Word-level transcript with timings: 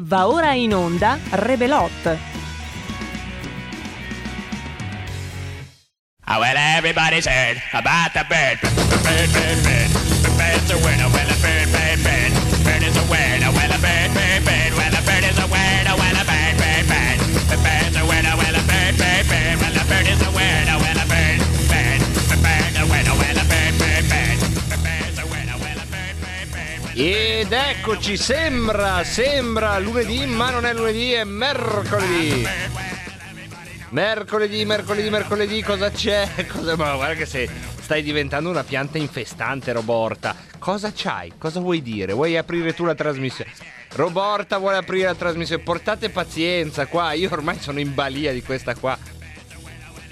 Va 0.00 0.26
ora 0.28 0.54
in 0.54 0.72
onda 0.72 1.18
Rebelot. 1.32 1.90
Oh, 6.30 6.38
well, 6.38 6.54
everybody's 6.56 7.26
heard 7.26 7.60
about 7.74 8.14
the 8.14 8.22
bird. 8.30 8.60
Bird, 8.62 9.28
bird, 9.34 9.58
bird. 9.66 9.90
The 10.22 10.30
bird's 10.38 10.70
a 10.70 10.78
winner. 10.86 11.10
Well, 11.10 11.26
a 11.26 11.34
bird, 11.42 11.66
bird, 11.74 11.98
bird. 12.06 12.30
Bird 12.62 12.82
is 12.86 12.94
a 12.94 13.02
winner. 13.10 13.50
Well, 13.50 13.72
a 13.74 13.78
bird, 13.82 14.10
bird, 14.14 14.44
bird. 14.46 14.72
Well, 14.78 14.94
a 14.94 15.02
bird 15.02 15.24
is 15.26 15.34
a 15.34 15.46
winner. 15.50 15.94
Well, 15.98 16.14
a 16.14 16.24
bird, 16.30 16.54
bird, 16.62 16.86
bird. 16.86 17.18
The 17.50 17.58
bird's 17.58 17.96
a 17.98 18.04
winner. 18.06 18.34
Well, 18.38 18.54
a 18.54 18.62
bird, 18.70 18.94
bird, 19.02 19.26
bird. 19.26 19.56
Well, 19.58 19.74
a 19.74 19.84
bird 19.90 20.06
is 20.06 20.22
a 20.22 20.30
winner. 20.30 20.78
Well, 20.78 20.94
a 20.94 21.06
bird, 21.10 21.42
bird. 21.66 22.00
The 22.30 22.38
bird's 22.38 22.78
a 22.78 22.84
winner. 22.86 23.16
Well, 23.18 23.34
a 23.34 23.44
bird, 23.50 23.74
bird, 23.82 24.04
bird. 24.06 24.38
The 24.46 24.78
bird's 24.78 25.18
a 25.18 25.26
winner. 25.26 25.58
Well, 25.58 25.78
a 25.82 25.86
bird, 25.90 26.14
bird, 26.22 26.46
bird. 26.54 26.94
Ed 27.38 27.52
eccoci, 27.52 28.16
sembra, 28.16 29.04
sembra 29.04 29.78
lunedì, 29.78 30.26
ma 30.26 30.50
non 30.50 30.66
è 30.66 30.74
lunedì, 30.74 31.12
è 31.12 31.22
mercoledì. 31.22 32.44
Mercoledì, 33.90 34.64
mercoledì, 34.64 35.08
mercoledì, 35.08 35.62
cosa 35.62 35.88
c'è? 35.88 36.28
Cosa... 36.50 36.74
Ma 36.74 36.96
guarda 36.96 37.14
che 37.14 37.26
sei, 37.26 37.48
stai 37.80 38.02
diventando 38.02 38.50
una 38.50 38.64
pianta 38.64 38.98
infestante, 38.98 39.70
Roborta. 39.70 40.34
Cosa 40.58 40.90
c'hai? 40.92 41.34
Cosa 41.38 41.60
vuoi 41.60 41.80
dire? 41.80 42.12
Vuoi 42.12 42.36
aprire 42.36 42.74
tu 42.74 42.84
la 42.84 42.96
trasmissione? 42.96 43.52
Roborta 43.92 44.58
vuole 44.58 44.78
aprire 44.78 45.04
la 45.04 45.14
trasmissione. 45.14 45.62
Portate 45.62 46.10
pazienza 46.10 46.86
qua, 46.86 47.12
io 47.12 47.30
ormai 47.30 47.60
sono 47.60 47.78
in 47.78 47.94
balia 47.94 48.32
di 48.32 48.42
questa 48.42 48.74
qua. 48.74 48.98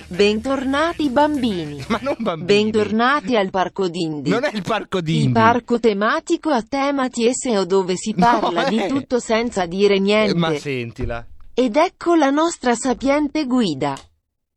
Bentornati 0.08 1.08
bambini. 1.10 1.84
Ma 1.88 1.98
non 2.00 2.14
bambini. 2.18 2.70
Bentornati 2.70 3.36
al 3.36 3.50
Parco 3.50 3.88
Dindi. 3.88 4.30
Non 4.30 4.44
è 4.44 4.50
il 4.54 4.62
parco 4.62 5.00
di 5.00 5.24
Il 5.24 5.32
parco 5.32 5.80
tematico 5.80 6.50
a 6.50 6.62
tema 6.62 7.08
TSO 7.08 7.64
dove 7.64 7.94
si 7.96 8.14
parla 8.14 8.62
No, 8.62 8.68
di 8.68 8.78
eh. 8.84 8.86
tutto 8.86 9.18
senza 9.18 9.66
dire 9.66 9.98
niente. 9.98 10.34
Ma 10.36 10.56
sentila. 10.56 11.26
Ed 11.52 11.74
ecco 11.74 12.14
la 12.14 12.30
nostra 12.30 12.76
sapiente 12.76 13.46
guida. 13.46 13.96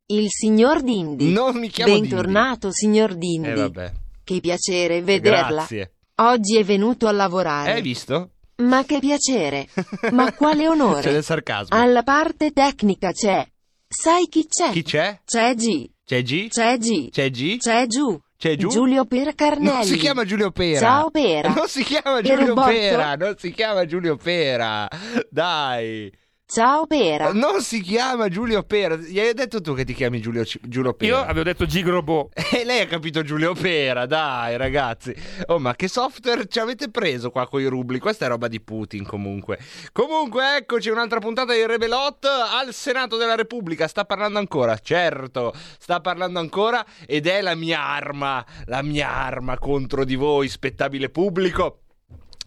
Il 0.08 0.28
signor 0.30 0.84
Dindi. 0.84 1.32
Non 1.32 1.58
mi 1.58 1.70
chiamo 1.70 2.00
Bentornato 2.00 2.72
signor 2.72 3.16
Dindi. 3.16 3.48
Dindi. 3.48 3.50
Eh 3.50 3.54
vabbè. 3.56 3.92
Che 4.24 4.40
piacere 4.42 5.02
vederla. 5.02 5.48
Grazie. 5.48 5.92
Oggi 6.16 6.58
è 6.58 6.64
venuto 6.64 7.08
a 7.08 7.12
lavorare. 7.12 7.72
Hai 7.74 7.82
visto? 7.82 8.30
Ma 8.58 8.84
che 8.86 9.00
piacere. 9.00 9.68
Ma 10.12 10.32
quale 10.34 10.68
onore. 10.70 11.02
C'è 11.02 11.12
del 11.12 11.24
sarcasmo. 11.24 11.76
Alla 11.76 12.04
parte 12.04 12.52
tecnica 12.52 13.12
c'è. 13.12 13.48
Sai 13.92 14.28
chi 14.28 14.46
c'è? 14.48 14.70
Chi 14.70 14.84
c'è? 14.84 15.20
C'è 15.26 15.56
G. 15.56 15.90
C'è 16.06 16.22
G? 16.22 16.48
C'è 16.48 16.78
G. 16.78 17.10
C'è 17.10 17.30
G? 17.32 17.58
C'è 17.58 17.88
giù. 17.88 18.20
C'è 18.38 18.56
giù? 18.56 18.70
Giulio 18.70 19.06
Per 19.06 19.34
Carnelli. 19.34 19.74
Non 19.78 19.84
si 19.84 19.98
chiama 19.98 20.26
Giulio 20.26 20.52
Pera. 20.52 20.80
Ciao 20.80 21.10
Pera. 21.10 21.50
Non 21.50 21.68
si 21.68 21.84
chiama 21.84 22.22
Giulio? 22.22 22.54
Pera. 22.54 23.16
Non 23.16 23.36
si 23.38 23.52
chiama 23.52 23.86
Giulio 23.88 24.16
Pera. 24.16 24.88
Dai. 25.32 26.14
Ciao 26.52 26.88
Pera. 26.88 27.32
Non 27.32 27.62
si 27.62 27.80
chiama 27.80 28.28
Giulio 28.28 28.64
Pera. 28.64 28.96
Gli 28.96 29.20
hai 29.20 29.36
detto 29.36 29.62
tu 29.62 29.76
che 29.76 29.86
ti 29.86 29.94
chiami 29.94 30.20
Giulio, 30.20 30.44
Giulio 30.64 30.90
Io 30.90 30.96
Pera. 30.96 31.28
avevo 31.28 31.44
detto 31.44 31.68
Gigrobo. 31.68 32.32
E 32.52 32.66
lei 32.66 32.82
ha 32.82 32.88
capito 32.88 33.22
Giulio 33.22 33.54
Pera, 33.54 34.08
dai 34.08 34.58
ragazzi. 34.58 35.14
Oh, 35.46 35.60
ma 35.60 35.76
che 35.76 35.88
software 35.88 36.48
ci 36.48 36.58
avete 36.58 36.90
preso 36.90 37.30
qua 37.30 37.48
con 37.48 37.62
i 37.62 37.68
rubli? 37.68 38.00
Questa 38.00 38.26
è 38.26 38.28
roba 38.28 38.48
di 38.48 38.60
Putin 38.60 39.06
comunque. 39.06 39.60
Comunque, 39.92 40.58
eccoci, 40.58 40.90
un'altra 40.90 41.20
puntata 41.20 41.54
di 41.54 41.64
Rebelot 41.68 42.26
al 42.26 42.74
Senato 42.74 43.16
della 43.16 43.36
Repubblica. 43.36 43.88
Sta 43.88 44.06
parlando 44.06 44.40
ancora, 44.40 44.76
certo, 44.80 45.54
sta 45.78 46.00
parlando 46.02 46.40
ancora 46.40 46.84
ed 47.06 47.28
è 47.28 47.42
la 47.42 47.54
mia 47.54 47.80
arma, 47.86 48.44
la 48.66 48.82
mia 48.82 49.08
arma 49.14 49.60
contro 49.60 50.04
di 50.04 50.16
voi, 50.16 50.48
spettabile 50.48 51.10
pubblico. 51.12 51.82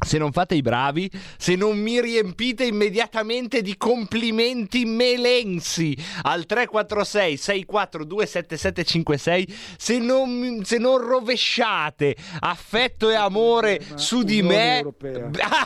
Se 0.05 0.19
non 0.19 0.33
fate 0.33 0.55
i 0.55 0.63
bravi, 0.63 1.11
se 1.37 1.55
non 1.55 1.79
mi 1.79 2.01
riempite 2.01 2.65
immediatamente 2.65 3.63
di 3.63 3.77
complimenti 3.77 4.85
melensi 4.85 5.97
al 6.23 6.45
346 6.47 7.37
642 7.37 8.27
7756, 8.27 9.57
se 9.77 9.99
non, 9.99 10.61
se 10.65 10.79
non 10.79 10.99
rovesciate 10.99 12.17
affetto 12.41 13.11
e 13.11 13.15
amore 13.15 13.81
Ma 13.89 13.99
su 13.99 14.23
di 14.23 14.43
me, 14.43 14.85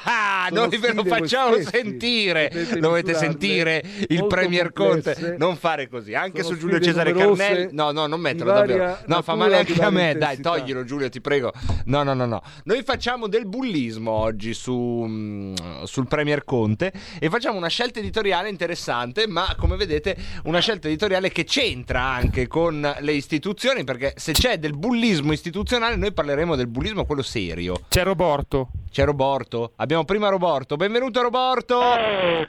ah, 0.05 0.49
noi 0.51 0.77
ve 0.77 0.93
lo 0.93 1.05
facciamo 1.05 1.61
sentire. 1.61 2.51
Dovete 2.79 3.15
sentire 3.15 3.83
il 4.09 4.27
Premier 4.27 4.73
complesse. 4.73 5.15
Conte. 5.15 5.37
Non 5.39 5.57
fare 5.57 5.89
così, 5.89 6.15
anche 6.15 6.43
Sono 6.43 6.55
su 6.55 6.61
Giulio 6.61 6.81
Cesare 6.81 7.13
Carnelli. 7.13 7.69
No, 7.73 7.91
no, 7.91 8.07
non 8.07 8.21
metterlo 8.21 8.53
davvero. 8.53 8.99
No, 9.07 9.23
fa 9.23 9.35
male 9.35 9.59
anche 9.59 9.81
a 9.81 9.91
me. 9.91 10.15
Dai, 10.17 10.37
intensità. 10.37 10.51
toglilo 10.51 10.85
Giulio, 10.85 11.09
ti 11.09 11.21
prego. 11.21 11.53
No, 11.87 12.03
no, 12.03 12.15
no, 12.15 12.27
no. 12.27 12.43
Noi 12.65 12.83
facciamo 12.83 13.27
del 13.27 13.47
bullismo 13.47 14.26
oggi 14.27 14.55
su, 14.55 15.05
mm, 15.07 15.55
sul 15.85 16.07
Premier 16.09 16.45
Conte 16.45 16.93
e 17.19 17.31
facciamo 17.31 17.57
una 17.57 17.69
scelta 17.69 18.01
editoriale 18.01 18.49
interessante, 18.49 19.27
ma 19.27 19.55
come 19.57 19.77
vedete 19.77 20.17
una 20.45 20.61
scelta 20.61 20.89
editoriale 20.89 21.31
che 21.31 21.45
c'entra 21.45 22.03
anche 22.03 22.47
con 22.49 22.95
le 23.01 23.13
istituzioni, 23.13 23.85
perché 23.85 24.15
se 24.17 24.33
c'è 24.33 24.59
del 24.59 24.77
bullismo 24.77 25.33
istituzionale 25.33 25.97
noi 25.97 26.13
parleremo 26.13 26.57
del 26.57 26.67
bullismo 26.67 27.05
quello 27.07 27.23
serio. 27.23 27.81
C'è 27.89 28.03
Roborto. 28.03 28.69
C'è 28.91 29.05
Roborto. 29.05 29.73
Abbiamo 29.77 30.05
prima 30.05 30.29
Roborto. 30.29 30.77
Benvenuto 30.77 31.23
Roborto. 31.23 31.81
Eh, 31.97 32.49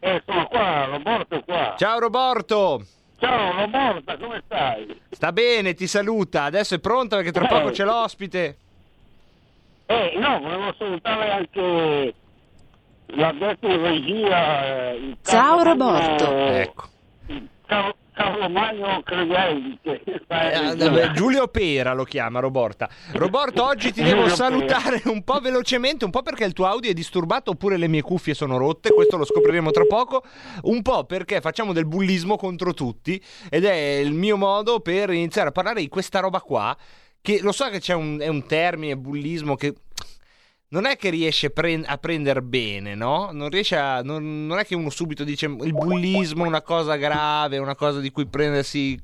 eh, 0.00 0.22
sono 0.24 0.46
qua, 0.46 0.84
Roborto 0.84 1.42
qua. 1.44 1.74
Ciao 1.76 1.98
Roborto. 1.98 2.84
Ciao 3.18 3.52
Roborta, 3.56 4.16
come 4.16 4.42
stai? 4.44 5.00
Sta 5.10 5.32
bene, 5.32 5.74
ti 5.74 5.86
saluta. 5.88 6.44
Adesso 6.44 6.76
è 6.76 6.78
pronta 6.78 7.16
perché 7.16 7.32
tra 7.32 7.44
Eh. 7.44 7.48
poco 7.48 7.70
c'è 7.70 7.84
l'ospite. 7.84 8.56
Eh, 9.90 10.12
no, 10.18 10.38
volevo 10.40 10.74
salutare 10.76 11.30
anche 11.30 12.14
l'addetto 13.06 13.66
in 13.68 13.80
regia. 13.82 14.64
eh, 14.92 15.16
Ciao, 15.22 15.62
Roborto. 15.62 16.24
Magno- 16.24 16.46
Ecco. 16.58 16.88
Carlo, 17.66 17.94
Carlo 18.12 18.48
Magno 18.50 19.02
Credelli, 19.02 19.78
che 19.82 20.02
Eh, 20.28 21.10
Giulio 21.12 21.48
Pera 21.48 21.94
lo 21.94 22.04
chiama 22.04 22.40
Roborta. 22.40 22.86
Roborto, 23.12 23.64
oggi 23.64 23.90
ti 23.92 24.02
devo 24.02 24.28
salutare 24.28 25.00
un 25.06 25.22
po' 25.24 25.38
velocemente, 25.40 26.04
un 26.04 26.10
po' 26.10 26.20
perché 26.22 26.44
il 26.44 26.52
tuo 26.52 26.66
audio 26.66 26.90
è 26.90 26.94
disturbato 26.94 27.52
oppure 27.52 27.78
le 27.78 27.88
mie 27.88 28.02
cuffie 28.02 28.34
sono 28.34 28.58
rotte, 28.58 28.92
questo 28.92 29.16
lo 29.16 29.24
scopriremo 29.24 29.70
tra 29.70 29.84
poco, 29.84 30.22
un 30.64 30.82
po' 30.82 31.04
perché 31.04 31.40
facciamo 31.40 31.72
del 31.72 31.86
bullismo 31.86 32.36
contro 32.36 32.74
tutti 32.74 33.22
ed 33.48 33.64
è 33.64 33.72
il 34.00 34.12
mio 34.12 34.36
modo 34.36 34.80
per 34.80 35.08
iniziare 35.10 35.48
a 35.48 35.52
parlare 35.52 35.80
di 35.80 35.88
questa 35.88 36.20
roba 36.20 36.40
qua, 36.40 36.76
che 37.28 37.42
lo 37.42 37.52
so 37.52 37.68
che 37.68 37.78
c'è 37.78 37.92
un, 37.92 38.24
un 38.26 38.46
termine, 38.46 38.96
bullismo, 38.96 39.54
che 39.54 39.74
non 40.68 40.86
è 40.86 40.96
che 40.96 41.10
riesce 41.10 41.50
pre- 41.50 41.82
a 41.84 41.98
prendere 41.98 42.40
bene, 42.40 42.94
no? 42.94 43.28
Non 43.32 43.50
riesce 43.50 43.76
a. 43.76 44.02
Non, 44.02 44.46
non 44.46 44.58
è 44.58 44.64
che 44.64 44.74
uno 44.74 44.88
subito 44.88 45.24
dice 45.24 45.44
il 45.44 45.74
bullismo 45.74 46.44
è 46.44 46.48
una 46.48 46.62
cosa 46.62 46.96
grave, 46.96 47.58
una 47.58 47.74
cosa 47.74 48.00
di 48.00 48.10
cui 48.10 48.26
prendersi. 48.26 48.98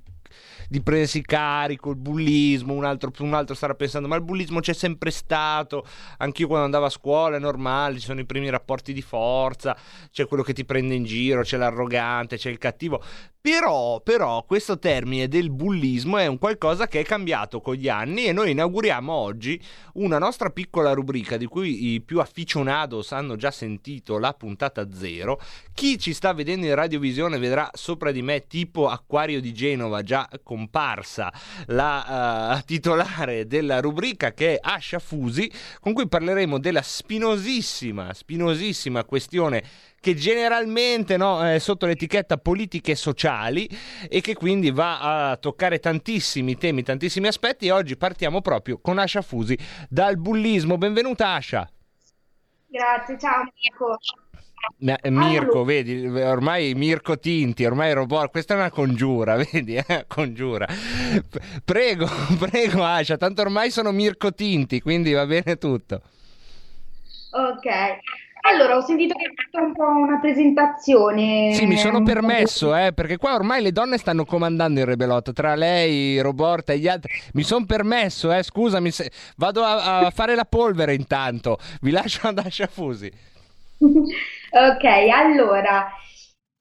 Di 0.69 0.81
prendersi 0.83 1.23
carico, 1.23 1.91
il 1.91 1.97
bullismo, 1.97 2.73
un 2.75 2.85
altro, 2.85 3.13
un 3.21 3.35
altro 3.35 3.55
starà 3.55 3.75
pensando, 3.75 4.09
ma 4.09 4.17
il 4.17 4.23
bullismo 4.23 4.61
c'è 4.61 4.73
sempre 4.73 5.11
stato, 5.11 5.87
anch'io 6.19 6.47
quando 6.47 6.65
andavo 6.65 6.87
a 6.87 6.91
scuola 6.91 7.37
è 7.37 7.41
normale, 7.41 7.99
ci 7.99 8.07
sono 8.07 8.21
i 8.21 8.27
primi 8.27 8.51
rapporti 8.51 8.93
di 8.93 9.03
forza, 9.03 9.77
c'è 10.11 10.27
quello 10.27 10.43
che 10.43 10.53
ti 10.53 10.65
prende 10.65 10.95
in 10.95 11.05
giro, 11.05 11.43
c'è 11.43 11.57
l'arrogante, 11.57 12.37
c'è 12.37 12.51
il 12.51 12.59
cattivo. 12.59 13.03
Però, 13.45 14.01
però, 14.01 14.43
questo 14.45 14.79
termine 14.79 15.29
del 15.29 15.51
bullismo 15.51 16.17
è 16.17 16.25
un 16.25 16.39
qualcosa 16.39 16.89
che 16.89 17.01
è 17.01 17.05
cambiato 17.05 17.61
con 17.61 17.75
gli 17.75 17.91
anni 17.91 18.25
e 18.25 18.33
noi 18.33 18.53
inauguriamo 18.53 19.13
oggi 19.13 19.63
una 19.95 20.17
nostra 20.17 20.49
piccola 20.49 20.95
rubrica 20.95 21.37
di 21.37 21.45
cui 21.45 21.93
i 21.93 22.01
più 22.01 22.21
afficionados 22.21 23.13
hanno 23.13 23.37
già 23.37 23.51
sentito 23.51 24.19
la 24.19 24.33
puntata 24.33 24.91
zero. 24.91 25.39
Chi 25.75 25.99
ci 25.99 26.15
sta 26.15 26.33
vedendo 26.33 26.65
in 26.65 26.75
radiovisione 26.75 27.37
vedrà 27.37 27.69
sopra 27.75 28.13
di 28.13 28.23
me 28.23 28.47
tipo 28.47 28.89
Acquario 28.89 29.43
di 29.43 29.53
Genova 29.53 30.03
già 30.03 30.27
comparsa 30.54 31.32
la 31.66 32.59
eh, 32.59 32.65
titolare 32.65 33.48
della 33.48 33.81
rubrica 33.81 34.32
che 34.32 34.54
è 34.54 34.59
Ascia 34.62 35.00
Fusi 35.00 35.50
con 35.81 35.92
cui 35.92 36.06
parleremo 36.06 36.60
della 36.60 36.81
spinosissima, 36.81 38.15
spinosissima 38.15 39.04
questione 39.04 39.65
che 40.01 40.15
generalmente 40.15 41.16
no, 41.16 41.45
è 41.45 41.59
sotto 41.59 41.86
l'etichetta 41.86 42.36
politiche 42.36 42.95
sociali 42.95 43.68
e 44.09 44.21
che 44.21 44.34
quindi 44.34 44.71
va 44.71 45.30
a 45.30 45.36
toccare 45.39 45.80
tantissimi 45.80 46.57
temi, 46.57 46.84
tantissimi 46.84 47.27
aspetti 47.27 47.66
e 47.66 47.72
oggi 47.72 47.97
partiamo 47.97 48.41
proprio 48.41 48.78
con 48.78 48.98
Ascia 48.98 49.22
Fusi 49.22 49.59
dal 49.89 50.18
bullismo. 50.18 50.78
Benvenuta 50.78 51.33
Ascia. 51.33 51.68
Grazie, 52.68 53.18
ciao 53.18 53.42
Mirko. 53.42 53.97
Eh, 54.78 55.11
Mirko, 55.11 55.65
vedi, 55.65 56.07
ormai 56.07 56.75
Mirko 56.75 57.19
Tinti, 57.19 57.65
ormai 57.65 57.93
robot, 57.93 58.31
questa 58.31 58.55
è 58.55 58.57
una 58.57 58.71
congiura, 58.71 59.37
vedi, 59.53 59.77
eh? 59.77 60.05
congiura. 60.07 60.66
Prego, 61.65 62.07
prego 62.39 62.84
Ascia, 62.84 63.16
tanto 63.16 63.43
ormai 63.43 63.71
sono 63.71 63.93
Mirko 63.93 64.33
Tinti, 64.33 64.81
quindi 64.81 65.13
va 65.13 65.27
bene 65.27 65.57
tutto. 65.57 66.03
Ok, 67.31 67.66
allora 68.43 68.77
ho 68.77 68.81
sentito 68.83 69.15
che 69.15 69.25
hai 69.25 69.34
fatto 69.34 69.65
un 69.65 69.72
po' 69.72 69.89
una 69.89 70.21
presentazione. 70.21 71.53
Sì, 71.55 71.67
mi 71.67 71.77
sono 71.77 72.03
permesso, 72.03 72.77
eh, 72.77 72.93
perché 72.93 73.17
qua 73.17 73.34
ormai 73.34 73.63
le 73.63 73.72
donne 73.72 73.99
stanno 73.99 74.25
comandando 74.25 74.81
il 74.81 74.87
rebelotto, 74.87 75.33
tra 75.33 75.55
lei, 75.55 76.21
Roborta 76.21 76.72
e 76.72 76.78
gli 76.78 76.89
altri. 76.89 77.13
Mi 77.33 77.43
sono 77.43 77.65
permesso, 77.65 78.33
eh, 78.33 78.43
scusami, 78.43 78.91
se- 78.91 79.10
vado 79.37 79.63
a, 79.65 80.01
a 80.01 80.10
fare 80.10 80.34
la 80.34 80.45
polvere 80.45 80.95
intanto. 80.95 81.59
Vi 81.81 81.91
lascio 81.91 82.28
ad 82.28 82.39
Ascia 82.39 82.67
Fusi. 82.67 83.10
Ok, 84.56 84.84
allora 85.12 85.91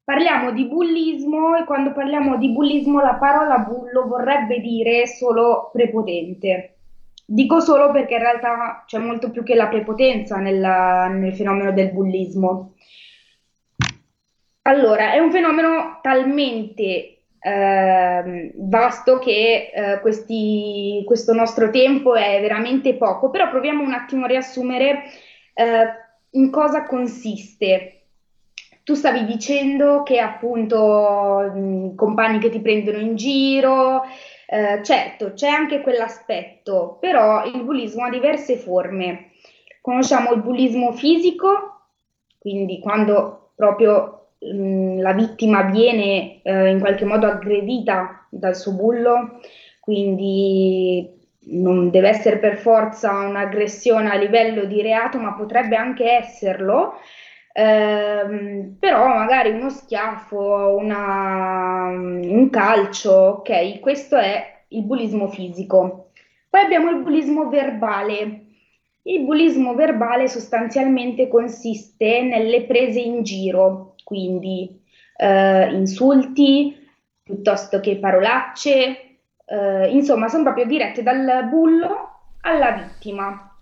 parliamo 0.04 0.52
di 0.52 0.66
bullismo 0.66 1.56
e 1.56 1.64
quando 1.64 1.94
parliamo 1.94 2.38
di 2.38 2.50
bullismo 2.50 3.00
la 3.02 3.14
parola 3.16 3.60
bullo 3.60 4.08
vorrebbe 4.08 4.60
dire 4.60 5.06
solo 5.08 5.70
prepotente. 5.72 6.78
Dico 7.26 7.60
solo 7.62 7.92
perché 7.92 8.16
in 8.16 8.20
realtà 8.20 8.84
c'è 8.88 8.98
molto 8.98 9.30
più 9.30 9.44
che 9.44 9.56
la 9.56 9.68
prepotenza 9.68 10.38
nella- 10.38 11.08
nel 11.08 11.36
fenomeno 11.36 11.72
del 11.72 11.92
bullismo. 11.92 12.74
Allora, 14.66 15.12
è 15.14 15.20
un 15.20 15.32
fenomeno 15.32 16.00
talmente 16.02 17.10
ehm, 17.46 18.52
vasto 18.70 19.20
che 19.20 19.72
eh, 19.74 20.00
questi- 20.00 21.04
questo 21.06 21.34
nostro 21.34 21.70
tempo 21.70 22.16
è 22.16 22.40
veramente 22.40 22.96
poco, 22.96 23.30
però 23.30 23.50
proviamo 23.50 23.84
un 23.84 23.92
attimo 23.94 24.24
a 24.26 24.28
riassumere 24.28 25.04
eh, 25.56 25.86
in 26.34 26.50
cosa 26.50 26.84
consiste. 26.86 27.90
Tu 28.84 28.96
stavi 28.96 29.26
dicendo 29.26 30.04
che 30.04 30.20
appunto 30.20 31.52
mh, 31.54 31.96
compagni 31.96 32.40
che 32.40 32.50
ti 32.50 32.60
prendono 32.60 32.98
in 32.98 33.16
giro, 33.16 34.04
eh, 34.48 34.84
certo, 34.84 35.34
c'è 35.34 35.48
anche 35.48 35.82
quell'aspetto, 35.82 36.98
però 37.00 37.46
il 37.46 37.64
bullismo 37.64 38.06
ha 38.06 38.10
diverse 38.10 38.58
forme. 38.58 39.32
Conosciamo 39.82 40.34
il 40.34 40.42
bullismo 40.42 40.92
fisico, 40.92 41.50
quindi 42.40 42.80
quando 42.80 43.52
proprio 43.56 44.32
mh, 44.40 45.00
la 45.00 45.14
vittima 45.14 45.64
viene 45.64 46.42
eh, 46.42 46.70
in 46.70 46.80
qualche 46.80 47.06
modo 47.06 47.28
aggredita 47.28 48.28
dal 48.30 48.56
suo 48.56 48.74
bullo, 48.74 49.40
quindi 49.80 51.13
non 51.46 51.90
deve 51.90 52.10
essere 52.10 52.38
per 52.40 52.58
forza 52.58 53.12
un'aggressione 53.26 54.10
a 54.10 54.16
livello 54.16 54.66
di 54.66 54.82
reato, 54.82 55.18
ma 55.20 55.34
potrebbe 55.34 55.76
anche 55.76 56.10
esserlo. 56.12 56.94
Ehm, 57.54 58.78
però 58.80 59.08
magari 59.08 59.52
uno 59.52 59.70
schiaffo, 59.70 60.76
una- 60.78 61.88
un 61.90 62.50
calcio, 62.50 63.12
ok, 63.12 63.80
questo 63.80 64.18
è 64.18 64.64
il 64.70 64.84
bullismo 64.84 65.28
fisico. 65.28 66.10
Poi 66.50 66.62
abbiamo 66.62 66.90
il 66.90 67.02
bullismo 67.02 67.50
verbale. 67.50 68.42
Il 69.06 69.24
bullismo 69.26 69.76
verbale 69.76 70.28
sostanzialmente 70.28 71.28
consiste 71.28 72.22
nelle 72.22 72.64
prese 72.66 73.00
in 73.02 73.22
giro, 73.24 73.96
quindi 74.04 74.82
eh, 75.18 75.72
insulti 75.74 76.76
piuttosto 77.22 77.80
che 77.82 77.98
parolacce, 77.98 79.13
eh, 79.46 79.90
insomma, 79.90 80.28
sono 80.28 80.44
proprio 80.44 80.66
dirette 80.66 81.04
dal 81.04 81.48
bullo 81.50 82.20
alla 82.42 82.72
vittima. 82.72 83.56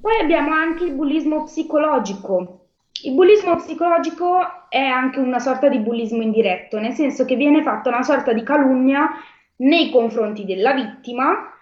Poi 0.00 0.20
abbiamo 0.20 0.52
anche 0.52 0.84
il 0.84 0.92
bullismo 0.92 1.44
psicologico. 1.44 2.60
Il 3.02 3.14
bullismo 3.14 3.56
psicologico 3.56 4.68
è 4.68 4.80
anche 4.80 5.18
una 5.18 5.38
sorta 5.38 5.68
di 5.68 5.78
bullismo 5.78 6.22
indiretto, 6.22 6.78
nel 6.78 6.92
senso 6.92 7.24
che 7.24 7.36
viene 7.36 7.62
fatta 7.62 7.88
una 7.88 8.02
sorta 8.02 8.32
di 8.32 8.42
calunnia 8.42 9.10
nei 9.56 9.90
confronti 9.90 10.44
della 10.44 10.72
vittima, 10.72 11.52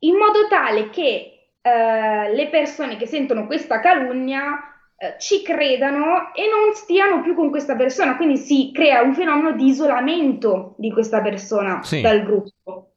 in 0.00 0.16
modo 0.16 0.46
tale 0.48 0.90
che 0.90 1.50
eh, 1.60 2.34
le 2.34 2.48
persone 2.48 2.96
che 2.96 3.06
sentono 3.06 3.46
questa 3.46 3.80
calunnia 3.80 4.77
ci 5.18 5.42
credano 5.42 6.34
e 6.34 6.42
non 6.48 6.74
stiano 6.74 7.20
più 7.22 7.34
con 7.34 7.50
questa 7.50 7.76
persona, 7.76 8.16
quindi 8.16 8.36
si 8.36 8.70
crea 8.72 9.02
un 9.02 9.14
fenomeno 9.14 9.52
di 9.52 9.66
isolamento 9.66 10.74
di 10.76 10.90
questa 10.90 11.20
persona 11.20 11.82
Sì. 11.82 12.00
dal 12.00 12.24
gruppo. 12.24 12.90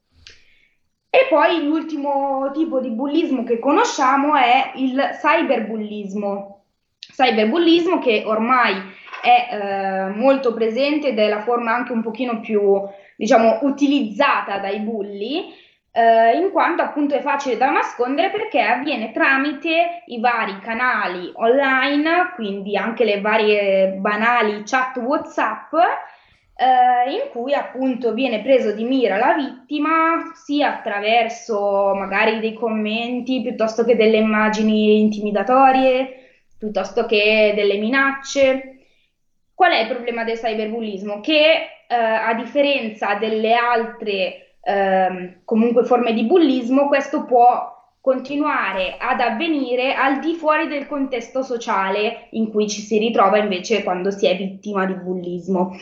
E 1.09 1.27
poi 1.29 1.63
l'ultimo 1.65 2.49
tipo 2.53 2.79
di 2.79 2.89
bullismo 2.89 3.43
che 3.43 3.59
conosciamo 3.59 4.35
è 4.35 4.71
il 4.75 4.99
cyberbullismo. 5.21 6.63
Cyberbullismo 7.13 7.99
che 7.99 8.23
ormai 8.25 8.75
è 9.21 9.49
eh, 9.51 10.09
molto 10.15 10.53
presente 10.53 11.09
ed 11.09 11.19
è 11.19 11.27
la 11.27 11.41
forma 11.41 11.75
anche 11.75 11.91
un 11.91 12.01
pochino 12.01 12.39
più, 12.39 12.81
diciamo, 13.15 13.59
utilizzata 13.63 14.57
dai 14.57 14.79
bulli, 14.79 15.53
eh, 15.93 16.37
in 16.37 16.51
quanto 16.51 16.81
appunto 16.81 17.15
è 17.15 17.21
facile 17.21 17.57
da 17.57 17.69
nascondere 17.69 18.29
perché 18.29 18.61
avviene 18.61 19.11
tramite 19.11 20.03
i 20.05 20.19
vari 20.19 20.59
canali 20.59 21.31
online, 21.35 22.31
quindi 22.35 22.77
anche 22.77 23.03
le 23.03 23.19
varie 23.19 23.89
banali 23.99 24.63
chat 24.63 24.97
WhatsApp, 24.97 25.73
eh, 26.55 27.11
in 27.11 27.29
cui 27.31 27.53
appunto 27.53 28.13
viene 28.13 28.41
preso 28.41 28.71
di 28.71 28.85
mira 28.85 29.17
la 29.17 29.33
vittima 29.33 30.31
sia 30.33 30.77
attraverso 30.77 31.93
magari 31.95 32.39
dei 32.39 32.53
commenti 32.53 33.41
piuttosto 33.41 33.83
che 33.83 33.95
delle 33.95 34.17
immagini 34.17 35.01
intimidatorie, 35.01 36.45
piuttosto 36.57 37.05
che 37.05 37.51
delle 37.53 37.77
minacce. 37.77 38.77
Qual 39.53 39.71
è 39.71 39.81
il 39.81 39.89
problema 39.89 40.23
del 40.23 40.37
cyberbullismo? 40.37 41.19
Che 41.19 41.85
eh, 41.87 41.95
a 41.95 42.33
differenza 42.33 43.15
delle 43.15 43.53
altre 43.55 44.50
ehm, 44.61 45.41
comunque 45.43 45.83
forme 45.83 46.13
di 46.13 46.23
bullismo, 46.23 46.87
questo 46.87 47.25
può 47.25 47.79
continuare 48.01 48.95
ad 48.97 49.19
avvenire 49.19 49.93
al 49.93 50.19
di 50.19 50.33
fuori 50.33 50.67
del 50.67 50.87
contesto 50.87 51.43
sociale 51.43 52.27
in 52.31 52.49
cui 52.49 52.67
ci 52.67 52.81
si 52.81 52.97
ritrova 52.97 53.37
invece 53.37 53.83
quando 53.83 54.09
si 54.09 54.25
è 54.25 54.35
vittima 54.35 54.85
di 54.85 54.93
bullismo. 54.93 55.77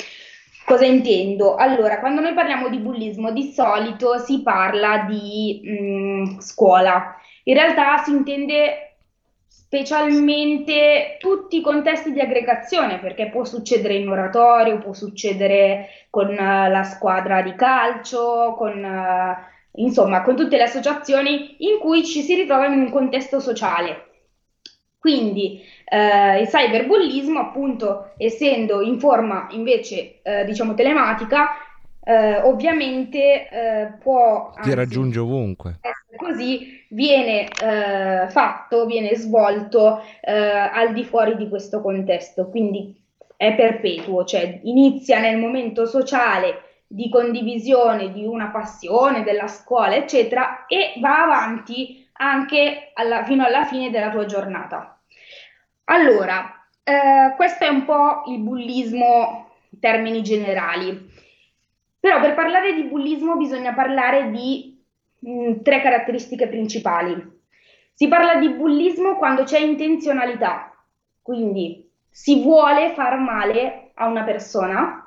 Cosa 0.65 0.85
intendo? 0.85 1.55
Allora, 1.55 1.99
quando 1.99 2.21
noi 2.21 2.33
parliamo 2.33 2.69
di 2.69 2.77
bullismo, 2.77 3.31
di 3.31 3.51
solito 3.51 4.19
si 4.19 4.41
parla 4.43 5.05
di 5.09 5.61
mm, 5.65 6.39
scuola. 6.39 7.15
In 7.45 7.55
realtà 7.55 7.97
si 8.03 8.11
intende 8.11 8.88
specialmente 9.69 11.17
tutti 11.19 11.57
i 11.57 11.61
contesti 11.61 12.11
di 12.11 12.19
aggregazione, 12.19 12.97
perché 12.97 13.29
può 13.29 13.43
succedere 13.43 13.93
in 13.93 14.09
oratorio, 14.09 14.79
può 14.79 14.93
succedere 14.93 15.89
con 16.09 16.31
eh, 16.31 16.69
la 16.69 16.81
squadra 16.81 17.43
di 17.43 17.53
calcio, 17.53 18.55
con, 18.57 18.83
eh, 18.83 19.37
insomma, 19.73 20.23
con 20.23 20.35
tutte 20.35 20.57
le 20.57 20.63
associazioni 20.63 21.57
in 21.59 21.77
cui 21.77 22.03
ci 22.03 22.21
si 22.21 22.33
ritrova 22.33 22.65
in 22.65 22.79
un 22.79 22.89
contesto 22.89 23.39
sociale. 23.39 24.07
Quindi 24.97 25.61
eh, 25.85 26.41
il 26.41 26.47
cyberbullismo, 26.47 27.39
appunto, 27.39 28.13
essendo 28.17 28.81
in 28.81 28.99
forma 28.99 29.49
invece, 29.51 30.19
eh, 30.23 30.45
diciamo, 30.45 30.73
telematica, 30.73 31.47
eh, 32.09 32.41
ovviamente 32.41 33.47
eh, 33.49 33.93
può 33.99 34.51
Ti 34.59 34.73
raggiunge 34.73 35.19
ovunque. 35.19 35.79
così, 36.15 36.83
viene 36.89 37.47
eh, 37.47 38.27
fatto, 38.29 38.87
viene 38.87 39.15
svolto 39.15 40.01
eh, 40.21 40.33
al 40.33 40.93
di 40.93 41.03
fuori 41.03 41.35
di 41.35 41.47
questo 41.47 41.81
contesto, 41.81 42.49
quindi 42.49 42.99
è 43.37 43.53
perpetuo, 43.53 44.25
cioè 44.25 44.59
inizia 44.63 45.19
nel 45.19 45.37
momento 45.37 45.85
sociale 45.85 46.81
di 46.87 47.09
condivisione 47.09 48.11
di 48.11 48.25
una 48.25 48.47
passione, 48.47 49.21
della 49.23 49.47
scuola, 49.47 49.95
eccetera, 49.95 50.65
e 50.65 50.93
va 50.99 51.21
avanti 51.25 52.09
anche 52.13 52.89
alla- 52.95 53.23
fino 53.23 53.45
alla 53.45 53.65
fine 53.65 53.91
della 53.91 54.09
tua 54.09 54.25
giornata. 54.25 54.99
Allora, 55.85 56.67
eh, 56.83 57.35
questo 57.35 57.65
è 57.65 57.67
un 57.67 57.85
po' 57.85 58.23
il 58.27 58.39
bullismo 58.39 59.51
in 59.69 59.79
termini 59.79 60.23
generali. 60.23 61.08
Però 61.99 62.19
per 62.21 62.33
parlare 62.33 62.73
di 62.73 62.83
bullismo 62.83 63.35
bisogna 63.35 63.73
parlare 63.73 64.31
di 64.31 64.81
mh, 65.19 65.61
tre 65.61 65.81
caratteristiche 65.81 66.47
principali. 66.47 67.37
Si 67.93 68.07
parla 68.07 68.35
di 68.35 68.49
bullismo 68.49 69.17
quando 69.17 69.43
c'è 69.43 69.59
intenzionalità, 69.59 70.73
quindi 71.21 71.91
si 72.09 72.41
vuole 72.41 72.93
far 72.93 73.19
male 73.19 73.91
a 73.95 74.07
una 74.07 74.23
persona. 74.23 75.03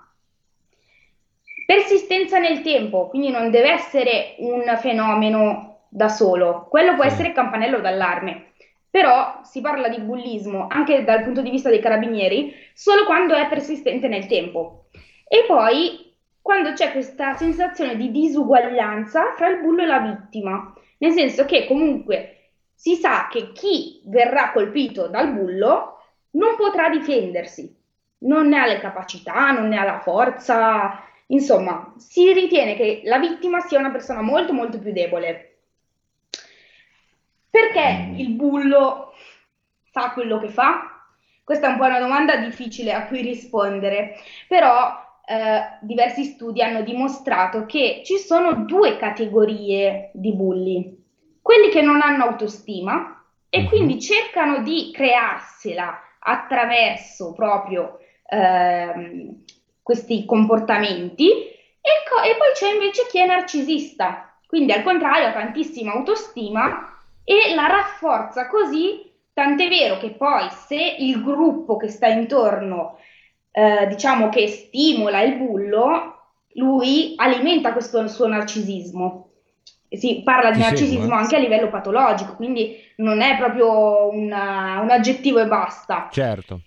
Persistenza 1.64 2.38
nel 2.38 2.60
tempo, 2.60 3.08
quindi 3.08 3.30
non 3.30 3.50
deve 3.50 3.70
essere 3.70 4.34
un 4.38 4.62
fenomeno 4.78 5.86
da 5.88 6.08
solo, 6.08 6.66
quello 6.68 6.94
può 6.94 7.04
essere 7.04 7.28
il 7.28 7.34
campanello 7.34 7.80
d'allarme. 7.80 8.52
Però 8.90 9.40
si 9.42 9.62
parla 9.62 9.88
di 9.88 10.00
bullismo 10.00 10.66
anche 10.68 11.02
dal 11.02 11.22
punto 11.22 11.40
di 11.40 11.48
vista 11.48 11.70
dei 11.70 11.80
carabinieri 11.80 12.52
solo 12.74 13.06
quando 13.06 13.32
è 13.34 13.48
persistente 13.48 14.06
nel 14.06 14.26
tempo. 14.26 14.88
E 15.26 15.44
poi 15.46 16.11
quando 16.42 16.72
c'è 16.72 16.90
questa 16.90 17.36
sensazione 17.36 17.96
di 17.96 18.10
disuguaglianza 18.10 19.32
fra 19.36 19.48
il 19.48 19.60
bullo 19.60 19.82
e 19.82 19.86
la 19.86 20.00
vittima, 20.00 20.74
nel 20.98 21.12
senso 21.12 21.44
che 21.44 21.66
comunque 21.66 22.50
si 22.74 22.96
sa 22.96 23.28
che 23.30 23.52
chi 23.52 24.02
verrà 24.06 24.50
colpito 24.50 25.06
dal 25.06 25.32
bullo 25.32 26.00
non 26.32 26.56
potrà 26.56 26.88
difendersi, 26.88 27.74
non 28.18 28.48
ne 28.48 28.58
ha 28.58 28.66
le 28.66 28.80
capacità, 28.80 29.52
non 29.52 29.68
ne 29.68 29.78
ha 29.78 29.84
la 29.84 30.00
forza, 30.00 31.00
insomma, 31.26 31.94
si 31.96 32.32
ritiene 32.32 32.74
che 32.74 33.02
la 33.04 33.18
vittima 33.18 33.60
sia 33.60 33.78
una 33.78 33.90
persona 33.90 34.20
molto 34.20 34.52
molto 34.52 34.80
più 34.80 34.92
debole. 34.92 35.58
Perché 37.48 38.14
il 38.16 38.30
bullo 38.30 39.12
fa 39.90 40.12
quello 40.12 40.38
che 40.38 40.48
fa? 40.48 41.04
Questa 41.44 41.68
è 41.68 41.70
un 41.70 41.76
po' 41.76 41.84
una 41.84 42.00
domanda 42.00 42.36
difficile 42.36 42.92
a 42.92 43.06
cui 43.06 43.20
rispondere, 43.20 44.16
però 44.48 45.00
eh, 45.32 45.78
diversi 45.80 46.24
studi 46.24 46.62
hanno 46.62 46.82
dimostrato 46.82 47.64
che 47.64 48.02
ci 48.04 48.18
sono 48.18 48.64
due 48.66 48.96
categorie 48.96 50.10
di 50.12 50.32
bulli, 50.34 51.00
quelli 51.40 51.70
che 51.70 51.80
non 51.80 52.02
hanno 52.02 52.24
autostima 52.24 53.24
e 53.48 53.60
Mhm. 53.60 53.66
quindi 53.68 53.98
cercano 54.00 54.58
di 54.62 54.90
crearsela 54.92 55.98
attraverso 56.18 57.32
proprio 57.32 57.98
ehm, 58.26 59.42
questi 59.82 60.24
comportamenti. 60.24 61.30
E, 61.30 61.90
co- 62.08 62.22
e 62.22 62.36
poi 62.36 62.52
c'è 62.54 62.72
invece 62.72 63.06
chi 63.08 63.18
è 63.18 63.26
narcisista, 63.26 64.38
quindi 64.46 64.72
al 64.72 64.82
contrario 64.82 65.28
ha 65.28 65.32
tantissima 65.32 65.92
autostima 65.92 66.88
e 67.24 67.54
la 67.54 67.66
rafforza 67.66 68.46
così, 68.48 69.10
tant'è 69.32 69.68
vero 69.68 69.96
che 69.98 70.10
poi 70.10 70.48
se 70.50 70.96
il 70.98 71.22
gruppo 71.22 71.76
che 71.76 71.88
sta 71.88 72.06
intorno, 72.06 72.98
eh, 73.52 73.86
diciamo 73.86 74.28
che 74.30 74.48
stimola 74.48 75.20
il 75.20 75.36
bullo, 75.36 76.16
lui 76.54 77.14
alimenta 77.16 77.72
questo 77.72 78.06
suo 78.08 78.26
narcisismo. 78.26 79.28
E 79.88 79.98
Si 79.98 80.22
parla 80.24 80.50
di 80.50 80.56
Ti 80.56 80.62
narcisismo 80.62 81.00
seguo, 81.02 81.16
eh. 81.16 81.20
anche 81.20 81.36
a 81.36 81.38
livello 81.38 81.68
patologico, 81.68 82.34
quindi 82.34 82.76
non 82.96 83.20
è 83.20 83.36
proprio 83.36 84.08
una- 84.10 84.80
un 84.80 84.90
aggettivo 84.90 85.38
e 85.40 85.46
basta. 85.46 86.08
Certo. 86.10 86.60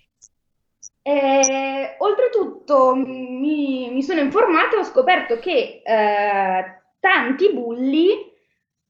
Eh, 1.02 1.96
oltretutto 2.00 2.96
mi, 2.96 3.90
mi 3.92 4.02
sono 4.02 4.22
informata 4.22 4.76
e 4.76 4.80
ho 4.80 4.84
scoperto 4.84 5.38
che 5.40 5.82
eh, 5.84 6.82
tanti 7.00 7.52
bulli 7.54 8.10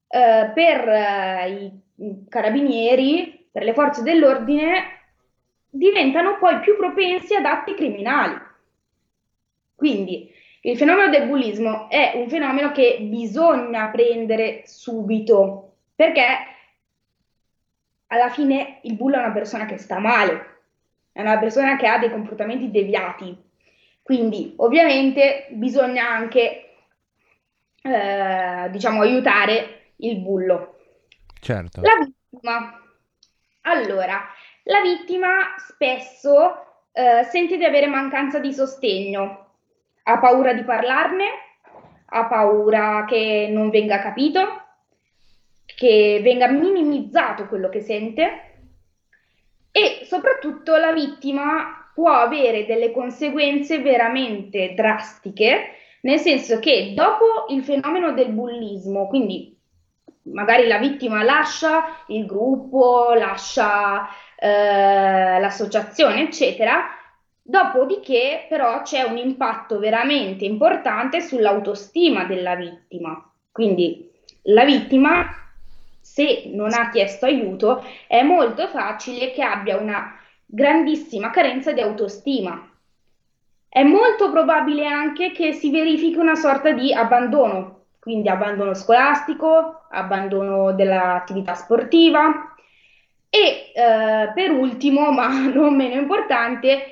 eh, 0.08 0.52
per 0.54 0.88
eh, 0.88 1.72
i 1.98 2.26
carabinieri, 2.30 3.48
per 3.52 3.64
le 3.64 3.74
forze 3.74 4.02
dell'ordine, 4.02 4.95
diventano 5.78 6.38
poi 6.38 6.60
più 6.60 6.78
propensi 6.78 7.36
ad 7.36 7.46
atti 7.46 7.74
criminali. 7.74 8.40
Quindi 9.76 10.32
il 10.62 10.78
fenomeno 10.78 11.10
del 11.10 11.28
bullismo 11.28 11.90
è 11.90 12.14
un 12.16 12.30
fenomeno 12.30 12.72
che 12.72 12.98
bisogna 13.02 13.90
prendere 13.90 14.64
subito, 14.66 15.74
perché 15.94 16.24
alla 18.08 18.30
fine 18.30 18.80
il 18.84 18.96
bullo 18.96 19.16
è 19.16 19.20
una 19.20 19.32
persona 19.32 19.66
che 19.66 19.78
sta 19.78 20.00
male, 20.00 20.54
è 21.12 21.22
una 21.22 21.38
persona 21.38 21.76
che 21.76 21.88
ha 21.88 22.00
dei 22.00 22.10
comportamenti 22.10 22.72
deviati. 22.72 23.44
Quindi, 24.02 24.54
ovviamente, 24.58 25.48
bisogna 25.52 26.08
anche, 26.08 26.74
eh, 27.82 28.70
diciamo, 28.70 29.02
aiutare 29.02 29.92
il 29.98 30.18
bullo. 30.20 30.78
Certo. 31.40 31.82
La 31.82 31.98
vittima. 32.00 32.80
Allora, 33.62 34.28
la 34.66 34.82
vittima 34.82 35.56
spesso 35.58 36.66
eh, 36.92 37.24
sente 37.24 37.58
di 37.58 37.66
avere 37.66 37.88
mancanza 37.88 38.40
di 38.40 38.54
sostegno, 38.54 39.50
ha 40.04 40.20
paura 40.20 40.54
di 40.54 40.64
parlarne, 40.64 41.26
ha 42.06 42.26
paura 42.26 43.06
che 43.08 43.50
non 43.52 43.70
venga 43.70 44.00
capito, 44.00 44.62
che 45.66 46.20
venga 46.24 46.48
minimizzato 46.48 47.48
quello 47.48 47.70
che 47.70 47.82
sente 47.82 48.54
e 49.72 50.06
soprattutto 50.06 50.78
la 50.78 50.94
vittima 50.94 51.92
può 51.94 52.12
avere 52.12 52.66
delle 52.66 52.92
conseguenze 52.92 53.80
veramente 53.80 54.74
drastiche, 54.74 55.72
nel 56.02 56.20
senso 56.20 56.60
che 56.60 56.94
dopo 56.96 57.46
il 57.50 57.64
fenomeno 57.64 58.14
del 58.14 58.30
bullismo, 58.30 59.08
quindi 59.08 59.56
magari 60.24 60.68
la 60.68 60.78
vittima 60.78 61.24
lascia 61.24 62.04
il 62.08 62.26
gruppo, 62.26 63.14
lascia 63.14 64.08
eh, 64.38 65.40
l'associazione, 65.40 66.24
eccetera, 66.24 66.88
dopodiché 67.42 68.48
però 68.50 68.82
c'è 68.82 69.04
un 69.04 69.18
impatto 69.18 69.78
veramente 69.78 70.46
importante 70.46 71.22
sull'autostima 71.22 72.26
della 72.26 72.56
vittima. 72.56 73.32
Quindi 73.52 74.12
la 74.44 74.66
vittima, 74.66 75.26
se 76.02 76.50
non 76.54 76.74
ha 76.74 76.90
chiesto 76.90 77.26
aiuto, 77.26 77.84
è 78.08 78.24
molto 78.24 78.68
facile 78.68 79.32
che 79.32 79.44
abbia 79.44 79.78
una 79.78 80.18
grandissima 80.46 81.30
carenza 81.30 81.72
di 81.72 81.82
autostima. 81.82 82.70
È 83.70 83.84
molto 83.84 84.32
probabile 84.32 84.88
anche 84.88 85.32
che 85.32 85.54
si 85.54 85.70
verifichi 85.70 86.18
una 86.18 86.36
sorta 86.36 86.72
di 86.72 86.94
abbandono, 86.94 87.84
quindi 88.00 88.30
abbandono 88.30 88.74
scolastico, 88.74 89.86
abbandono 89.90 90.72
dell'attività 90.74 91.54
sportiva 91.56 92.55
e 93.36 93.72
eh, 93.74 94.32
per 94.34 94.52
ultimo, 94.52 95.12
ma 95.14 95.28
non 95.48 95.76
meno 95.76 96.00
importante, 96.00 96.84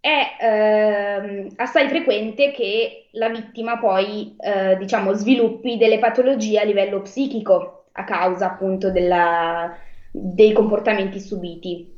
è 0.00 0.36
ehm, 0.40 1.48
assai 1.56 1.88
frequente 1.88 2.52
che 2.52 3.08
la 3.12 3.28
vittima 3.28 3.78
poi, 3.78 4.36
eh, 4.38 4.76
diciamo, 4.76 5.12
sviluppi 5.14 5.76
delle 5.76 5.98
patologie 5.98 6.60
a 6.60 6.64
livello 6.64 7.00
psichico 7.02 7.86
a 7.92 8.04
causa 8.04 8.46
appunto 8.46 8.90
della- 8.90 9.76
dei 10.10 10.52
comportamenti 10.52 11.18
subiti. 11.20 11.96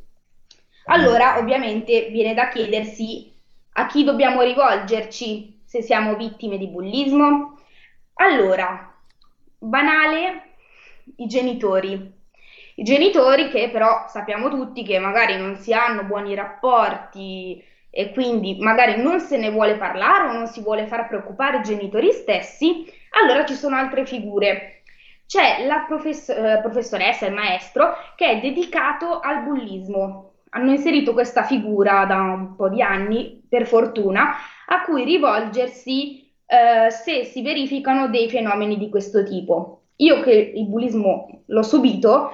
Allora, 0.86 1.38
ovviamente, 1.38 2.08
viene 2.10 2.34
da 2.34 2.48
chiedersi 2.48 3.32
a 3.74 3.86
chi 3.86 4.02
dobbiamo 4.04 4.42
rivolgerci 4.42 5.62
se 5.64 5.82
siamo 5.82 6.16
vittime 6.16 6.58
di 6.58 6.68
bullismo. 6.68 7.58
Allora, 8.14 8.92
banale, 9.58 10.54
i 11.16 11.26
genitori. 11.26 12.18
I 12.80 12.82
genitori 12.82 13.50
che 13.50 13.68
però 13.70 14.06
sappiamo 14.08 14.48
tutti 14.48 14.82
che 14.82 14.98
magari 14.98 15.36
non 15.36 15.54
si 15.56 15.74
hanno 15.74 16.04
buoni 16.04 16.34
rapporti 16.34 17.62
e 17.90 18.10
quindi 18.10 18.56
magari 18.58 19.02
non 19.02 19.20
se 19.20 19.36
ne 19.36 19.50
vuole 19.50 19.76
parlare 19.76 20.28
o 20.28 20.32
non 20.32 20.46
si 20.46 20.62
vuole 20.62 20.86
far 20.86 21.06
preoccupare 21.06 21.58
i 21.58 21.62
genitori 21.62 22.10
stessi, 22.10 22.90
allora 23.20 23.44
ci 23.44 23.52
sono 23.52 23.76
altre 23.76 24.06
figure. 24.06 24.80
C'è 25.26 25.66
la 25.66 25.84
profess- 25.86 26.30
eh, 26.30 26.58
professoressa, 26.62 27.26
il 27.26 27.34
maestro, 27.34 27.96
che 28.16 28.30
è 28.30 28.40
dedicato 28.40 29.20
al 29.20 29.42
bullismo. 29.42 30.36
Hanno 30.48 30.70
inserito 30.70 31.12
questa 31.12 31.42
figura 31.42 32.06
da 32.06 32.16
un 32.16 32.56
po' 32.56 32.70
di 32.70 32.80
anni, 32.80 33.44
per 33.46 33.66
fortuna, 33.66 34.36
a 34.66 34.84
cui 34.84 35.04
rivolgersi 35.04 36.32
eh, 36.46 36.90
se 36.90 37.24
si 37.24 37.42
verificano 37.42 38.08
dei 38.08 38.30
fenomeni 38.30 38.78
di 38.78 38.88
questo 38.88 39.22
tipo. 39.22 39.82
Io 39.96 40.22
che 40.22 40.52
il 40.54 40.66
bullismo 40.66 41.42
l'ho 41.44 41.62
subito, 41.62 42.32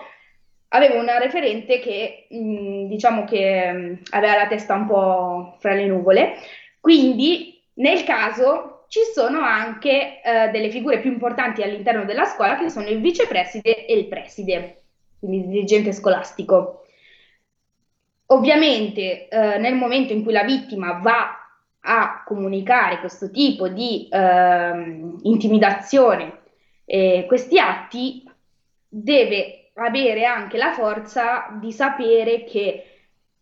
avevo 0.76 1.00
una 1.00 1.18
referente 1.18 1.78
che 1.80 2.26
mh, 2.30 2.86
diciamo 2.86 3.24
che 3.24 3.72
mh, 3.72 3.98
aveva 4.10 4.36
la 4.36 4.46
testa 4.46 4.74
un 4.74 4.86
po' 4.86 5.56
fra 5.58 5.72
le 5.72 5.86
nuvole, 5.86 6.34
quindi 6.80 7.60
nel 7.74 8.04
caso 8.04 8.84
ci 8.88 9.00
sono 9.12 9.40
anche 9.40 10.20
eh, 10.22 10.48
delle 10.50 10.70
figure 10.70 11.00
più 11.00 11.10
importanti 11.10 11.62
all'interno 11.62 12.04
della 12.04 12.24
scuola 12.24 12.56
che 12.56 12.70
sono 12.70 12.88
il 12.88 13.00
vicepreside 13.00 13.86
e 13.86 13.98
il 13.98 14.06
preside, 14.06 14.82
quindi 15.18 15.38
il 15.38 15.48
dirigente 15.48 15.92
scolastico. 15.92 16.82
Ovviamente, 18.26 19.28
eh, 19.28 19.58
nel 19.58 19.74
momento 19.74 20.12
in 20.12 20.22
cui 20.22 20.32
la 20.32 20.44
vittima 20.44 20.98
va 21.02 21.40
a 21.80 22.22
comunicare 22.24 22.98
questo 22.98 23.30
tipo 23.30 23.68
di 23.68 24.08
ehm, 24.10 25.20
intimidazione, 25.22 26.40
eh, 26.84 27.24
questi 27.28 27.58
atti, 27.58 28.28
deve 28.88 29.65
avere 29.76 30.24
anche 30.24 30.56
la 30.56 30.72
forza 30.72 31.48
di 31.60 31.72
sapere 31.72 32.44
che 32.44 32.84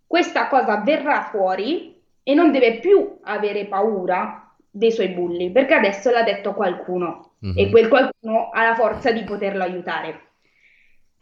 questa 0.07 0.49
cosa 0.49 0.79
verrà 0.79 1.23
fuori 1.31 2.01
e 2.23 2.35
non 2.35 2.51
deve 2.53 2.79
più 2.79 3.19
avere 3.23 3.67
paura 3.67 4.55
dei 4.71 4.91
suoi 4.93 5.09
bulli, 5.09 5.51
perché 5.51 5.75
adesso 5.75 6.11
l'ha 6.11 6.23
detto 6.23 6.55
qualcuno 6.55 7.33
Mhm. 7.41 7.53
e 7.59 7.71
quel 7.71 7.89
qualcuno 7.89 8.51
ha 8.51 8.63
la 8.65 8.75
forza 8.75 9.11
di 9.13 9.23
poterlo 9.25 9.63
aiutare. 9.63 10.21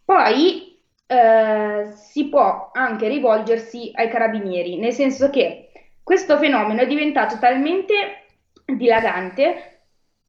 Poi 0.05 0.71
eh, 1.07 1.93
si 1.95 2.29
può 2.29 2.71
anche 2.73 3.09
rivolgersi 3.09 3.91
ai 3.95 4.09
carabinieri, 4.09 4.79
nel 4.79 4.93
senso 4.93 5.29
che 5.31 5.71
questo 6.03 6.39
fenomeno 6.39 6.81
è 6.81 6.87
diventato 6.87 7.39
talmente 7.39 8.25
dilagante 8.65 9.69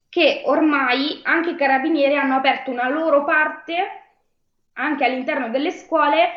che 0.09 0.41
ormai 0.45 1.21
anche 1.23 1.51
i 1.51 1.55
carabinieri 1.55 2.15
hanno 2.15 2.35
aperto 2.35 2.69
una 2.71 2.89
loro 2.89 3.23
parte 3.23 4.02
anche 4.73 5.05
all'interno 5.05 5.49
delle 5.49 5.71
scuole 5.71 6.29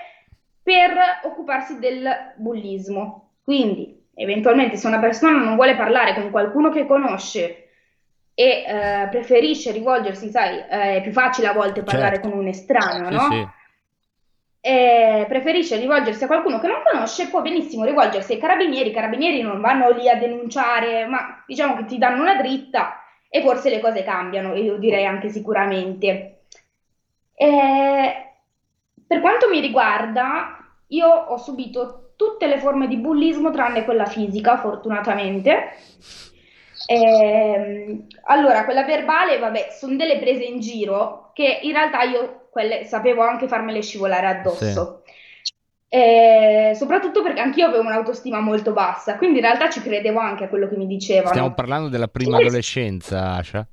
per 0.62 0.92
occuparsi 1.24 1.78
del 1.78 2.34
bullismo. 2.36 3.34
Quindi, 3.42 4.08
eventualmente, 4.14 4.76
se 4.76 4.86
una 4.86 4.98
persona 4.98 5.38
non 5.38 5.54
vuole 5.54 5.76
parlare 5.76 6.14
con 6.14 6.30
qualcuno 6.30 6.70
che 6.70 6.86
conosce 6.86 7.68
e 8.34 8.64
eh, 8.66 9.06
preferisce 9.08 9.70
rivolgersi, 9.72 10.28
sai, 10.28 10.58
eh, 10.58 10.96
è 10.96 11.02
più 11.02 11.12
facile 11.12 11.46
a 11.46 11.52
volte 11.52 11.82
parlare 11.82 12.16
Certo. 12.16 12.28
con 12.28 12.38
un 12.38 12.48
estraneo, 12.48 13.08
Sì, 13.08 13.14
no? 13.14 13.28
sì. 13.30 13.48
preferisce 15.28 15.76
rivolgersi 15.76 16.24
a 16.24 16.26
qualcuno 16.26 16.58
che 16.58 16.66
non 16.66 16.82
conosce, 16.84 17.28
può 17.28 17.40
benissimo 17.40 17.84
rivolgersi 17.84 18.32
ai 18.32 18.38
carabinieri. 18.40 18.88
I 18.90 18.92
carabinieri 18.92 19.40
non 19.40 19.60
vanno 19.60 19.90
lì 19.90 20.08
a 20.08 20.16
denunciare, 20.16 21.06
ma 21.06 21.44
diciamo 21.46 21.76
che 21.76 21.84
ti 21.84 21.98
danno 21.98 22.20
una 22.22 22.34
dritta 22.34 23.00
e 23.28 23.40
forse 23.42 23.70
le 23.70 23.78
cose 23.80 24.02
cambiano, 24.02 24.54
e 24.54 24.60
io 24.60 24.76
direi 24.76 25.06
anche 25.06 25.28
sicuramente. 25.28 26.40
Eh, 27.34 28.25
per 29.06 29.20
quanto 29.20 29.48
mi 29.48 29.60
riguarda, 29.60 30.58
io 30.88 31.08
ho 31.08 31.36
subito 31.38 32.12
tutte 32.16 32.46
le 32.46 32.58
forme 32.58 32.88
di 32.88 32.96
bullismo 32.96 33.50
tranne 33.50 33.84
quella 33.84 34.06
fisica, 34.06 34.56
fortunatamente. 34.58 35.72
Ehm, 36.86 38.06
allora, 38.25 38.64
quella 38.64 38.84
verbale, 38.84 39.38
vabbè, 39.38 39.68
sono 39.70 39.96
delle 39.96 40.18
prese 40.18 40.44
in 40.44 40.60
giro 40.60 41.30
che 41.34 41.58
in 41.62 41.72
realtà 41.72 42.02
io 42.02 42.46
quelle 42.50 42.84
sapevo 42.84 43.22
anche 43.22 43.48
farmele 43.48 43.82
scivolare 43.82 44.26
addosso. 44.26 45.02
eh, 45.88 46.72
soprattutto 46.75 47.22
perché 47.22 47.40
anch'io 47.40 47.66
avevo 47.66 47.82
un'autostima 47.82 48.40
molto 48.40 48.72
bassa, 48.72 49.16
quindi 49.16 49.38
in 49.38 49.44
realtà 49.44 49.70
ci 49.70 49.80
credevo 49.80 50.18
anche 50.18 50.44
a 50.44 50.48
quello 50.48 50.68
che 50.68 50.76
mi 50.76 50.86
dicevano. 50.86 51.28
Stiamo 51.28 51.54
parlando 51.54 51.88
della 51.88 52.08
prima 52.08 52.38
Sì. 52.38 52.44
adolescenza, 52.44 53.34
Asha? 53.34 53.66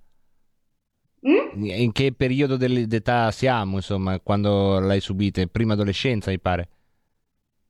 Mm? 1.28 1.64
In 1.66 1.92
che 1.92 2.14
periodo 2.14 2.58
d'età 2.58 3.32
siamo, 3.32 3.78
insomma, 3.78 4.20
quando 4.20 4.80
l'hai 4.80 5.00
subita? 5.00 5.46
Prima 5.46 5.74
adolescenza, 5.74 6.32
mi 6.32 6.40
pare. 6.40 6.70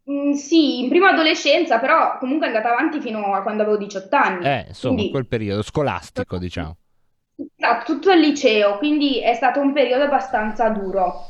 Mm, 0.10 0.32
sì, 0.32 0.84
in 0.84 0.90
prima 0.90 1.10
adolescenza, 1.12 1.80
però 1.80 2.18
comunque 2.18 2.48
è 2.48 2.50
andata 2.50 2.72
avanti 2.74 3.00
fino 3.00 3.34
a 3.34 3.42
quando 3.42 3.62
avevo 3.64 3.78
18 3.78 4.16
anni. 4.16 4.46
Eh, 4.46 4.66
insomma, 4.68 4.96
Quindi- 4.96 5.12
quel 5.12 5.28
periodo 5.28 5.62
scolastico, 5.62 6.38
diciamo. 6.38 6.76
Esatto, 7.56 7.94
tutto 7.94 8.12
il 8.12 8.20
liceo, 8.20 8.78
quindi 8.78 9.20
è 9.20 9.34
stato 9.34 9.60
un 9.60 9.74
periodo 9.74 10.04
abbastanza 10.04 10.70
duro. 10.70 11.28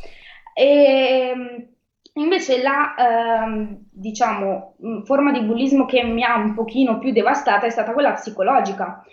E 0.53 1.68
invece 2.15 2.62
la, 2.62 2.94
ehm, 2.98 3.86
diciamo, 3.92 4.75
mh, 4.80 5.03
forma 5.03 5.32
di 5.32 5.42
bullismo 5.42 5.86
che 5.86 6.03
mi 6.03 6.24
ha 6.24 6.36
un 6.36 6.53
pochino 6.53 7.00
più 7.00 7.12
devastata 7.12 7.65
è 7.65 7.70
stata 7.70 7.94
quella 7.94 8.12
psicologica, 8.13 9.03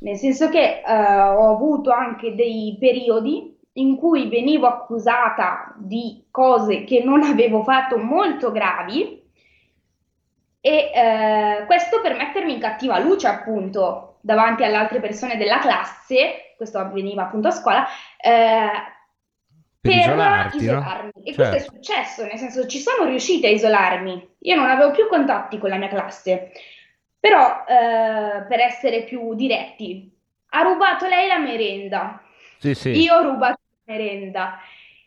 nel 0.00 0.16
senso 0.16 0.48
che 0.48 0.82
eh, 0.86 0.92
ho 0.92 1.54
avuto 1.54 1.90
anche 1.90 2.34
dei 2.34 2.76
periodi 2.78 3.58
in 3.74 3.96
cui 3.96 4.28
venivo 4.28 4.66
accusata 4.66 5.74
di 5.78 6.26
cose 6.30 6.84
che 6.84 7.02
non 7.02 7.22
avevo 7.24 7.62
fatto 7.62 7.98
molto 7.98 8.50
gravi 8.50 9.18
e 10.62 10.90
eh, 10.94 11.64
questo 11.66 12.00
per 12.02 12.16
mettermi 12.16 12.52
in 12.52 12.60
cattiva 12.60 12.98
luce, 12.98 13.26
appunto, 13.26 14.18
davanti 14.20 14.62
alle 14.62 14.76
altre 14.76 15.00
persone 15.00 15.36
della 15.38 15.58
classe, 15.58 16.54
questo 16.56 16.78
avveniva 16.78 17.22
appunto 17.22 17.48
a 17.48 17.52
scuola, 17.52 17.86
eh, 18.22 18.68
Per 19.80 19.92
isolarti, 19.92 20.56
no? 20.56 20.62
isolarmi. 20.62 21.10
E 21.24 21.34
questo 21.34 21.56
è 21.56 21.60
Certo. 21.60 21.72
successo, 21.74 22.24
nel 22.24 22.36
senso 22.36 22.66
ci 22.66 22.78
sono 22.78 23.08
riuscita 23.08 23.46
a 23.46 23.50
isolarmi. 23.50 24.36
Io 24.40 24.56
non 24.56 24.68
avevo 24.68 24.90
più 24.90 25.08
contatti 25.08 25.56
con 25.58 25.70
la 25.70 25.76
mia 25.76 25.88
classe, 25.88 26.52
però 27.20 27.64
eh, 27.68 28.42
per 28.48 28.58
essere 28.58 29.04
più 29.04 29.34
diretti, 29.34 30.10
ha 30.48 30.62
rubato 30.62 31.06
lei 31.06 31.28
la 31.28 31.38
merenda. 31.38 32.22
Sì, 32.58 32.74
sì. 32.74 32.88
Io 32.90 33.14
ho 33.14 33.22
rubato 33.22 33.60
la 33.84 33.92
merenda. 33.94 34.58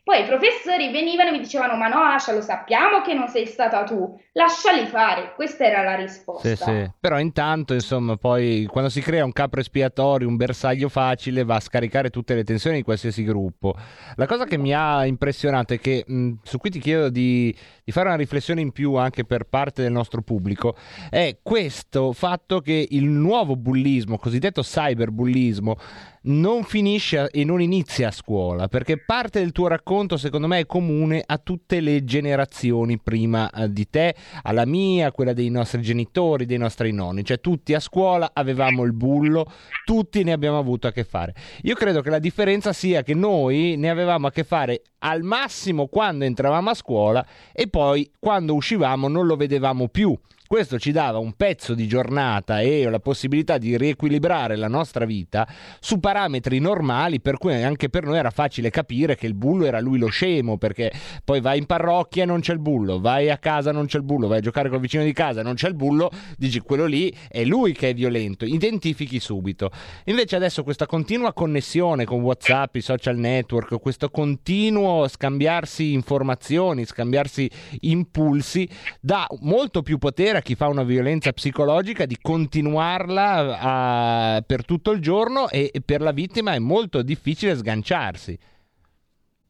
Poi 0.04 0.22
i 0.22 0.26
professori 0.26 0.92
venivano 0.92 1.30
e 1.30 1.32
mi 1.32 1.40
dicevano: 1.40 1.78
Ma 1.78 1.88
no, 1.88 2.02
Asha, 2.02 2.34
lo 2.34 2.42
sappiamo 2.42 3.02
che 3.02 3.14
non 3.14 3.30
sei 3.30 3.46
stata 3.46 3.84
tu, 3.84 4.20
lasciali 4.34 4.86
fare. 4.86 5.32
Questa 5.34 5.66
era 5.66 5.82
la 5.82 5.96
risposta. 5.96 6.50
Sì, 6.50 6.56
sì. 6.58 6.92
Però 7.00 7.18
intanto, 7.20 7.74
insomma, 7.74 8.18
poi 8.18 8.68
quando 8.70 8.90
si 8.90 9.00
crea 9.00 9.24
un 9.24 9.32
capro 9.32 9.62
espiatorio, 9.62 10.28
un 10.28 10.36
bersaglio 10.36 10.90
facile, 10.90 11.46
va 11.46 11.56
a 11.56 11.62
scaricare 11.62 12.10
tutte 12.10 12.36
le 12.36 12.44
tensioni 12.44 12.78
di 12.78 12.84
qualsiasi 12.84 13.24
gruppo. 13.24 13.76
La 14.16 14.26
cosa 14.26 14.44
che 14.44 14.58
mi 14.58 14.74
ha 14.74 15.06
impressionato 15.06 15.74
è 15.74 15.80
che, 15.80 16.04
mh, 16.06 16.32
su 16.44 16.58
cui 16.58 16.70
ti 16.70 16.80
chiedo 16.80 17.08
di, 17.08 17.56
di 17.82 17.92
fare 17.94 18.08
una 18.08 18.18
riflessione 18.18 18.60
in 18.60 18.74
più 18.74 18.96
anche 18.96 19.24
per 19.24 19.46
parte 19.46 19.84
del 19.84 19.94
nostro 19.94 20.22
pubblico, 20.22 20.76
è 21.10 21.38
questo 21.42 22.12
fatto 22.12 22.60
che 22.60 22.88
il 22.90 23.06
nuovo 23.06 23.56
bullismo, 23.56 24.18
cosiddetto 24.18 24.64
cyberbullismo, 24.64 25.78
non 26.24 26.64
finisce 26.64 27.30
e 27.30 27.44
non 27.44 27.62
inizia 27.62 28.10
a 28.10 28.12
scuola, 28.12 28.68
perché 28.68 28.98
parte 28.98 29.40
del 29.40 29.52
tuo 29.52 29.68
racconto, 29.68 30.18
secondo 30.18 30.48
me, 30.48 30.60
è 30.60 30.66
comune 30.66 31.24
a 31.26 31.38
tutte 31.38 31.80
le 31.80 32.04
generazioni 32.04 33.00
prima 33.00 33.50
eh, 33.50 33.72
di 33.72 33.90
te, 33.90 34.16
alla 34.44 34.66
mia, 34.66 35.12
quella 35.12 35.34
dei 35.34 35.50
nostri 35.50 35.82
genitori, 35.82 36.46
dei 36.46 36.58
nostri 36.58 36.92
nonni, 36.92 37.24
cioè 37.24 37.40
tutti 37.40 37.74
a 37.74 37.80
scuola 37.80 38.32
avevamo 38.34 38.84
il 38.84 38.94
bullo, 38.94 39.52
tutti 39.86 40.24
ne 40.24 40.32
abbiamo 40.32 40.58
avuto 40.58 40.88
a 40.88 40.92
che 40.92 41.04
fare. 41.04 41.34
Io 41.64 41.76
credo 41.76 42.02
che 42.02 42.10
la 42.10 42.20
differenza 42.20 42.74
sia 42.74 43.04
che 43.04 43.14
noi 43.14 43.76
ne 43.78 43.90
avevamo 43.90 44.28
a 44.28 44.32
che 44.32 44.44
fare 44.44 44.82
al 45.00 45.24
massimo 45.24 45.88
quando 45.88 46.24
entravamo 46.24 46.70
a 46.70 46.74
scuola 46.74 47.26
e 47.52 47.68
poi 47.68 48.10
quando 48.20 48.54
uscivamo 48.56 49.08
non 49.08 49.26
lo 49.26 49.36
vedevamo 49.36 49.90
più. 49.90 50.18
Questo 50.54 50.78
ci 50.78 50.92
dava 50.92 51.18
un 51.18 51.34
pezzo 51.34 51.74
di 51.74 51.88
giornata 51.88 52.62
e 52.62 52.88
la 52.88 53.00
possibilità 53.00 53.58
di 53.58 53.76
riequilibrare 53.76 54.56
la 54.56 54.68
nostra 54.68 55.04
vita 55.04 55.48
su 55.80 56.00
parametri 56.00 56.60
normali, 56.60 57.20
per 57.22 57.40
cui 57.40 57.56
anche 57.64 57.90
per 57.90 58.04
noi 58.04 58.18
era 58.18 58.30
facile 58.30 58.70
capire 58.70 59.16
che 59.16 59.26
il 59.26 59.34
bullo 59.34 59.66
era 59.66 59.80
lui 59.80 59.98
lo 59.98 60.10
scemo, 60.10 60.60
perché 60.60 60.92
poi 61.24 61.42
vai 61.42 61.58
in 61.58 61.66
parrocchia 61.66 62.22
e 62.22 62.26
non 62.28 62.40
c'è 62.40 62.54
il 62.54 62.60
bullo, 62.60 63.00
vai 63.00 63.32
a 63.32 63.40
casa 63.40 63.72
non 63.72 63.88
c'è 63.88 63.98
il 63.98 64.04
bullo, 64.04 64.28
vai 64.28 64.38
a 64.38 64.42
giocare 64.42 64.70
col 64.70 64.80
vicino 64.80 65.04
di 65.04 65.12
casa 65.12 65.42
non 65.42 65.56
c'è 65.56 65.70
il 65.70 65.74
bullo, 65.74 66.12
dici 66.38 66.60
quello 66.60 66.86
lì 66.86 67.12
è 67.30 67.44
lui 67.44 67.74
che 67.74 67.90
è 67.90 67.94
violento, 67.96 68.46
identifichi 68.46 69.20
subito. 69.20 69.72
Invece 70.04 70.36
adesso 70.36 70.62
questa 70.62 70.86
continua 70.86 71.34
connessione 71.34 72.06
con 72.06 72.22
WhatsApp, 72.22 72.76
i 72.76 72.82
social 72.82 73.18
network, 73.18 73.80
questo 73.80 74.12
continuo 74.12 75.08
scambiarsi 75.08 75.94
informazioni, 75.94 76.86
scambiarsi 76.86 77.50
impulsi, 77.80 78.70
dà 79.02 79.26
molto 79.40 79.82
più 79.82 79.98
potere 79.98 80.38
a 80.38 80.42
chi 80.44 80.54
fa 80.56 80.68
una 80.68 80.84
violenza 80.84 81.32
psicologica 81.32 82.06
di 82.06 82.18
continuarla 82.22 83.58
a- 83.60 84.44
per 84.46 84.64
tutto 84.66 84.92
il 84.92 85.02
giorno 85.02 85.50
e 85.50 85.72
e 85.74 85.82
per 85.84 86.02
la 86.02 86.12
vittima 86.12 86.54
è 86.54 86.60
molto 86.60 87.02
difficile 87.02 87.56
sganciarsi. 87.56 88.38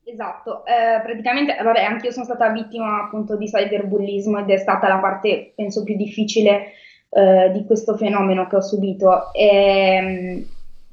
Esatto, 0.05 0.65
eh, 0.65 1.01
praticamente, 1.01 1.55
vabbè, 1.61 1.81
anche 1.81 2.07
io 2.07 2.11
sono 2.11 2.25
stata 2.25 2.49
vittima 2.49 3.03
appunto 3.03 3.35
di 3.37 3.45
cyberbullismo 3.45 4.39
ed 4.39 4.49
è 4.49 4.57
stata 4.57 4.87
la 4.87 4.97
parte, 4.97 5.53
penso, 5.55 5.83
più 5.83 5.95
difficile 5.95 6.73
eh, 7.09 7.51
di 7.53 7.65
questo 7.65 7.95
fenomeno 7.95 8.47
che 8.47 8.57
ho 8.57 8.61
subito. 8.61 9.33
Ehm, 9.33 10.45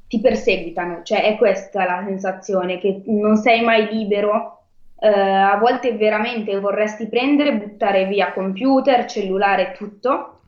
ti 0.07 0.19
perseguitano, 0.19 1.03
cioè 1.03 1.23
è 1.23 1.37
questa 1.37 1.85
la 1.85 2.03
sensazione, 2.05 2.79
che 2.79 3.01
non 3.05 3.37
sei 3.37 3.61
mai 3.61 3.87
libero, 3.91 4.60
eh, 5.01 5.09
a 5.09 5.57
volte 5.57 5.93
veramente 5.93 6.59
vorresti 6.59 7.07
prendere, 7.07 7.55
buttare 7.57 8.05
via 8.05 8.33
computer, 8.33 9.05
cellulare, 9.05 9.73
tutto, 9.73 10.41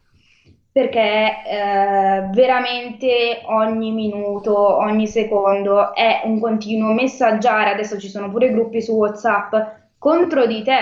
perché 0.71 0.99
eh, 1.45 2.29
veramente 2.31 3.41
ogni 3.45 3.91
minuto, 3.91 4.77
ogni 4.77 5.07
secondo 5.07 5.93
è 5.93 6.21
un 6.25 6.39
continuo 6.39 6.93
messaggiare. 6.93 7.71
Adesso 7.71 7.99
ci 7.99 8.09
sono 8.09 8.29
pure 8.29 8.51
gruppi 8.51 8.81
su 8.81 8.93
WhatsApp 8.93 9.55
contro 9.97 10.45
di 10.45 10.63
te 10.63 10.79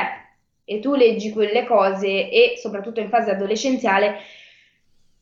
e 0.65 0.79
tu 0.79 0.95
leggi 0.95 1.31
quelle 1.31 1.65
cose 1.65 2.29
e 2.29 2.53
soprattutto 2.57 2.99
in 2.99 3.09
fase 3.09 3.31
adolescenziale 3.31 4.15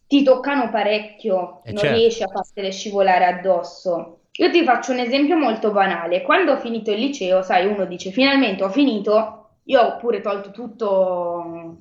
ti 0.07 0.23
toccano 0.23 0.69
parecchio, 0.71 1.61
Eh, 1.63 1.71
non 1.71 1.83
certo. 1.83 1.97
riesci 1.97 2.23
a 2.23 2.27
farsele 2.27 2.71
scivolare 2.71 3.25
addosso. 3.25 4.18
Io 4.39 4.49
ti 4.51 4.63
faccio 4.63 4.93
un 4.93 4.99
esempio 4.99 5.35
molto 5.35 5.71
banale. 5.71 6.21
Quando 6.21 6.53
ho 6.53 6.57
finito 6.57 6.91
il 6.91 6.99
liceo, 6.99 7.41
sai, 7.41 7.65
uno 7.65 7.83
dice 7.83 8.09
finalmente 8.11 8.63
ho 8.63 8.69
finito, 8.69 9.49
io 9.65 9.81
ho 9.81 9.97
pure 9.97 10.21
tolto 10.21 10.51
tutto, 10.51 11.75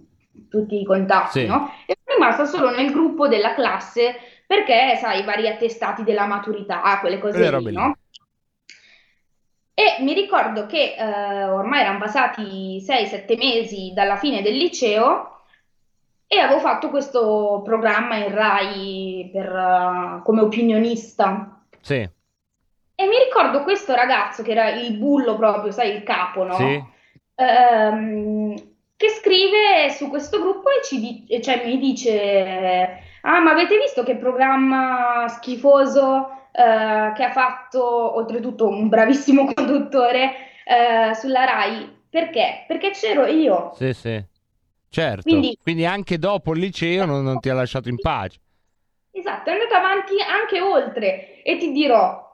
tutti 0.51 0.81
i 0.81 0.85
contatti, 0.85 1.41
Sì. 1.41 1.47
no? 1.47 1.71
E 1.87 1.97
sono 2.03 2.17
rimasta 2.19 2.45
solo 2.47 2.71
nel 2.71 2.91
gruppo 2.91 3.29
della 3.29 3.55
classe 3.55 4.17
perché, 4.45 4.97
sai, 4.97 5.21
i 5.21 5.25
vari 5.25 5.47
attestati 5.47 6.03
della 6.03 6.27
maturità, 6.27 6.83
quelle 6.99 7.19
cose 7.19 7.39
Quelle 7.39 7.59
lì, 7.61 7.73
no? 7.73 7.97
E 9.75 10.03
mi 10.03 10.13
ricordo 10.13 10.67
che 10.67 10.97
eh, 10.99 11.45
ormai 11.45 11.83
erano 11.83 12.01
passati 12.01 12.83
6-7 12.85 13.37
mesi 13.37 13.93
dalla 13.95 14.17
fine 14.17 14.43
del 14.43 14.57
liceo 14.57 15.43
e 16.27 16.41
avevo 16.41 16.59
fatto 16.59 16.91
questo 16.91 17.63
programma 17.65 18.17
in 18.17 18.35
Rai 18.35 19.31
per, 19.33 19.47
eh, 19.47 20.23
come 20.25 20.41
opinionista. 20.41 21.63
Sì, 21.81 22.17
E 23.01 23.07
mi 23.07 23.17
ricordo 23.17 23.63
questo 23.63 23.95
ragazzo 23.95 24.43
che 24.43 24.51
era 24.51 24.71
il 24.71 24.97
bullo 24.97 25.37
proprio, 25.37 25.71
sai, 25.71 25.95
il 25.95 26.03
capo, 26.03 26.43
no? 26.43 26.55
sì. 26.55 26.85
Ehm, 27.37 28.57
che 28.97 29.09
scrive 29.11 29.89
su 29.91 30.09
questo 30.09 30.41
gruppo 30.41 30.69
e 30.71 30.85
ci 30.85 31.41
cioè, 31.41 31.65
mi 31.65 31.79
dice: 31.79 32.99
Ah, 33.23 33.39
ma 33.39 33.53
avete 33.53 33.79
visto 33.79 34.03
che 34.03 34.17
programma 34.17 35.27
schifoso 35.29 36.49
eh, 36.51 37.13
che 37.15 37.23
ha 37.23 37.31
fatto 37.31 38.17
oltretutto 38.17 38.67
un 38.67 38.89
bravissimo 38.89 39.45
conduttore 39.55 40.33
eh, 40.65 41.15
sulla 41.15 41.45
Rai? 41.45 41.97
Perché? 42.11 42.65
Perché 42.67 42.91
c'ero 42.91 43.27
io. 43.27 43.71
Sì, 43.77 43.93
sì. 43.93 44.21
Certo. 44.91 45.23
Quindi- 45.23 45.57
Quindi 45.63 45.87
anche 45.87 46.19
dopo 46.19 46.53
il 46.53 46.59
liceo 46.59 47.05
non, 47.05 47.23
non 47.23 47.39
ti 47.39 47.49
ha 47.49 47.55
lasciato 47.55 47.89
in 47.89 48.01
pace. 48.01 48.41
Esatto, 49.13 49.51
è 49.51 49.53
andato 49.53 49.75
avanti 49.75 50.15
anche 50.21 50.61
oltre 50.61 51.43
e 51.45 51.57
ti 51.59 51.71
dirò, 51.71 52.28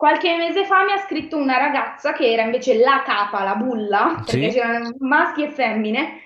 qualche 0.00 0.34
mese 0.34 0.64
fa 0.64 0.82
mi 0.82 0.92
ha 0.92 0.96
scritto 0.96 1.36
una 1.36 1.58
ragazza 1.58 2.14
che 2.14 2.32
era 2.32 2.40
invece 2.40 2.78
la 2.78 3.02
capa, 3.04 3.44
la 3.44 3.54
bulla, 3.54 4.22
perché 4.24 4.50
Sì. 4.50 4.58
c'erano 4.58 4.94
maschi 5.00 5.42
e 5.42 5.50
femmine, 5.50 6.20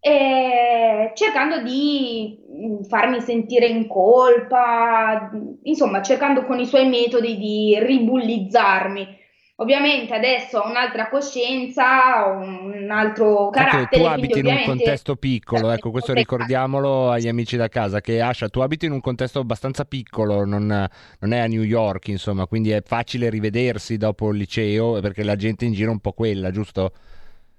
e 0.00 1.12
cercando 1.14 1.62
di 1.62 2.36
mm, 2.50 2.82
farmi 2.88 3.20
sentire 3.20 3.66
in 3.66 3.86
colpa, 3.86 5.30
insomma, 5.62 6.02
cercando 6.02 6.44
con 6.44 6.58
i 6.58 6.66
suoi 6.66 6.88
metodi 6.88 7.36
di 7.38 7.78
ribullizzarmi. 7.78 9.18
Ovviamente 9.60 10.14
adesso 10.14 10.58
ho 10.58 10.68
un'altra 10.68 11.10
coscienza, 11.10 12.26
ho 12.26 12.38
un 12.38 12.88
altro 12.90 13.50
Anche 13.50 13.58
carattere, 13.58 13.86
tu 13.90 13.98
quindi 14.00 14.08
abiti 14.08 14.38
in 14.38 14.46
un 14.46 14.58
contesto 14.58 15.16
piccolo, 15.16 15.70
ecco, 15.70 15.90
questo 15.90 16.14
ricordiamolo 16.14 17.10
agli 17.10 17.28
amici 17.28 17.58
da 17.58 17.68
casa, 17.68 18.00
che 18.00 18.22
Asha, 18.22 18.48
tu 18.48 18.60
abiti 18.60 18.86
in 18.86 18.92
un 18.92 19.02
contesto 19.02 19.38
abbastanza 19.38 19.84
piccolo, 19.84 20.46
non, 20.46 20.66
non 20.66 21.32
è 21.32 21.38
a 21.40 21.46
New 21.46 21.62
York, 21.62 22.08
insomma, 22.08 22.46
quindi 22.46 22.70
è 22.70 22.80
facile 22.82 23.28
rivedersi 23.28 23.98
dopo 23.98 24.30
il 24.30 24.38
liceo, 24.38 24.98
perché 25.00 25.22
la 25.22 25.36
gente 25.36 25.66
in 25.66 25.74
giro 25.74 25.90
è 25.90 25.92
un 25.92 26.00
po' 26.00 26.12
quella, 26.12 26.50
giusto? 26.50 26.92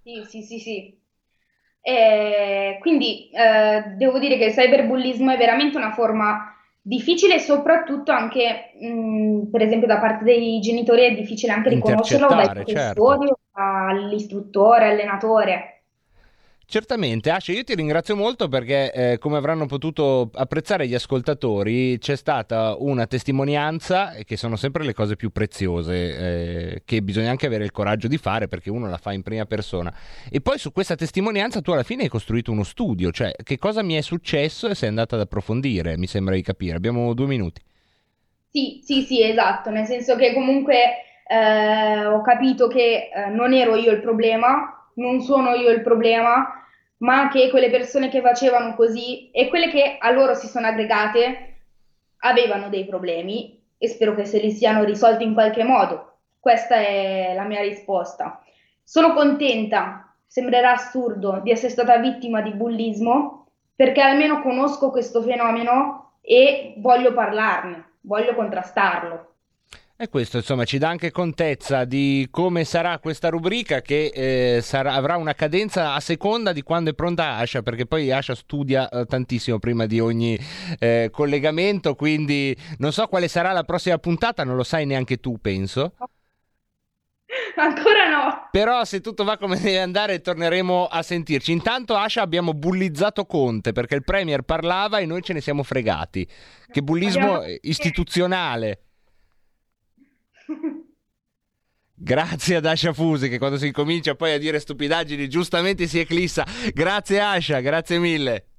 Sì, 0.03 0.25
sì, 0.27 0.41
sì, 0.41 0.59
sì. 0.59 0.99
E 1.83 2.77
quindi 2.79 3.29
eh, 3.29 3.93
devo 3.95 4.17
dire 4.17 4.37
che 4.37 4.45
il 4.45 4.53
cyberbullismo 4.53 5.31
è 5.31 5.37
veramente 5.37 5.77
una 5.77 5.91
forma 5.91 6.55
difficile, 6.81 7.39
soprattutto 7.39 8.11
anche, 8.11 8.71
mh, 8.79 9.49
per 9.51 9.61
esempio, 9.61 9.87
da 9.87 9.99
parte 9.99 10.23
dei 10.23 10.59
genitori 10.59 11.03
è 11.03 11.13
difficile 11.13 11.53
anche 11.53 11.69
riconoscerlo 11.69 12.27
dai 12.27 12.45
Intercettare, 12.45 12.95
certo. 12.95 13.17
all'istruttore, 13.53 14.89
allenatore. 14.89 15.70
Certamente, 16.71 17.31
Ascia, 17.31 17.51
io 17.51 17.65
ti 17.65 17.75
ringrazio 17.75 18.15
molto 18.15 18.47
perché, 18.47 18.93
eh, 18.93 19.17
come 19.17 19.35
avranno 19.35 19.65
potuto 19.65 20.29
apprezzare 20.33 20.87
gli 20.87 20.93
ascoltatori, 20.93 21.97
c'è 21.97 22.15
stata 22.15 22.77
una 22.79 23.07
testimonianza, 23.07 24.13
e 24.13 24.23
che 24.23 24.37
sono 24.37 24.55
sempre 24.55 24.85
le 24.85 24.93
cose 24.93 25.17
più 25.17 25.31
preziose, 25.31 25.95
eh, 25.95 26.81
che 26.85 27.01
bisogna 27.01 27.29
anche 27.29 27.45
avere 27.45 27.65
il 27.65 27.73
coraggio 27.73 28.07
di 28.07 28.15
fare 28.15 28.47
perché 28.47 28.69
uno 28.69 28.87
la 28.87 28.95
fa 28.95 29.11
in 29.11 29.21
prima 29.21 29.43
persona. 29.43 29.93
E 30.31 30.39
poi 30.39 30.57
su 30.57 30.71
questa 30.71 30.95
testimonianza 30.95 31.59
tu 31.59 31.71
alla 31.71 31.83
fine 31.83 32.03
hai 32.03 32.07
costruito 32.07 32.53
uno 32.53 32.63
studio, 32.63 33.11
cioè 33.11 33.33
che 33.43 33.57
cosa 33.57 33.83
mi 33.83 33.95
è 33.95 34.01
successo 34.01 34.69
e 34.69 34.75
sei 34.75 34.87
andata 34.87 35.15
ad 35.15 35.23
approfondire, 35.23 35.97
mi 35.97 36.07
sembra 36.07 36.35
di 36.35 36.41
capire. 36.41 36.77
Abbiamo 36.77 37.13
due 37.13 37.27
minuti. 37.27 37.61
Sì, 38.49 38.79
sì, 38.81 39.01
sì, 39.01 39.21
esatto, 39.21 39.71
nel 39.71 39.87
senso 39.87 40.15
che 40.15 40.33
comunque 40.33 40.75
eh, 41.27 42.05
ho 42.05 42.21
capito 42.21 42.69
che 42.69 43.09
eh, 43.13 43.29
non 43.29 43.51
ero 43.51 43.75
io 43.75 43.91
il 43.91 43.99
problema, 43.99 44.87
non 44.93 45.19
sono 45.19 45.53
io 45.53 45.69
il 45.69 45.81
problema, 45.81 46.55
ma 47.01 47.29
che 47.29 47.49
quelle 47.49 47.69
persone 47.69 48.09
che 48.09 48.21
facevano 48.21 48.75
così 48.75 49.29
e 49.31 49.47
quelle 49.47 49.69
che 49.69 49.97
a 49.99 50.11
loro 50.11 50.33
si 50.33 50.47
sono 50.47 50.67
aggregate 50.67 51.55
avevano 52.19 52.69
dei 52.69 52.85
problemi 52.85 53.59
e 53.77 53.87
spero 53.87 54.13
che 54.15 54.25
se 54.25 54.39
li 54.39 54.51
siano 54.51 54.83
risolti 54.83 55.23
in 55.23 55.33
qualche 55.33 55.63
modo. 55.63 56.17
Questa 56.39 56.75
è 56.75 57.33
la 57.35 57.43
mia 57.43 57.61
risposta. 57.61 58.43
Sono 58.83 59.13
contenta, 59.13 60.13
sembrerà 60.27 60.73
assurdo, 60.73 61.39
di 61.41 61.51
essere 61.51 61.71
stata 61.71 61.97
vittima 61.97 62.41
di 62.41 62.51
bullismo 62.51 63.47
perché 63.75 64.01
almeno 64.01 64.41
conosco 64.41 64.91
questo 64.91 65.23
fenomeno 65.23 66.17
e 66.21 66.75
voglio 66.77 67.13
parlarne, 67.13 67.93
voglio 68.01 68.35
contrastarlo. 68.35 69.30
E 70.01 70.09
questo 70.09 70.37
insomma 70.37 70.63
ci 70.65 70.79
dà 70.79 70.89
anche 70.89 71.11
contezza 71.11 71.85
di 71.85 72.27
come 72.31 72.63
sarà 72.63 72.97
questa 72.97 73.29
rubrica 73.29 73.81
che 73.81 74.05
eh, 74.11 74.59
sarà- 74.63 74.93
avrà 74.93 75.15
una 75.15 75.35
cadenza 75.35 75.93
a 75.93 75.99
seconda 75.99 76.53
di 76.53 76.63
quando 76.63 76.89
è 76.89 76.95
pronta 76.95 77.35
Asha, 77.35 77.61
perché 77.61 77.85
poi 77.85 78.11
Asha 78.11 78.33
studia 78.33 78.89
eh, 78.89 79.05
tantissimo 79.05 79.59
prima 79.59 79.85
di 79.85 79.99
ogni 79.99 80.39
eh, 80.79 81.09
collegamento, 81.11 81.93
quindi 81.93 82.57
non 82.79 82.91
so 82.91 83.05
quale 83.05 83.27
sarà 83.27 83.51
la 83.51 83.63
prossima 83.63 83.99
puntata, 83.99 84.43
non 84.43 84.55
lo 84.55 84.63
sai 84.63 84.87
neanche 84.87 85.17
tu, 85.19 85.37
penso. 85.39 85.93
Ancora 87.57 88.09
no. 88.09 88.47
Però 88.49 88.83
se 88.85 89.01
tutto 89.01 89.23
va 89.23 89.37
come 89.37 89.57
deve 89.59 89.81
andare 89.81 90.19
torneremo 90.19 90.87
a 90.87 91.03
sentirci. 91.03 91.51
Intanto 91.51 91.95
Asha 91.95 92.23
abbiamo 92.23 92.55
bullizzato 92.55 93.25
Conte 93.25 93.71
perché 93.71 93.93
il 93.93 94.03
Premier 94.03 94.41
parlava 94.41 94.97
e 94.97 95.05
noi 95.05 95.21
ce 95.21 95.33
ne 95.33 95.41
siamo 95.41 95.61
fregati. 95.61 96.27
Che 96.71 96.81
bullismo 96.81 97.35
Abbiamo- 97.35 97.57
istituzionale. 97.61 98.79
Grazie 102.03 102.55
ad 102.55 102.65
Asha 102.65 102.93
Fusi 102.93 103.29
che 103.29 103.37
quando 103.37 103.59
si 103.59 103.67
incomincia 103.67 104.15
poi 104.15 104.33
a 104.33 104.39
dire 104.39 104.59
stupidaggini 104.59 105.29
giustamente 105.29 105.85
si 105.85 105.99
eclissa. 105.99 106.43
Grazie 106.73 107.19
Asha, 107.19 107.59
grazie 107.59 107.99
mille. 107.99 108.50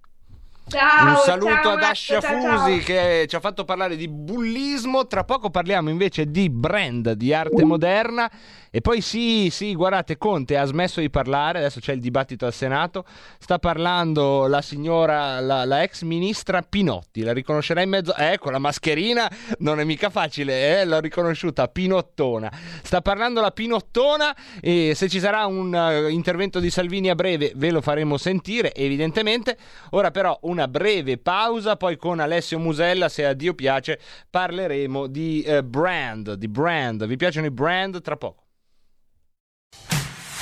Ciao, 0.68 1.10
Un 1.10 1.16
saluto 1.24 1.62
ciao, 1.62 1.72
ad 1.72 1.82
Asha 1.82 2.20
ciao. 2.20 2.58
Fusi 2.58 2.78
che 2.78 3.26
ci 3.28 3.36
ha 3.36 3.40
fatto 3.40 3.64
parlare 3.64 3.96
di 3.96 4.08
bullismo. 4.08 5.06
Tra 5.06 5.24
poco 5.24 5.50
parliamo 5.50 5.90
invece 5.90 6.30
di 6.30 6.48
brand, 6.48 7.12
di 7.12 7.34
arte 7.34 7.64
moderna. 7.64 8.30
E 8.74 8.80
poi 8.80 9.02
sì, 9.02 9.50
sì, 9.50 9.74
guardate, 9.74 10.16
Conte 10.16 10.56
ha 10.56 10.64
smesso 10.64 11.00
di 11.00 11.10
parlare, 11.10 11.58
adesso 11.58 11.78
c'è 11.78 11.92
il 11.92 12.00
dibattito 12.00 12.46
al 12.46 12.54
Senato. 12.54 13.04
Sta 13.38 13.58
parlando 13.58 14.46
la 14.46 14.62
signora, 14.62 15.40
la, 15.40 15.66
la 15.66 15.82
ex 15.82 16.04
ministra 16.04 16.62
Pinotti. 16.62 17.22
La 17.22 17.34
riconoscerai 17.34 17.84
in 17.84 17.90
mezzo? 17.90 18.16
Eh, 18.16 18.38
con 18.38 18.52
la 18.52 18.58
mascherina 18.58 19.30
non 19.58 19.78
è 19.78 19.84
mica 19.84 20.08
facile, 20.08 20.80
eh? 20.80 20.84
l'ho 20.86 21.00
riconosciuta, 21.00 21.68
Pinottona. 21.68 22.50
Sta 22.82 23.02
parlando 23.02 23.42
la 23.42 23.50
Pinottona 23.50 24.34
e 24.58 24.94
se 24.94 25.06
ci 25.10 25.20
sarà 25.20 25.44
un 25.44 25.74
eh, 25.74 26.10
intervento 26.10 26.58
di 26.58 26.70
Salvini 26.70 27.10
a 27.10 27.14
breve 27.14 27.52
ve 27.54 27.70
lo 27.70 27.82
faremo 27.82 28.16
sentire, 28.16 28.74
evidentemente. 28.74 29.58
Ora 29.90 30.10
però 30.10 30.38
una 30.52 30.68
breve 30.68 31.18
pausa, 31.18 31.76
poi 31.76 31.96
con 31.96 32.20
Alessio 32.20 32.58
Musella, 32.58 33.08
se 33.08 33.26
a 33.26 33.32
Dio 33.32 33.54
piace, 33.54 33.98
parleremo 34.30 35.06
di 35.06 35.42
eh, 35.42 35.64
brand, 35.64 36.34
di 36.34 36.48
brand. 36.48 37.06
Vi 37.06 37.16
piacciono 37.16 37.46
i 37.46 37.50
brand? 37.50 38.00
Tra 38.00 38.16
poco. 38.16 38.44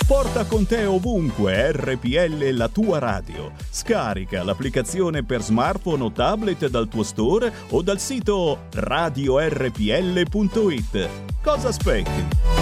Porta 0.07 0.45
con 0.45 0.67
te 0.67 0.85
ovunque 0.87 1.71
RPL 1.71 2.51
la 2.57 2.69
tua 2.69 2.99
radio. 2.99 3.53
Scarica 3.71 4.43
l'applicazione 4.43 5.25
per 5.25 5.41
smartphone 5.41 6.03
o 6.03 6.11
tablet 6.11 6.67
dal 6.67 6.89
tuo 6.89 7.05
store 7.05 7.53
o 7.69 7.81
dal 7.81 8.01
sito 8.01 8.67
radiorpl.it. 8.73 9.79
Cosa 11.41 11.69
aspetti? 11.69 12.60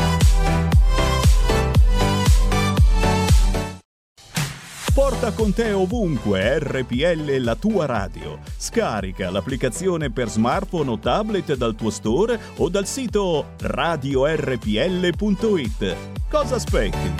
Porta 4.99 5.31
con 5.31 5.55
te 5.55 5.71
ovunque 5.71 6.59
RPL 6.59 7.37
la 7.37 7.55
tua 7.55 7.87
radio. 7.87 8.41
Scarica 8.57 9.31
l'applicazione 9.31 10.11
per 10.11 10.29
smartphone 10.29 10.91
o 10.91 10.99
tablet 10.99 11.55
dal 11.55 11.77
tuo 11.77 11.89
store 11.89 12.37
o 12.57 12.69
dal 12.69 12.85
sito 12.85 13.51
radiorpl.it. 13.61 14.67
Cosa 16.29 16.57
aspetti? 16.57 17.15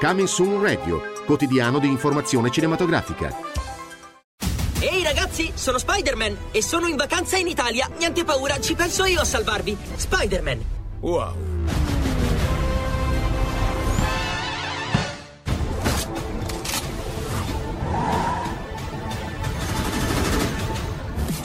Coming 0.00 0.26
Soon 0.26 0.62
Radio, 0.62 1.02
quotidiano 1.26 1.78
di 1.78 1.88
informazione 1.88 2.50
cinematografica. 2.50 3.36
Ehi 4.80 5.02
ragazzi, 5.02 5.52
sono 5.52 5.76
Spider-Man 5.76 6.34
e 6.52 6.62
sono 6.62 6.86
in 6.86 6.96
vacanza 6.96 7.36
in 7.36 7.48
Italia. 7.48 7.86
Niente 7.98 8.24
paura, 8.24 8.58
ci 8.60 8.74
penso 8.74 9.04
io 9.04 9.20
a 9.20 9.24
salvarvi. 9.24 9.76
Spider-Man. 9.96 10.64
Wow. 11.00 11.95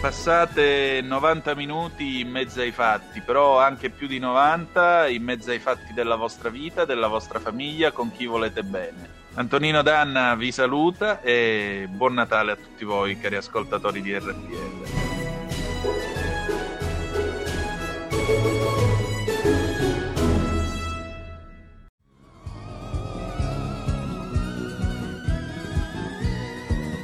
Passate 0.00 1.02
90 1.02 1.54
minuti 1.54 2.20
in 2.20 2.30
mezzo 2.30 2.62
ai 2.62 2.70
fatti, 2.72 3.20
però 3.20 3.60
anche 3.60 3.90
più 3.90 4.06
di 4.06 4.18
90 4.18 5.08
in 5.08 5.22
mezzo 5.22 5.50
ai 5.50 5.58
fatti 5.58 5.92
della 5.92 6.16
vostra 6.16 6.48
vita, 6.48 6.86
della 6.86 7.06
vostra 7.06 7.38
famiglia, 7.38 7.92
con 7.92 8.10
chi 8.10 8.24
volete 8.24 8.62
bene. 8.62 9.18
Antonino 9.34 9.82
Danna 9.82 10.34
vi 10.36 10.52
saluta 10.52 11.20
e 11.20 11.86
buon 11.90 12.14
Natale 12.14 12.52
a 12.52 12.56
tutti 12.56 12.84
voi, 12.84 13.20
cari 13.20 13.36
ascoltatori 13.36 14.00
di 14.00 14.16
RPL. 14.16 15.18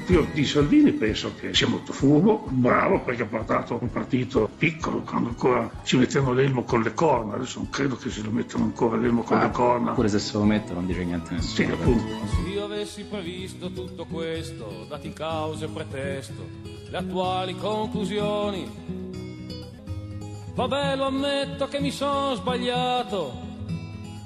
Io 0.09 0.25
di 0.33 0.45
Salvini 0.45 0.93
penso 0.93 1.35
che 1.35 1.53
sia 1.53 1.67
molto 1.67 1.93
furbo, 1.93 2.45
bravo 2.49 3.01
perché 3.01 3.23
ha 3.23 3.27
portato 3.27 3.77
un 3.81 3.91
partito 3.91 4.49
piccolo 4.57 5.01
quando 5.01 5.31
ancora 5.31 5.69
ci 5.83 5.97
mettevano 5.97 6.33
l'elmo 6.33 6.63
con 6.63 6.81
le 6.83 6.95
corna, 6.95 7.35
adesso 7.35 7.59
non 7.59 7.71
credo 7.71 7.97
che 7.97 8.09
se 8.11 8.23
lo 8.23 8.31
mettano 8.31 8.65
ancora 8.65 8.97
l'elmo 8.97 9.23
con 9.23 9.41
le 9.41 9.51
corna. 9.51 9.93
Pure 9.93 10.07
se 10.09 10.21
se 10.21 10.39
lo 10.39 10.45
metto 10.45 10.75
non 10.75 10.87
dice 10.87 11.03
niente 11.05 11.35
a 11.35 11.41
Sì, 11.41 11.67
nessuno. 11.67 11.75
appunto. 11.75 12.27
Se 12.29 12.49
io 12.49 12.65
avessi 12.65 13.03
previsto 13.03 13.73
tutto 13.73 14.05
questo, 14.05 14.87
dati 14.89 15.13
cause 15.13 15.65
e 15.65 15.69
pretesto, 15.69 16.47
le 16.89 16.97
attuali 16.97 17.57
conclusioni. 17.57 18.71
Vabbè, 20.55 20.97
lo 20.97 21.05
ammetto 21.07 21.67
che 21.67 21.81
mi 21.81 21.91
sono 21.91 22.35
sbagliato 22.37 23.33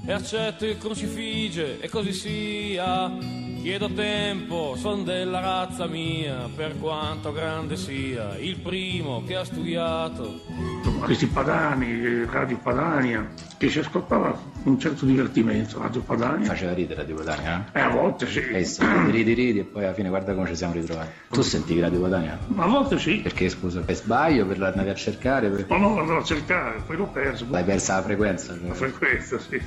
e 0.05 0.11
accetto 0.11 0.65
il 0.65 0.77
crucifige 0.77 1.79
e 1.79 1.89
così 1.89 2.13
sia. 2.13 3.49
Chiedo 3.61 3.89
tempo, 3.89 4.75
son 4.75 5.03
della 5.03 5.39
razza 5.39 5.85
mia, 5.85 6.49
per 6.55 6.79
quanto 6.79 7.31
grande 7.31 7.77
sia, 7.77 8.35
il 8.39 8.57
primo 8.57 9.23
che 9.23 9.35
ha 9.35 9.43
studiato. 9.43 10.70
Questi 10.81 11.27
padani, 11.27 12.25
Radio 12.25 12.57
Padania, 12.57 13.27
che 13.57 13.69
si 13.69 13.79
ascoltava 13.79 14.35
un 14.63 14.79
certo 14.79 15.05
divertimento, 15.05 15.79
Radio 15.79 16.01
Padania. 16.01 16.47
Faceva 16.47 16.73
ridere 16.73 17.01
Radio 17.01 17.15
Padania, 17.15 17.69
Eh, 17.73 17.79
a 17.81 17.89
volte 17.89 18.27
sì. 18.27 18.39
eh? 18.39 18.59
Eh 18.59 18.63
sì, 18.63 18.83
ridi 19.09 19.33
ridi 19.33 19.59
e 19.59 19.63
poi 19.63 19.83
alla 19.83 19.93
fine 19.93 20.09
guarda 20.09 20.33
come 20.33 20.47
ci 20.47 20.55
siamo 20.55 20.73
ritrovati. 20.73 21.09
Tu 21.29 21.41
sentivi 21.41 21.81
Radio 21.81 21.99
Padania? 22.01 22.39
A 22.55 22.65
volte 22.67 22.97
sì. 22.97 23.17
Perché 23.17 23.49
scusa, 23.49 23.81
per 23.81 23.95
sbaglio, 23.95 24.45
per 24.45 24.57
l'andavi 24.57 24.89
a 24.89 24.95
cercare? 24.95 25.49
Per... 25.49 25.65
Ma 25.69 25.77
no, 25.77 25.99
andavo 25.99 26.19
a 26.19 26.23
cercare, 26.23 26.81
poi 26.85 26.95
l'ho 26.97 27.07
perso. 27.07 27.45
L'hai 27.49 27.63
persa 27.63 27.95
la 27.95 28.01
frequenza? 28.03 28.57
La 28.65 28.73
frequenza, 28.73 29.37
sì. 29.39 29.61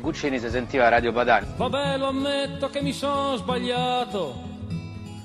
Guccini 0.00 0.38
si 0.38 0.48
sentiva 0.48 0.88
Radio 0.88 1.12
Padania. 1.12 1.48
Vabbè, 1.56 1.96
lo 1.98 2.06
ammetto 2.08 2.68
che 2.70 2.82
mi 2.82 2.92
sono 2.92 3.36
sbagliato 3.36 4.48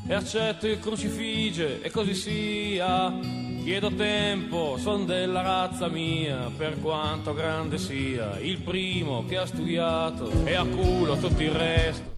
e 0.07 0.13
accetto 0.13 0.67
il 0.67 0.79
crucifige 0.79 1.81
e 1.81 1.91
così 1.91 2.13
sia. 2.15 3.44
Chiedo 3.65 3.89
tempo, 3.95 4.77
son 4.77 5.07
della 5.07 5.41
razza 5.41 5.87
mia, 5.87 6.51
per 6.55 6.79
quanto 6.79 7.33
grande 7.33 7.79
sia, 7.79 8.37
il 8.37 8.59
primo 8.59 9.25
che 9.25 9.37
ha 9.37 9.47
studiato 9.47 10.45
e 10.45 10.53
a 10.53 10.63
culo 10.63 11.17
tutto 11.17 11.41
il 11.41 11.49
resto. 11.49 12.14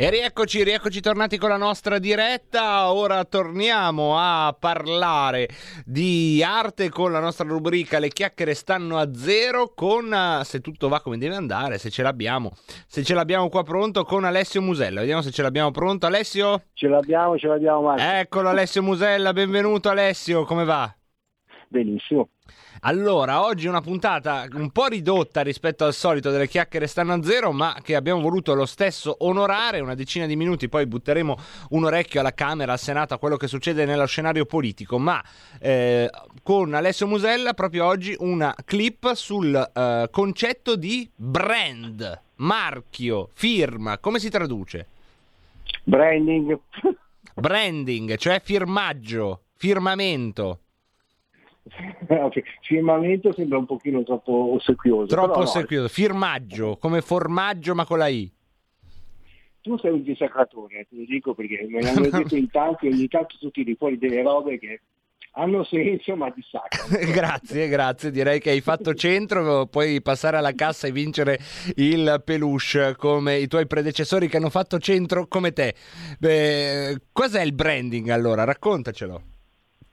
E 0.00 0.10
rieccoci, 0.10 0.62
rieccoci 0.62 1.00
tornati 1.00 1.38
con 1.38 1.48
la 1.48 1.56
nostra 1.56 1.98
diretta. 1.98 2.92
Ora 2.92 3.24
torniamo 3.24 4.16
a 4.16 4.56
parlare 4.56 5.48
di 5.84 6.40
arte 6.40 6.88
con 6.88 7.10
la 7.10 7.18
nostra 7.18 7.44
rubrica 7.48 7.98
Le 7.98 8.06
chiacchiere 8.06 8.54
stanno 8.54 8.98
a 8.98 9.12
zero 9.12 9.72
con 9.74 10.14
eh, 10.14 10.44
se 10.44 10.60
tutto 10.60 10.86
va 10.88 11.00
come 11.00 11.18
deve 11.18 11.34
andare, 11.34 11.78
se 11.78 11.90
ce 11.90 12.04
l'abbiamo. 12.04 12.52
Se 12.86 13.02
ce 13.02 13.12
l'abbiamo 13.12 13.48
qua 13.48 13.64
pronto 13.64 14.04
con 14.04 14.22
Alessio 14.22 14.62
Musella. 14.62 15.00
Vediamo 15.00 15.20
se 15.20 15.32
ce 15.32 15.42
l'abbiamo 15.42 15.72
pronto. 15.72 16.06
Alessio? 16.06 16.66
Ce 16.74 16.86
l'abbiamo, 16.86 17.36
ce 17.36 17.48
l'abbiamo 17.48 17.80
Marco. 17.82 18.00
Eccolo 18.00 18.50
Alessio 18.50 18.84
Musella, 18.84 19.32
benvenuto 19.32 19.88
Alessio, 19.88 20.44
come 20.44 20.62
va? 20.62 20.94
Benissimo. 21.66 22.28
Allora, 22.82 23.44
oggi 23.44 23.66
una 23.66 23.80
puntata 23.80 24.46
un 24.52 24.70
po' 24.70 24.86
ridotta 24.86 25.40
rispetto 25.40 25.84
al 25.84 25.92
solito 25.92 26.30
delle 26.30 26.46
chiacchiere 26.46 26.86
stanno 26.86 27.14
a 27.14 27.22
zero, 27.22 27.50
ma 27.50 27.76
che 27.82 27.96
abbiamo 27.96 28.20
voluto 28.20 28.54
lo 28.54 28.66
stesso 28.66 29.16
onorare, 29.20 29.80
una 29.80 29.94
decina 29.96 30.26
di 30.26 30.36
minuti, 30.36 30.68
poi 30.68 30.86
butteremo 30.86 31.36
un 31.70 31.84
orecchio 31.84 32.20
alla 32.20 32.32
Camera, 32.32 32.72
al 32.72 32.78
Senato, 32.78 33.14
a 33.14 33.18
quello 33.18 33.36
che 33.36 33.48
succede 33.48 33.84
nello 33.84 34.06
scenario 34.06 34.46
politico, 34.46 34.98
ma 34.98 35.22
eh, 35.58 36.08
con 36.42 36.72
Alessio 36.72 37.08
Musella 37.08 37.52
proprio 37.52 37.84
oggi 37.84 38.14
una 38.20 38.54
clip 38.64 39.12
sul 39.14 39.54
eh, 39.54 40.08
concetto 40.10 40.76
di 40.76 41.10
brand, 41.14 42.20
marchio, 42.36 43.30
firma, 43.32 43.98
come 43.98 44.20
si 44.20 44.30
traduce? 44.30 44.86
Branding. 45.82 46.58
Branding, 47.34 48.16
cioè 48.16 48.40
firmaggio, 48.40 49.42
firmamento. 49.56 50.60
Firmamento 52.62 53.32
sembra 53.32 53.58
un 53.58 53.66
pochino 53.66 54.02
troppo 54.02 54.54
ossequioso. 54.54 55.06
Troppo 55.06 55.26
però 55.28 55.38
no, 55.38 55.44
ossequioso. 55.44 55.88
Firmaggio, 55.88 56.76
come 56.78 57.00
formaggio 57.00 57.74
ma 57.74 57.84
con 57.84 57.98
la 57.98 58.08
I. 58.08 58.30
tu 59.60 59.76
sei 59.78 59.92
un 59.92 60.02
dissacratore, 60.02 60.86
te 60.88 60.96
lo 60.96 61.04
dico 61.04 61.34
perché 61.34 61.66
me 61.68 61.82
l'hanno 61.82 62.08
detto 62.10 62.36
in 62.36 62.50
tanti 62.50 62.86
ogni 62.86 63.08
tanto 63.08 63.36
tu 63.38 63.50
tiri 63.50 63.74
fuori 63.76 63.98
delle 63.98 64.22
robe 64.22 64.58
che 64.58 64.80
hanno 65.32 65.62
senso 65.64 66.16
ma 66.16 66.30
dissacrano. 66.30 66.88
grazie, 67.12 67.68
grazie. 67.68 68.10
Direi 68.10 68.40
che 68.40 68.50
hai 68.50 68.60
fatto 68.60 68.94
centro. 68.94 69.66
Puoi 69.66 70.02
passare 70.02 70.36
alla 70.36 70.52
cassa 70.52 70.88
e 70.88 70.92
vincere 70.92 71.38
il 71.76 72.22
peluche 72.24 72.96
come 72.96 73.38
i 73.38 73.46
tuoi 73.46 73.66
predecessori 73.66 74.26
che 74.28 74.38
hanno 74.38 74.50
fatto 74.50 74.78
centro 74.78 75.26
come 75.28 75.52
te. 75.52 75.74
Beh, 76.18 77.00
cos'è 77.12 77.42
il 77.42 77.52
branding 77.52 78.08
allora? 78.08 78.44
Raccontacelo. 78.44 79.22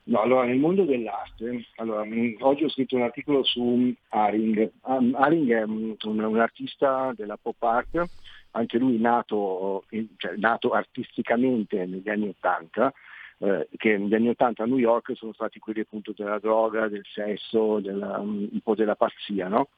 No, 0.08 0.22
allora 0.22 0.46
nel 0.46 0.60
mondo 0.60 0.84
dell'arte, 0.84 1.66
allora, 1.78 2.04
mh, 2.06 2.36
oggi 2.42 2.64
ho 2.64 2.70
scritto 2.70 2.96
un 2.96 3.02
articolo 3.02 3.44
su 3.44 3.92
Haring. 4.10 4.72
Haring 4.82 5.52
è 5.52 5.64
un, 5.64 5.96
un 6.00 6.40
artista 6.40 7.12
della 7.16 7.38
pop 7.42 7.62
art, 7.64 8.06
anche 8.52 8.78
lui 8.78 9.00
nato, 9.00 9.86
in- 9.90 10.10
cioè, 10.18 10.36
nato 10.38 10.70
artisticamente 10.74 11.86
negli 11.88 12.08
anni 12.08 12.28
Ottanta, 12.28 12.94
eh, 13.40 13.68
che 13.78 13.98
negli 13.98 14.14
anni 14.14 14.30
Ottanta 14.30 14.62
a 14.62 14.68
New 14.68 14.78
York 14.78 15.14
sono 15.16 15.34
stati 15.34 15.58
quelli 15.58 15.80
appunto 15.80 16.14
della 16.16 16.38
droga, 16.38 16.88
del 16.88 17.06
sesso, 17.12 17.80
della, 17.80 18.20
um, 18.20 18.48
un 18.52 18.60
po' 18.62 18.76
della 18.76 18.96
pazzia, 18.96 19.48
no? 19.48 19.70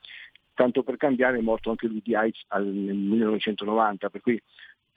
Tanto 0.53 0.83
per 0.83 0.97
cambiare 0.97 1.37
è 1.37 1.41
morto 1.41 1.69
anche 1.69 1.87
lui 1.87 2.01
di 2.03 2.15
AIDS 2.15 2.43
al- 2.49 2.65
nel 2.65 2.95
1990, 2.97 4.09
per 4.09 4.19
cui 4.21 4.41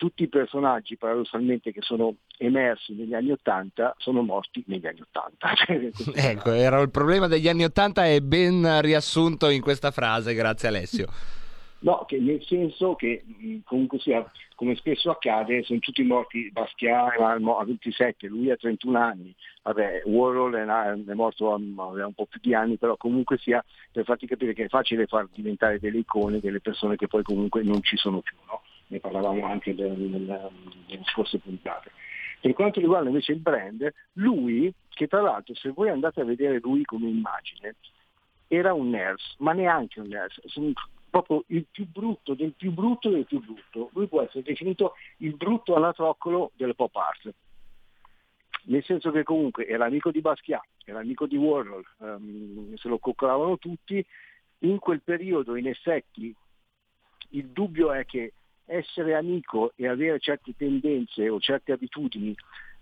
tutti 0.01 0.23
i 0.23 0.29
personaggi 0.29 0.97
paradossalmente 0.97 1.73
che 1.73 1.83
sono 1.83 2.15
emersi 2.39 2.95
negli 2.95 3.13
anni 3.13 3.33
Ottanta 3.33 3.95
sono 3.99 4.23
morti 4.23 4.65
negli 4.67 4.87
anni 4.87 5.03
Ottanta. 5.03 5.53
Cioè, 5.61 5.91
Ecco, 6.31 6.53
era 6.53 6.81
il 6.81 6.89
problema 6.89 7.27
degli 7.27 7.49
anni 7.49 7.65
Ottanta 7.65 8.07
è 8.07 8.19
ben 8.23 8.81
riassunto 8.81 9.51
in 9.51 9.61
questa 9.61 9.91
frase, 9.91 10.33
grazie 10.33 10.69
Alessio. 10.69 11.07
No, 11.83 12.05
che 12.07 12.19
nel 12.19 12.45
senso 12.45 12.95
che 12.95 13.25
comunque 13.65 13.99
sia, 14.01 14.23
come 14.55 14.75
spesso 14.77 15.11
accade, 15.11 15.63
sono 15.63 15.79
tutti 15.79 16.03
morti, 16.03 16.51
Basquiat 16.51 17.19
a 17.19 17.65
27, 17.65 18.27
lui 18.27 18.51
ha 18.51 18.57
31 18.57 18.99
anni, 18.99 19.35
vabbè, 19.63 20.03
Warhol 20.05 20.57
è, 20.57 21.15
morto 21.15 21.55
a 21.55 21.55
aveva 21.55 22.07
un 22.07 22.13
po' 22.13 22.27
più 22.27 22.39
di 22.43 22.53
anni, 22.53 22.77
però 22.77 22.99
comunque 22.99 23.39
sia 23.39 23.65
per 23.91 24.05
farti 24.05 24.27
capire 24.27 24.53
che 24.53 24.65
è 24.65 24.69
facile 24.69 25.07
far 25.07 25.27
diventare 25.33 25.79
delle 25.79 25.97
icone 25.97 26.39
delle 26.41 26.61
persone 26.61 26.97
che 26.97 27.07
poi 27.07 27.23
comunque 27.23 27.63
non 27.63 27.83
ci 27.83 27.97
sono 27.97 28.21
più, 28.21 28.37
no? 28.47 28.61
Ne 28.91 28.99
parlavamo 28.99 29.47
anche 29.47 29.73
nel- 29.73 29.99
nel- 29.99 30.51
nelle 30.89 31.05
scorse 31.05 31.39
puntate. 31.39 31.91
Per 32.41 32.53
quanto 32.55 32.81
riguarda 32.81 33.09
invece 33.09 33.33
il 33.33 33.41
brand, 33.41 33.93
lui, 34.15 34.73
che 34.89 35.07
tra 35.07 35.21
l'altro 35.21 35.55
se 35.55 35.71
voi 35.71 35.91
andate 35.91 36.21
a 36.21 36.25
vedere 36.25 36.59
lui 36.59 36.85
come 36.85 37.09
immagine, 37.09 37.77
era 38.49 38.73
un 38.73 38.91
nurse, 38.91 39.35
ma 39.39 39.53
neanche 39.53 40.01
un 40.01 40.09
sono 40.47 40.73
proprio 41.09 41.45
il 41.49 41.67
più 41.71 41.87
brutto 41.87 42.35
del 42.35 42.53
più 42.53 42.73
brutto 42.73 43.11
del 43.11 43.27
più 43.27 43.41
brutto. 43.41 43.91
Lui 43.93 44.07
può 44.07 44.23
essere 44.23 44.43
definito 44.43 44.95
il 45.19 45.35
brutto 45.35 45.75
anatroccolo 45.75 46.53
del 46.55 46.75
pop 46.75 46.97
art. 46.97 47.33
Nel 48.65 48.85
senso 48.85 49.11
che 49.11 49.23
comunque 49.23 49.67
era 49.67 49.87
amico 49.87 50.11
di 50.11 50.21
Basquiat, 50.21 50.67
era 50.85 51.01
amico 51.01 51.27
di 51.27 51.37
Warhol, 51.37 51.85
ehm, 52.01 52.75
se 52.75 52.89
lo 52.89 52.99
coccolavano 52.99 53.59
tutti. 53.59 54.05
In 54.63 54.79
quel 54.79 55.01
periodo, 55.01 55.57
in 55.57 55.67
effetti, 55.67 56.35
il 57.31 57.47
dubbio 57.49 57.93
è 57.93 58.05
che 58.05 58.33
essere 58.71 59.15
amico 59.15 59.73
e 59.77 59.89
avere 59.89 60.19
certe 60.21 60.55
tendenze 60.57 61.29
o 61.29 61.41
certe 61.41 61.73
abitudini 61.73 62.35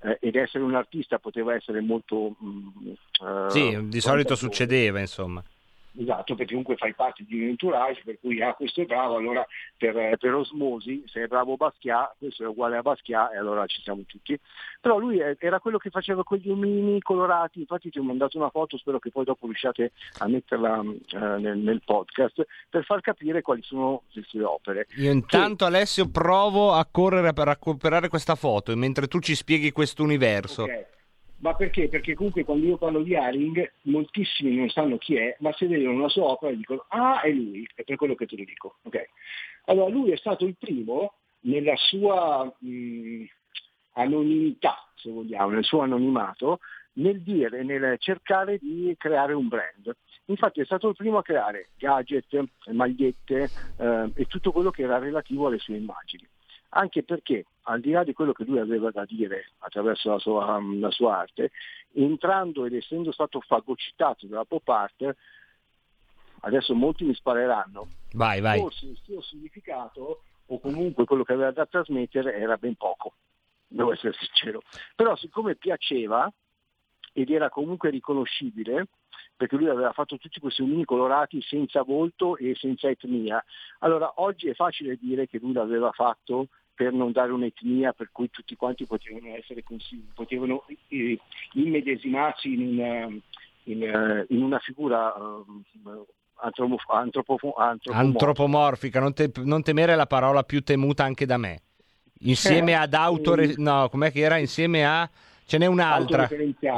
eh, 0.03 0.18
ed 0.20 0.37
essere 0.37 0.62
un 0.62 0.74
artista 0.74 1.18
poteva 1.18 1.55
essere 1.55 1.81
molto... 1.81 2.37
mm, 2.42 2.68
eh, 2.88 3.51
Sì, 3.51 3.88
di 3.88 4.01
solito 4.01 4.35
succedeva, 4.35 5.01
insomma. 5.01 5.42
Esatto, 5.96 6.35
perché 6.35 6.51
comunque 6.51 6.77
fai 6.77 6.94
parte 6.94 7.24
di 7.27 7.40
un 7.40 7.48
entourage, 7.48 8.03
per 8.05 8.18
cui 8.20 8.40
ah, 8.40 8.55
questo 8.55 8.83
è 8.83 8.85
bravo, 8.85 9.16
allora 9.16 9.44
per, 9.77 10.16
per 10.16 10.35
osmosi, 10.35 11.03
se 11.07 11.24
è 11.24 11.27
bravo 11.27 11.57
Basquiat, 11.57 12.14
questo 12.18 12.44
è 12.44 12.46
uguale 12.46 12.77
a 12.77 12.83
Basquiat 12.83 13.33
e 13.33 13.37
allora 13.37 13.66
ci 13.66 13.81
siamo 13.83 14.03
tutti. 14.07 14.38
Però 14.81 14.98
lui 14.98 15.18
è- 15.18 15.37
era 15.38 15.59
quello 15.59 15.79
che 15.79 15.90
faceva 15.90 16.22
quegli 16.22 16.51
omini 16.51 17.01
colorati, 17.01 17.61
infatti 17.61 17.90
ti 17.90 17.98
ho 17.98 18.03
mandato 18.05 18.38
una 18.38 18.51
foto, 18.51 18.77
spero 18.77 18.98
che 18.98 19.11
poi 19.11 19.24
dopo 19.24 19.46
riusciate 19.46 19.92
a 20.18 20.29
metterla 20.29 20.83
eh, 20.83 21.18
nel, 21.18 21.59
nel 21.59 21.83
podcast, 21.85 22.46
per 22.68 22.85
far 22.85 23.01
capire 23.01 23.42
quali 23.42 23.62
sono 23.62 24.03
le 24.12 24.22
sue 24.27 24.44
opere. 24.44 24.87
Io 24.96 25.11
intanto 25.11 25.64
Alessio 25.64 26.09
provo 26.09 26.74
a 26.74 26.87
correre 26.88 27.33
per 27.33 27.48
recuperare 27.48 28.09
questa 28.09 28.37
foto 28.37 28.77
mentre 28.77 29.09
tu 29.09 29.18
ci 29.18 29.35
spieghi 29.35 29.72
questo 29.72 30.03
universo. 30.03 30.62
Ok. 30.62 30.96
Ma 31.40 31.55
perché? 31.55 31.88
Perché 31.88 32.14
comunque 32.14 32.44
quando 32.44 32.66
io 32.66 32.79
parlo 32.79 33.03
di 33.03 33.14
Haring, 33.14 33.72
moltissimi 33.83 34.57
non 34.57 34.68
sanno 34.70 34.98
chi 34.98 35.16
è, 35.16 35.37
ma 35.40 35.53
se 35.53 35.66
vedono 35.66 36.01
la 36.01 36.09
sua 36.09 36.24
opera 36.24 36.53
dicono 36.53 36.85
ah 36.88 37.20
è 37.20 37.31
lui, 37.31 37.68
è 37.74 37.85
per 37.85 37.96
quello 37.96 38.14
che 38.14 38.27
te 38.27 38.37
lo 38.37 38.44
dico. 38.44 38.79
ok? 38.83 39.09
Allora 39.66 39.88
lui 39.88 40.11
è 40.11 40.16
stato 40.16 40.44
il 40.44 40.57
primo 40.59 41.14
nella 41.40 41.77
sua 41.77 42.53
mh, 42.59 43.24
anonimità, 43.92 44.88
se 44.96 45.11
vogliamo, 45.11 45.51
nel 45.51 45.64
suo 45.64 45.81
anonimato, 45.81 46.59
nel 46.94 47.20
dire, 47.20 47.62
nel 47.62 47.96
cercare 47.98 48.59
di 48.59 48.94
creare 48.98 49.33
un 49.33 49.46
brand. 49.46 49.94
Infatti 50.27 50.61
è 50.61 50.64
stato 50.64 50.88
il 50.88 50.96
primo 50.96 51.18
a 51.18 51.22
creare 51.22 51.68
gadget, 51.79 52.44
magliette 52.72 53.51
eh, 53.77 54.11
e 54.12 54.24
tutto 54.27 54.51
quello 54.51 54.70
che 54.70 54.83
era 54.83 54.98
relativo 54.98 55.46
alle 55.46 55.59
sue 55.59 55.77
immagini. 55.77 56.29
Anche 56.70 57.02
perché 57.02 57.46
al 57.62 57.81
di 57.81 57.90
là 57.90 58.04
di 58.04 58.12
quello 58.12 58.33
che 58.33 58.44
lui 58.44 58.59
aveva 58.59 58.90
da 58.90 59.04
dire 59.04 59.50
attraverso 59.59 60.11
la 60.11 60.18
sua, 60.18 60.61
la 60.61 60.90
sua 60.90 61.18
arte, 61.18 61.50
entrando 61.92 62.64
ed 62.64 62.74
essendo 62.74 63.12
stato 63.12 63.40
fagocitato 63.40 64.26
dalla 64.26 64.44
pop 64.44 64.68
art, 64.68 65.14
adesso 66.40 66.74
molti 66.74 67.04
mi 67.04 67.14
spareranno, 67.14 67.88
Vai, 68.12 68.40
vai. 68.40 68.59
forse 68.59 68.87
il 68.87 68.98
suo 69.02 69.20
significato 69.20 70.22
o 70.46 70.61
comunque 70.61 71.04
quello 71.04 71.24
che 71.24 71.35
aveva 71.35 71.50
da 71.50 71.66
trasmettere 71.66 72.35
era 72.37 72.57
ben 72.57 72.74
poco, 72.74 73.14
devo 73.66 73.92
essere 73.92 74.14
sincero. 74.14 74.62
Però 74.94 75.14
siccome 75.16 75.57
piaceva 75.57 76.31
ed 77.12 77.31
era 77.31 77.50
comunque 77.50 77.90
riconoscibile, 77.90 78.87
perché 79.37 79.57
lui 79.57 79.68
aveva 79.68 79.92
fatto 79.92 80.16
tutti 80.16 80.40
questi 80.40 80.62
omini 80.62 80.85
colorati 80.85 81.40
senza 81.42 81.83
volto 81.83 82.37
e 82.37 82.54
senza 82.54 82.88
etnia, 82.88 83.42
allora 83.81 84.12
oggi 84.16 84.48
è 84.48 84.54
facile 84.54 84.96
dire 84.96 85.26
che 85.26 85.38
lui 85.38 85.52
l'aveva 85.52 85.92
fatto 85.92 86.48
per 86.79 86.93
non 86.93 87.11
dare 87.11 87.33
un'etnia 87.33 87.93
per 87.93 88.11
cui 88.12 88.31
tutti 88.31 88.55
quanti 88.55 88.87
potevano 88.87 89.35
essere 89.35 89.64
potevano 90.14 90.64
eh, 90.87 91.19
immedesimarsi 91.55 92.53
in 92.53 92.79
una, 92.79 93.07
in, 93.64 93.83
eh, 93.83 94.27
in 94.29 94.43
una 94.45 94.61
figura 94.61 95.12
eh, 95.12 96.05
antropo, 96.37 96.77
antropo, 96.87 97.55
antropo, 97.57 97.99
Antropomorfica, 97.99 99.01
non, 99.01 99.12
te- 99.12 99.33
non 99.43 99.64
temere 99.64 99.97
la 99.97 100.07
parola 100.07 100.45
più 100.45 100.62
temuta 100.62 101.03
anche 101.03 101.27
da 101.27 101.37
me. 101.37 101.62
Insieme 102.21 102.71
Eh, 102.71 102.75
ad 102.75 102.95
autore... 102.95 103.55
No, 103.57 103.88
com'è 103.88 104.12
che 104.12 104.21
era? 104.21 104.37
Insieme 104.37 104.87
a... 104.87 105.11
Ce 105.49 105.57
n'è 105.57 105.65
un'altra. 105.65 106.29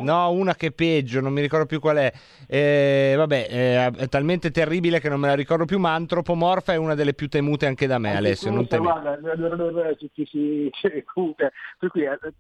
No, 0.01 0.31
una 0.31 0.55
che 0.55 0.69
è 0.69 0.71
peggio, 0.71 1.21
non 1.21 1.33
mi 1.33 1.41
ricordo 1.41 1.67
più 1.67 1.81
qual 1.81 1.97
è. 1.97 2.13
Eh, 2.47 3.15
vabbè, 3.17 3.47
eh, 3.51 3.87
è 3.87 4.09
talmente 4.09 4.53
terribile 4.53 5.01
che 5.01 5.09
non 5.09 5.19
me 5.19 5.27
la 5.27 5.35
ricordo 5.35 5.65
più, 5.65 5.81
ma 5.81 5.93
antropomorfa 5.95 6.73
è 6.73 6.77
una 6.77 6.95
delle 6.95 7.13
più 7.13 7.29
temute 7.29 7.67
anche 7.67 7.89
da 7.89 7.99
me, 7.99 8.15
Alessio. 8.15 8.49
Non 8.53 8.69
Questa, 8.69 8.77
temere. 8.77 9.19
guarda, 9.19 9.95
tutti 9.97 10.25
si- 10.25 10.71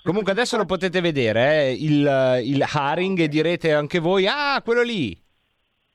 comunque, 0.04 0.30
adesso 0.30 0.56
lo 0.56 0.66
potete 0.66 1.00
vedere, 1.00 1.64
eh, 1.64 1.72
il, 1.72 2.42
il 2.44 2.64
Haring, 2.64 3.18
e 3.18 3.26
direte 3.26 3.72
anche 3.72 3.98
voi, 3.98 4.28
ah, 4.28 4.62
quello 4.62 4.82
lì. 4.82 5.20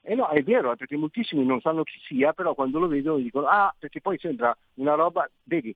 Eh 0.01 0.15
no, 0.15 0.27
è 0.27 0.43
vero, 0.43 0.75
perché 0.75 0.97
moltissimi 0.97 1.45
non 1.45 1.61
sanno 1.61 1.83
chi 1.83 1.97
sia, 2.05 2.33
però 2.33 2.53
quando 2.53 2.77
lo 2.77 2.87
vedono 2.87 3.19
dicono, 3.19 3.47
ah, 3.47 3.73
perché 3.79 4.01
poi 4.01 4.17
sembra 4.19 4.55
una 4.75 4.95
roba, 4.95 5.27
vedi, 5.43 5.73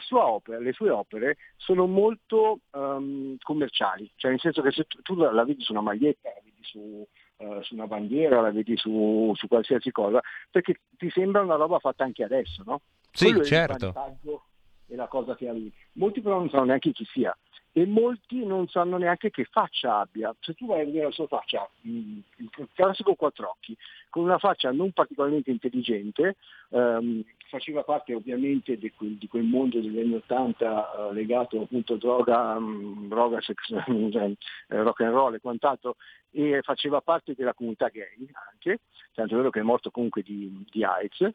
sua 0.00 0.26
opera, 0.28 0.58
le 0.58 0.72
sue 0.72 0.90
opere 0.90 1.36
sono 1.56 1.86
molto 1.86 2.60
ehm, 2.72 3.36
commerciali, 3.42 4.10
cioè 4.16 4.30
nel 4.30 4.40
senso 4.40 4.62
che 4.62 4.70
se 4.70 4.84
tu, 4.84 5.00
tu 5.02 5.14
la, 5.14 5.32
la 5.32 5.44
vedi 5.44 5.62
su 5.62 5.72
una 5.72 5.80
maglietta, 5.80 6.28
la 6.28 6.40
vedi 6.42 6.62
su, 6.62 7.06
eh, 7.38 7.58
su 7.62 7.74
una 7.74 7.86
bandiera, 7.86 8.40
la 8.40 8.50
vedi 8.50 8.76
su, 8.76 9.32
su 9.34 9.48
qualsiasi 9.48 9.90
cosa, 9.90 10.20
perché 10.50 10.80
ti 10.96 11.10
sembra 11.10 11.42
una 11.42 11.56
roba 11.56 11.78
fatta 11.78 12.04
anche 12.04 12.24
adesso, 12.24 12.62
no? 12.64 12.80
Sì, 13.10 13.26
Quello 13.26 13.42
è 13.42 13.44
certo. 13.44 13.86
il 13.86 13.92
vantaggio 13.92 14.44
e 14.86 14.96
la 14.96 15.06
cosa 15.08 15.34
che 15.34 15.48
ha 15.48 15.52
lui. 15.52 15.72
Molti 15.92 16.20
però 16.20 16.38
non 16.38 16.50
sanno 16.50 16.64
neanche 16.64 16.92
chi 16.92 17.04
sia 17.04 17.36
e 17.72 17.86
molti 17.86 18.44
non 18.44 18.68
sanno 18.68 18.98
neanche 18.98 19.30
che 19.30 19.44
faccia 19.44 20.00
abbia. 20.00 20.34
Se 20.40 20.52
tu 20.54 20.66
vai 20.66 20.82
a 20.82 20.84
vedere 20.84 21.06
la 21.06 21.10
sua 21.10 21.26
faccia, 21.26 21.68
mh, 21.80 22.18
il 22.36 22.68
classico 22.74 23.14
quattro 23.14 23.48
occhi, 23.48 23.76
con 24.10 24.24
una 24.24 24.38
faccia 24.38 24.70
non 24.72 24.92
particolarmente 24.92 25.50
intelligente, 25.50 26.36
ehm, 26.68 27.24
faceva 27.48 27.82
parte 27.82 28.14
ovviamente 28.14 28.76
di 28.76 28.90
quel, 28.92 29.16
di 29.16 29.26
quel 29.26 29.44
mondo 29.44 29.80
degli 29.80 29.98
anni 29.98 30.14
Ottanta 30.14 30.90
eh, 30.90 31.14
legato 31.14 31.62
appunto 31.62 31.94
a 31.94 31.98
droga, 31.98 32.58
mh, 32.58 33.08
droga 33.08 33.40
sex, 33.40 33.70
eh, 33.70 34.36
rock 34.68 35.00
and 35.00 35.12
roll 35.12 35.34
e 35.34 35.40
quant'altro, 35.40 35.96
e 36.30 36.60
faceva 36.62 37.00
parte 37.00 37.34
della 37.34 37.54
comunità 37.54 37.88
gay 37.88 38.28
anche, 38.50 38.80
tanto 39.14 39.34
è 39.34 39.36
vero 39.36 39.50
che 39.50 39.60
è 39.60 39.62
morto 39.62 39.90
comunque 39.90 40.22
di, 40.22 40.64
di 40.70 40.84
AIDS. 40.84 41.30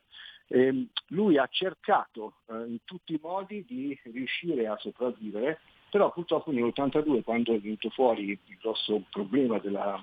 Ehm, 0.50 0.88
lui 1.08 1.38
ha 1.38 1.48
cercato 1.50 2.36
eh, 2.50 2.54
in 2.54 2.78
tutti 2.86 3.14
i 3.14 3.20
modi 3.22 3.66
di 3.68 3.98
riuscire 4.04 4.68
a 4.68 4.78
sopravvivere, 4.78 5.60
però 5.90 6.12
purtroppo 6.12 6.52
nell'82 6.52 7.24
quando 7.24 7.54
è 7.54 7.60
venuto 7.60 7.90
fuori 7.90 8.30
il 8.30 8.58
grosso 8.60 9.04
problema 9.10 9.58
della, 9.60 10.00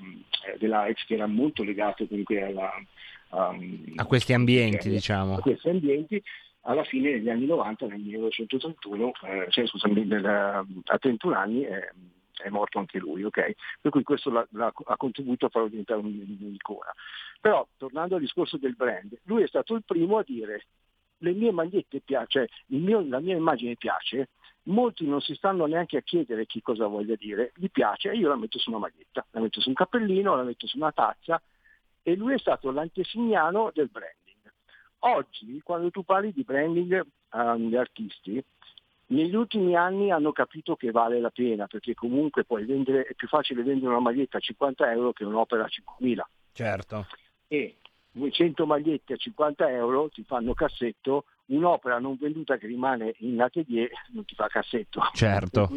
eh, 0.47 0.57
dell'AIDS 0.59 1.05
che 1.07 1.15
era 1.15 1.27
molto 1.27 1.63
legato 1.63 2.07
comunque 2.07 2.43
alla, 2.43 2.73
um, 3.31 3.93
A 3.97 4.07
questi 4.07 4.33
ambienti, 4.33 4.89
a 4.89 4.91
diciamo. 4.91 5.39
questi 5.41 5.69
ambienti, 5.69 6.23
alla 6.63 6.85
fine 6.85 7.11
negli 7.13 7.29
anni 7.29 7.47
90, 7.47 7.87
nel 7.87 8.01
1931, 8.01 9.13
eh, 9.25 9.47
cioè, 9.51 9.67
scusami, 9.67 10.05
nel- 10.05 10.25
a 10.27 10.99
31 10.99 11.35
anni 11.35 11.63
è, 11.63 11.91
è 12.43 12.49
morto 12.49 12.79
anche 12.79 12.99
lui, 12.99 13.23
ok? 13.23 13.53
Per 13.81 13.91
cui 13.91 14.03
questo 14.03 14.31
l'ha- 14.31 14.47
l'ha- 14.53 14.73
ha 14.87 14.97
contribuito 14.97 15.47
a 15.47 15.49
farlo 15.51 15.69
diventare 15.69 16.01
un- 16.01 16.37
un'icona. 16.41 16.93
Però, 17.41 17.67
tornando 17.77 18.15
al 18.15 18.21
discorso 18.23 18.57
del 18.57 18.75
brand, 18.75 19.17
lui 19.25 19.43
è 19.43 19.47
stato 19.47 19.75
il 19.75 19.83
primo 19.85 20.17
a 20.19 20.25
dire 20.27 20.65
le 21.25 21.33
mie 21.33 21.51
magliette 21.51 22.01
piace, 22.01 22.49
mio- 22.67 23.05
la 23.09 23.21
mia 23.21 23.35
immagine 23.35 23.77
piace, 23.77 24.29
molti 24.65 25.07
non 25.07 25.21
si 25.21 25.35
stanno 25.35 25.67
neanche 25.67 25.97
a 25.97 26.03
chiedere 26.03 26.47
che 26.47 26.61
cosa 26.63 26.87
voglia 26.87 27.17
dire, 27.17 27.53
gli 27.57 27.69
piace 27.71 28.11
e 28.11 28.17
io 28.17 28.29
la 28.29 28.37
metto 28.37 28.59
su 28.59 28.71
una 28.71 28.79
maglietta, 28.79 29.27
la 29.31 29.41
metto 29.41 29.61
su 29.61 29.69
un 29.69 29.75
cappellino, 29.75 30.37
la 30.37 30.43
metto 30.43 30.67
su 30.67 30.77
una 30.77 30.93
tazza 30.93 31.41
e 32.03 32.15
lui 32.15 32.35
è 32.35 32.39
stato 32.39 32.71
l'antesignano 32.71 33.71
del 33.75 33.89
branding. 33.89 34.53
Oggi, 35.01 35.61
quando 35.63 35.91
tu 35.91 36.03
parli 36.03 36.33
di 36.33 36.45
branding 36.45 37.05
agli 37.31 37.77
artisti, 37.77 38.43
negli 39.07 39.35
ultimi 39.35 39.77
anni 39.77 40.11
hanno 40.11 40.33
capito 40.33 40.77
che 40.77 40.91
vale 40.91 41.21
la 41.21 41.31
pena, 41.31 41.67
perché 41.67 41.95
comunque 41.95 42.45
puoi 42.45 42.65
vendere, 42.65 43.05
è 43.05 43.15
più 43.15 43.29
facile 43.29 43.63
vendere 43.63 43.89
una 43.89 44.01
maglietta 44.01 44.39
a 44.39 44.41
50 44.41 44.91
euro 44.93 45.13
che 45.13 45.25
un'opera 45.25 45.65
a 45.65 45.69
5.000 45.69 46.21
Certo. 46.53 47.07
e 47.49 47.77
200 48.15 48.65
magliette 48.65 49.15
a 49.15 49.17
50 49.17 49.71
euro 49.71 50.09
ti 50.09 50.23
fanno 50.23 50.55
cassetto, 50.55 51.25
un'opera 51.47 51.99
non 51.99 52.17
venduta 52.19 52.57
che 52.57 52.67
rimane 52.69 53.15
in 53.19 53.41
atelier 53.41 53.91
non 54.13 54.25
ti 54.25 54.35
fa 54.35 54.47
cassetto. 54.47 55.03
Certo. 55.15 55.69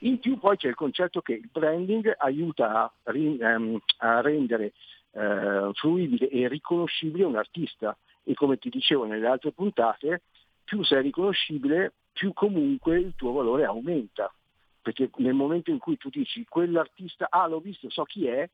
In 0.00 0.18
più 0.20 0.38
poi 0.38 0.56
c'è 0.56 0.68
il 0.68 0.74
concetto 0.74 1.20
che 1.20 1.32
il 1.32 1.48
branding 1.50 2.14
aiuta 2.18 2.82
a, 2.82 3.12
ehm, 3.12 3.78
rendere 3.98 4.72
eh, 5.12 5.70
fruibile 5.72 6.28
e 6.28 6.48
riconoscibile 6.48 7.24
un 7.24 7.36
artista 7.36 7.96
e 8.22 8.34
come 8.34 8.58
ti 8.58 8.68
dicevo 8.68 9.04
nelle 9.04 9.26
altre 9.26 9.52
puntate, 9.52 10.22
più 10.62 10.84
sei 10.84 11.02
riconoscibile, 11.02 11.92
più 12.12 12.32
comunque 12.32 12.98
il 12.98 13.14
tuo 13.16 13.32
valore 13.32 13.64
aumenta. 13.64 14.32
Perché 14.80 15.10
nel 15.16 15.34
momento 15.34 15.70
in 15.70 15.78
cui 15.78 15.96
tu 15.96 16.08
dici 16.08 16.44
quell'artista, 16.48 17.26
ah 17.30 17.48
l'ho 17.48 17.58
visto, 17.58 17.90
so 17.90 18.04
chi 18.04 18.26
è, 18.26 18.48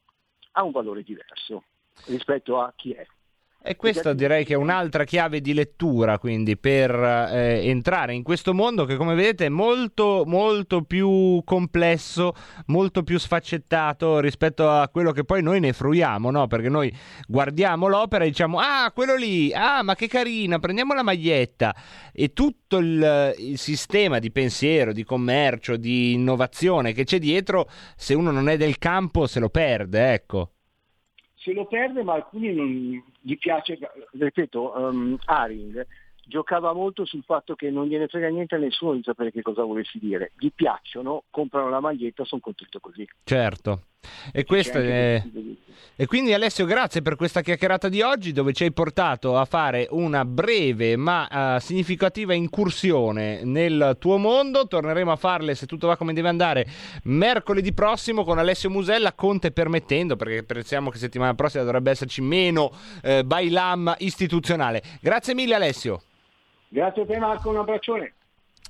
ha 0.52 0.62
un 0.62 0.70
valore 0.70 1.02
diverso 1.02 1.64
rispetto 2.06 2.60
a 2.60 2.72
chi 2.74 2.92
è. 2.92 3.06
E 3.64 3.76
questa 3.76 4.12
direi 4.12 4.44
che 4.44 4.54
è 4.54 4.56
un'altra 4.56 5.04
chiave 5.04 5.40
di 5.40 5.54
lettura, 5.54 6.18
quindi, 6.18 6.56
per 6.56 6.92
eh, 6.92 7.68
entrare 7.68 8.12
in 8.12 8.24
questo 8.24 8.54
mondo 8.54 8.84
che, 8.84 8.96
come 8.96 9.14
vedete, 9.14 9.46
è 9.46 9.48
molto, 9.50 10.24
molto 10.26 10.82
più 10.82 11.40
complesso, 11.44 12.34
molto 12.66 13.04
più 13.04 13.20
sfaccettato 13.20 14.18
rispetto 14.18 14.68
a 14.68 14.88
quello 14.88 15.12
che 15.12 15.22
poi 15.22 15.44
noi 15.44 15.60
ne 15.60 15.72
fruiamo, 15.72 16.32
no? 16.32 16.48
Perché 16.48 16.68
noi 16.68 16.92
guardiamo 17.28 17.86
l'opera 17.86 18.24
e 18.24 18.28
diciamo, 18.28 18.58
ah, 18.58 18.90
quello 18.92 19.14
lì, 19.14 19.52
ah, 19.54 19.84
ma 19.84 19.94
che 19.94 20.08
carina, 20.08 20.58
prendiamo 20.58 20.92
la 20.92 21.04
maglietta. 21.04 21.72
E 22.12 22.32
tutto 22.32 22.78
il, 22.78 23.34
il 23.38 23.58
sistema 23.58 24.18
di 24.18 24.32
pensiero, 24.32 24.92
di 24.92 25.04
commercio, 25.04 25.76
di 25.76 26.14
innovazione 26.14 26.92
che 26.92 27.04
c'è 27.04 27.20
dietro, 27.20 27.68
se 27.94 28.14
uno 28.14 28.32
non 28.32 28.48
è 28.48 28.56
del 28.56 28.78
campo, 28.78 29.28
se 29.28 29.38
lo 29.38 29.50
perde, 29.50 30.14
ecco. 30.14 30.54
Se 31.42 31.52
lo 31.52 31.66
perde, 31.66 32.02
ma 32.02 32.14
alcuni 32.14 32.54
non 32.54 33.04
gli 33.20 33.36
piace, 33.38 33.78
ripeto, 34.12 34.72
um, 34.76 35.18
Haring 35.24 35.86
giocava 36.24 36.72
molto 36.72 37.04
sul 37.04 37.24
fatto 37.24 37.54
che 37.54 37.70
non 37.70 37.86
gliene 37.86 38.06
frega 38.06 38.28
niente 38.28 38.54
a 38.54 38.58
nessuno 38.58 38.94
di 38.94 39.02
sapere 39.02 39.32
che 39.32 39.42
cosa 39.42 39.64
volessi 39.64 39.98
dire. 39.98 40.32
Gli 40.38 40.50
piacciono, 40.54 41.24
comprano 41.30 41.68
la 41.68 41.80
maglietta, 41.80 42.24
sono 42.24 42.40
contento 42.40 42.78
così. 42.78 43.06
Certo. 43.24 43.82
E, 44.32 44.44
questa 44.44 44.78
è... 44.78 45.22
e 45.96 46.06
quindi 46.06 46.32
Alessio, 46.32 46.64
grazie 46.64 47.02
per 47.02 47.16
questa 47.16 47.40
chiacchierata 47.40 47.88
di 47.88 48.02
oggi 48.02 48.32
dove 48.32 48.52
ci 48.52 48.64
hai 48.64 48.72
portato 48.72 49.36
a 49.36 49.44
fare 49.44 49.86
una 49.90 50.24
breve 50.24 50.96
ma 50.96 51.56
eh, 51.56 51.60
significativa 51.60 52.34
incursione 52.34 53.44
nel 53.44 53.96
tuo 53.98 54.18
mondo. 54.18 54.66
Torneremo 54.66 55.12
a 55.12 55.16
farle 55.16 55.54
se 55.54 55.66
tutto 55.66 55.86
va 55.86 55.96
come 55.96 56.12
deve 56.12 56.28
andare 56.28 56.66
mercoledì 57.04 57.72
prossimo 57.72 58.24
con 58.24 58.38
Alessio 58.38 58.70
Musella, 58.70 59.12
Conte 59.12 59.50
permettendo, 59.50 60.16
perché 60.16 60.42
pensiamo 60.42 60.90
che 60.90 60.98
settimana 60.98 61.34
prossima 61.34 61.64
dovrebbe 61.64 61.90
esserci 61.90 62.20
meno 62.20 62.72
eh, 63.02 63.24
bailam 63.24 63.94
istituzionale. 63.98 64.82
Grazie 65.00 65.34
mille 65.34 65.54
Alessio. 65.54 66.02
Grazie 66.68 67.02
a 67.02 67.06
te 67.06 67.18
Marco, 67.18 67.50
un 67.50 67.58
abbraccione. 67.58 68.14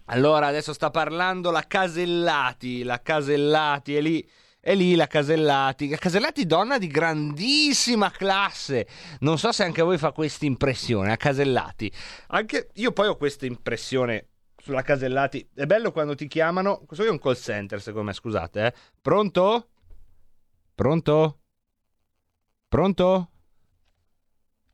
Allora, 0.06 0.48
adesso 0.48 0.72
sta 0.72 0.90
parlando 0.90 1.50
la 1.50 1.64
Casellati, 1.66 2.82
la 2.82 3.00
Casellati 3.00 3.94
è 3.94 4.00
lì. 4.00 4.28
È 4.64 4.76
lì 4.76 4.94
la 4.94 5.08
Casellati. 5.08 5.88
La 5.88 5.96
Casellati, 5.96 6.46
donna 6.46 6.78
di 6.78 6.86
grandissima 6.86 8.12
classe. 8.12 8.86
Non 9.18 9.36
so 9.36 9.50
se 9.50 9.64
anche 9.64 9.80
a 9.80 9.84
voi 9.84 9.98
fa 9.98 10.12
questa 10.12 10.44
impressione. 10.44 11.10
A 11.10 11.16
Casellati. 11.16 11.92
Anche 12.28 12.70
io 12.74 12.92
poi 12.92 13.08
ho 13.08 13.16
questa 13.16 13.44
impressione 13.44 14.28
sulla 14.56 14.82
Casellati. 14.82 15.50
È 15.52 15.66
bello 15.66 15.90
quando 15.90 16.14
ti 16.14 16.28
chiamano. 16.28 16.84
Questo 16.86 17.04
è 17.04 17.10
un 17.10 17.18
call 17.18 17.34
center, 17.34 17.82
secondo 17.82 18.06
me. 18.06 18.12
Scusate, 18.12 18.66
eh. 18.66 18.74
Pronto? 19.00 19.70
Pronto? 20.76 21.40
Pronto? 22.68 23.30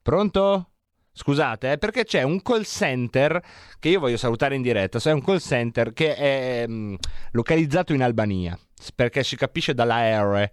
Pronto? 0.02 0.70
Scusate, 1.18 1.72
eh, 1.72 1.78
perché 1.78 2.04
c'è 2.04 2.22
un 2.22 2.40
call 2.42 2.62
center 2.62 3.42
che 3.80 3.88
io 3.88 3.98
voglio 3.98 4.16
salutare 4.16 4.54
in 4.54 4.62
diretta. 4.62 5.00
C'è 5.00 5.10
un 5.10 5.20
call 5.20 5.38
center 5.38 5.92
che 5.92 6.14
è 6.14 6.64
mm, 6.64 6.94
localizzato 7.32 7.92
in 7.92 8.04
Albania, 8.04 8.56
perché 8.94 9.24
si 9.24 9.34
capisce 9.34 9.74
dalla 9.74 9.98
R. 10.22 10.50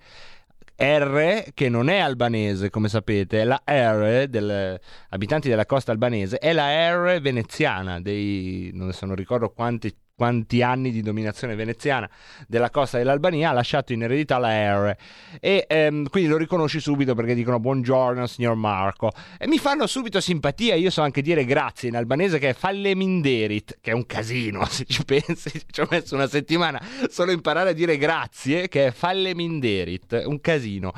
R 0.76 1.44
che 1.54 1.70
non 1.70 1.88
è 1.88 2.00
albanese, 2.00 2.72
come 2.72 2.90
sapete, 2.90 3.44
la 3.44 3.62
R 3.64 4.26
degli 4.28 4.76
abitanti 5.10 5.50
della 5.50 5.68
costa 5.68 5.92
albanese, 5.92 6.40
è 6.40 6.52
la 6.52 6.90
R 6.90 7.22
veneziana 7.22 8.02
dei 8.02 8.72
non, 8.74 8.92
so, 8.92 9.06
non 9.06 9.16
ricordo 9.16 9.52
quanti 9.52 9.96
quanti 10.16 10.62
anni 10.62 10.92
di 10.92 11.02
dominazione 11.02 11.56
veneziana 11.56 12.10
della 12.48 12.70
costa 12.70 12.98
dell'Albania 12.98 13.50
ha 13.50 13.54
lasciato 13.54 13.92
in 13.92 14.04
eredità 14.04 14.38
la 14.38 14.88
R. 14.90 14.96
E 15.42 15.66
ehm, 15.68 16.08
quindi 16.10 16.30
lo 16.30 16.38
riconosci 16.38 16.80
subito 16.80 17.14
perché 17.14 17.36
dicono 17.36 17.60
buongiorno 17.60 18.26
signor 18.26 18.56
Marco. 18.56 19.12
E 19.38 19.48
mi 19.48 19.60
fanno 19.60 19.86
subito 19.88 20.22
simpatia 20.22 20.76
io 20.76 20.90
so 20.90 21.02
anche 21.02 21.22
dire 21.22 21.44
grazie 21.44 21.90
in 21.90 21.98
albanese 21.98 22.40
che 22.40 22.50
è 22.50 22.54
falleminderit 22.54 23.80
che 23.82 23.92
è 23.92 23.94
un 23.94 24.06
casino 24.06 24.66
se 24.70 24.86
ci 24.86 25.04
pensi 25.04 25.52
ci 25.70 25.82
ho 25.82 25.88
messo 25.90 26.16
una 26.16 26.28
settimana 26.28 26.82
solo 27.10 27.32
a 27.32 27.34
imparare 27.34 27.72
a 27.72 27.74
dire 27.74 27.98
grazie 27.98 28.70
che 28.70 28.88
è 28.88 28.92
falleminderit 28.92 30.24
un 30.26 30.40
casino. 30.40 30.94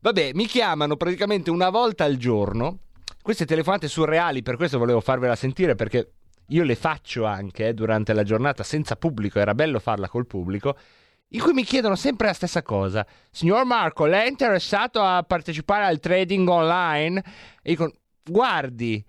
Vabbè 0.00 0.30
mi 0.32 0.46
chiamano 0.46 0.96
praticamente 0.96 1.50
una 1.50 1.68
volta 1.68 2.04
al 2.04 2.16
giorno. 2.16 2.78
Queste 3.20 3.44
telefonate 3.44 3.88
surreali 3.88 4.42
per 4.42 4.56
questo 4.56 4.78
volevo 4.78 5.00
farvela 5.00 5.34
sentire 5.34 5.74
perché 5.74 6.12
io 6.48 6.62
le 6.62 6.74
faccio 6.74 7.24
anche 7.24 7.68
eh, 7.68 7.74
durante 7.74 8.12
la 8.12 8.22
giornata 8.22 8.62
senza 8.62 8.96
pubblico, 8.96 9.38
era 9.38 9.54
bello 9.54 9.78
farla 9.78 10.08
col 10.08 10.26
pubblico, 10.26 10.76
in 11.30 11.40
cui 11.40 11.52
mi 11.52 11.64
chiedono 11.64 11.96
sempre 11.96 12.28
la 12.28 12.32
stessa 12.32 12.62
cosa. 12.62 13.06
Signor 13.30 13.64
Marco, 13.64 14.04
lei 14.06 14.26
è 14.26 14.30
interessato 14.30 15.00
a 15.00 15.22
partecipare 15.22 15.84
al 15.84 15.98
trading 15.98 16.48
online? 16.48 17.22
E 17.62 17.70
dico, 17.70 17.92
guardi, 18.22 19.04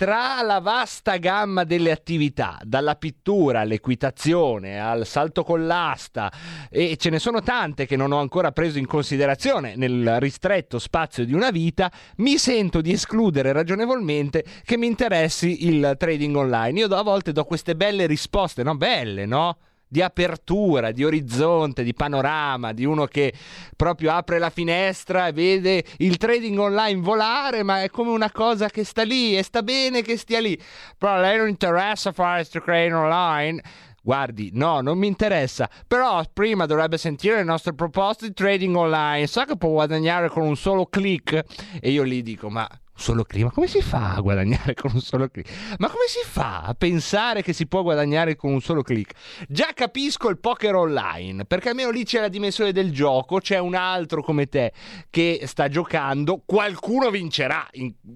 tra 0.00 0.40
la 0.40 0.60
vasta 0.60 1.18
gamma 1.18 1.64
delle 1.64 1.90
attività, 1.90 2.58
dalla 2.62 2.94
pittura 2.94 3.60
all'equitazione, 3.60 4.80
al 4.80 5.04
salto 5.04 5.44
con 5.44 5.66
l'asta, 5.66 6.32
e 6.70 6.96
ce 6.96 7.10
ne 7.10 7.18
sono 7.18 7.42
tante 7.42 7.84
che 7.84 7.96
non 7.96 8.10
ho 8.10 8.18
ancora 8.18 8.50
preso 8.50 8.78
in 8.78 8.86
considerazione 8.86 9.76
nel 9.76 10.18
ristretto 10.18 10.78
spazio 10.78 11.26
di 11.26 11.34
una 11.34 11.50
vita, 11.50 11.92
mi 12.16 12.38
sento 12.38 12.80
di 12.80 12.92
escludere 12.92 13.52
ragionevolmente 13.52 14.42
che 14.64 14.78
mi 14.78 14.86
interessi 14.86 15.66
il 15.66 15.96
trading 15.98 16.34
online. 16.34 16.78
Io 16.78 16.86
a 16.86 17.02
volte 17.02 17.32
do 17.32 17.44
queste 17.44 17.76
belle 17.76 18.06
risposte, 18.06 18.62
no? 18.62 18.74
Belle, 18.78 19.26
no? 19.26 19.58
Di 19.92 20.02
apertura, 20.02 20.92
di 20.92 21.02
orizzonte, 21.02 21.82
di 21.82 21.94
panorama, 21.94 22.72
di 22.72 22.84
uno 22.84 23.06
che 23.06 23.34
proprio 23.74 24.12
apre 24.12 24.38
la 24.38 24.48
finestra 24.48 25.26
e 25.26 25.32
vede 25.32 25.84
il 25.96 26.16
trading 26.16 26.56
online 26.56 27.00
volare, 27.00 27.64
ma 27.64 27.82
è 27.82 27.90
come 27.90 28.10
una 28.10 28.30
cosa 28.30 28.68
che 28.68 28.84
sta 28.84 29.02
lì 29.02 29.36
e 29.36 29.42
sta 29.42 29.64
bene 29.64 30.02
che 30.02 30.16
stia 30.16 30.38
lì. 30.38 30.56
Però 30.96 31.14
a 31.14 31.18
lei 31.18 31.38
non 31.38 31.48
interessa 31.48 32.12
fare 32.12 32.36
questo 32.36 32.60
trading 32.60 32.94
online. 32.94 33.62
Guardi, 34.00 34.50
no, 34.54 34.80
non 34.80 34.96
mi 34.96 35.08
interessa. 35.08 35.68
Però 35.88 36.22
prima 36.32 36.66
dovrebbe 36.66 36.96
sentire 36.96 37.36
le 37.36 37.42
nostre 37.42 37.74
proposte 37.74 38.28
di 38.28 38.32
trading 38.32 38.76
online. 38.76 39.26
Sa 39.26 39.44
che 39.44 39.56
può 39.56 39.70
guadagnare 39.70 40.28
con 40.28 40.44
un 40.44 40.56
solo 40.56 40.86
click? 40.86 41.44
E 41.80 41.90
io 41.90 42.04
gli 42.04 42.22
dico, 42.22 42.48
ma 42.48 42.68
solo 43.00 43.24
click. 43.24 43.44
Ma 43.44 43.50
come 43.50 43.66
si 43.66 43.80
fa 43.80 44.14
a 44.14 44.20
guadagnare 44.20 44.74
con 44.74 44.90
un 44.94 45.00
solo 45.00 45.28
click? 45.28 45.76
Ma 45.78 45.88
come 45.88 46.04
si 46.06 46.20
fa 46.24 46.62
a 46.62 46.74
pensare 46.74 47.42
che 47.42 47.52
si 47.52 47.66
può 47.66 47.82
guadagnare 47.82 48.36
con 48.36 48.52
un 48.52 48.60
solo 48.60 48.82
click? 48.82 49.14
Già 49.48 49.70
capisco 49.74 50.28
il 50.28 50.38
poker 50.38 50.74
online, 50.74 51.44
perché 51.46 51.70
almeno 51.70 51.90
lì 51.90 52.04
c'è 52.04 52.20
la 52.20 52.28
dimensione 52.28 52.72
del 52.72 52.92
gioco, 52.92 53.38
c'è 53.38 53.58
un 53.58 53.74
altro 53.74 54.22
come 54.22 54.46
te 54.46 54.72
che 55.08 55.42
sta 55.46 55.68
giocando, 55.68 56.42
qualcuno 56.44 57.10
vincerà, 57.10 57.66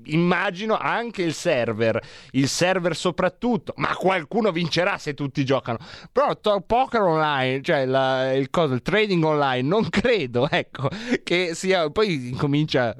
immagino 0.05 0.77
anche 0.77 1.23
il 1.23 1.35
server, 1.35 2.01
il 2.33 2.49
server 2.49 2.95
soprattutto, 2.95 3.73
ma 3.77 3.95
qualcuno 3.97 4.53
vincerà 4.53 4.99
se 4.99 5.15
tutti 5.15 5.45
giocano. 5.45 5.79
Però 6.13 6.39
to- 6.39 6.61
poker 6.61 7.01
online, 7.01 7.63
cioè 7.63 7.87
la, 7.87 8.33
il, 8.35 8.51
cosa, 8.51 8.75
il 8.75 8.83
trading 8.83 9.25
online, 9.25 9.67
non 9.67 9.89
credo, 9.89 10.49
ecco, 10.49 10.89
che 11.23 11.55
sia... 11.55 11.91
Poi 11.91 12.29
incomincia 12.29 12.95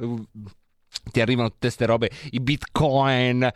ti 1.11 1.21
arrivano 1.21 1.49
tutte 1.49 1.67
queste 1.67 1.87
robe, 1.87 2.11
i 2.31 2.41
bitcoin, 2.41 3.49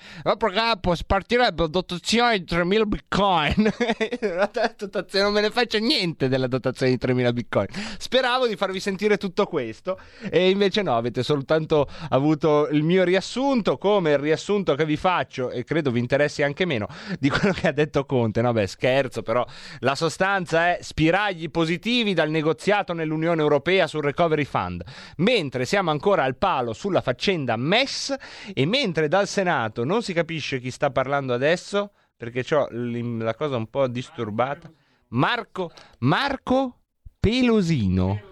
può 0.80 0.94
partirebbe 1.06 1.62
la 1.62 1.68
dotazione 1.68 2.38
di 2.38 2.44
3000 2.44 2.84
bitcoin, 2.84 3.72
dotazione, 4.76 5.24
non 5.24 5.32
me 5.32 5.40
ne 5.40 5.50
faccio 5.50 5.78
niente 5.78 6.28
della 6.28 6.46
dotazione 6.46 6.92
di 6.92 6.98
3000 6.98 7.32
bitcoin, 7.32 7.66
speravo 7.98 8.46
di 8.46 8.56
farvi 8.56 8.80
sentire 8.80 9.16
tutto 9.16 9.46
questo 9.46 9.98
e 10.30 10.50
invece 10.50 10.82
no, 10.82 10.96
avete 10.96 11.22
soltanto 11.22 11.88
avuto 12.10 12.68
il 12.68 12.82
mio 12.82 13.04
riassunto 13.04 13.78
come 13.78 14.12
il 14.12 14.18
riassunto 14.18 14.74
che 14.74 14.84
vi 14.84 14.96
faccio 14.96 15.50
e 15.50 15.64
credo 15.64 15.90
vi 15.90 16.00
interessi 16.00 16.42
anche 16.42 16.64
meno 16.64 16.86
di 17.18 17.30
quello 17.30 17.52
che 17.52 17.68
ha 17.68 17.72
detto 17.72 18.04
Conte, 18.04 18.42
no 18.42 18.52
beh 18.52 18.66
scherzo 18.66 19.22
però 19.22 19.44
la 19.80 19.94
sostanza 19.94 20.76
è 20.76 20.78
spiragli 20.82 21.50
positivi 21.50 22.14
dal 22.14 22.30
negoziato 22.30 22.92
nell'Unione 22.92 23.40
Europea 23.40 23.86
sul 23.86 24.02
recovery 24.02 24.44
fund, 24.44 24.82
mentre 25.16 25.64
siamo 25.64 25.90
ancora 25.90 26.24
al 26.24 26.36
palo 26.36 26.72
sulla 26.72 27.00
faccenda 27.00 27.27
vicenda 27.28 27.56
MES 27.56 28.16
e 28.54 28.64
mentre 28.64 29.06
dal 29.06 29.28
Senato 29.28 29.84
non 29.84 30.02
si 30.02 30.14
capisce 30.14 30.60
chi 30.60 30.70
sta 30.70 30.90
parlando 30.90 31.34
adesso, 31.34 31.92
perché 32.16 32.42
ho 32.54 32.68
la 32.70 33.34
cosa 33.34 33.56
un 33.56 33.68
po' 33.68 33.86
disturbata, 33.86 34.70
Marco, 35.08 35.70
Marco 36.00 36.80
Pelosino. 37.20 38.22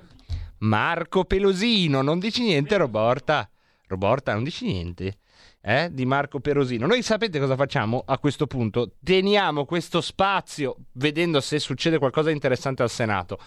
Marco 0.58 1.24
Pelosino, 1.24 2.00
non 2.00 2.18
dici 2.18 2.42
niente 2.42 2.78
Roborta? 2.78 3.48
Roborta, 3.86 4.32
non 4.32 4.42
dici 4.42 4.64
niente? 4.64 5.18
Eh, 5.60 5.90
di 5.92 6.06
Marco 6.06 6.40
Perosino. 6.40 6.86
Noi 6.86 7.02
sapete 7.02 7.38
cosa 7.38 7.56
facciamo 7.56 8.02
a 8.06 8.18
questo 8.18 8.46
punto? 8.46 8.92
Teniamo 9.02 9.66
questo 9.66 10.00
spazio 10.00 10.76
vedendo 10.92 11.40
se 11.40 11.58
succede 11.58 11.98
qualcosa 11.98 12.28
di 12.28 12.34
interessante 12.34 12.82
al 12.82 12.90
Senato 12.90 13.38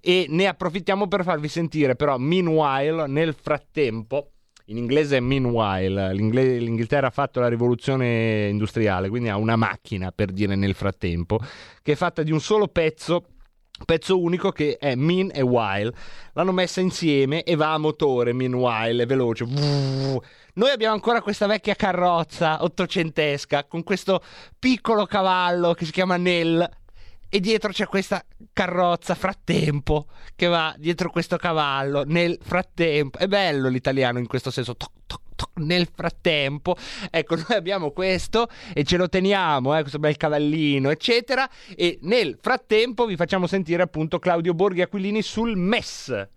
e 0.00 0.26
ne 0.28 0.46
approfittiamo 0.48 1.06
per 1.06 1.22
farvi 1.22 1.48
sentire 1.48 1.94
però 1.94 2.18
meanwhile 2.18 3.06
nel 3.06 3.34
frattempo 3.34 4.32
in 4.66 4.76
inglese 4.76 5.20
meanwhile, 5.20 6.12
l'Inghilterra 6.12 7.08
ha 7.08 7.10
fatto 7.10 7.40
la 7.40 7.48
rivoluzione 7.48 8.48
industriale, 8.48 9.08
quindi 9.08 9.28
ha 9.28 9.36
una 9.36 9.56
macchina 9.56 10.10
per 10.10 10.32
dire 10.32 10.56
nel 10.56 10.74
frattempo, 10.74 11.38
che 11.82 11.92
è 11.92 11.96
fatta 11.96 12.22
di 12.22 12.32
un 12.32 12.40
solo 12.40 12.68
pezzo 12.68 13.26
pezzo 13.84 14.18
unico 14.18 14.52
che 14.52 14.78
è 14.78 14.94
Mean 14.94 15.30
e 15.34 15.42
While 15.42 15.92
l'hanno 16.32 16.52
messa 16.52 16.80
insieme 16.80 17.42
e 17.42 17.56
va 17.56 17.74
a 17.74 17.78
motore 17.78 18.32
Meanwhile 18.32 19.02
è 19.02 19.06
veloce. 19.06 19.44
Noi 19.44 20.70
abbiamo 20.70 20.94
ancora 20.94 21.20
questa 21.20 21.46
vecchia 21.46 21.74
carrozza 21.74 22.62
ottocentesca 22.62 23.64
con 23.64 23.82
questo 23.82 24.22
piccolo 24.58 25.04
cavallo 25.04 25.74
che 25.74 25.84
si 25.84 25.92
chiama 25.92 26.16
Nell 26.16 26.66
e 27.28 27.40
dietro 27.40 27.72
c'è 27.72 27.86
questa 27.86 28.24
carrozza 28.52 29.14
frattempo 29.14 30.06
che 30.34 30.46
va 30.46 30.74
dietro 30.78 31.10
questo 31.10 31.36
cavallo 31.36 32.04
nel 32.04 32.38
frattempo. 32.40 33.18
È 33.18 33.26
bello 33.26 33.68
l'italiano 33.68 34.18
in 34.18 34.26
questo 34.26 34.50
senso. 34.50 34.76
Toc, 34.76 34.90
toc, 35.06 35.20
toc, 35.34 35.50
nel 35.56 35.88
frattempo, 35.92 36.76
ecco, 37.10 37.34
noi 37.36 37.56
abbiamo 37.56 37.90
questo 37.90 38.48
e 38.72 38.84
ce 38.84 38.96
lo 38.96 39.08
teniamo, 39.08 39.76
eh, 39.76 39.80
questo 39.80 39.98
bel 39.98 40.16
cavallino, 40.16 40.90
eccetera. 40.90 41.48
E 41.74 41.98
nel 42.02 42.38
frattempo 42.40 43.06
vi 43.06 43.16
facciamo 43.16 43.46
sentire 43.46 43.82
appunto 43.82 44.18
Claudio 44.18 44.54
Borghi 44.54 44.82
Aquilini 44.82 45.22
sul 45.22 45.56
MES. 45.56 46.28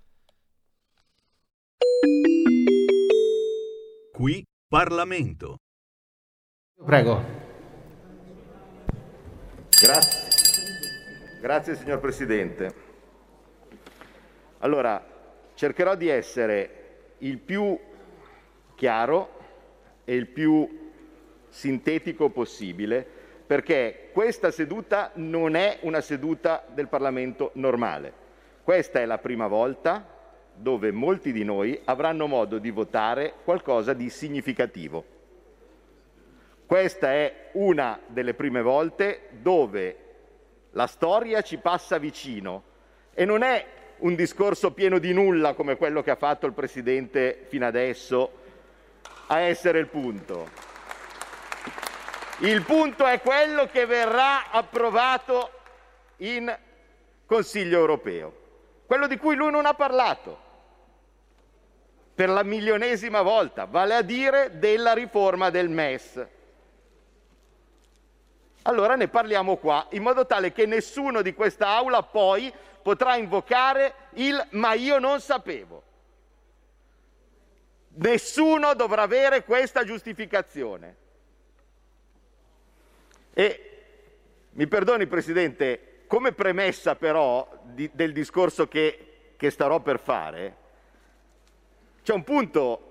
Qui 4.11 4.43
Parlamento. 4.67 5.57
Prego. 6.85 7.23
Grazie. 9.81 10.28
Grazie 11.39 11.77
signor 11.77 12.01
Presidente. 12.01 12.73
Allora, 14.57 15.01
cercherò 15.53 15.95
di 15.95 16.09
essere 16.09 17.13
il 17.19 17.37
più 17.37 17.79
chiaro 18.75 19.37
e 20.03 20.15
il 20.15 20.27
più 20.27 20.89
sintetico 21.47 22.27
possibile 22.27 23.07
perché 23.47 24.09
questa 24.11 24.51
seduta 24.51 25.11
non 25.13 25.55
è 25.55 25.77
una 25.83 26.01
seduta 26.01 26.65
del 26.73 26.89
Parlamento 26.89 27.51
normale. 27.53 28.11
Questa 28.61 28.99
è 28.99 29.05
la 29.05 29.17
prima 29.17 29.47
volta 29.47 30.05
dove 30.53 30.91
molti 30.91 31.31
di 31.31 31.45
noi 31.45 31.79
avranno 31.85 32.27
modo 32.27 32.57
di 32.57 32.69
votare 32.69 33.35
qualcosa 33.45 33.93
di 33.93 34.09
significativo. 34.09 35.05
Questa 36.65 37.13
è 37.13 37.51
una 37.53 37.97
delle 38.07 38.33
prime 38.33 38.61
volte 38.61 39.29
dove 39.39 40.07
la 40.71 40.87
storia 40.87 41.41
ci 41.41 41.57
passa 41.57 41.97
vicino 41.97 42.63
e 43.13 43.25
non 43.25 43.41
è 43.41 43.65
un 43.97 44.15
discorso 44.15 44.71
pieno 44.71 44.97
di 44.97 45.13
nulla 45.13 45.53
come 45.53 45.75
quello 45.75 46.01
che 46.01 46.11
ha 46.11 46.15
fatto 46.15 46.45
il 46.45 46.53
Presidente 46.53 47.45
fino 47.47 47.65
adesso 47.65 48.31
a 49.27 49.39
essere 49.39 49.79
il 49.79 49.87
punto. 49.87 50.49
Il 52.39 52.63
punto 52.63 53.05
è 53.05 53.19
quello 53.21 53.67
che 53.67 53.85
verrà 53.85 54.49
approvato 54.49 55.51
in 56.17 56.57
Consiglio 57.25 57.77
europeo, 57.77 58.33
quello 58.85 59.07
di 59.07 59.17
cui 59.17 59.35
lui 59.35 59.51
non 59.51 59.65
ha 59.65 59.73
parlato. 59.73 60.47
per 62.19 62.27
la 62.27 62.43
milionesima 62.43 63.21
volta, 63.21 63.63
vale 63.63 63.95
a 63.95 64.01
dire 64.01 64.59
della 64.59 64.91
riforma 64.91 65.49
del 65.49 65.69
MES. 65.69 66.27
Allora 68.63 68.95
ne 68.95 69.07
parliamo 69.07 69.57
qua, 69.57 69.87
in 69.91 70.01
modo 70.01 70.25
tale 70.25 70.51
che 70.51 70.65
nessuno 70.65 71.21
di 71.21 71.33
questa 71.33 71.69
aula 71.69 72.03
poi 72.03 72.53
potrà 72.81 73.15
invocare 73.15 73.93
il 74.13 74.45
ma 74.51 74.73
io 74.73 74.99
non 74.99 75.21
sapevo. 75.21 75.83
Nessuno 77.95 78.73
dovrà 78.75 79.03
avere 79.03 79.43
questa 79.43 79.83
giustificazione. 79.83 80.95
E 83.33 83.69
mi 84.51 84.67
perdoni 84.67 85.07
Presidente, 85.07 86.03
come 86.07 86.33
premessa 86.33 86.95
però 86.95 87.47
di, 87.63 87.89
del 87.93 88.11
discorso 88.11 88.67
che, 88.67 89.33
che 89.37 89.49
starò 89.49 89.79
per 89.79 89.99
fare, 89.99 90.55
c'è 92.03 92.13
un 92.13 92.23
punto 92.23 92.85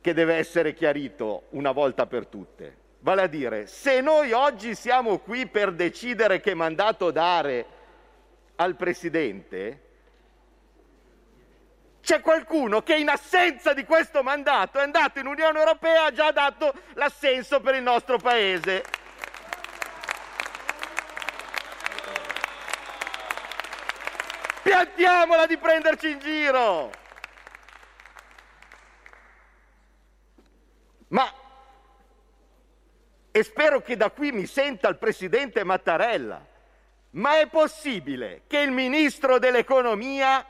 che 0.00 0.12
deve 0.14 0.34
essere 0.34 0.74
chiarito 0.74 1.44
una 1.50 1.72
volta 1.72 2.06
per 2.06 2.26
tutte. 2.26 2.76
Vale 3.02 3.22
a 3.22 3.26
dire, 3.26 3.66
se 3.66 4.02
noi 4.02 4.32
oggi 4.32 4.74
siamo 4.74 5.20
qui 5.20 5.46
per 5.46 5.72
decidere 5.72 6.40
che 6.40 6.52
mandato 6.52 7.10
dare 7.10 7.66
al 8.56 8.76
Presidente, 8.76 9.88
c'è 12.02 12.20
qualcuno 12.20 12.82
che 12.82 12.96
in 12.96 13.08
assenza 13.08 13.72
di 13.72 13.84
questo 13.84 14.22
mandato 14.22 14.78
è 14.78 14.82
andato 14.82 15.18
in 15.18 15.26
Unione 15.26 15.58
Europea 15.58 15.94
e 15.94 16.06
ha 16.08 16.12
già 16.12 16.30
dato 16.30 16.74
l'assenso 16.92 17.60
per 17.60 17.74
il 17.74 17.82
nostro 17.82 18.18
Paese. 18.18 18.84
Piantiamola 24.62 25.46
di 25.46 25.56
prenderci 25.56 26.10
in 26.10 26.18
giro! 26.18 26.90
Ma 31.08 31.39
e 33.30 33.42
spero 33.42 33.80
che 33.80 33.96
da 33.96 34.10
qui 34.10 34.32
mi 34.32 34.46
senta 34.46 34.88
il 34.88 34.96
presidente 34.96 35.64
Mattarella. 35.64 36.44
Ma 37.12 37.38
è 37.38 37.48
possibile 37.48 38.42
che 38.46 38.58
il 38.58 38.70
ministro 38.70 39.38
dell'economia 39.38 40.44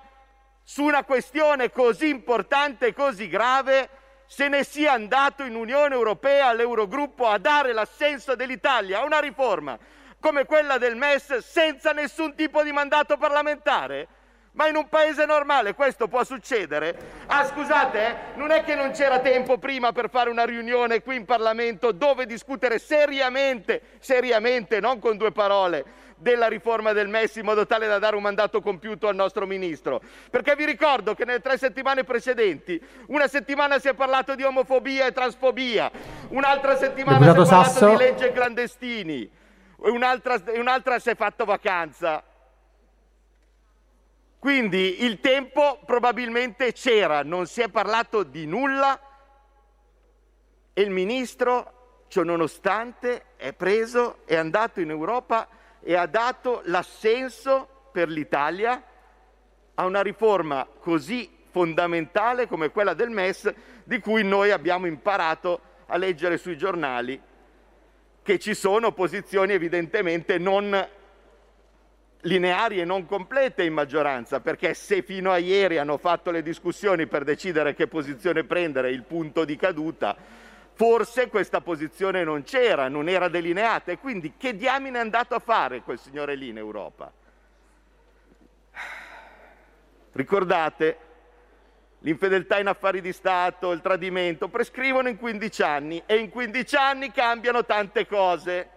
su 0.63 0.85
una 0.85 1.05
questione 1.05 1.71
così 1.71 2.09
importante 2.09 2.89
e 2.89 2.95
così 2.95 3.29
grave 3.29 3.89
se 4.27 4.49
ne 4.49 4.63
sia 4.63 4.93
andato 4.93 5.43
in 5.43 5.55
Unione 5.55 5.95
Europea 5.95 6.47
all'Eurogruppo 6.47 7.27
a 7.27 7.39
dare 7.39 7.73
l'assenso 7.73 8.37
dell'Italia 8.37 9.01
a 9.01 9.05
una 9.05 9.19
riforma 9.19 9.79
come 10.21 10.45
quella 10.45 10.77
del 10.77 10.97
MES 10.97 11.39
senza 11.39 11.93
nessun 11.93 12.35
tipo 12.35 12.63
di 12.63 12.73
mandato 12.73 13.17
parlamentare? 13.17 14.07
Ma 14.53 14.67
in 14.67 14.75
un 14.75 14.89
paese 14.89 15.25
normale 15.27 15.75
questo 15.75 16.09
può 16.09 16.25
succedere? 16.25 16.97
Ah, 17.27 17.45
scusate, 17.45 18.07
eh? 18.07 18.15
non 18.35 18.51
è 18.51 18.65
che 18.65 18.75
non 18.75 18.91
c'era 18.91 19.21
tempo 19.21 19.59
prima 19.59 19.93
per 19.93 20.11
fare 20.11 20.29
una 20.29 20.45
riunione 20.45 21.03
qui 21.03 21.17
in 21.17 21.25
Parlamento 21.25 21.93
dove 21.93 22.27
discutere 22.27 22.81
seriamente, 22.81 23.81
seriamente, 24.01 24.81
non 24.81 24.99
con 24.99 25.17
due 25.17 25.31
parole, 25.31 25.85
della 26.17 26.49
riforma 26.49 26.93
del 26.93 27.09
MES 27.09 27.37
in 27.37 27.45
modo 27.45 27.65
tale 27.65 27.87
da 27.87 27.99
dare 27.99 28.17
un 28.17 28.23
mandato 28.23 28.61
compiuto 28.61 29.07
al 29.07 29.15
nostro 29.15 29.47
ministro. 29.47 30.03
Perché 30.31 30.57
vi 30.57 30.65
ricordo 30.65 31.15
che 31.15 31.25
nelle 31.25 31.41
tre 31.41 31.57
settimane 31.57 32.03
precedenti, 32.03 32.81
una 33.07 33.29
settimana 33.29 33.79
si 33.79 33.87
è 33.87 33.95
parlato 33.95 34.35
di 34.35 34.43
omofobia 34.43 35.07
e 35.07 35.13
transfobia, 35.13 35.91
un'altra 36.29 36.77
settimana 36.77 37.19
Deputato 37.19 37.45
si 37.45 37.51
è 37.51 37.55
parlato 37.55 37.73
Sasso. 37.73 37.89
di 37.91 37.97
legge 37.97 38.33
clandestini, 38.33 39.31
un'altra, 39.77 40.43
e 40.45 40.59
un'altra 40.59 40.99
si 40.99 41.11
è 41.11 41.15
fatto 41.15 41.45
vacanza. 41.45 42.25
Quindi 44.41 45.05
il 45.05 45.21
tempo 45.21 45.81
probabilmente 45.85 46.73
c'era, 46.73 47.23
non 47.23 47.45
si 47.45 47.61
è 47.61 47.69
parlato 47.69 48.23
di 48.23 48.47
nulla 48.47 48.99
e 50.73 50.81
il 50.81 50.89
ministro, 50.89 52.05
ciononostante, 52.09 53.37
è 53.37 53.53
preso, 53.53 54.21
è 54.25 54.37
andato 54.37 54.81
in 54.81 54.89
Europa 54.89 55.47
e 55.83 55.95
ha 55.95 56.07
dato 56.07 56.63
l'assenso 56.65 57.91
per 57.93 58.09
l'Italia 58.09 58.83
a 59.75 59.85
una 59.85 60.01
riforma 60.01 60.67
così 60.79 61.31
fondamentale 61.51 62.49
come 62.49 62.71
quella 62.71 62.95
del 62.95 63.11
MES, 63.11 63.53
di 63.85 63.99
cui 63.99 64.25
noi 64.25 64.53
abbiamo 64.53 64.87
imparato 64.87 65.61
a 65.85 65.99
leggere 65.99 66.39
sui 66.39 66.57
giornali 66.57 67.21
che 68.23 68.39
ci 68.39 68.55
sono 68.55 68.93
posizioni 68.93 69.53
evidentemente 69.53 70.39
non 70.39 70.89
lineari 72.23 72.81
e 72.81 72.85
non 72.85 73.07
complete 73.07 73.63
in 73.63 73.73
maggioranza, 73.73 74.41
perché 74.41 74.75
se 74.75 75.03
fino 75.03 75.31
a 75.31 75.39
ieri 75.39 75.79
hanno 75.79 75.97
fatto 75.97 76.31
le 76.31 76.43
discussioni 76.43 77.07
per 77.07 77.25
decidere 77.25 77.75
che 77.75 77.87
posizione 77.87 78.45
prendere, 78.45 78.91
il 78.91 79.05
punto 79.05 79.45
di 79.45 79.57
caduta, 79.57 80.17
forse 80.73 81.29
questa 81.29 81.61
posizione 81.61 82.25
non 82.25 82.43
c'era, 82.43 82.89
non 82.89 83.09
era 83.09 83.29
delineata 83.29 83.93
e 83.93 83.99
quindi 83.99 84.35
che 84.37 84.57
diamine 84.57 84.99
è 84.99 85.01
andato 85.01 85.35
a 85.35 85.39
fare 85.39 85.83
quel 85.83 85.99
signore 85.99 86.35
lì 86.35 86.49
in 86.49 86.59
Europa? 86.59 87.13
Ricordate, 90.13 90.99
l'infedeltà 92.01 92.59
in 92.59 92.67
affari 92.67 93.01
di 93.01 93.13
Stato, 93.13 93.73
il 93.73 93.81
tradimento, 93.81 94.49
prescrivono 94.49 95.09
in 95.09 95.17
15 95.17 95.63
anni 95.63 96.03
e 96.05 96.17
in 96.17 96.31
15 96.31 96.77
anni 96.77 97.13
cambiano 97.13 97.65
tante 97.65 98.07
cose. 98.07 98.69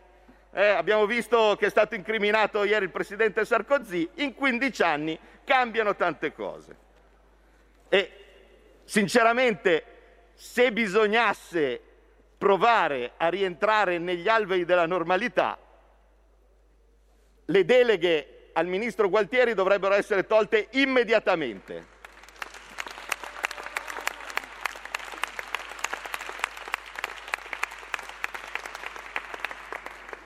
Eh, 0.56 0.68
abbiamo 0.68 1.08
visto 1.08 1.56
che 1.58 1.66
è 1.66 1.70
stato 1.70 1.96
incriminato 1.96 2.64
ieri 2.64 2.86
il 2.86 2.92
presidente 2.92 3.44
Sarkozy, 3.44 4.08
in 4.16 4.36
15 4.36 4.84
anni 4.84 5.20
cambiano 5.44 5.96
tante 5.96 6.32
cose. 6.32 6.76
E 7.90 8.12
sinceramente, 8.84 9.84
se 10.36 10.72
bisognasse 10.72 11.82
provare 12.38 13.14
a 13.18 13.30
rientrare 13.30 13.98
negli 13.98 14.28
alvei 14.28 14.64
della 14.64 14.86
normalità, 14.86 15.58
le 17.46 17.66
deleghe 17.66 18.50
al 18.54 18.68
ministro 18.68 19.10
Gualtieri 19.10 19.56
dovrebbero 19.56 19.96
essere 19.96 20.28
tolte 20.28 20.68
immediatamente. 20.72 21.93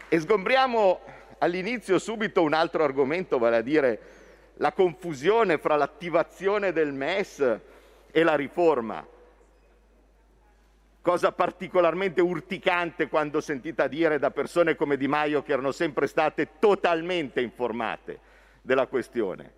E 0.09 0.19
sgombriamo 0.21 1.01
all'inizio 1.39 1.99
subito 1.99 2.41
un 2.41 2.53
altro 2.53 2.81
argomento, 2.81 3.37
vale 3.37 3.57
a 3.57 3.61
dire 3.61 3.99
la 4.55 4.71
confusione 4.71 5.57
fra 5.57 5.75
l'attivazione 5.75 6.71
del 6.71 6.93
MES 6.93 7.59
e 8.09 8.23
la 8.23 8.35
riforma. 8.35 9.05
Cosa 11.01 11.31
particolarmente 11.33 12.21
urticante 12.21 13.09
quando 13.09 13.41
sentita 13.41 13.87
dire 13.87 14.17
da 14.17 14.31
persone 14.31 14.75
come 14.75 14.95
Di 14.95 15.09
Maio 15.09 15.43
che 15.43 15.51
erano 15.51 15.71
sempre 15.71 16.07
state 16.07 16.51
totalmente 16.59 17.41
informate 17.41 18.19
della 18.61 18.87
questione. 18.87 19.53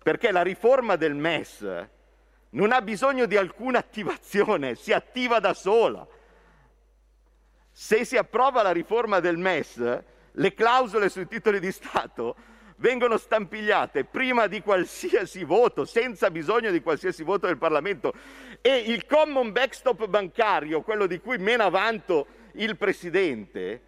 Perché 0.00 0.30
la 0.30 0.42
riforma 0.42 0.94
del 0.94 1.14
MES 1.14 1.86
non 2.50 2.70
ha 2.70 2.80
bisogno 2.82 3.26
di 3.26 3.36
alcuna 3.36 3.78
attivazione, 3.78 4.76
si 4.76 4.92
attiva 4.92 5.40
da 5.40 5.54
sola. 5.54 6.06
Se 7.72 8.04
si 8.04 8.16
approva 8.16 8.62
la 8.62 8.70
riforma 8.70 9.18
del 9.18 9.38
MES, 9.38 10.02
le 10.32 10.54
clausole 10.54 11.08
sui 11.08 11.26
titoli 11.26 11.58
di 11.58 11.72
Stato 11.72 12.36
vengono 12.76 13.16
stampigliate 13.16 14.04
prima 14.04 14.46
di 14.46 14.60
qualsiasi 14.60 15.44
voto, 15.44 15.84
senza 15.84 16.30
bisogno 16.30 16.70
di 16.70 16.82
qualsiasi 16.82 17.22
voto 17.22 17.46
del 17.46 17.56
Parlamento. 17.56 18.12
E 18.60 18.76
il 18.76 19.06
common 19.06 19.52
backstop 19.52 20.06
bancario, 20.06 20.82
quello 20.82 21.06
di 21.06 21.18
cui 21.18 21.38
mena 21.38 21.68
vanto 21.68 22.26
il 22.54 22.76
Presidente, 22.76 23.80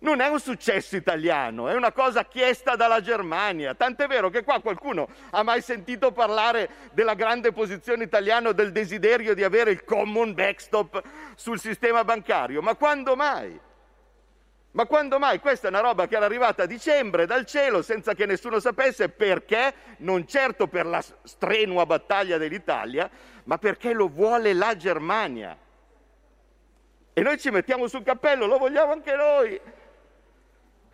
non 0.00 0.20
è 0.20 0.28
un 0.28 0.38
successo 0.38 0.96
italiano, 0.96 1.68
è 1.68 1.74
una 1.74 1.92
cosa 1.92 2.24
chiesta 2.24 2.76
dalla 2.76 3.00
Germania. 3.00 3.74
Tant'è 3.74 4.06
vero 4.06 4.30
che 4.30 4.44
qua 4.44 4.60
qualcuno 4.60 5.08
ha 5.30 5.42
mai 5.42 5.60
sentito 5.60 6.12
parlare 6.12 6.70
della 6.92 7.14
grande 7.14 7.52
posizione 7.52 8.04
italiana, 8.04 8.52
del 8.52 8.70
desiderio 8.70 9.34
di 9.34 9.42
avere 9.42 9.72
il 9.72 9.84
common 9.84 10.34
backstop 10.34 11.02
sul 11.34 11.58
sistema 11.58 12.04
bancario. 12.04 12.62
Ma 12.62 12.76
quando 12.76 13.16
mai? 13.16 13.60
Ma 14.70 14.86
quando 14.86 15.18
mai? 15.18 15.40
Questa 15.40 15.66
è 15.66 15.70
una 15.70 15.80
roba 15.80 16.06
che 16.06 16.14
era 16.14 16.26
arrivata 16.26 16.62
a 16.62 16.66
dicembre 16.66 17.26
dal 17.26 17.44
cielo 17.46 17.82
senza 17.82 18.14
che 18.14 18.26
nessuno 18.26 18.60
sapesse 18.60 19.08
perché, 19.08 19.74
non 19.98 20.26
certo 20.28 20.68
per 20.68 20.86
la 20.86 21.02
strenua 21.24 21.86
battaglia 21.86 22.38
dell'Italia, 22.38 23.10
ma 23.44 23.58
perché 23.58 23.92
lo 23.92 24.08
vuole 24.08 24.52
la 24.52 24.76
Germania. 24.76 25.56
E 27.12 27.22
noi 27.22 27.36
ci 27.38 27.50
mettiamo 27.50 27.88
sul 27.88 28.04
cappello, 28.04 28.46
lo 28.46 28.58
vogliamo 28.58 28.92
anche 28.92 29.16
noi. 29.16 29.60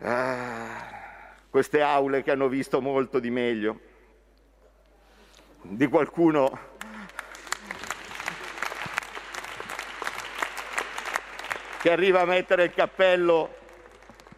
Ah, 0.07 1.33
queste 1.49 1.81
aule 1.81 2.21
che 2.21 2.29
hanno 2.29 2.47
visto 2.47 2.79
molto 2.79 3.17
di 3.17 3.31
meglio. 3.31 3.79
Di 5.63 5.87
qualcuno 5.87 6.59
che 11.81 11.89
arriva 11.89 12.21
a 12.21 12.25
mettere 12.25 12.65
il 12.65 12.73
cappello 12.75 13.55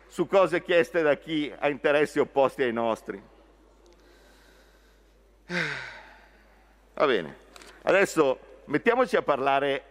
su 0.08 0.26
cose 0.26 0.64
chieste 0.64 1.02
da 1.02 1.16
chi 1.16 1.54
ha 1.60 1.68
interessi 1.68 2.20
opposti 2.20 2.64
ai 2.64 2.72
nostri. 2.72 3.22
Va 6.94 7.06
bene, 7.06 7.38
adesso 7.82 8.62
mettiamoci 8.68 9.18
a 9.18 9.22
parlare 9.22 9.84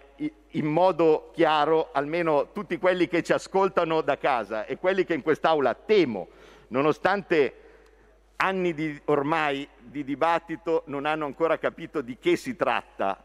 in 0.50 0.66
modo 0.66 1.30
chiaro, 1.34 1.90
almeno 1.92 2.52
tutti 2.52 2.78
quelli 2.78 3.08
che 3.08 3.22
ci 3.22 3.32
ascoltano 3.32 4.00
da 4.00 4.16
casa 4.16 4.64
e 4.64 4.78
quelli 4.78 5.04
che 5.04 5.14
in 5.14 5.22
quest'Aula 5.22 5.74
temo, 5.74 6.28
nonostante 6.68 7.54
anni 8.36 8.74
di, 8.74 9.00
ormai 9.06 9.68
di 9.78 10.04
dibattito, 10.04 10.82
non 10.86 11.06
hanno 11.06 11.24
ancora 11.26 11.58
capito 11.58 12.00
di 12.00 12.18
che 12.18 12.36
si 12.36 12.56
tratta 12.56 13.22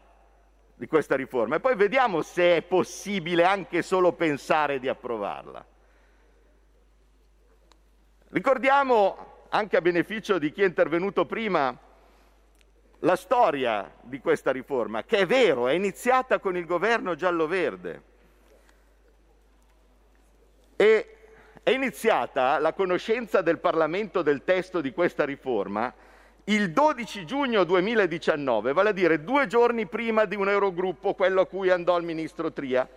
di 0.74 0.86
questa 0.86 1.16
riforma. 1.16 1.56
E 1.56 1.60
poi 1.60 1.76
vediamo 1.76 2.22
se 2.22 2.56
è 2.56 2.62
possibile 2.62 3.44
anche 3.44 3.82
solo 3.82 4.12
pensare 4.12 4.78
di 4.78 4.88
approvarla. 4.88 5.64
Ricordiamo, 8.30 9.46
anche 9.50 9.76
a 9.76 9.82
beneficio 9.82 10.38
di 10.38 10.50
chi 10.52 10.62
è 10.62 10.66
intervenuto 10.66 11.26
prima, 11.26 11.78
la 13.04 13.16
storia 13.16 13.90
di 14.02 14.20
questa 14.20 14.52
riforma, 14.52 15.04
che 15.04 15.18
è 15.18 15.26
vero, 15.26 15.68
è 15.68 15.72
iniziata 15.72 16.38
con 16.38 16.56
il 16.56 16.66
governo 16.66 17.14
giallo-verde. 17.14 18.02
E 20.76 21.16
è 21.62 21.70
iniziata 21.70 22.58
la 22.58 22.72
conoscenza 22.72 23.40
del 23.40 23.58
Parlamento 23.58 24.22
del 24.22 24.42
testo 24.44 24.80
di 24.80 24.92
questa 24.92 25.24
riforma 25.24 25.92
il 26.44 26.72
12 26.72 27.24
giugno 27.24 27.62
2019, 27.62 28.72
vale 28.72 28.88
a 28.88 28.92
dire 28.92 29.22
due 29.22 29.46
giorni 29.46 29.86
prima 29.86 30.24
di 30.24 30.34
un 30.34 30.48
Eurogruppo, 30.48 31.14
quello 31.14 31.42
a 31.42 31.46
cui 31.46 31.70
andò 31.70 31.96
il 31.98 32.04
ministro 32.04 32.52
Tria. 32.52 32.88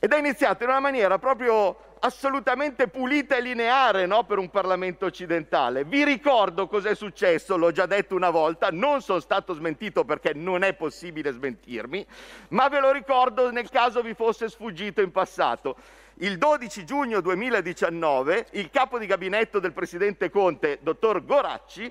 Ed 0.00 0.12
è 0.12 0.18
iniziato 0.18 0.62
in 0.62 0.70
una 0.70 0.78
maniera 0.78 1.18
proprio 1.18 1.76
assolutamente 2.00 2.86
pulita 2.86 3.36
e 3.36 3.40
lineare 3.40 4.06
no, 4.06 4.22
per 4.22 4.38
un 4.38 4.48
Parlamento 4.48 5.06
occidentale. 5.06 5.82
Vi 5.82 6.04
ricordo 6.04 6.68
cos'è 6.68 6.94
successo, 6.94 7.56
l'ho 7.56 7.72
già 7.72 7.86
detto 7.86 8.14
una 8.14 8.30
volta, 8.30 8.68
non 8.70 9.02
sono 9.02 9.18
stato 9.18 9.54
smentito 9.54 10.04
perché 10.04 10.32
non 10.34 10.62
è 10.62 10.74
possibile 10.74 11.32
smentirmi, 11.32 12.06
ma 12.50 12.68
ve 12.68 12.78
lo 12.78 12.92
ricordo 12.92 13.50
nel 13.50 13.68
caso 13.70 14.00
vi 14.00 14.14
fosse 14.14 14.48
sfuggito 14.48 15.00
in 15.00 15.10
passato. 15.10 15.76
Il 16.20 16.38
12 16.38 16.84
giugno 16.84 17.20
2019 17.20 18.46
il 18.52 18.70
capo 18.70 18.98
di 18.98 19.06
gabinetto 19.06 19.58
del 19.58 19.72
presidente 19.72 20.30
Conte, 20.30 20.78
dottor 20.80 21.24
Goracci, 21.24 21.90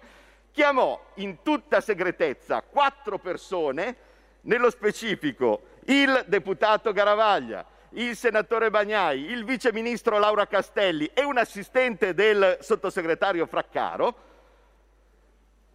chiamò 0.51 0.97
in 1.15 1.41
tutta 1.43 1.81
segretezza 1.81 2.61
quattro 2.61 3.19
persone, 3.19 3.95
nello 4.41 4.69
specifico 4.69 5.61
il 5.85 6.23
deputato 6.27 6.93
Garavaglia, 6.93 7.65
il 7.91 8.15
senatore 8.15 8.69
Bagnai, 8.69 9.31
il 9.31 9.45
vice 9.45 9.71
ministro 9.71 10.19
Laura 10.19 10.47
Castelli 10.47 11.09
e 11.13 11.23
un 11.23 11.37
assistente 11.37 12.13
del 12.13 12.57
sottosegretario 12.61 13.45
Fraccaro, 13.45 14.15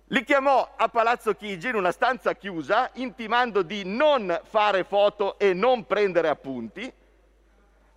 li 0.07 0.25
chiamò 0.25 0.75
a 0.77 0.89
Palazzo 0.89 1.35
Chigi 1.35 1.69
in 1.69 1.75
una 1.75 1.93
stanza 1.93 2.35
chiusa, 2.35 2.91
intimando 2.95 3.63
di 3.63 3.85
non 3.85 4.41
fare 4.45 4.85
foto 4.85 5.39
e 5.39 5.55
non 5.55 5.87
prendere 5.87 6.29
appunti, 6.29 6.93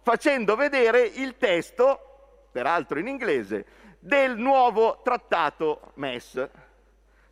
facendo 0.02 0.56
vedere 0.56 1.02
il 1.02 1.36
testo, 1.38 2.48
peraltro 2.52 3.00
in 3.00 3.08
inglese, 3.08 3.66
del 4.00 4.38
nuovo 4.38 5.02
trattato 5.04 5.92
MES 5.96 6.50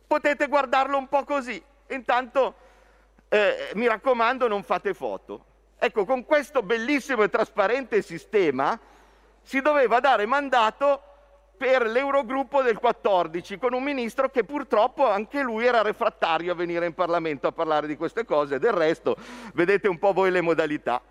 potete 0.06 0.46
guardarlo 0.46 0.96
un 0.96 1.08
po' 1.08 1.24
così. 1.24 1.60
Intanto, 1.88 2.54
eh, 3.28 3.70
mi 3.74 3.88
raccomando, 3.88 4.46
non 4.46 4.62
fate 4.62 4.94
foto. 4.94 5.44
Ecco, 5.84 6.06
con 6.06 6.24
questo 6.24 6.62
bellissimo 6.62 7.24
e 7.24 7.28
trasparente 7.28 8.00
sistema 8.00 8.80
si 9.42 9.60
doveva 9.60 10.00
dare 10.00 10.24
mandato 10.24 11.02
per 11.58 11.82
l'Eurogruppo 11.82 12.62
del 12.62 12.78
14, 12.78 13.58
con 13.58 13.74
un 13.74 13.82
ministro 13.82 14.30
che 14.30 14.44
purtroppo 14.44 15.06
anche 15.06 15.42
lui 15.42 15.66
era 15.66 15.82
refrattario 15.82 16.52
a 16.52 16.54
venire 16.54 16.86
in 16.86 16.94
Parlamento 16.94 17.48
a 17.48 17.52
parlare 17.52 17.86
di 17.86 17.98
queste 17.98 18.24
cose. 18.24 18.58
Del 18.58 18.72
resto, 18.72 19.14
vedete 19.52 19.86
un 19.86 19.98
po' 19.98 20.14
voi 20.14 20.30
le 20.30 20.40
modalità. 20.40 21.02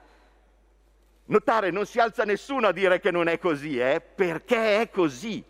Notare, 1.26 1.70
non 1.70 1.86
si 1.86 2.00
alza 2.00 2.24
nessuno 2.24 2.66
a 2.66 2.72
dire 2.72 3.00
che 3.00 3.12
non 3.12 3.28
è 3.28 3.38
così, 3.38 3.78
eh? 3.78 4.02
perché 4.02 4.82
è 4.82 4.90
così. 4.90 5.46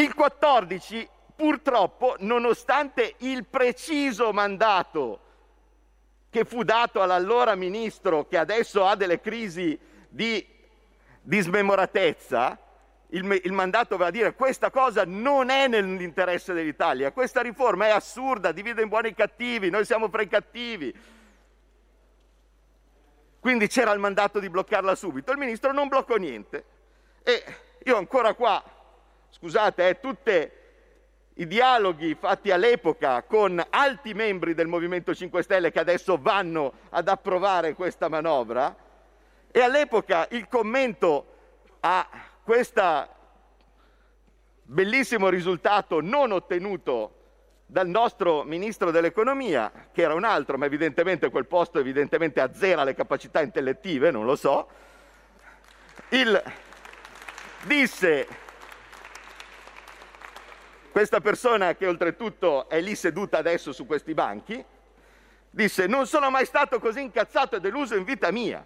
Il 0.00 0.14
14, 0.14 1.06
purtroppo, 1.36 2.16
nonostante 2.20 3.16
il 3.18 3.44
preciso 3.44 4.32
mandato 4.32 5.20
che 6.30 6.46
fu 6.46 6.62
dato 6.62 7.02
all'allora 7.02 7.54
ministro, 7.54 8.26
che 8.26 8.38
adesso 8.38 8.86
ha 8.86 8.96
delle 8.96 9.20
crisi 9.20 9.78
di, 10.08 10.46
di 11.20 11.40
smemoratezza, 11.40 12.58
il, 13.08 13.40
il, 13.44 13.52
mandato 13.52 13.98
va 13.98 14.06
a 14.06 14.10
dire 14.10 14.32
questa 14.32 14.70
cosa 14.70 15.04
non 15.04 15.50
è 15.50 15.68
nell'interesse 15.68 16.54
dell'Italia, 16.54 17.12
questa 17.12 17.42
riforma 17.42 17.88
è 17.88 17.90
assurda, 17.90 18.52
divide 18.52 18.80
in 18.80 18.88
buoni 18.88 19.08
e 19.08 19.14
cattivi, 19.14 19.68
noi 19.68 19.84
siamo 19.84 20.08
fra 20.08 20.22
i 20.22 20.28
cattivi. 20.28 20.94
Quindi 23.38 23.66
c'era 23.66 23.92
il 23.92 24.00
mandato 24.00 24.38
di 24.38 24.48
bloccarla 24.48 24.94
subito, 24.94 25.30
il 25.30 25.36
ministro 25.36 25.72
non 25.72 25.88
bloccò 25.88 26.16
niente. 26.16 26.64
E 27.22 27.44
io 27.84 27.98
ancora 27.98 28.32
qua 28.32 28.78
scusate, 29.30 29.88
eh, 29.88 30.00
tutti 30.00 30.50
i 31.34 31.46
dialoghi 31.46 32.14
fatti 32.14 32.50
all'epoca 32.50 33.22
con 33.22 33.64
alti 33.70 34.12
membri 34.12 34.52
del 34.54 34.66
Movimento 34.66 35.14
5 35.14 35.42
Stelle 35.42 35.70
che 35.70 35.78
adesso 35.78 36.18
vanno 36.20 36.72
ad 36.90 37.08
approvare 37.08 37.74
questa 37.74 38.08
manovra. 38.08 38.76
E 39.50 39.60
all'epoca 39.60 40.26
il 40.30 40.46
commento 40.48 41.26
a 41.80 42.06
questo 42.42 43.08
bellissimo 44.62 45.28
risultato 45.28 46.00
non 46.00 46.30
ottenuto 46.32 47.14
dal 47.66 47.88
nostro 47.88 48.42
ministro 48.42 48.90
dell'economia, 48.90 49.88
che 49.92 50.02
era 50.02 50.14
un 50.14 50.24
altro, 50.24 50.58
ma 50.58 50.66
evidentemente 50.66 51.30
quel 51.30 51.46
posto 51.46 51.78
evidentemente 51.78 52.40
azzera 52.40 52.84
le 52.84 52.94
capacità 52.94 53.40
intellettive, 53.40 54.10
non 54.10 54.24
lo 54.24 54.34
so, 54.34 54.68
il, 56.10 56.42
disse 57.62 58.26
questa 60.90 61.20
persona, 61.20 61.74
che 61.74 61.86
oltretutto 61.86 62.68
è 62.68 62.80
lì 62.80 62.94
seduta 62.94 63.38
adesso 63.38 63.72
su 63.72 63.86
questi 63.86 64.14
banchi, 64.14 64.64
disse 65.50 65.86
non 65.86 66.06
sono 66.06 66.30
mai 66.30 66.44
stato 66.44 66.78
così 66.78 67.00
incazzato 67.00 67.56
e 67.56 67.60
deluso 67.60 67.96
in 67.96 68.04
vita 68.04 68.30
mia, 68.30 68.64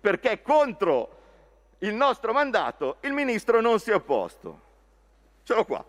perché 0.00 0.42
contro 0.42 1.18
il 1.78 1.94
nostro 1.94 2.32
mandato 2.32 2.96
il 3.00 3.12
ministro 3.12 3.60
non 3.60 3.78
si 3.78 3.90
è 3.90 3.94
opposto. 3.94 4.60
Ce 5.44 5.54
l'ho 5.54 5.64
qua. 5.64 5.84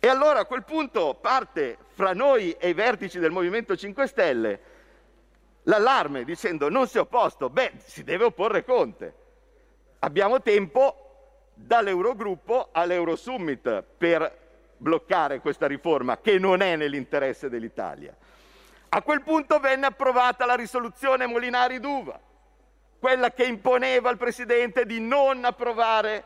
E 0.00 0.08
allora 0.08 0.40
a 0.40 0.44
quel 0.44 0.64
punto 0.64 1.14
parte 1.14 1.76
fra 1.88 2.12
noi 2.12 2.52
e 2.52 2.68
i 2.68 2.74
vertici 2.74 3.18
del 3.18 3.32
Movimento 3.32 3.76
5 3.76 4.06
Stelle 4.06 4.60
l'allarme 5.64 6.24
dicendo 6.24 6.68
non 6.68 6.86
si 6.86 6.98
è 6.98 7.00
opposto, 7.00 7.50
beh, 7.50 7.72
si 7.84 8.04
deve 8.04 8.24
opporre 8.24 8.64
Conte. 8.64 9.14
Abbiamo 10.00 10.40
tempo 10.40 11.07
dall'Eurogruppo 11.58 12.68
all'Eurosummit 12.72 13.82
per 13.96 14.46
bloccare 14.76 15.40
questa 15.40 15.66
riforma 15.66 16.18
che 16.18 16.38
non 16.38 16.60
è 16.60 16.76
nell'interesse 16.76 17.48
dell'Italia. 17.48 18.16
A 18.90 19.02
quel 19.02 19.22
punto 19.22 19.58
venne 19.58 19.86
approvata 19.86 20.46
la 20.46 20.54
risoluzione 20.54 21.26
Molinari 21.26 21.80
d'Uva, 21.80 22.18
quella 22.98 23.32
che 23.32 23.44
imponeva 23.44 24.08
al 24.08 24.16
Presidente 24.16 24.86
di 24.86 25.00
non 25.00 25.44
approvare 25.44 26.24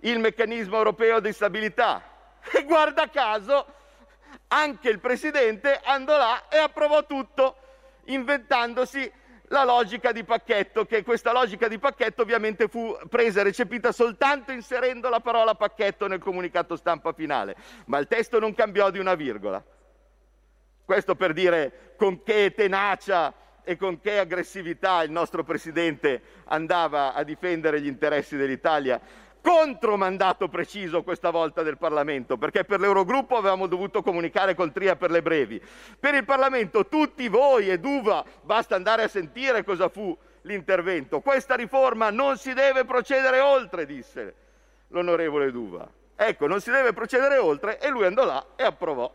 il 0.00 0.18
meccanismo 0.18 0.76
europeo 0.76 1.20
di 1.20 1.32
stabilità. 1.32 2.02
E 2.52 2.64
guarda 2.64 3.08
caso, 3.08 3.66
anche 4.48 4.90
il 4.90 4.98
Presidente 4.98 5.80
andò 5.82 6.16
là 6.16 6.48
e 6.48 6.58
approvò 6.58 7.06
tutto, 7.06 7.56
inventandosi 8.06 9.10
la 9.52 9.64
logica 9.64 10.12
di 10.12 10.24
pacchetto, 10.24 10.86
che 10.86 11.02
questa 11.02 11.30
logica 11.30 11.68
di 11.68 11.78
pacchetto 11.78 12.22
ovviamente 12.22 12.68
fu 12.68 12.96
presa 13.10 13.40
e 13.40 13.44
recepita 13.44 13.92
soltanto 13.92 14.50
inserendo 14.50 15.10
la 15.10 15.20
parola 15.20 15.54
pacchetto 15.54 16.06
nel 16.06 16.20
comunicato 16.20 16.74
stampa 16.74 17.12
finale, 17.12 17.54
ma 17.84 17.98
il 17.98 18.06
testo 18.06 18.38
non 18.38 18.54
cambiò 18.54 18.90
di 18.90 18.98
una 18.98 19.14
virgola. 19.14 19.62
Questo 20.84 21.14
per 21.16 21.34
dire 21.34 21.94
con 21.96 22.22
che 22.22 22.54
tenacia 22.56 23.32
e 23.62 23.76
con 23.76 24.00
che 24.00 24.18
aggressività 24.18 25.02
il 25.02 25.10
nostro 25.10 25.44
Presidente 25.44 26.22
andava 26.44 27.12
a 27.12 27.22
difendere 27.22 27.80
gli 27.80 27.86
interessi 27.86 28.36
dell'Italia 28.36 28.98
contromandato 29.42 30.48
preciso 30.48 31.02
questa 31.02 31.30
volta 31.30 31.62
del 31.62 31.76
Parlamento, 31.76 32.38
perché 32.38 32.64
per 32.64 32.80
l'Eurogruppo 32.80 33.36
avevamo 33.36 33.66
dovuto 33.66 34.02
comunicare 34.02 34.54
col 34.54 34.72
Tria 34.72 34.96
per 34.96 35.10
le 35.10 35.20
brevi. 35.20 35.60
Per 35.98 36.14
il 36.14 36.24
Parlamento 36.24 36.86
tutti 36.86 37.28
voi 37.28 37.68
ed 37.68 37.84
Uva, 37.84 38.24
basta 38.42 38.76
andare 38.76 39.02
a 39.02 39.08
sentire 39.08 39.64
cosa 39.64 39.88
fu 39.88 40.16
l'intervento. 40.42 41.20
Questa 41.20 41.54
riforma 41.54 42.10
non 42.10 42.38
si 42.38 42.54
deve 42.54 42.84
procedere 42.84 43.40
oltre, 43.40 43.84
disse 43.84 44.34
l'onorevole 44.88 45.50
Duva. 45.50 45.88
Ecco, 46.14 46.46
non 46.46 46.60
si 46.60 46.70
deve 46.70 46.92
procedere 46.92 47.38
oltre 47.38 47.80
e 47.80 47.88
lui 47.88 48.04
andò 48.04 48.24
là 48.24 48.44
e 48.56 48.62
approvò. 48.62 49.12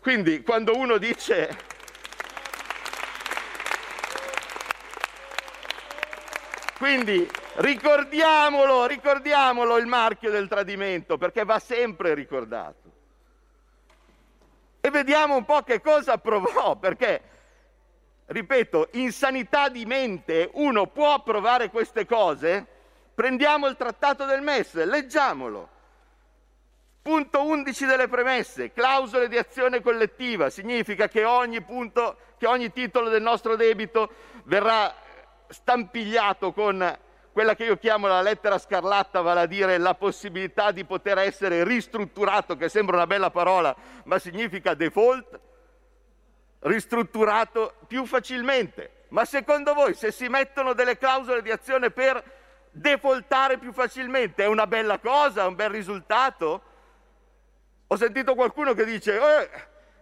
Quindi 0.00 0.42
quando 0.42 0.76
uno 0.76 0.98
dice 0.98 1.74
Quindi 6.78 7.26
ricordiamolo, 7.54 8.84
ricordiamolo 8.84 9.78
il 9.78 9.86
marchio 9.86 10.30
del 10.30 10.46
tradimento, 10.46 11.16
perché 11.16 11.42
va 11.44 11.58
sempre 11.58 12.12
ricordato. 12.12 12.92
E 14.82 14.90
vediamo 14.90 15.36
un 15.36 15.46
po' 15.46 15.62
che 15.62 15.80
cosa 15.80 16.18
provò, 16.18 16.76
perché, 16.76 17.22
ripeto, 18.26 18.90
in 18.92 19.10
sanità 19.10 19.70
di 19.70 19.86
mente 19.86 20.50
uno 20.52 20.86
può 20.88 21.14
approvare 21.14 21.70
queste 21.70 22.04
cose? 22.04 22.66
Prendiamo 23.14 23.68
il 23.68 23.76
trattato 23.76 24.26
del 24.26 24.42
MES, 24.42 24.74
leggiamolo. 24.84 25.68
Punto 27.00 27.42
11 27.42 27.86
delle 27.86 28.08
premesse, 28.08 28.72
clausole 28.72 29.28
di 29.28 29.38
azione 29.38 29.80
collettiva, 29.80 30.50
significa 30.50 31.08
che 31.08 31.24
ogni, 31.24 31.62
punto, 31.62 32.18
che 32.36 32.46
ogni 32.46 32.70
titolo 32.70 33.08
del 33.08 33.22
nostro 33.22 33.56
debito 33.56 34.10
verrà 34.44 34.94
stampigliato 35.48 36.52
con 36.52 36.98
quella 37.32 37.54
che 37.54 37.64
io 37.64 37.76
chiamo 37.76 38.06
la 38.06 38.22
lettera 38.22 38.56
scarlatta, 38.56 39.20
vale 39.20 39.40
a 39.40 39.46
dire 39.46 39.76
la 39.76 39.94
possibilità 39.94 40.70
di 40.70 40.84
poter 40.84 41.18
essere 41.18 41.64
ristrutturato, 41.64 42.56
che 42.56 42.70
sembra 42.70 42.96
una 42.96 43.06
bella 43.06 43.30
parola, 43.30 43.76
ma 44.04 44.18
significa 44.18 44.72
default, 44.72 45.38
ristrutturato 46.60 47.74
più 47.86 48.06
facilmente. 48.06 49.04
Ma 49.08 49.24
secondo 49.24 49.74
voi 49.74 49.92
se 49.92 50.12
si 50.12 50.28
mettono 50.28 50.72
delle 50.72 50.96
clausole 50.96 51.42
di 51.42 51.50
azione 51.50 51.90
per 51.90 52.22
defaultare 52.70 53.58
più 53.58 53.72
facilmente 53.72 54.44
è 54.44 54.46
una 54.46 54.66
bella 54.66 54.98
cosa, 54.98 55.46
un 55.46 55.54
bel 55.54 55.70
risultato? 55.70 56.62
Ho 57.86 57.96
sentito 57.96 58.34
qualcuno 58.34 58.74
che 58.74 58.84
dice 58.84 59.18
eh, 59.18 59.50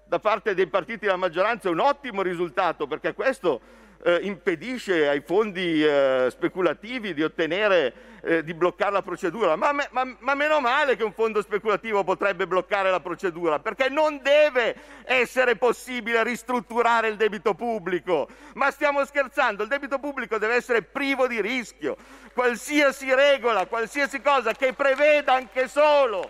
da 0.05 0.19
parte 0.19 0.55
dei 0.55 0.69
partiti 0.69 1.07
della 1.07 1.17
maggioranza 1.17 1.69
è 1.69 1.73
un 1.73 1.81
ottimo 1.81 2.23
risultato 2.23 2.87
perché 2.87 3.13
questo 3.13 3.61
eh, 4.07 4.19
impedisce 4.23 5.09
ai 5.09 5.23
fondi 5.23 5.83
eh, 5.83 6.27
speculativi 6.31 7.15
di 7.15 7.23
ottenere, 7.23 7.95
eh, 8.23 8.45
di 8.45 8.53
bloccare 8.53 8.93
la 8.93 9.01
procedura. 9.01 9.57
Ma, 9.57 9.73
me, 9.73 9.89
ma, 9.93 10.05
ma, 10.19 10.35
meno 10.35 10.61
male 10.61 10.95
che 10.95 11.05
un 11.05 11.15
fondo 11.15 11.41
speculativo 11.41 12.05
potrebbe 12.05 12.47
bloccare 12.47 12.91
la 12.91 13.01
procedura, 13.01 13.61
perché 13.61 13.89
non 13.89 14.21
deve 14.23 14.77
essere 15.05 15.57
possibile 15.57 16.23
ristrutturare 16.23 17.09
il 17.09 17.17
debito 17.17 17.55
pubblico. 17.55 18.29
Ma 18.55 18.71
stiamo 18.71 19.07
scherzando, 19.07 19.63
il 19.63 19.69
debito 19.71 19.99
pubblico 19.99 20.37
deve 20.37 20.57
essere 20.57 20.83
privo 20.83 21.27
di 21.27 21.41
rischio. 21.41 21.97
Qualsiasi 22.35 23.15
regola, 23.15 23.65
qualsiasi 23.65 24.21
cosa 24.21 24.53
che 24.53 24.75
preveda 24.75 25.33
anche 25.33 25.67
solo 25.67 26.29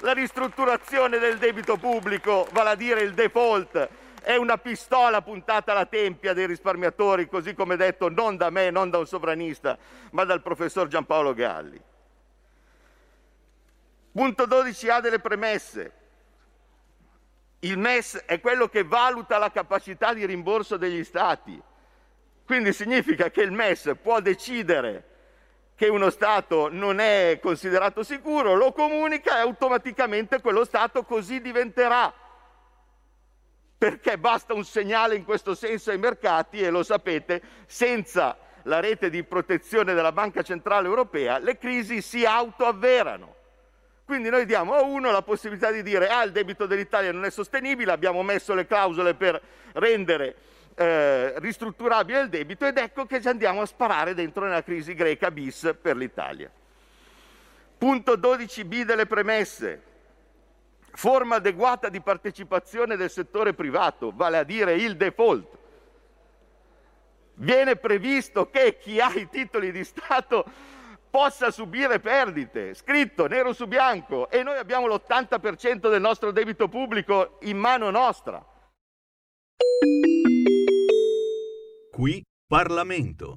la 0.00 0.12
ristrutturazione 0.12 1.18
del 1.18 1.38
debito 1.38 1.76
pubblico, 1.76 2.46
vale 2.52 2.70
a 2.70 2.74
dire 2.76 3.00
il 3.00 3.14
default, 3.14 3.88
è 4.26 4.34
una 4.34 4.58
pistola 4.58 5.22
puntata 5.22 5.70
alla 5.70 5.86
tempia 5.86 6.32
dei 6.32 6.48
risparmiatori, 6.48 7.28
così 7.28 7.54
come 7.54 7.76
detto 7.76 8.08
non 8.08 8.36
da 8.36 8.50
me, 8.50 8.70
non 8.70 8.90
da 8.90 8.98
un 8.98 9.06
sovranista, 9.06 9.78
ma 10.10 10.24
dal 10.24 10.42
professor 10.42 10.88
Giampaolo 10.88 11.32
Galli. 11.32 11.80
Punto 14.10 14.42
12a 14.42 15.00
delle 15.00 15.20
premesse. 15.20 15.92
Il 17.60 17.78
MES 17.78 18.24
è 18.26 18.40
quello 18.40 18.66
che 18.66 18.82
valuta 18.82 19.38
la 19.38 19.52
capacità 19.52 20.12
di 20.12 20.26
rimborso 20.26 20.76
degli 20.76 21.04
Stati. 21.04 21.62
Quindi 22.44 22.72
significa 22.72 23.30
che 23.30 23.42
il 23.42 23.52
MES 23.52 23.92
può 24.02 24.18
decidere 24.18 25.04
che 25.76 25.86
uno 25.86 26.10
Stato 26.10 26.68
non 26.68 26.98
è 26.98 27.38
considerato 27.40 28.02
sicuro, 28.02 28.54
lo 28.56 28.72
comunica 28.72 29.36
e 29.36 29.42
automaticamente 29.42 30.40
quello 30.40 30.64
Stato 30.64 31.04
così 31.04 31.40
diventerà. 31.40 32.25
Perché 33.78 34.16
basta 34.18 34.54
un 34.54 34.64
segnale 34.64 35.16
in 35.16 35.24
questo 35.24 35.54
senso 35.54 35.90
ai 35.90 35.98
mercati 35.98 36.60
e 36.60 36.70
lo 36.70 36.82
sapete, 36.82 37.42
senza 37.66 38.36
la 38.62 38.80
rete 38.80 39.10
di 39.10 39.22
protezione 39.22 39.94
della 39.94 40.12
Banca 40.12 40.42
Centrale 40.42 40.86
Europea 40.88 41.38
le 41.38 41.58
crisi 41.58 42.00
si 42.00 42.24
autoavverano. 42.24 43.34
Quindi 44.04 44.30
noi 44.30 44.46
diamo 44.46 44.74
a 44.74 44.82
uno 44.82 45.10
la 45.10 45.22
possibilità 45.22 45.70
di 45.70 45.82
dire 45.82 46.08
ah 46.08 46.22
il 46.22 46.30
debito 46.30 46.66
dell'Italia 46.66 47.12
non 47.12 47.24
è 47.24 47.30
sostenibile, 47.30 47.90
abbiamo 47.90 48.22
messo 48.22 48.54
le 48.54 48.66
clausole 48.66 49.14
per 49.14 49.40
rendere 49.72 50.36
eh, 50.76 51.38
ristrutturabile 51.40 52.20
il 52.20 52.28
debito 52.28 52.66
ed 52.66 52.78
ecco 52.78 53.04
che 53.04 53.20
ci 53.20 53.28
andiamo 53.28 53.62
a 53.62 53.66
sparare 53.66 54.14
dentro 54.14 54.44
nella 54.44 54.62
crisi 54.62 54.94
greca 54.94 55.30
bis 55.30 55.74
per 55.80 55.96
l'Italia. 55.96 56.50
Punto 57.78 58.12
12b 58.16 58.82
delle 58.82 59.06
premesse. 59.06 59.82
Forma 60.96 61.34
adeguata 61.36 61.90
di 61.90 62.00
partecipazione 62.00 62.96
del 62.96 63.10
settore 63.10 63.52
privato, 63.52 64.12
vale 64.14 64.38
a 64.38 64.44
dire 64.44 64.76
il 64.76 64.96
default. 64.96 65.58
Viene 67.34 67.76
previsto 67.76 68.48
che 68.48 68.78
chi 68.78 68.98
ha 68.98 69.12
i 69.12 69.28
titoli 69.28 69.72
di 69.72 69.84
Stato 69.84 70.42
possa 71.10 71.50
subire 71.50 72.00
perdite, 72.00 72.72
scritto 72.72 73.26
nero 73.26 73.52
su 73.52 73.66
bianco, 73.66 74.30
e 74.30 74.42
noi 74.42 74.56
abbiamo 74.56 74.86
l'80% 74.86 75.90
del 75.90 76.00
nostro 76.00 76.30
debito 76.30 76.66
pubblico 76.66 77.36
in 77.42 77.58
mano 77.58 77.90
nostra. 77.90 78.42
Qui 81.92 82.24
Parlamento. 82.46 83.36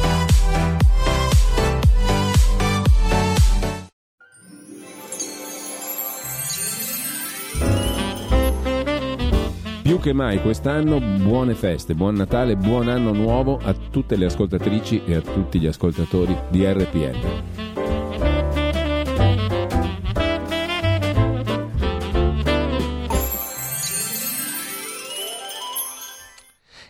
Che 10.01 10.13
mai 10.13 10.41
quest'anno 10.41 10.99
buone 10.99 11.53
feste, 11.53 11.93
buon 11.93 12.15
Natale, 12.15 12.55
buon 12.55 12.89
anno 12.89 13.13
nuovo 13.13 13.59
a 13.61 13.73
tutte 13.73 14.15
le 14.15 14.25
ascoltatrici 14.25 15.03
e 15.05 15.13
a 15.13 15.21
tutti 15.21 15.59
gli 15.59 15.67
ascoltatori 15.67 16.35
di 16.49 16.65
RPL. 16.65 17.60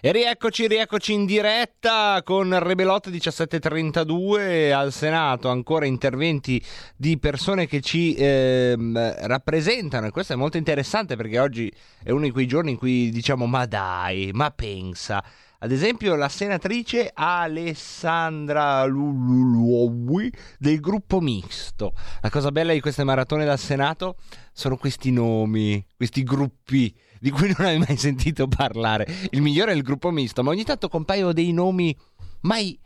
E 0.03 0.11
rieccoci, 0.11 0.65
rieccoci 0.65 1.13
in 1.13 1.27
diretta 1.27 2.23
con 2.23 2.57
Rebelot 2.57 3.09
1732 3.09 4.73
al 4.73 4.91
Senato, 4.91 5.47
ancora 5.47 5.85
interventi 5.85 6.59
di 6.95 7.19
persone 7.19 7.67
che 7.67 7.81
ci 7.81 8.15
ehm, 8.17 9.27
rappresentano 9.27 10.07
e 10.07 10.09
questo 10.09 10.33
è 10.33 10.35
molto 10.35 10.57
interessante 10.57 11.15
perché 11.15 11.37
oggi 11.37 11.71
è 12.01 12.09
uno 12.09 12.23
di 12.23 12.31
quei 12.31 12.47
giorni 12.47 12.71
in 12.71 12.77
cui 12.77 13.11
diciamo 13.11 13.45
ma 13.45 13.67
dai, 13.67 14.31
ma 14.33 14.49
pensa. 14.49 15.23
Ad 15.59 15.71
esempio 15.71 16.15
la 16.15 16.29
senatrice 16.29 17.11
Alessandra 17.13 18.83
Luluowi 18.85 20.33
del 20.57 20.79
gruppo 20.79 21.19
misto. 21.19 21.93
La 22.21 22.31
cosa 22.31 22.51
bella 22.51 22.73
di 22.73 22.79
queste 22.79 23.03
maratone 23.03 23.45
dal 23.45 23.59
Senato 23.59 24.15
sono 24.51 24.77
questi 24.77 25.11
nomi, 25.11 25.85
questi 25.95 26.23
gruppi 26.23 26.91
di 27.21 27.29
cui 27.29 27.53
non 27.55 27.67
hai 27.67 27.77
mai 27.77 27.95
sentito 27.97 28.47
parlare. 28.47 29.05
Il 29.29 29.41
migliore 29.41 29.71
è 29.71 29.75
il 29.75 29.83
gruppo 29.83 30.09
misto, 30.09 30.41
ma 30.41 30.49
ogni 30.49 30.63
tanto 30.63 30.89
compaiono 30.89 31.31
dei 31.33 31.53
nomi 31.53 31.95
mai 32.41 32.77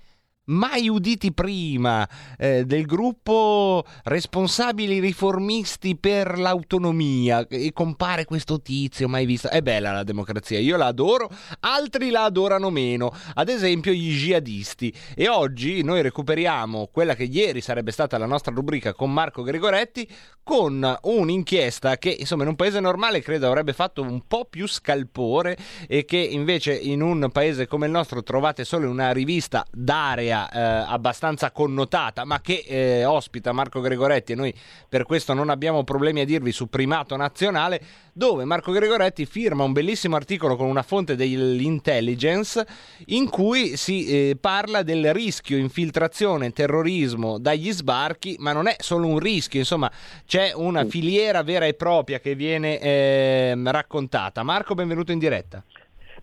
mai 0.46 0.90
uditi 0.90 1.34
prima 1.34 2.08
eh, 2.38 2.66
del 2.66 2.86
gruppo 2.86 3.84
responsabili 4.04 5.00
riformisti 5.00 5.96
per 5.96 6.38
l'autonomia. 6.38 7.48
E 7.48 7.72
compare 7.74 8.26
questo 8.26 8.62
tizio 8.62 9.08
mai 9.08 9.26
visto? 9.26 9.50
È 9.50 9.62
bella 9.62 9.92
la 9.92 10.04
democrazia 10.04 10.60
io 10.60 10.78
la 10.78 10.88
adoro 10.88 11.30
altri 11.62 12.10
la 12.10 12.24
adorano 12.24 12.70
meno. 12.70 13.14
Ad 13.36 13.50
esempio 13.50 13.92
gli 13.92 14.12
jihadisti. 14.12 14.94
E 15.16 15.28
oggi 15.28 15.84
noi 15.84 16.02
recuperiamo 16.02 16.90
quella 16.92 17.16
che 17.16 17.24
ieri 17.24 17.62
sarebbe 17.62 17.92
stata 17.92 18.18
la 18.18 18.26
nostra 18.26 18.54
rubrica 18.54 18.94
con 18.94 19.12
Marco 19.12 19.44
Gregoretti 19.44 20.08
con 20.44 20.98
un'inchiesta 21.02 21.98
che 21.98 22.16
insomma 22.20 22.44
in 22.44 22.50
un 22.50 22.56
paese 22.56 22.80
normale 22.80 23.20
credo 23.22 23.48
avrebbe 23.48 23.74
fatto 23.74 24.04
un 24.04 24.22
po' 24.28 24.46
più 24.46 24.68
scalpore 24.68 25.58
e 25.88 26.06
che 26.06 26.18
invece 26.18 26.76
in 26.76 27.02
un 27.02 27.30
paese 27.32 27.66
come 27.66 27.88
il 27.88 27.92
nostro 27.92 28.22
trovate 28.22 28.64
solo 28.64 28.86
in 28.86 28.92
una 28.92 29.12
rivista 29.12 29.66
d'area 29.72 30.35
eh, 30.44 30.60
abbastanza 30.60 31.52
connotata, 31.52 32.26
ma 32.26 32.42
che 32.42 32.64
eh, 32.68 33.06
ospita 33.06 33.52
Marco 33.52 33.80
Gregoretti 33.80 34.34
e 34.34 34.36
noi 34.36 34.54
per 34.90 35.06
questo 35.06 35.34
non 35.34 35.50
abbiamo 35.50 35.84
problemi 35.84 36.22
a 36.22 36.26
dirvi 36.26 36.52
su 36.52 36.68
primato 36.68 37.16
nazionale, 37.16 37.82
dove 38.14 38.46
Marco 38.46 38.72
Gregoretti 38.72 39.26
firma 39.26 39.64
un 39.64 39.74
bellissimo 39.74 40.16
articolo 40.16 40.56
con 40.56 40.68
una 40.68 40.84
fonte 40.84 41.16
dell'intelligence 41.16 42.66
in 43.08 43.30
cui 43.30 43.78
si 43.78 44.08
eh, 44.08 44.38
parla 44.40 44.84
del 44.84 45.14
rischio 45.14 45.58
infiltrazione 45.58 46.52
terrorismo 46.52 47.40
dagli 47.40 47.72
sbarchi, 47.72 48.36
ma 48.40 48.52
non 48.52 48.68
è 48.68 48.76
solo 48.80 49.08
un 49.08 49.20
rischio, 49.20 49.60
insomma 49.60 49.92
c'è 50.26 50.52
una 50.54 50.86
filiera 50.86 51.44
vera 51.44 51.66
e 51.66 51.74
propria 51.74 52.20
che 52.20 52.36
viene 52.36 52.80
ehm, 52.80 53.70
raccontata. 53.72 54.44
Marco, 54.44 54.76
benvenuto 54.76 55.12
in 55.12 55.20
diretta. 55.20 55.64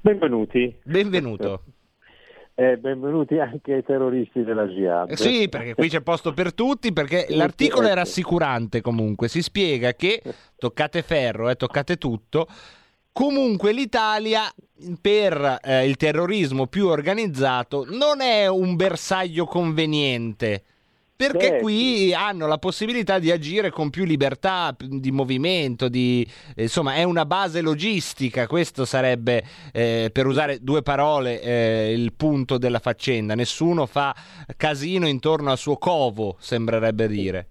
Benvenuti. 0.00 0.74
Benvenuto. 0.82 1.62
Eh, 2.54 2.76
benvenuti 2.76 3.38
anche 3.38 3.72
ai 3.72 3.82
terroristi 3.82 4.44
della 4.44 4.66
Jihad. 4.66 5.10
Eh 5.10 5.16
Sì, 5.16 5.48
perché 5.48 5.74
qui 5.74 5.88
c'è 5.88 6.02
posto 6.02 6.34
per 6.34 6.52
tutti, 6.52 6.92
perché 6.92 7.26
l'articolo 7.30 7.86
è 7.86 7.90
ecco. 7.90 8.00
rassicurante 8.00 8.82
comunque, 8.82 9.28
si 9.28 9.40
spiega 9.40 9.94
che, 9.94 10.22
toccate 10.56 11.02
ferro, 11.02 11.48
eh, 11.48 11.56
toccate 11.56 11.96
tutto, 11.96 12.46
comunque 13.10 13.72
l'Italia 13.72 14.42
per 15.00 15.60
eh, 15.62 15.86
il 15.86 15.96
terrorismo 15.96 16.66
più 16.66 16.88
organizzato 16.88 17.86
non 17.88 18.20
è 18.20 18.46
un 18.48 18.76
bersaglio 18.76 19.46
conveniente. 19.46 20.62
Perché 21.28 21.50
Beh, 21.50 21.60
qui 21.60 22.12
hanno 22.12 22.48
la 22.48 22.58
possibilità 22.58 23.20
di 23.20 23.30
agire 23.30 23.70
con 23.70 23.90
più 23.90 24.04
libertà 24.04 24.74
di 24.76 25.12
movimento, 25.12 25.88
di, 25.88 26.26
eh, 26.56 26.62
insomma 26.62 26.94
è 26.94 27.04
una 27.04 27.24
base 27.24 27.60
logistica, 27.60 28.48
questo 28.48 28.84
sarebbe, 28.84 29.44
eh, 29.72 30.10
per 30.12 30.26
usare 30.26 30.58
due 30.60 30.82
parole, 30.82 31.40
eh, 31.40 31.92
il 31.92 32.12
punto 32.14 32.58
della 32.58 32.80
faccenda. 32.80 33.36
Nessuno 33.36 33.86
fa 33.86 34.12
casino 34.56 35.06
intorno 35.06 35.52
al 35.52 35.58
suo 35.58 35.76
covo, 35.76 36.34
sembrerebbe 36.40 37.06
dire. 37.06 37.46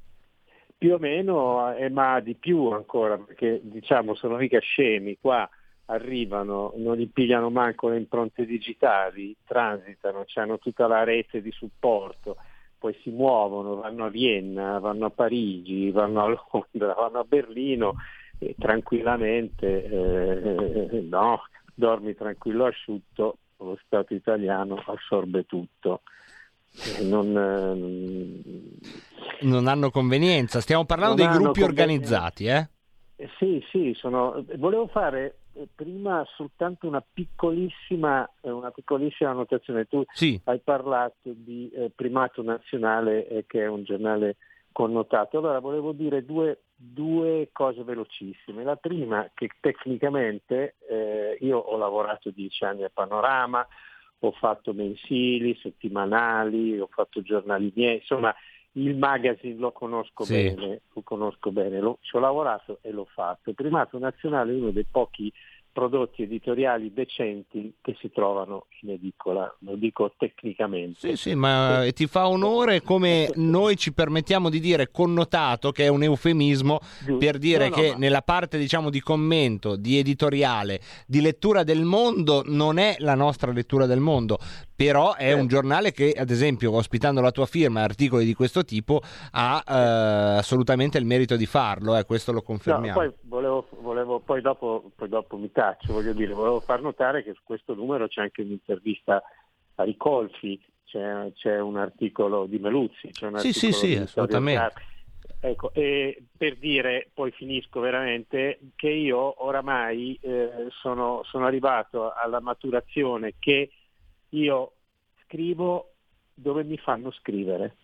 Più 0.77 0.93
o 0.93 0.97
meno, 0.97 1.73
eh, 1.73 1.89
ma 1.89 2.19
di 2.19 2.35
più 2.35 2.71
ancora, 2.71 3.17
perché 3.17 3.61
diciamo 3.63 4.15
sono 4.15 4.35
mica 4.35 4.59
scemi, 4.59 5.17
qua 5.21 5.49
arrivano, 5.85 6.73
non 6.75 6.97
gli 6.97 7.09
pigliano 7.09 7.49
manco 7.49 7.87
le 7.87 7.97
impronte 7.97 8.45
digitali, 8.45 9.33
transitano, 9.45 10.25
hanno 10.35 10.57
tutta 10.57 10.87
la 10.87 11.03
rete 11.03 11.41
di 11.41 11.51
supporto, 11.51 12.35
poi 12.81 12.97
si 13.03 13.11
muovono, 13.11 13.75
vanno 13.75 14.05
a 14.05 14.09
Vienna, 14.09 14.79
vanno 14.79 15.05
a 15.05 15.11
Parigi, 15.11 15.91
vanno 15.91 16.23
a 16.23 16.27
Londra, 16.51 16.95
vanno 16.97 17.19
a 17.19 17.23
Berlino 17.23 17.93
e 18.39 18.55
tranquillamente, 18.57 19.85
eh, 19.85 21.01
no, 21.07 21.43
dormi 21.75 22.15
tranquillo 22.15 22.65
asciutto, 22.65 23.37
lo 23.57 23.77
Stato 23.85 24.15
italiano 24.15 24.81
assorbe 24.83 25.45
tutto. 25.45 26.01
Eh, 26.97 27.03
non, 27.03 27.37
eh, 27.37 29.45
Non 29.45 29.67
hanno 29.67 29.91
convenienza, 29.91 30.59
stiamo 30.59 30.85
parlando 30.85 31.17
dei 31.17 31.27
gruppi 31.27 31.61
organizzati, 31.61 32.45
eh? 32.45 32.67
Eh, 33.15 33.29
Sì, 33.37 33.63
sì, 33.69 33.93
sono... 33.95 34.43
volevo 34.57 34.87
fare 34.87 35.25
eh, 35.27 35.33
prima 35.73 36.25
soltanto 36.35 36.87
una 36.87 37.01
piccolissima, 37.01 38.29
eh, 38.41 38.51
una 38.51 38.71
piccolissima 38.71 39.31
annotazione. 39.31 39.85
Tu 39.85 40.03
Sì. 40.13 40.39
hai 40.45 40.59
parlato 40.59 41.17
di 41.23 41.69
eh, 41.69 41.91
Primato 41.93 42.41
Nazionale, 42.41 43.27
eh, 43.27 43.45
che 43.45 43.63
è 43.63 43.67
un 43.67 43.83
giornale 43.83 44.37
connotato. 44.71 45.37
Allora 45.37 45.59
volevo 45.59 45.91
dire 45.91 46.23
due, 46.25 46.61
due 46.75 47.49
cose 47.51 47.83
velocissime. 47.83 48.63
La 48.63 48.77
prima, 48.77 49.29
che 49.33 49.49
tecnicamente 49.59 50.75
eh, 50.89 51.37
io 51.41 51.57
ho 51.57 51.77
lavorato 51.77 52.29
dieci 52.31 52.63
anni 52.63 52.83
a 52.83 52.91
Panorama, 52.93 53.65
ho 54.23 54.31
fatto 54.31 54.73
mensili, 54.73 55.57
settimanali, 55.61 56.79
ho 56.79 56.87
fatto 56.91 57.21
giornali 57.21 57.71
miei, 57.75 57.97
insomma 57.97 58.33
il 58.73 58.95
magazine 58.95 59.55
lo 59.59 59.71
conosco 59.71 60.23
Sì. 60.23 60.33
bene, 60.33 60.81
lo 60.93 61.01
conosco 61.03 61.51
bene, 61.51 61.79
lo- 61.79 61.97
ci 62.01 62.15
ho 62.15 62.19
lavorato 62.19 62.79
e 62.81 62.91
l'ho 62.91 63.07
fatto. 63.13 63.49
Il 63.49 63.55
primato 63.55 63.97
nazionale 63.99 64.53
è 64.53 64.55
uno 64.55 64.71
dei 64.71 64.85
pochi 64.89 65.31
prodotti 65.73 66.23
editoriali 66.23 66.91
decenti 66.93 67.73
che 67.79 67.95
si 68.01 68.11
trovano 68.11 68.65
in 68.81 68.89
edicola, 68.89 69.53
lo 69.59 69.75
dico 69.75 70.13
tecnicamente. 70.17 70.99
Sì, 70.99 71.15
sì, 71.15 71.33
ma 71.33 71.87
ti 71.93 72.07
fa 72.07 72.27
onore 72.27 72.81
come 72.81 73.29
noi 73.35 73.77
ci 73.77 73.93
permettiamo 73.93 74.49
di 74.49 74.59
dire 74.59 74.91
connotato, 74.91 75.71
che 75.71 75.85
è 75.85 75.87
un 75.87 76.03
eufemismo 76.03 76.79
per 77.17 77.37
dire 77.37 77.69
No, 77.69 77.75
no, 77.75 77.81
che 77.81 77.89
ma- 77.91 77.97
nella 77.99 78.21
parte 78.21 78.57
diciamo 78.57 78.89
di 78.89 78.99
commento, 78.99 79.77
di 79.77 79.97
editoriale, 79.97 80.81
di 81.07 81.21
lettura 81.21 81.63
del 81.63 81.83
mondo 81.83 82.43
non 82.47 82.77
è 82.77 82.97
la 82.99 83.15
nostra 83.15 83.53
lettura 83.53 83.85
del 83.85 84.01
mondo, 84.01 84.39
però 84.85 85.15
è 85.15 85.33
un 85.33 85.47
giornale 85.47 85.91
che 85.91 86.11
ad 86.17 86.29
esempio 86.29 86.73
ospitando 86.73 87.21
la 87.21 87.31
tua 87.31 87.45
firma 87.45 87.81
articoli 87.83 88.25
di 88.25 88.33
questo 88.33 88.63
tipo 88.63 89.01
ha 89.31 89.63
eh, 89.67 90.37
assolutamente 90.37 90.97
il 90.97 91.05
merito 91.05 91.35
di 91.35 91.45
farlo, 91.45 91.95
eh, 91.97 92.05
questo 92.05 92.31
lo 92.31 92.39
No, 92.39 92.43
confermiamo. 92.43 92.99
poi, 92.99 93.11
volevo, 93.21 93.67
volevo- 93.79 94.19
poi, 94.19 94.41
dopo, 94.41 94.91
poi 94.95 95.09
dopo 95.09 95.37
mi 95.37 95.51
taccio, 95.51 95.93
voglio 95.93 96.13
dire, 96.13 96.33
volevo 96.33 96.59
far 96.59 96.81
notare 96.81 97.23
che 97.23 97.33
su 97.33 97.41
questo 97.43 97.73
numero 97.73 98.07
c'è 98.07 98.21
anche 98.21 98.41
un'intervista 98.41 99.21
a 99.75 99.83
Ricolfi, 99.83 100.59
c'è, 100.85 101.31
c'è 101.33 101.59
un 101.59 101.77
articolo 101.77 102.45
di 102.45 102.57
Meluzzi, 102.59 103.09
c'è 103.11 103.27
un 103.27 103.39
Sì, 103.39 103.53
sì, 103.53 103.67
articolo 103.67 103.73
sì, 103.73 103.87
di 103.87 103.99
Vittorio 103.99 104.03
assolutamente. 104.05 104.73
Ecco, 105.43 105.73
e 105.73 106.23
per 106.37 106.57
dire, 106.57 107.09
poi 107.13 107.31
finisco 107.31 107.79
veramente, 107.79 108.59
che 108.75 108.89
io 108.89 109.43
oramai 109.43 110.17
eh, 110.21 110.67
sono, 110.69 111.21
sono 111.23 111.45
arrivato 111.47 112.11
alla 112.13 112.39
maturazione 112.39 113.33
che 113.39 113.71
io 114.31 114.73
scrivo 115.25 115.93
dove 116.33 116.63
mi 116.63 116.77
fanno 116.77 117.11
scrivere. 117.11 117.75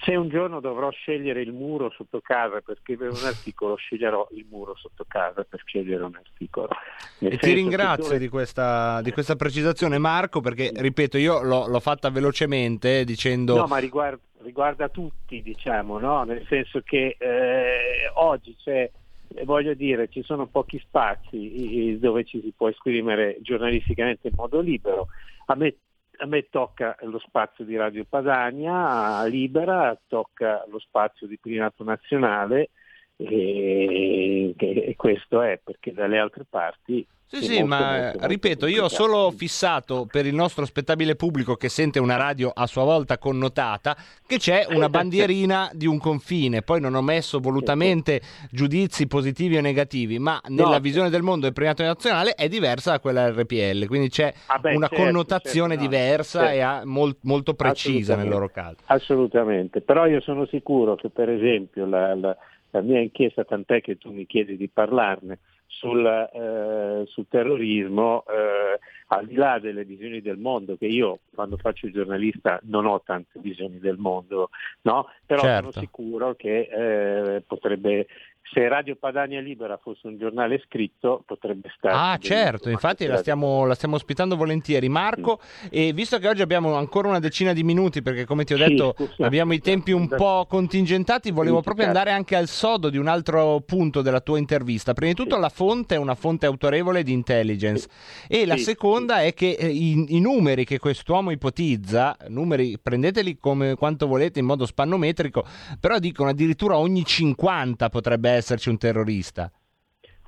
Se 0.00 0.14
un 0.14 0.28
giorno 0.28 0.60
dovrò 0.60 0.90
scegliere 0.90 1.40
il 1.42 1.52
muro 1.52 1.90
sotto 1.90 2.20
casa 2.20 2.60
per 2.60 2.78
scrivere 2.80 3.10
un 3.10 3.24
articolo, 3.24 3.74
sceglierò 3.74 4.28
il 4.30 4.46
muro 4.48 4.76
sotto 4.76 5.04
casa 5.08 5.42
per 5.42 5.60
scegliere 5.64 6.04
un 6.04 6.14
articolo. 6.14 6.68
Nel 7.18 7.32
E 7.32 7.38
ti 7.38 7.52
ringrazio 7.52 8.04
dove- 8.04 8.18
di, 8.18 8.28
questa, 8.28 9.02
di 9.02 9.10
questa 9.10 9.34
precisazione 9.34 9.98
Marco 9.98 10.40
perché 10.40 10.70
ripeto 10.72 11.18
io 11.18 11.42
l'ho, 11.42 11.66
l'ho 11.66 11.80
fatta 11.80 12.10
velocemente 12.10 13.04
dicendo 13.04 13.56
No, 13.56 13.66
ma 13.66 13.78
riguarda, 13.78 14.22
riguarda 14.42 14.88
tutti, 14.88 15.42
diciamo, 15.42 15.98
no? 15.98 16.22
nel 16.22 16.46
senso 16.48 16.80
che 16.82 17.16
eh, 17.18 18.08
oggi 18.14 18.54
c'è, 18.56 18.88
eh, 19.34 19.44
voglio 19.44 19.74
dire, 19.74 20.08
ci 20.08 20.22
sono 20.22 20.46
pochi 20.46 20.78
spazi 20.78 21.98
dove 21.98 22.22
ci 22.24 22.40
si 22.40 22.52
può 22.56 22.68
esprimere 22.68 23.38
giornalisticamente 23.40 24.28
in 24.28 24.34
modo 24.36 24.60
libero. 24.60 25.08
A 25.46 25.56
me, 25.56 25.74
a 26.20 26.26
me 26.26 26.48
tocca 26.48 26.96
lo 27.02 27.18
spazio 27.18 27.64
di 27.64 27.76
Radio 27.76 28.04
Padania, 28.04 29.24
Libera, 29.24 29.98
tocca 30.06 30.64
lo 30.68 30.78
spazio 30.78 31.26
di 31.26 31.38
Primato 31.38 31.84
Nazionale 31.84 32.70
e, 33.16 34.54
e 34.56 34.94
questo 34.96 35.42
è 35.42 35.60
perché 35.62 35.92
dalle 35.92 36.18
altre 36.18 36.44
parti 36.48 37.06
Sì, 37.30 37.42
Sì, 37.42 37.58
molto, 37.58 37.66
ma 37.66 37.78
molto, 37.78 37.94
eh, 37.98 38.02
molto 38.12 38.26
ripeto, 38.26 38.66
io 38.66 38.84
ho 38.84 38.88
solo 38.88 39.30
fissato 39.32 40.06
per 40.10 40.24
il 40.24 40.34
nostro 40.34 40.64
spettabile 40.64 41.14
pubblico 41.14 41.56
che 41.56 41.68
sente 41.68 41.98
una 41.98 42.16
radio 42.16 42.50
a 42.54 42.66
sua 42.66 42.84
volta 42.84 43.18
connotata 43.18 43.94
che 44.26 44.38
c'è 44.38 44.64
una 44.70 44.88
bandierina 44.88 45.70
di 45.74 45.86
un 45.86 45.98
confine. 45.98 46.62
Poi 46.62 46.80
non 46.80 46.94
ho 46.94 47.02
messo 47.02 47.38
volutamente 47.38 48.22
giudizi 48.50 49.06
positivi 49.06 49.58
o 49.58 49.60
negativi, 49.60 50.18
ma 50.18 50.40
nella 50.48 50.76
No, 50.76 50.80
visione 50.80 51.10
del 51.10 51.20
mondo 51.22 51.44
del 51.44 51.52
premiato 51.52 51.82
nazionale 51.82 52.34
è 52.34 52.48
diversa 52.48 52.92
da 52.92 53.00
quella 53.00 53.28
RPL, 53.30 53.86
quindi 53.86 54.08
c'è 54.08 54.32
Ah, 54.46 54.58
beh, 54.58 54.72
una 54.72 54.88
certo, 54.88 54.94
connotazione 55.02 55.74
certo, 55.76 55.84
diversa 55.84 56.38
certo. 56.40 56.54
e 56.54 56.60
ha 56.60 56.82
mol- 56.86 57.18
molto 57.24 57.52
precisa 57.52 58.16
nel 58.16 58.28
loro 58.28 58.48
caso. 58.48 58.76
Assolutamente, 58.86 59.82
però 59.82 60.06
io 60.06 60.20
sono 60.22 60.46
sicuro 60.46 60.94
che 60.96 61.10
per 61.10 61.28
esempio 61.28 61.84
la, 61.84 62.14
la- 62.14 62.36
la 62.70 62.80
mia 62.80 63.00
inchiesta, 63.00 63.44
tant'è 63.44 63.80
che 63.82 63.96
tu 63.98 64.12
mi 64.12 64.26
chiedi 64.26 64.56
di 64.56 64.68
parlarne, 64.68 65.40
sul, 65.78 66.04
eh, 66.06 67.04
sul 67.06 67.26
terrorismo, 67.28 68.24
eh, 68.26 68.78
al 69.08 69.26
di 69.26 69.34
là 69.34 69.58
delle 69.58 69.84
visioni 69.84 70.20
del 70.20 70.36
mondo, 70.36 70.76
che 70.76 70.86
io 70.86 71.20
quando 71.34 71.56
faccio 71.56 71.86
il 71.86 71.92
giornalista 71.92 72.58
non 72.64 72.86
ho 72.86 73.00
tante 73.00 73.38
visioni 73.40 73.78
del 73.78 73.96
mondo, 73.96 74.50
no? 74.82 75.06
però 75.24 75.42
Certo. 75.42 75.70
sono 75.70 75.84
sicuro 75.84 76.34
che 76.34 76.68
eh, 76.70 77.42
potrebbe, 77.46 78.06
se 78.52 78.66
Radio 78.68 78.96
Padania 78.96 79.40
Libera 79.40 79.76
fosse 79.76 80.06
un 80.06 80.16
giornale 80.18 80.62
scritto, 80.66 81.22
potrebbe 81.26 81.70
stare... 81.76 81.94
Ah, 81.94 82.16
certo, 82.18 82.70
infatti 82.70 83.06
la 83.06 83.16
stiamo, 83.16 83.64
la 83.66 83.74
stiamo 83.74 83.96
ospitando 83.96 84.36
volentieri. 84.36 84.88
Marco, 84.88 85.40
e 85.70 85.92
visto 85.92 86.18
che 86.18 86.28
oggi 86.28 86.42
abbiamo 86.42 86.74
ancora 86.74 87.08
una 87.08 87.18
decina 87.18 87.52
di 87.52 87.62
minuti, 87.62 88.02
perché 88.02 88.24
come 88.24 88.44
ti 88.44 88.54
ho 88.54 88.56
Sì, 88.56 88.62
detto 88.68 88.94
scusa. 88.96 89.26
abbiamo 89.26 89.52
i 89.52 89.60
tempi 89.60 89.92
un 89.92 90.08
po' 90.08 90.46
contingentati, 90.48 91.30
volevo 91.30 91.60
proprio 91.62 91.86
andare 91.86 92.10
anche 92.10 92.36
al 92.36 92.48
sodo 92.48 92.88
di 92.90 92.96
un 92.98 93.06
altro 93.08 93.60
punto 93.60 94.02
della 94.02 94.20
tua 94.20 94.38
intervista. 94.38 94.92
Prima 94.92 95.12
di 95.12 95.16
tutto 95.16 95.36
la 95.36 95.48
fonte 95.48 95.94
è 95.94 95.98
una 95.98 96.14
fonte 96.14 96.46
autorevole 96.46 97.02
di 97.02 97.12
intelligence 97.12 97.88
e 98.28 98.46
la 98.46 98.56
Sì, 98.56 98.62
seconda 98.64 99.22
è 99.22 99.34
che 99.34 99.50
eh, 99.58 99.66
i, 99.68 100.16
i 100.16 100.20
numeri 100.20 100.64
che 100.64 100.78
quest'uomo 100.78 101.30
ipotizza, 101.30 102.16
numeri 102.28 102.78
prendeteli 102.82 103.38
come 103.38 103.74
quanto 103.74 104.06
volete 104.06 104.38
in 104.38 104.46
modo 104.46 104.64
spannometrico, 104.66 105.44
però 105.80 105.98
dicono 105.98 106.30
addirittura 106.30 106.78
ogni 106.78 107.04
50 107.04 107.88
potrebbe 107.88 108.37
esserci 108.38 108.68
un 108.68 108.78
terrorista. 108.78 109.50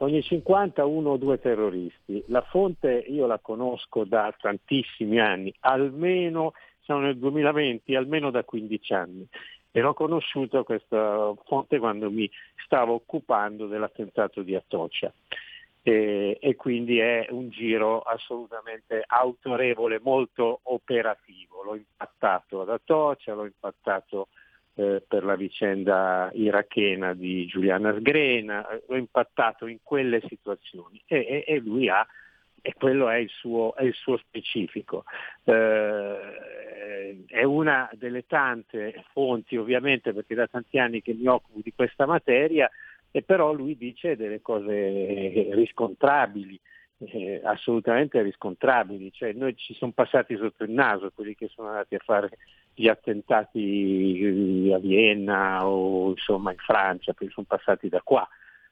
Ogni 0.02 0.22
50 0.22 0.84
uno 0.84 1.11
o 1.11 1.16
due 1.16 1.38
terroristi. 1.38 2.24
La 2.28 2.42
fonte 2.42 3.04
io 3.06 3.26
la 3.26 3.38
conosco 3.38 4.04
da 4.04 4.34
tantissimi 4.38 5.20
anni, 5.20 5.52
almeno 5.61 6.52
siamo 6.80 7.00
nel 7.00 7.18
2020, 7.18 7.94
almeno 7.94 8.30
da 8.30 8.42
15 8.42 8.94
anni. 8.94 9.28
E 9.72 9.80
l'ho 9.80 9.94
conosciuta 9.94 10.62
questa 10.62 11.32
fonte 11.44 11.78
quando 11.78 12.11
mi 12.11 12.28
stavo 12.64 12.94
occupando 12.94 13.66
dell'attentato 13.66 14.42
di 14.42 14.54
Atocha. 14.54 15.12
E, 15.82 16.38
e 16.40 16.56
quindi 16.56 16.98
è 16.98 17.26
un 17.30 17.50
giro 17.50 18.00
assolutamente 18.00 19.04
autorevole, 19.06 20.00
molto 20.02 20.61
operativo. 20.64 21.62
L'ho 21.62 21.76
impattato 21.76 22.62
ad 22.62 22.70
Atocha, 22.70 23.34
l'ho 23.34 23.44
impattato 23.44 24.28
eh, 24.74 25.02
per 25.06 25.24
la 25.24 25.36
vicenda 25.36 26.30
irachena 26.34 27.14
di 27.14 27.46
Giuliana 27.46 27.94
Sgrena, 27.98 28.68
eh, 28.68 28.82
l'ho 28.86 28.96
impattato 28.96 29.66
in 29.66 29.78
quelle 29.82 30.22
situazioni 30.28 31.02
e, 31.06 31.18
e- 31.18 31.44
e 31.46 31.58
lui 31.58 31.88
ha, 31.88 32.06
e 32.62 32.74
quello 32.74 33.08
è 33.08 33.16
il 33.16 33.28
suo, 33.28 33.74
è 33.74 33.84
il 33.84 33.94
suo 33.94 34.16
specifico. 34.18 35.04
Eh, 35.44 37.24
è 37.26 37.42
una 37.42 37.88
delle 37.94 38.26
tante 38.26 39.04
fonti 39.12 39.56
ovviamente 39.56 40.12
perché 40.12 40.34
da 40.34 40.46
tanti 40.46 40.78
anni 40.78 41.02
che 41.02 41.14
mi 41.14 41.26
occupo 41.26 41.60
di 41.62 41.72
questa 41.74 42.06
materia 42.06 42.70
e 43.10 43.22
però 43.22 43.52
lui 43.52 43.76
dice 43.76 44.16
delle 44.16 44.40
cose 44.40 45.48
riscontrabili, 45.52 46.58
eh, 47.07 47.40
assolutamente 47.44 48.20
riscontrabili, 48.22 49.12
cioè 49.12 49.32
noi 49.32 49.57
ci 49.57 49.74
sono 49.74 49.92
passati 49.92 50.36
sotto 50.36 50.64
il 50.64 50.70
naso 50.70 51.11
quelli 51.14 51.34
che 51.34 51.48
sono 51.48 51.68
andati 51.68 51.94
a 51.94 52.01
fare 52.05 52.30
gli 52.74 52.88
attentati 52.88 54.68
eh, 54.68 54.74
a 54.74 54.78
Vienna 54.78 55.66
o 55.66 56.11
insomma 56.11 56.51
in 56.53 56.59
Francia, 56.59 57.12
perché 57.12 57.32
sono 57.32 57.46
passati 57.48 57.88
da 57.88 58.01
qua, 58.03 58.28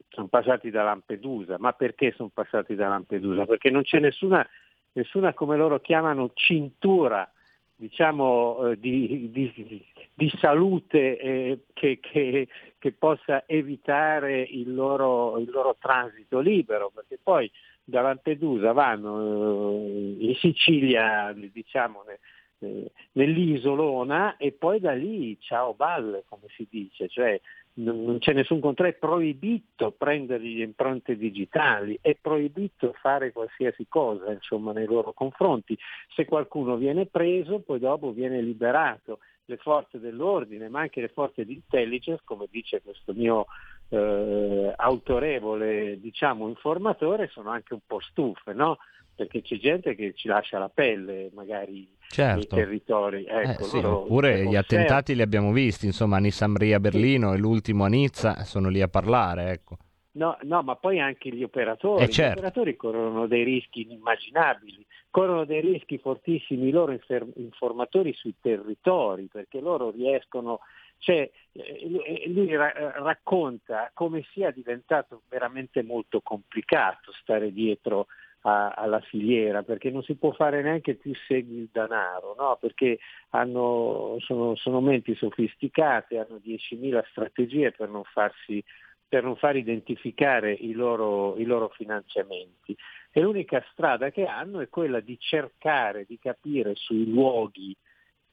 sono 0.08 0.26
passati 0.28 0.70
da 0.70 0.82
Lampedusa, 0.82 1.56
ma 1.58 1.72
perché 1.72 2.12
sono 2.12 2.30
passati 2.32 2.74
da 2.74 2.88
Lampedusa? 2.88 3.46
Perché 3.46 3.70
non 3.70 3.82
c'è 3.82 3.98
nessuna, 3.98 4.46
nessuna 4.92 5.32
come 5.32 5.56
loro 5.56 5.80
chiamano 5.80 6.30
cintura 6.34 7.30
diciamo, 7.78 8.70
eh, 8.70 8.78
di, 8.78 9.30
di- 9.30 9.84
di 10.12 10.32
salute 10.40 11.16
eh, 11.16 11.58
che, 11.72 12.00
che- 12.00 12.48
che 12.76 12.92
possa 12.92 13.44
evitare 13.46 14.42
il 14.42 14.74
loro, 14.74 15.38
il 15.38 15.48
loro 15.48 15.76
transito 15.78 16.40
libero, 16.40 16.90
perché 16.92 17.18
poi 17.22 17.48
da 17.88 18.02
Lampedusa 18.02 18.72
vanno 18.72 19.70
eh, 19.70 20.16
in 20.18 20.34
Sicilia, 20.34 21.34
diciamo, 21.34 22.04
ne- 22.06 22.90
nell'isolona 23.12 24.36
e 24.36 24.52
poi 24.52 24.80
da 24.80 24.92
lì 24.92 25.38
ciao 25.40 25.74
balle, 25.74 26.24
come 26.28 26.48
si 26.48 26.66
dice, 26.68 27.08
cioè 27.08 27.40
non 27.74 28.02
non 28.02 28.18
c'è 28.18 28.32
nessun 28.32 28.60
controllo, 28.60 28.90
è 28.90 28.94
proibito 28.94 29.92
prendere 29.92 30.42
le 30.42 30.64
impronte 30.64 31.16
digitali, 31.16 31.96
è 32.02 32.16
proibito 32.20 32.92
fare 33.00 33.32
qualsiasi 33.32 33.86
cosa 33.88 34.32
insomma, 34.32 34.72
nei 34.72 34.86
loro 34.86 35.12
confronti. 35.12 35.78
Se 36.14 36.24
qualcuno 36.24 36.76
viene 36.76 37.06
preso, 37.06 37.60
poi 37.60 37.78
dopo 37.78 38.12
viene 38.12 38.42
liberato. 38.42 39.20
Le 39.44 39.56
forze 39.56 39.98
dell'ordine, 39.98 40.68
ma 40.68 40.80
anche 40.80 41.00
le 41.00 41.08
forze 41.08 41.44
di 41.46 41.54
intelligence, 41.54 42.20
come 42.24 42.48
dice 42.50 42.82
questo 42.82 43.14
mio 43.14 43.46
eh, 43.88 44.72
autorevole 44.76 45.98
diciamo, 46.00 46.48
informatore, 46.48 47.28
sono 47.28 47.50
anche 47.50 47.74
un 47.74 47.80
po' 47.86 48.00
stufe, 48.00 48.52
no? 48.52 48.78
perché 49.18 49.42
c'è 49.42 49.56
gente 49.58 49.96
che 49.96 50.12
ci 50.14 50.28
lascia 50.28 50.58
la 50.58 50.68
pelle 50.68 51.28
magari 51.34 51.74
nei 51.74 51.96
Certo. 52.08 52.54
territori. 52.54 53.24
Eh, 53.24 53.50
Ecco, 53.50 53.64
sì, 53.64 53.80
loro 53.80 54.02
oppure 54.02 54.36
le 54.36 54.46
gli 54.46 54.54
attentati 54.54 55.16
li 55.16 55.22
abbiamo 55.22 55.50
visti, 55.50 55.86
insomma, 55.86 56.18
a 56.18 56.20
Nissamria 56.20 56.76
a 56.76 56.80
Berlino 56.80 57.34
e 57.34 57.38
l'ultimo 57.38 57.84
a 57.84 57.88
Nizza 57.88 58.44
sono 58.44 58.68
lì 58.68 58.80
a 58.80 58.86
parlare, 58.86 59.50
ecco. 59.50 59.76
No, 60.12 60.38
no, 60.42 60.62
ma 60.62 60.76
poi 60.76 61.00
anche 61.00 61.30
gli 61.30 61.42
operatori. 61.42 62.04
Eh, 62.04 62.08
certo. 62.08 62.34
Gli 62.34 62.38
operatori 62.38 62.76
corrono 62.76 63.26
dei 63.26 63.42
rischi 63.42 63.82
inimmaginabili, 63.82 64.86
corrono 65.10 65.44
dei 65.44 65.60
rischi 65.60 65.98
fortissimi 65.98 66.68
i 66.68 66.70
loro 66.70 66.92
infer- 66.92 67.36
informatori 67.36 68.12
sui 68.14 68.34
territori, 68.40 69.28
perché 69.30 69.60
loro 69.60 69.90
riescono, 69.90 70.60
cioè, 70.98 71.30
eh, 71.52 71.88
lui- 71.88 72.02
eh, 72.04 72.28
lui 72.28 72.54
ra- 72.54 72.92
racconta 72.96 73.90
come 73.94 74.24
sia 74.32 74.50
diventato 74.50 75.22
veramente 75.28 75.82
molto 75.82 76.20
complicato 76.20 77.12
stare 77.20 77.52
dietro 77.52 78.06
a- 78.42 78.70
alla 78.70 79.00
filiera, 79.00 79.62
perché 79.62 79.90
non 79.90 80.02
si 80.02 80.14
può 80.14 80.32
fare 80.32 80.62
neanche 80.62 80.94
più 80.94 81.12
segui 81.26 81.58
il 81.58 81.68
denaro, 81.72 82.34
no? 82.38 82.56
perché 82.60 82.98
hanno- 83.30 84.16
sono, 84.20 84.54
sono 84.54 84.80
menti 84.80 85.14
sofisticate, 85.14 86.18
hanno 86.18 86.38
10.000 86.38 87.04
strategie 87.10 87.72
per 87.72 87.88
non 87.88 88.04
farsi 88.04 88.62
per 89.08 89.22
non 89.24 89.36
far 89.36 89.56
identificare 89.56 90.52
i 90.52 90.72
loro, 90.72 91.36
i 91.38 91.44
loro 91.44 91.68
finanziamenti. 91.70 92.76
E 93.10 93.20
l'unica 93.22 93.64
strada 93.72 94.10
che 94.10 94.26
hanno 94.26 94.60
è 94.60 94.68
quella 94.68 95.00
di 95.00 95.18
cercare 95.18 96.04
di 96.06 96.18
capire 96.18 96.74
sui 96.74 97.08
luoghi, 97.08 97.74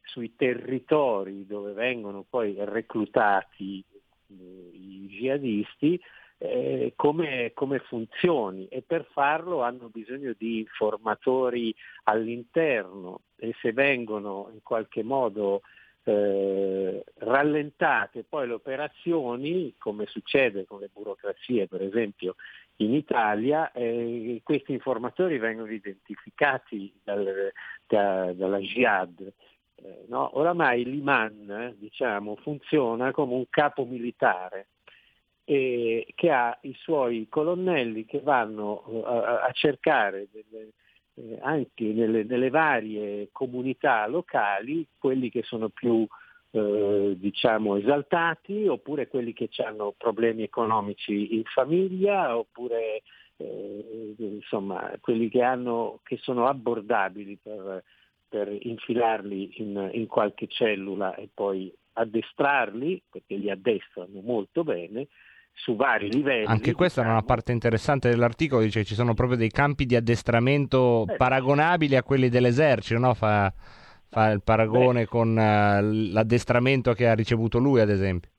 sui 0.06 0.36
territori 0.36 1.46
dove 1.46 1.74
vengono 1.74 2.26
poi 2.28 2.56
reclutati 2.58 3.84
eh, 4.28 4.34
i 4.34 5.08
jihadisti, 5.10 6.00
eh, 6.38 6.94
come, 6.96 7.52
come 7.54 7.80
funzioni 7.80 8.68
e 8.68 8.82
per 8.82 9.08
farlo 9.12 9.62
hanno 9.62 9.90
bisogno 9.90 10.34
di 10.38 10.60
informatori 10.60 11.74
all'interno 12.04 13.22
e 13.38 13.56
se 13.62 13.72
vengono 13.72 14.50
in 14.52 14.62
qualche 14.62 15.04
modo 15.04 15.62
eh, 16.08 17.04
rallentate 17.16 18.24
poi 18.24 18.48
le 18.48 18.54
operazioni, 18.54 19.74
come 19.78 20.06
succede 20.06 20.66
con 20.66 20.80
le 20.80 20.90
burocrazie 20.94 21.68
per 21.68 21.82
esempio 21.82 22.36
in 22.78 22.94
Italia, 22.94 23.72
eh, 23.72 24.42
questi 24.44 24.74
informatori 24.74 25.38
vengono 25.38 25.72
identificati 25.72 26.94
dal- 27.04 27.52
da- 27.88 28.34
dalla 28.34 28.60
Jihad. 28.60 29.32
Eh, 29.78 30.06
no? 30.08 30.38
Oramai 30.38 30.84
l'Iman 30.86 31.50
eh, 31.50 31.76
diciamo, 31.78 32.36
funziona 32.38 33.12
come 33.12 33.34
un 33.34 33.46
capo 33.50 33.86
militare 33.86 34.68
eh, 35.44 36.08
che 36.16 36.32
ha 36.32 36.58
i 36.62 36.74
suoi 36.80 37.28
colonnelli 37.30 38.06
che 38.06 38.22
vanno 38.22 38.84
eh, 38.88 39.02
a, 39.06 39.42
a 39.44 39.52
cercare 39.52 40.28
delle- 40.32 40.72
eh, 41.16 41.40
anche 41.42 41.84
nelle, 41.86 42.24
nelle 42.24 42.50
varie 42.50 43.30
comunità 43.32 44.06
locali 44.08 44.86
quelli 44.98 45.30
che 45.30 45.44
sono 45.44 45.70
più 45.70 46.06
diciamo 46.56 47.76
esaltati 47.76 48.66
oppure 48.66 49.10
quelli 49.10 49.34
che 49.34 49.50
hanno 49.58 49.94
problemi 49.98 50.44
economici 50.44 51.36
in 51.36 51.44
famiglia 51.44 52.38
oppure 52.38 53.04
eh, 53.36 54.16
insomma 54.18 54.90
quelli 55.02 55.28
che, 55.28 55.42
hanno, 55.42 56.00
che 56.04 56.18
sono 56.22 56.48
abbordabili 56.48 57.38
per, 57.42 57.84
per 58.36 58.54
infilarli 58.60 59.62
in, 59.62 59.92
in 59.94 60.08
qualche 60.08 60.48
cellula 60.50 61.16
e 61.16 61.30
poi 61.34 61.74
addestrarli 61.94 63.04
perché 63.10 63.36
li 63.36 63.50
addestrano 63.50 64.20
molto 64.22 64.66
bene 64.66 65.08
su 65.54 65.78
vari 65.78 66.12
livelli. 66.12 66.46
Anche 66.46 66.74
questa 66.74 67.02
è 67.02 67.06
una 67.06 67.22
parte 67.22 67.54
interessante 67.54 68.10
dell'articolo, 68.10 68.62
dice 68.62 68.80
che 68.80 68.86
ci 68.86 68.94
sono 68.94 69.14
proprio 69.14 69.38
dei 69.38 69.52
campi 69.52 69.86
di 69.86 69.96
addestramento 69.96 71.06
Eh. 71.08 71.16
paragonabili 71.16 71.96
a 71.96 72.04
quelli 72.04 72.28
dell'esercito, 72.28 73.00
no? 73.00 73.14
fa, 73.14 73.54
fa 74.10 74.32
il 74.32 74.42
paragone 74.44 75.06
con 75.06 75.40
eh, 75.40 75.82
l'addestramento 75.82 76.92
che 76.92 77.08
ha 77.08 77.16
ricevuto 77.16 77.58
lui, 77.58 77.80
ad 77.80 77.90
esempio. 77.90 78.32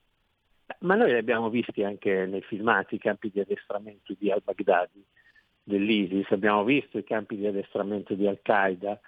Ma 0.80 0.94
noi 0.94 1.12
li 1.12 1.16
abbiamo 1.16 1.48
visti 1.48 1.82
anche 1.84 2.26
nei 2.26 2.42
filmati, 2.42 2.96
i 2.96 2.98
campi 2.98 3.30
di 3.32 3.40
addestramento 3.40 4.14
di 4.18 4.30
al-Baghdadi, 4.30 5.02
dell'ISIS, 5.62 6.30
abbiamo 6.32 6.64
visto 6.64 6.98
i 6.98 7.04
campi 7.04 7.36
di 7.36 7.46
addestramento 7.46 8.12
di 8.12 8.26
Al-Qaeda 8.26 9.00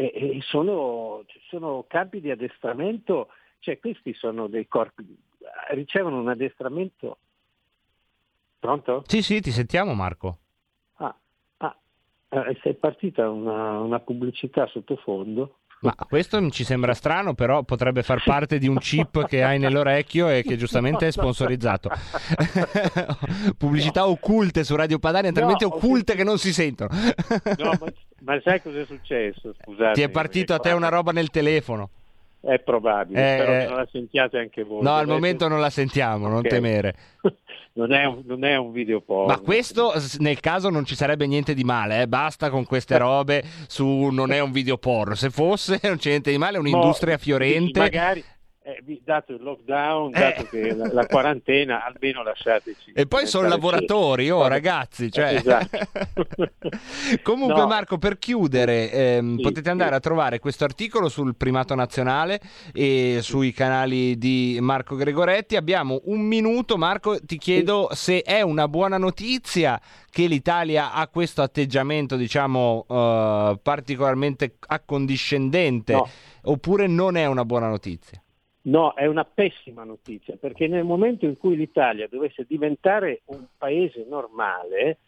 e, 0.00 0.36
e 0.36 0.40
sono, 0.42 1.24
sono 1.48 1.84
campi 1.86 2.20
di 2.20 2.30
addestramento, 2.30 3.28
cioè 3.58 3.78
questi 3.78 4.14
sono 4.14 4.46
dei 4.46 4.66
corpi, 4.66 5.04
ricevono 5.72 6.18
un 6.18 6.28
addestramento. 6.28 7.18
Pronto? 8.58 9.04
Sì, 9.06 9.22
sì, 9.22 9.40
ti 9.40 9.50
sentiamo 9.50 9.94
Marco. 9.94 10.38
Ah, 10.96 11.14
ah, 11.58 11.76
eh, 12.28 12.58
è 12.62 12.74
partita 12.74 13.28
una, 13.28 13.80
una 13.80 14.00
pubblicità 14.00 14.66
sottofondo. 14.66 15.56
Ma 15.82 15.94
questo 16.06 16.50
ci 16.50 16.62
sembra 16.62 16.92
strano, 16.92 17.32
però 17.32 17.62
potrebbe 17.62 18.02
far 18.02 18.22
parte 18.22 18.58
di 18.58 18.68
un 18.68 18.76
chip 18.76 19.26
che 19.26 19.42
hai 19.42 19.58
nell'orecchio 19.58 20.28
e 20.28 20.42
che 20.42 20.58
giustamente 20.58 21.06
è 21.06 21.10
sponsorizzato. 21.10 21.90
Pubblicità 23.56 24.06
occulte 24.06 24.62
su 24.62 24.76
Radio 24.76 24.98
Padania, 24.98 25.32
talmente 25.32 25.64
No, 25.64 25.74
occulte 25.74 26.14
che 26.14 26.24
non 26.24 26.36
si 26.36 26.52
sentono. 26.52 26.90
No, 27.56 27.72
ma, 27.80 27.86
ma 28.20 28.40
sai 28.44 28.60
cosa 28.60 28.80
è 28.80 28.84
successo? 28.84 29.54
Scusate. 29.62 29.92
Ti 29.92 30.02
è 30.02 30.10
partito 30.10 30.52
a 30.52 30.58
te 30.58 30.72
una 30.72 30.88
roba 30.88 31.12
nel 31.12 31.30
telefono. 31.30 31.88
È 32.40 32.58
probabile, 32.60 33.20
Eh, 33.20 33.36
spero 33.38 33.52
eh. 33.54 33.58
che 33.58 33.66
non 33.66 33.76
la 33.76 33.88
sentiate 33.90 34.38
anche 34.38 34.62
voi. 34.64 34.82
No, 34.82 34.90
al 34.90 35.04
Dovete- 35.04 35.12
momento 35.12 35.48
non 35.48 35.60
la 35.60 35.70
sentiamo, 35.70 36.28
non 36.28 36.42
temere. 36.42 36.94
Non 37.72 37.92
è 37.92 38.04
un, 38.04 38.22
non 38.26 38.44
è 38.44 38.56
un 38.56 38.72
video 38.72 39.00
porno. 39.00 39.26
Ma 39.28 39.38
questo 39.38 39.92
nel 40.18 40.40
caso 40.40 40.70
non 40.70 40.84
ci 40.84 40.96
sarebbe 40.96 41.28
niente 41.28 41.54
di 41.54 41.62
male, 41.62 42.02
eh? 42.02 42.08
basta 42.08 42.50
con 42.50 42.64
queste 42.66 42.98
robe 42.98 43.44
su 43.68 44.08
non 44.10 44.32
è 44.32 44.40
un 44.40 44.50
video 44.50 44.76
porno. 44.76 45.14
Se 45.14 45.30
fosse 45.30 45.78
non 45.84 45.96
c'è 45.96 46.08
niente 46.10 46.32
di 46.32 46.36
male, 46.36 46.56
è 46.56 46.60
un'industria 46.60 47.14
Mo, 47.14 47.20
fiorente. 47.20 47.78
Magari, 47.78 48.24
eh, 48.62 49.00
dato 49.02 49.32
il 49.32 49.42
lockdown, 49.42 50.10
dato 50.10 50.44
che 50.44 50.74
la, 50.74 50.92
la 50.92 51.06
quarantena, 51.06 51.84
almeno 51.84 52.22
lasciateci. 52.22 52.92
E 52.94 53.06
poi 53.06 53.26
sono 53.26 53.48
lavoratori, 53.48 54.30
oh 54.30 54.46
ragazzi. 54.46 55.10
Cioè... 55.10 55.34
Esatto. 55.34 55.78
Comunque 57.22 57.60
No. 57.60 57.66
Marco, 57.66 57.96
per 57.98 58.18
chiudere, 58.18 58.90
ehm, 58.92 59.36
Sì, 59.36 59.42
potete 59.42 59.70
andare 59.70 59.90
sì. 59.90 59.96
a 59.96 60.00
trovare 60.00 60.38
questo 60.38 60.64
articolo 60.64 61.08
sul 61.08 61.36
primato 61.36 61.74
nazionale 61.74 62.40
e 62.72 63.20
sui 63.22 63.52
canali 63.52 64.18
di 64.18 64.58
Marco 64.60 64.94
Gregoretti. 64.94 65.56
Abbiamo 65.56 66.00
un 66.04 66.20
minuto, 66.20 66.76
Marco, 66.76 67.18
ti 67.18 67.38
chiedo 67.38 67.88
se 67.92 68.22
è 68.22 68.42
una 68.42 68.68
buona 68.68 68.98
notizia 68.98 69.80
che 70.10 70.26
l'Italia 70.26 70.92
ha 70.92 71.08
questo 71.08 71.40
atteggiamento, 71.40 72.16
diciamo, 72.16 72.84
eh, 72.88 73.58
particolarmente 73.62 74.56
accondiscendente, 74.66 75.92
No. 75.92 76.08
oppure 76.42 76.86
non 76.86 77.16
è 77.16 77.26
una 77.26 77.44
buona 77.44 77.68
notizia. 77.68 78.20
No, 78.70 78.94
è 78.94 79.06
una 79.06 79.24
pessima 79.24 79.82
notizia, 79.82 80.36
perché 80.36 80.68
nel 80.68 80.84
momento 80.84 81.24
in 81.24 81.36
cui 81.36 81.56
l'Italia 81.56 82.06
dovesse 82.08 82.44
diventare 82.46 83.22
un 83.26 83.44
paese 83.58 84.06
normale, 84.08 84.98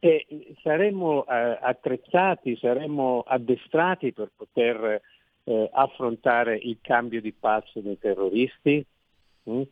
eh, 0.00 0.26
saremmo 0.62 1.26
eh, 1.26 1.58
attrezzati, 1.62 2.58
saremmo 2.60 3.24
addestrati 3.26 4.12
per 4.12 4.30
poter 4.36 5.00
eh, 5.44 5.70
affrontare 5.72 6.58
il 6.62 6.76
cambio 6.82 7.22
di 7.22 7.32
passo 7.32 7.80
dei 7.80 7.98
terroristi? 7.98 8.84
Mm? 9.48 9.62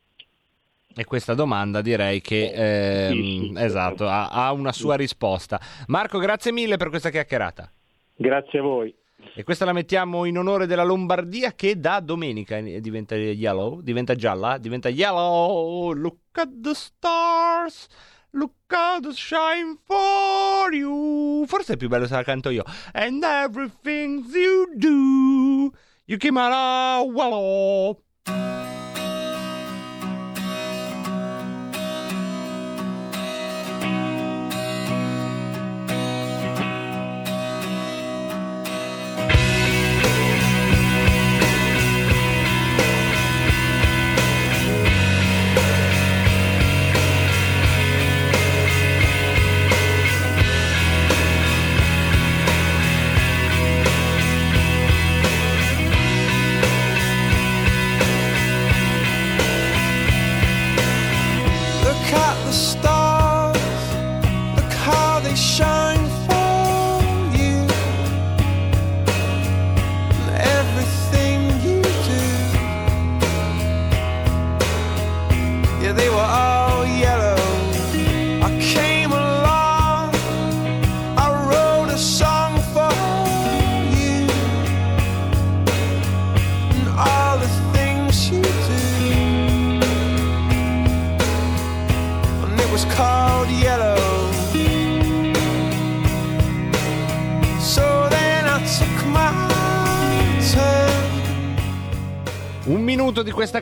E 0.97 1.05
questa 1.05 1.35
domanda 1.35 1.83
direi 1.83 2.23
che 2.23 2.51
ehm, 2.51 3.13
sì, 3.13 3.53
sì. 3.55 3.63
esatto, 3.63 4.09
ha, 4.09 4.29
ha 4.31 4.53
una 4.53 4.73
sua 4.73 4.97
risposta. 4.97 5.61
Marco, 5.89 6.19
grazie 6.19 6.51
mille 6.51 6.79
per 6.79 6.89
questa 6.89 7.11
chiacchierata. 7.11 7.71
Grazie 8.17 8.59
a 8.59 8.63
voi. 8.63 8.95
E 9.35 9.43
questa 9.43 9.65
la 9.65 9.73
mettiamo 9.73 10.25
in 10.25 10.39
onore 10.39 10.67
della 10.67 10.85
Lombardia 10.85 11.53
che 11.53 11.79
da 11.79 12.01
domenica 12.01 12.61
diventa 12.61 13.17
yellow, 13.17 13.81
diventa 13.81 14.15
gialla, 14.15 14.59
diventa 14.59 14.89
yellow. 14.89 15.93
Look 15.93 16.39
at 16.39 16.49
the 16.61 16.75
stars, 16.75 17.89
look 18.31 18.53
at 18.69 19.03
the 19.03 19.13
shine 19.13 19.79
for 19.85 20.73
you. 20.73 21.45
Forse 21.47 21.75
è 21.75 21.77
più 21.77 21.89
bello 21.89 22.07
se 22.07 22.15
la 22.15 22.23
canto 22.23 22.51
io. 22.51 22.65
And 22.93 23.23
everything 23.25 24.25
you 24.33 24.69
do, 24.75 25.73
you 26.07 26.19
came 26.19 26.39
out 26.39 27.13
well. 27.13 28.01
Look 28.25 28.68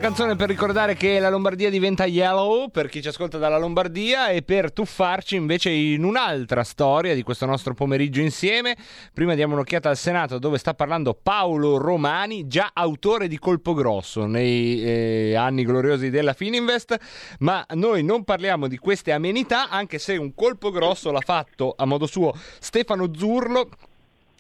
canzone 0.07 0.37
per 0.37 0.49
ricordare 0.49 0.95
che 0.95 1.19
la 1.19 1.29
Lombardia 1.29 1.69
diventa 1.69 2.07
yellow 2.07 2.69
per 2.69 2.89
chi 2.89 3.03
ci 3.03 3.09
ascolta 3.09 3.39
dalla 3.39 3.59
Lombardia 3.59 4.29
e 4.29 4.43
per 4.43 4.73
tuffarci 4.73 5.35
invece 5.35 5.71
in 5.71 6.05
un'altra 6.05 6.63
storia 6.63 7.13
di 7.13 7.25
questo 7.25 7.45
nostro 7.45 7.75
pomeriggio 7.75 8.21
insieme. 8.21 8.77
Prima 9.13 9.35
diamo 9.35 9.55
un'occhiata 9.55 9.89
al 9.89 9.97
Senato 9.97 10.39
dove 10.39 10.59
sta 10.59 10.75
parlando 10.75 11.19
Paolo 11.21 11.79
Romani, 11.79 12.47
già 12.47 12.71
autore 12.73 13.27
di 13.27 13.37
Colpo 13.37 13.75
Grosso 13.75 14.27
nei 14.27 14.81
eh, 14.81 15.35
anni 15.35 15.65
gloriosi 15.65 16.09
della 16.09 16.35
Fininvest, 16.35 16.97
ma 17.41 17.67
noi 17.71 18.05
non 18.05 18.23
parliamo 18.23 18.69
di 18.69 18.79
queste 18.79 19.11
amenità 19.11 19.69
anche 19.71 19.99
se 19.99 20.17
un 20.17 20.35
colpo 20.37 20.71
grosso 20.71 21.11
l'ha 21.11 21.19
fatto 21.21 21.75
a 21.77 21.85
modo 21.85 22.07
suo 22.07 22.33
Stefano 22.61 23.11
Zurlo 23.13 23.71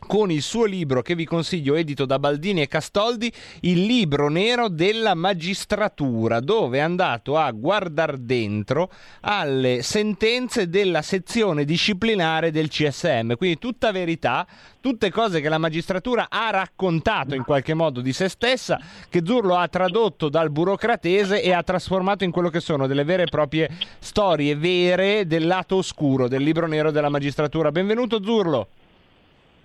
con 0.06 0.30
il 0.30 0.42
suo 0.42 0.64
libro 0.64 1.02
che 1.02 1.14
vi 1.14 1.24
consiglio 1.24 1.74
edito 1.74 2.06
da 2.06 2.18
Baldini 2.18 2.62
e 2.62 2.68
Castoldi, 2.68 3.32
il 3.60 3.84
libro 3.84 4.28
nero 4.28 4.68
della 4.68 5.14
magistratura, 5.14 6.40
dove 6.40 6.78
è 6.78 6.80
andato 6.80 7.36
a 7.36 7.50
guardare 7.50 8.24
dentro 8.24 8.90
alle 9.20 9.82
sentenze 9.82 10.68
della 10.68 11.02
sezione 11.02 11.64
disciplinare 11.64 12.50
del 12.50 12.68
CSM, 12.68 13.34
quindi 13.34 13.58
tutta 13.58 13.90
verità, 13.90 14.46
tutte 14.80 15.10
cose 15.10 15.40
che 15.40 15.48
la 15.48 15.58
magistratura 15.58 16.28
ha 16.30 16.50
raccontato 16.50 17.34
in 17.34 17.42
qualche 17.42 17.74
modo 17.74 18.00
di 18.00 18.12
se 18.12 18.28
stessa, 18.28 18.80
che 19.08 19.22
Zurlo 19.24 19.56
ha 19.56 19.68
tradotto 19.68 20.28
dal 20.28 20.50
burocratese 20.50 21.42
e 21.42 21.52
ha 21.52 21.62
trasformato 21.62 22.24
in 22.24 22.30
quello 22.30 22.48
che 22.50 22.60
sono 22.60 22.86
delle 22.86 23.04
vere 23.04 23.24
e 23.24 23.30
proprie 23.30 23.68
storie 23.98 24.54
vere 24.54 25.26
del 25.26 25.46
lato 25.46 25.76
oscuro 25.76 26.28
del 26.28 26.42
libro 26.42 26.66
nero 26.66 26.90
della 26.90 27.08
magistratura. 27.08 27.72
Benvenuto 27.72 28.22
Zurlo. 28.22 28.68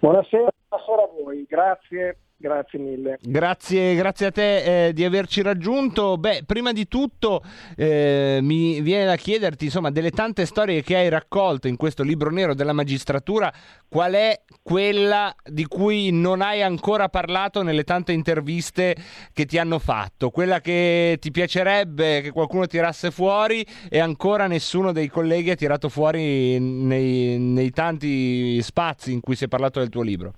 Buonasera, 0.02 0.50
buonasera 0.68 1.04
a 1.04 1.08
voi, 1.08 1.46
grazie. 1.48 2.18
Grazie 2.42 2.80
mille. 2.80 3.20
Grazie, 3.22 3.94
grazie 3.94 4.26
a 4.26 4.32
te 4.32 4.88
eh, 4.88 4.94
di 4.94 5.06
averci 5.06 5.44
raggiunto. 5.44 6.18
Beh, 6.18 6.42
prima 6.44 6.72
di 6.72 6.88
tutto 6.88 7.44
eh, 7.78 8.40
mi 8.42 8.82
viene 8.82 9.06
da 9.06 9.16
chiederti, 9.16 9.66
insomma, 9.66 9.92
delle 9.92 10.10
tante 10.10 10.48
storie 10.48 10.82
che 10.82 10.96
hai 10.96 11.08
raccolto 11.08 11.68
in 11.68 11.76
questo 11.76 12.02
libro 12.02 12.32
nero 12.32 12.56
della 12.56 12.74
magistratura, 12.74 13.54
qual 13.88 14.14
è 14.14 14.42
quella 14.64 15.32
di 15.44 15.68
cui 15.68 16.10
non 16.12 16.42
hai 16.42 16.64
ancora 16.64 17.10
parlato 17.10 17.62
nelle 17.62 17.84
tante 17.84 18.12
interviste 18.12 18.96
che 19.34 19.46
ti 19.46 19.60
hanno 19.60 19.78
fatto? 19.78 20.32
Quella 20.32 20.62
che 20.62 21.18
ti 21.20 21.30
piacerebbe 21.30 22.22
che 22.22 22.32
qualcuno 22.32 22.66
tirasse 22.66 23.12
fuori 23.12 23.64
e 23.88 24.00
ancora 24.00 24.48
nessuno 24.48 24.92
dei 24.92 25.10
colleghi 25.10 25.52
ha 25.52 25.56
tirato 25.56 25.90
fuori 25.90 26.60
nei, 26.60 27.38
nei 27.38 27.70
tanti 27.70 28.60
spazi 28.64 29.12
in 29.12 29.20
cui 29.20 29.36
si 29.36 29.44
è 29.44 29.48
parlato 29.48 29.78
del 29.78 29.90
tuo 29.90 30.02
libro? 30.02 30.34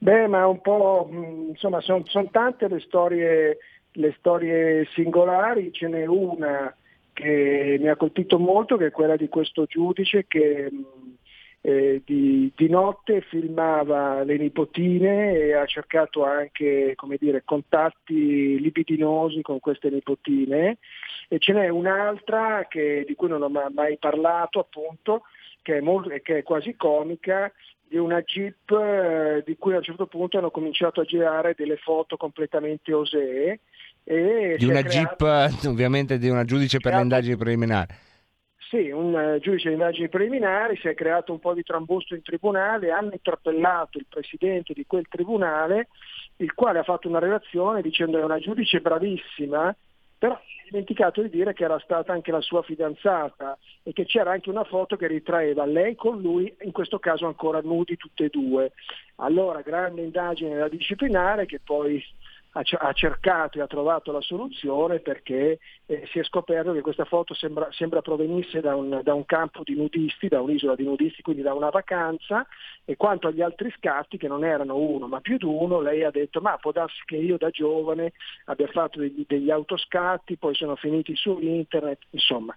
Beh, 0.00 0.28
ma 0.28 0.46
un 0.46 0.60
po', 0.60 1.08
insomma, 1.10 1.80
sono 1.80 2.04
son 2.06 2.30
tante 2.30 2.68
le 2.68 2.78
storie, 2.80 3.58
le 3.92 4.14
storie 4.18 4.86
singolari, 4.92 5.72
ce 5.72 5.88
n'è 5.88 6.06
una 6.06 6.72
che 7.12 7.78
mi 7.80 7.88
ha 7.88 7.96
colpito 7.96 8.38
molto, 8.38 8.76
che 8.76 8.86
è 8.86 8.90
quella 8.92 9.16
di 9.16 9.28
questo 9.28 9.64
giudice 9.64 10.26
che 10.28 10.70
eh, 11.60 12.00
di, 12.04 12.52
di, 12.54 12.68
notte 12.68 13.22
filmava 13.22 14.22
le 14.22 14.36
nipotine 14.36 15.32
e 15.32 15.54
ha 15.54 15.66
cercato 15.66 16.24
anche 16.24 16.92
come 16.94 17.16
dire, 17.18 17.42
contatti 17.44 18.60
libidinosi 18.60 19.42
con 19.42 19.58
queste 19.58 19.90
nipotine. 19.90 20.78
E 21.28 21.38
ce 21.40 21.52
n'è 21.52 21.68
un'altra 21.68 22.66
che, 22.68 23.04
di 23.04 23.14
cui 23.16 23.28
non 23.28 23.42
ho 23.42 23.48
mai 23.48 23.98
parlato 23.98 24.60
appunto, 24.60 25.22
che 25.60 25.78
è, 25.78 25.80
molto, 25.80 26.10
che 26.22 26.38
è 26.38 26.42
quasi 26.44 26.76
comica, 26.76 27.52
di 27.88 27.96
una 27.96 28.20
Jeep 28.22 28.70
eh, 28.70 29.42
di 29.44 29.56
cui 29.56 29.74
a 29.74 29.78
un 29.78 29.82
certo 29.82 30.06
punto 30.06 30.38
hanno 30.38 30.50
cominciato 30.50 31.00
a 31.00 31.04
girare 31.04 31.54
delle 31.56 31.76
foto 31.76 32.16
completamente 32.16 32.92
osee. 32.92 33.60
E 34.04 34.56
di 34.58 34.64
una 34.66 34.82
creato... 34.82 35.26
Jeep, 35.26 35.66
ovviamente 35.66 36.18
di 36.18 36.28
una 36.28 36.44
giudice 36.44 36.78
per 36.78 36.94
le 36.94 37.00
indagini 37.02 37.36
preliminari. 37.36 37.94
Sì, 38.68 38.90
un 38.90 39.14
uh, 39.14 39.38
giudice 39.38 39.68
di 39.68 39.74
indagini 39.74 40.10
preliminari, 40.10 40.76
si 40.76 40.88
è 40.88 40.94
creato 40.94 41.32
un 41.32 41.38
po' 41.38 41.54
di 41.54 41.62
trambusto 41.62 42.14
in 42.14 42.22
tribunale, 42.22 42.90
hanno 42.90 43.12
interpellato 43.12 43.96
il 43.96 44.04
presidente 44.06 44.74
di 44.74 44.84
quel 44.86 45.06
tribunale, 45.08 45.88
il 46.36 46.52
quale 46.52 46.80
ha 46.80 46.82
fatto 46.82 47.08
una 47.08 47.18
relazione 47.18 47.80
dicendo 47.80 48.16
che 48.16 48.22
è 48.22 48.26
una 48.26 48.38
giudice 48.38 48.80
bravissima, 48.80 49.74
però 50.18 50.38
dimenticato 50.68 51.22
di 51.22 51.30
dire 51.30 51.54
che 51.54 51.64
era 51.64 51.78
stata 51.78 52.12
anche 52.12 52.30
la 52.30 52.40
sua 52.40 52.62
fidanzata 52.62 53.56
e 53.82 53.92
che 53.92 54.04
c'era 54.04 54.32
anche 54.32 54.50
una 54.50 54.64
foto 54.64 54.96
che 54.96 55.06
ritraeva 55.06 55.64
lei 55.64 55.94
con 55.94 56.20
lui, 56.20 56.54
in 56.62 56.72
questo 56.72 56.98
caso 56.98 57.26
ancora 57.26 57.60
nudi 57.60 57.96
tutte 57.96 58.24
e 58.24 58.28
due. 58.28 58.72
Allora, 59.16 59.62
grande 59.62 60.02
indagine 60.02 60.56
da 60.56 60.68
disciplinare 60.68 61.46
che 61.46 61.60
poi 61.60 62.02
ha 62.52 62.92
cercato 62.92 63.58
e 63.58 63.60
ha 63.60 63.66
trovato 63.66 64.10
la 64.10 64.20
soluzione 64.20 65.00
perché 65.00 65.58
eh, 65.86 66.08
si 66.10 66.18
è 66.18 66.24
scoperto 66.24 66.72
che 66.72 66.80
questa 66.80 67.04
foto 67.04 67.34
sembra, 67.34 67.68
sembra 67.70 68.00
provenisse 68.00 68.60
da 68.60 68.74
un, 68.74 69.00
da 69.02 69.14
un, 69.14 69.24
campo 69.26 69.62
di 69.62 69.74
nudisti, 69.74 70.28
da 70.28 70.40
un'isola 70.40 70.74
di 70.74 70.84
nudisti, 70.84 71.22
quindi 71.22 71.42
da 71.42 71.54
una 71.54 71.68
vacanza 71.68 72.46
e 72.84 72.96
quanto 72.96 73.28
agli 73.28 73.42
altri 73.42 73.72
scatti, 73.76 74.16
che 74.16 74.28
non 74.28 74.44
erano 74.44 74.76
uno 74.76 75.06
ma 75.06 75.20
più 75.20 75.36
di 75.36 75.44
uno, 75.44 75.80
lei 75.80 76.04
ha 76.04 76.10
detto 76.10 76.40
ma 76.40 76.56
può 76.56 76.72
darsi 76.72 77.00
che 77.04 77.16
io 77.16 77.36
da 77.36 77.50
giovane 77.50 78.12
abbia 78.46 78.68
fatto 78.68 78.98
degli, 78.98 79.24
degli 79.26 79.50
autoscatti, 79.50 80.36
poi 80.36 80.54
sono 80.54 80.74
finiti 80.74 81.14
su 81.14 81.38
internet, 81.40 82.00
insomma 82.10 82.54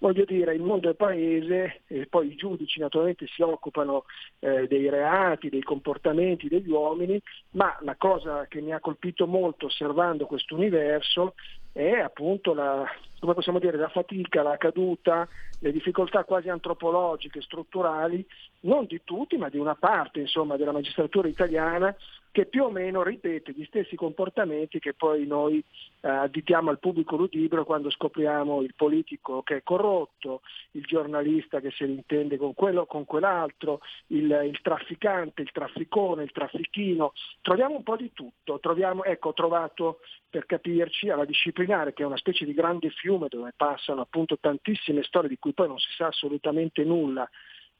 voglio 0.00 0.24
dire, 0.24 0.54
il 0.54 0.62
mondo 0.62 0.90
è 0.90 0.94
paese 0.94 1.82
e 1.86 2.06
poi 2.06 2.32
i 2.32 2.34
giudici 2.34 2.80
naturalmente 2.80 3.26
si 3.26 3.42
occupano 3.42 4.04
eh, 4.40 4.66
dei 4.66 4.88
reati, 4.88 5.48
dei 5.48 5.62
comportamenti 5.62 6.48
degli 6.48 6.70
uomini, 6.70 7.20
ma 7.52 7.76
la 7.82 7.94
cosa 7.96 8.46
che 8.46 8.60
mi 8.60 8.72
ha 8.72 8.80
colpito 8.80 9.26
molto 9.26 9.66
osservando 9.66 10.26
questo 10.26 10.54
universo 10.54 11.34
è 11.72 11.98
appunto 11.98 12.54
la, 12.54 12.84
come 13.20 13.34
possiamo 13.34 13.58
dire, 13.58 13.76
la 13.76 13.88
fatica, 13.88 14.42
la 14.42 14.56
caduta, 14.56 15.28
le 15.60 15.72
difficoltà 15.72 16.24
quasi 16.24 16.48
antropologiche, 16.48 17.42
strutturali, 17.42 18.26
non 18.60 18.86
di 18.86 19.02
tutti, 19.04 19.36
ma 19.36 19.50
di 19.50 19.58
una 19.58 19.74
parte 19.74 20.20
insomma, 20.20 20.56
della 20.56 20.72
magistratura 20.72 21.28
italiana 21.28 21.94
che 22.32 22.46
più 22.46 22.64
o 22.64 22.70
meno 22.70 23.02
ripete 23.02 23.52
gli 23.52 23.64
stessi 23.64 23.96
comportamenti 23.96 24.78
che 24.78 24.94
poi 24.94 25.26
noi 25.26 25.62
eh, 26.00 26.08
additiamo 26.08 26.70
al 26.70 26.78
pubblico 26.78 27.16
ludibrio 27.16 27.64
quando 27.64 27.90
scopriamo 27.90 28.62
il 28.62 28.74
politico 28.74 29.42
che 29.42 29.56
è 29.56 29.62
corrotto, 29.62 30.42
il 30.72 30.84
giornalista 30.84 31.60
che 31.60 31.70
se 31.72 31.86
l'intende 31.86 32.36
con 32.36 32.54
quello 32.54 32.82
o 32.82 32.86
con 32.86 33.04
quell'altro, 33.04 33.80
il, 34.08 34.30
il, 34.44 34.60
trafficante, 34.62 35.42
il 35.42 35.50
trafficone, 35.50 36.22
il 36.22 36.32
traffichino. 36.32 37.12
Troviamo 37.40 37.76
un 37.76 37.82
po' 37.82 37.96
di 37.96 38.12
tutto. 38.12 38.60
Troviamo, 38.60 39.04
ecco, 39.04 39.30
ho 39.30 39.34
trovato 39.34 40.00
per 40.28 40.46
capirci 40.46 41.10
alla 41.10 41.24
disciplinare 41.24 41.92
che 41.92 42.04
è 42.04 42.06
una 42.06 42.16
specie 42.16 42.44
di 42.44 42.54
grande 42.54 42.90
fiume 42.90 43.26
dove 43.28 43.52
passano 43.56 44.02
appunto 44.02 44.38
tantissime 44.38 45.02
storie 45.02 45.28
di 45.28 45.38
cui 45.38 45.52
poi 45.52 45.66
non 45.66 45.78
si 45.78 45.92
sa 45.96 46.06
assolutamente 46.06 46.84
nulla 46.84 47.28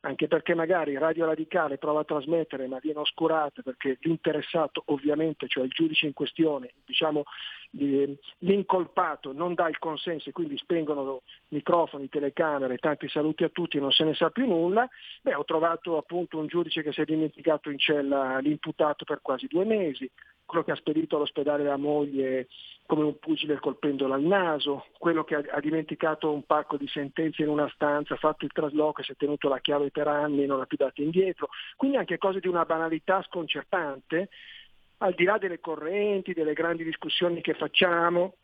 anche 0.01 0.29
perché 0.29 0.55
magari 0.55 0.97
Radio 0.97 1.27
Radicale 1.27 1.77
prova 1.77 2.01
a 2.01 2.05
trasmettere 2.05 2.67
ma 2.67 2.79
viene 2.81 3.01
oscurata 3.01 3.63
perché 3.63 3.99
l'interessato 4.01 4.83
ovviamente, 4.87 5.47
cioè 5.47 5.65
il 5.65 5.71
giudice 5.71 6.07
in 6.07 6.15
questione, 6.15 6.73
diciamo 6.85 7.25
l'incolpato 8.39 9.33
non 9.33 9.55
dà 9.55 9.69
il 9.69 9.79
consenso 9.79 10.29
e 10.29 10.33
quindi 10.33 10.57
spengono 10.57 11.23
microfoni, 11.49 12.09
telecamere, 12.09 12.79
tanti 12.79 13.09
saluti 13.09 13.45
a 13.45 13.49
tutti 13.49 13.79
non 13.79 13.93
se 13.93 14.05
ne 14.05 14.15
sa 14.15 14.31
più 14.31 14.47
nulla, 14.47 14.89
beh 15.23 15.35
ho 15.35 15.45
trovato 15.45 15.97
appunto 15.97 16.39
un 16.39 16.47
giudice 16.47 16.83
che 16.83 16.93
si 16.93 17.03
è 17.03 17.05
dimenticato 17.05 17.71
in 17.71 17.79
cella 17.79 18.39
l'imputato 18.39 19.05
per 19.05 19.21
quasi 19.23 19.47
due 19.47 19.65
mesi, 19.65 20.11
quello 20.51 20.65
che 20.65 20.73
ha 20.73 20.77
spedito 20.77 21.15
all'ospedale 21.15 21.63
la 21.63 21.77
moglie 21.77 22.49
come 22.85 23.05
un 23.05 23.21
pugile 23.21 23.61
colpendolo 23.61 24.15
al 24.15 24.23
naso, 24.23 24.87
quello 24.99 25.23
che 25.23 25.37
ha, 25.37 25.61
dimenticato 25.61 26.33
un 26.33 26.45
pacco 26.45 26.77
di 26.77 26.89
sentenze 26.89 27.43
in 27.43 27.49
una 27.49 27.71
stanza, 27.73 28.15
ha 28.15 28.17
fatto 28.17 28.45
il 28.45 28.51
trasloco 28.51 29.01
e 29.01 29.05
si 29.05 29.13
è 29.13 29.17
tenuto 29.17 29.49
la 29.49 29.61
chiave 29.61 29.93
per 29.93 30.09
anni 30.09 30.43
e 30.43 30.47
non 30.47 30.59
l'ha 30.59 30.67
più 30.67 30.77
data 30.77 31.01
indietro, 31.01 31.51
quindi 31.77 31.99
anche 31.99 32.19
cose 32.19 32.41
di 32.41 32.49
una 32.49 32.65
banalità 32.65 33.23
sconcertante, 33.23 34.29
al 34.99 35.15
di 35.15 35.23
là 35.23 35.39
delle 35.39 35.61
correnti, 35.61 36.33
delle 36.33 36.53
grandi 36.53 36.83
discussioni 36.83 37.41
che 37.41 37.55
facciamo. 37.55 38.35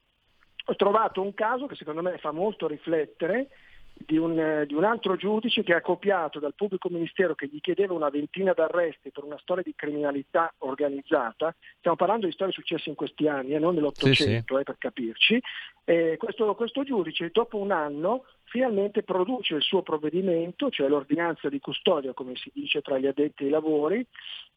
Ho 0.67 0.77
trovato 0.77 1.21
un 1.21 1.35
caso 1.35 1.67
che 1.67 1.75
secondo 1.75 2.03
me 2.03 2.17
fa 2.19 2.31
molto 2.31 2.69
riflettere, 2.69 3.49
di 3.99 4.19
un, 4.19 4.65
di 4.67 4.75
un, 4.75 4.85
altro 4.85 5.17
giudice 5.17 5.63
che 5.63 5.73
ha 5.73 5.81
copiato 5.81 6.39
dal 6.39 6.55
pubblico 6.55 6.89
ministero 6.91 7.35
che 7.35 7.47
gli 7.47 7.61
chiedeva 7.61 7.95
una 7.95 8.11
ventina 8.11 8.53
d'arresti 8.53 9.11
per 9.11 9.25
una 9.25 9.39
storia 9.39 9.63
di 9.63 9.75
criminalità 9.75 10.53
organizzata, 10.59 11.55
stiamo 11.79 11.97
parlando 11.97 12.27
di 12.27 12.33
storie 12.33 12.53
successe 12.53 12.91
in 12.91 12.95
questi 12.95 13.27
anni 13.27 13.53
e 13.53 13.55
eh, 13.55 13.59
non 13.59 13.75
nell'Ottocento 13.75 14.55
sì. 14.55 14.61
eh, 14.61 14.65
per 14.65 14.77
capirci, 14.79 15.43
eh, 15.85 16.17
questo, 16.19 16.55
questo 16.55 16.85
giudice 16.85 17.31
dopo 17.33 17.57
un 17.57 17.71
anno 17.71 18.25
finalmente 18.45 19.03
produce 19.03 19.55
il 19.55 19.63
suo 19.63 19.83
provvedimento, 19.83 20.71
cioè 20.71 20.89
l'ordinanza 20.89 21.49
di 21.49 21.59
custodia 21.59 22.13
come 22.13 22.37
si 22.37 22.51
dice 22.53 22.83
tra 22.83 22.99
gli 22.99 23.07
addetti 23.07 23.45
ai 23.45 23.51
lavori, 23.51 24.07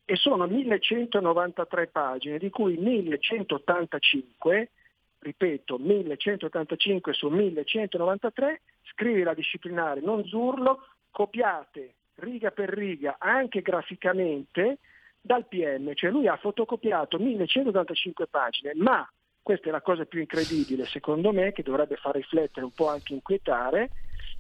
e 0.06 0.16
sono 0.16 0.48
1193 0.48 1.88
pagine, 1.88 2.38
di 2.40 2.50
cui 2.50 2.78
1185 2.78 4.72
ripeto, 5.20 5.78
1185 5.78 7.14
su 7.14 7.30
1193, 7.30 8.62
scrivi 8.94 9.24
la 9.24 9.34
disciplinare, 9.34 10.02
non 10.02 10.26
zurlo, 10.26 10.88
copiate 11.12 11.96
riga 12.20 12.52
per 12.52 12.70
riga, 12.70 13.16
anche 13.20 13.62
graficamente, 13.62 14.80
dal 15.22 15.48
PM, 15.48 15.94
cioè 15.96 16.12
lui 16.12 16.28
ha 16.28 16.38
fotocopiato 16.38 17.18
1185 17.18 18.28
pagine, 18.28 18.72
ma 18.76 19.08
questa 19.42 19.70
è 19.70 19.72
la 19.72 19.82
cosa 19.82 20.06
più 20.06 20.20
incredibile 20.20 20.86
secondo 20.86 21.32
me, 21.32 21.52
che 21.52 21.64
dovrebbe 21.64 21.96
far 21.96 22.16
riflettere, 22.16 22.66
un 22.66 22.72
po' 22.72 22.90
anche 22.90 23.14
inquietare, 23.14 23.90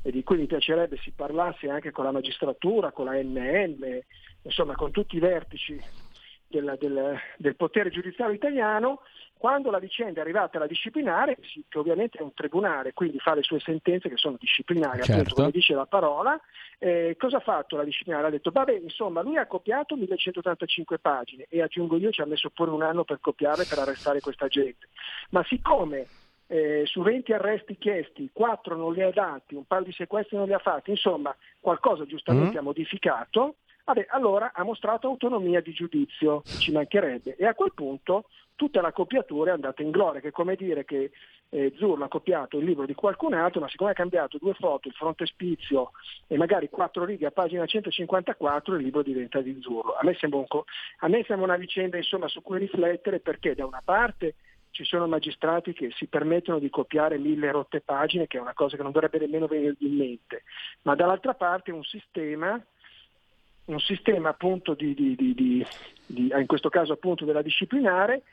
e 0.01 0.11
di 0.11 0.23
cui 0.23 0.37
mi 0.37 0.45
piacerebbe 0.45 0.97
si 0.97 1.11
parlasse 1.11 1.69
anche 1.69 1.91
con 1.91 2.05
la 2.05 2.11
magistratura, 2.11 2.91
con 2.91 3.05
la 3.05 3.21
NL, 3.21 4.03
insomma 4.43 4.75
con 4.75 4.91
tutti 4.91 5.17
i 5.17 5.19
vertici 5.19 5.79
del, 6.49 6.75
del, 6.79 7.17
del 7.37 7.55
potere 7.55 7.89
giudiziario 7.89 8.33
italiano, 8.33 9.01
quando 9.37 9.71
la 9.71 9.79
vicenda 9.79 10.19
è 10.19 10.23
arrivata 10.23 10.57
alla 10.57 10.67
disciplinare, 10.67 11.37
che 11.69 11.77
ovviamente 11.77 12.17
è 12.17 12.21
un 12.21 12.33
tribunale, 12.33 12.93
quindi 12.93 13.19
fa 13.19 13.33
le 13.35 13.43
sue 13.43 13.59
sentenze 13.59 14.09
che 14.09 14.17
sono 14.17 14.35
disciplinari, 14.37 14.97
certo. 14.97 15.13
appunto 15.13 15.35
come 15.35 15.51
dice 15.51 15.73
la 15.73 15.85
parola, 15.85 16.37
eh, 16.77 17.15
cosa 17.17 17.37
ha 17.37 17.41
fatto 17.41 17.77
la 17.77 17.85
disciplinare? 17.85 18.27
Ha 18.27 18.31
detto, 18.31 18.51
vabbè, 18.51 18.73
insomma, 18.73 19.21
lui 19.21 19.37
ha 19.37 19.47
copiato 19.47 19.95
1185 19.95 20.99
pagine 20.99 21.45
e 21.47 21.61
aggiungo 21.61 21.95
io 21.97 22.11
ci 22.11 22.21
ha 22.21 22.25
messo 22.25 22.49
pure 22.49 22.71
un 22.71 22.81
anno 22.81 23.05
per 23.05 23.19
copiare, 23.21 23.63
per 23.63 23.79
arrestare 23.79 24.19
questa 24.19 24.47
gente. 24.47 24.89
Ma 25.29 25.43
siccome 25.45 26.07
eh, 26.47 26.81
su 26.85 27.01
20 27.01 27.31
arresti 27.31 27.77
chiesti, 27.77 28.31
4 28.33 28.75
non 28.75 28.91
li 28.91 29.03
ha 29.03 29.11
dati, 29.11 29.55
un 29.55 29.65
paio 29.65 29.83
di 29.83 29.93
sequestri 29.93 30.35
non 30.35 30.47
li 30.47 30.53
ha 30.53 30.59
fatti, 30.59 30.89
insomma, 30.89 31.33
qualcosa 31.59 32.05
giustamente 32.05 32.55
mm. 32.55 32.57
ha 32.57 32.61
modificato, 32.61 33.55
vabbè, 33.93 34.05
allora 34.09 34.51
ha 34.53 34.63
mostrato 34.63 35.07
autonomia 35.07 35.61
di 35.61 35.73
giudizio, 35.73 36.43
ci 36.59 36.71
mancherebbe, 36.71 37.35
e 37.35 37.45
a 37.45 37.55
quel 37.55 37.73
punto 37.73 38.25
tutta 38.55 38.81
la 38.81 38.91
copiatura 38.91 39.51
è 39.51 39.53
andata 39.53 39.81
in 39.81 39.89
gloria, 39.89 40.21
che 40.21 40.27
è 40.27 40.31
come 40.31 40.55
dire 40.55 40.85
che 40.85 41.11
eh, 41.49 41.73
Zurlo 41.77 42.03
ha 42.03 42.09
copiato 42.09 42.59
il 42.59 42.65
libro 42.65 42.85
di 42.85 42.93
qualcun 42.93 43.33
altro, 43.33 43.61
ma 43.61 43.69
siccome 43.69 43.91
ha 43.91 43.95
cambiato 43.95 44.37
due 44.37 44.53
foto, 44.53 44.87
il 44.87 44.93
frontespizio 44.93 45.91
e 46.27 46.37
magari 46.37 46.69
quattro 46.69 47.03
righe 47.03 47.25
a 47.25 47.31
pagina 47.31 47.65
154, 47.65 48.75
il 48.75 48.83
libro 48.83 49.01
diventa 49.01 49.41
di 49.41 49.57
Zurlo. 49.59 49.95
A 49.95 50.03
me 50.03 50.13
sembra, 50.15 50.39
un 50.39 50.47
co- 50.47 50.65
a 50.99 51.07
me 51.07 51.23
sembra 51.25 51.45
una 51.45 51.57
vicenda 51.57 51.97
insomma, 51.97 52.27
su 52.27 52.41
cui 52.41 52.59
riflettere 52.59 53.19
perché 53.21 53.55
da 53.55 53.65
una 53.65 53.81
parte 53.83 54.35
ci 54.71 54.83
sono 54.83 55.07
magistrati 55.07 55.73
che 55.73 55.89
si 55.95 56.05
permettono 56.05 56.59
di 56.59 56.69
copiare 56.69 57.17
mille 57.17 57.49
rotte 57.49 57.81
pagine, 57.81 58.27
che 58.27 58.37
è 58.37 58.41
una 58.41 58.53
cosa 58.53 58.75
che 58.75 58.83
non 58.83 58.91
dovrebbe 58.91 59.17
nemmeno 59.17 59.47
venire 59.47 59.75
in 59.79 59.95
mente, 59.95 60.43
ma 60.83 60.93
dall'altra 60.93 61.33
parte 61.33 61.71
un 61.71 61.83
sistema 61.83 62.61
un 63.69 63.79
sistema 63.79 64.29
appunto 64.29 64.73
di, 64.73 64.93
di, 64.93 65.15
di, 65.15 65.65
di, 66.05 66.33
in 66.35 66.45
questo 66.47 66.69
caso 66.69 66.93
appunto 66.93 67.25
della 67.25 67.41
disciplinare, 67.41 68.23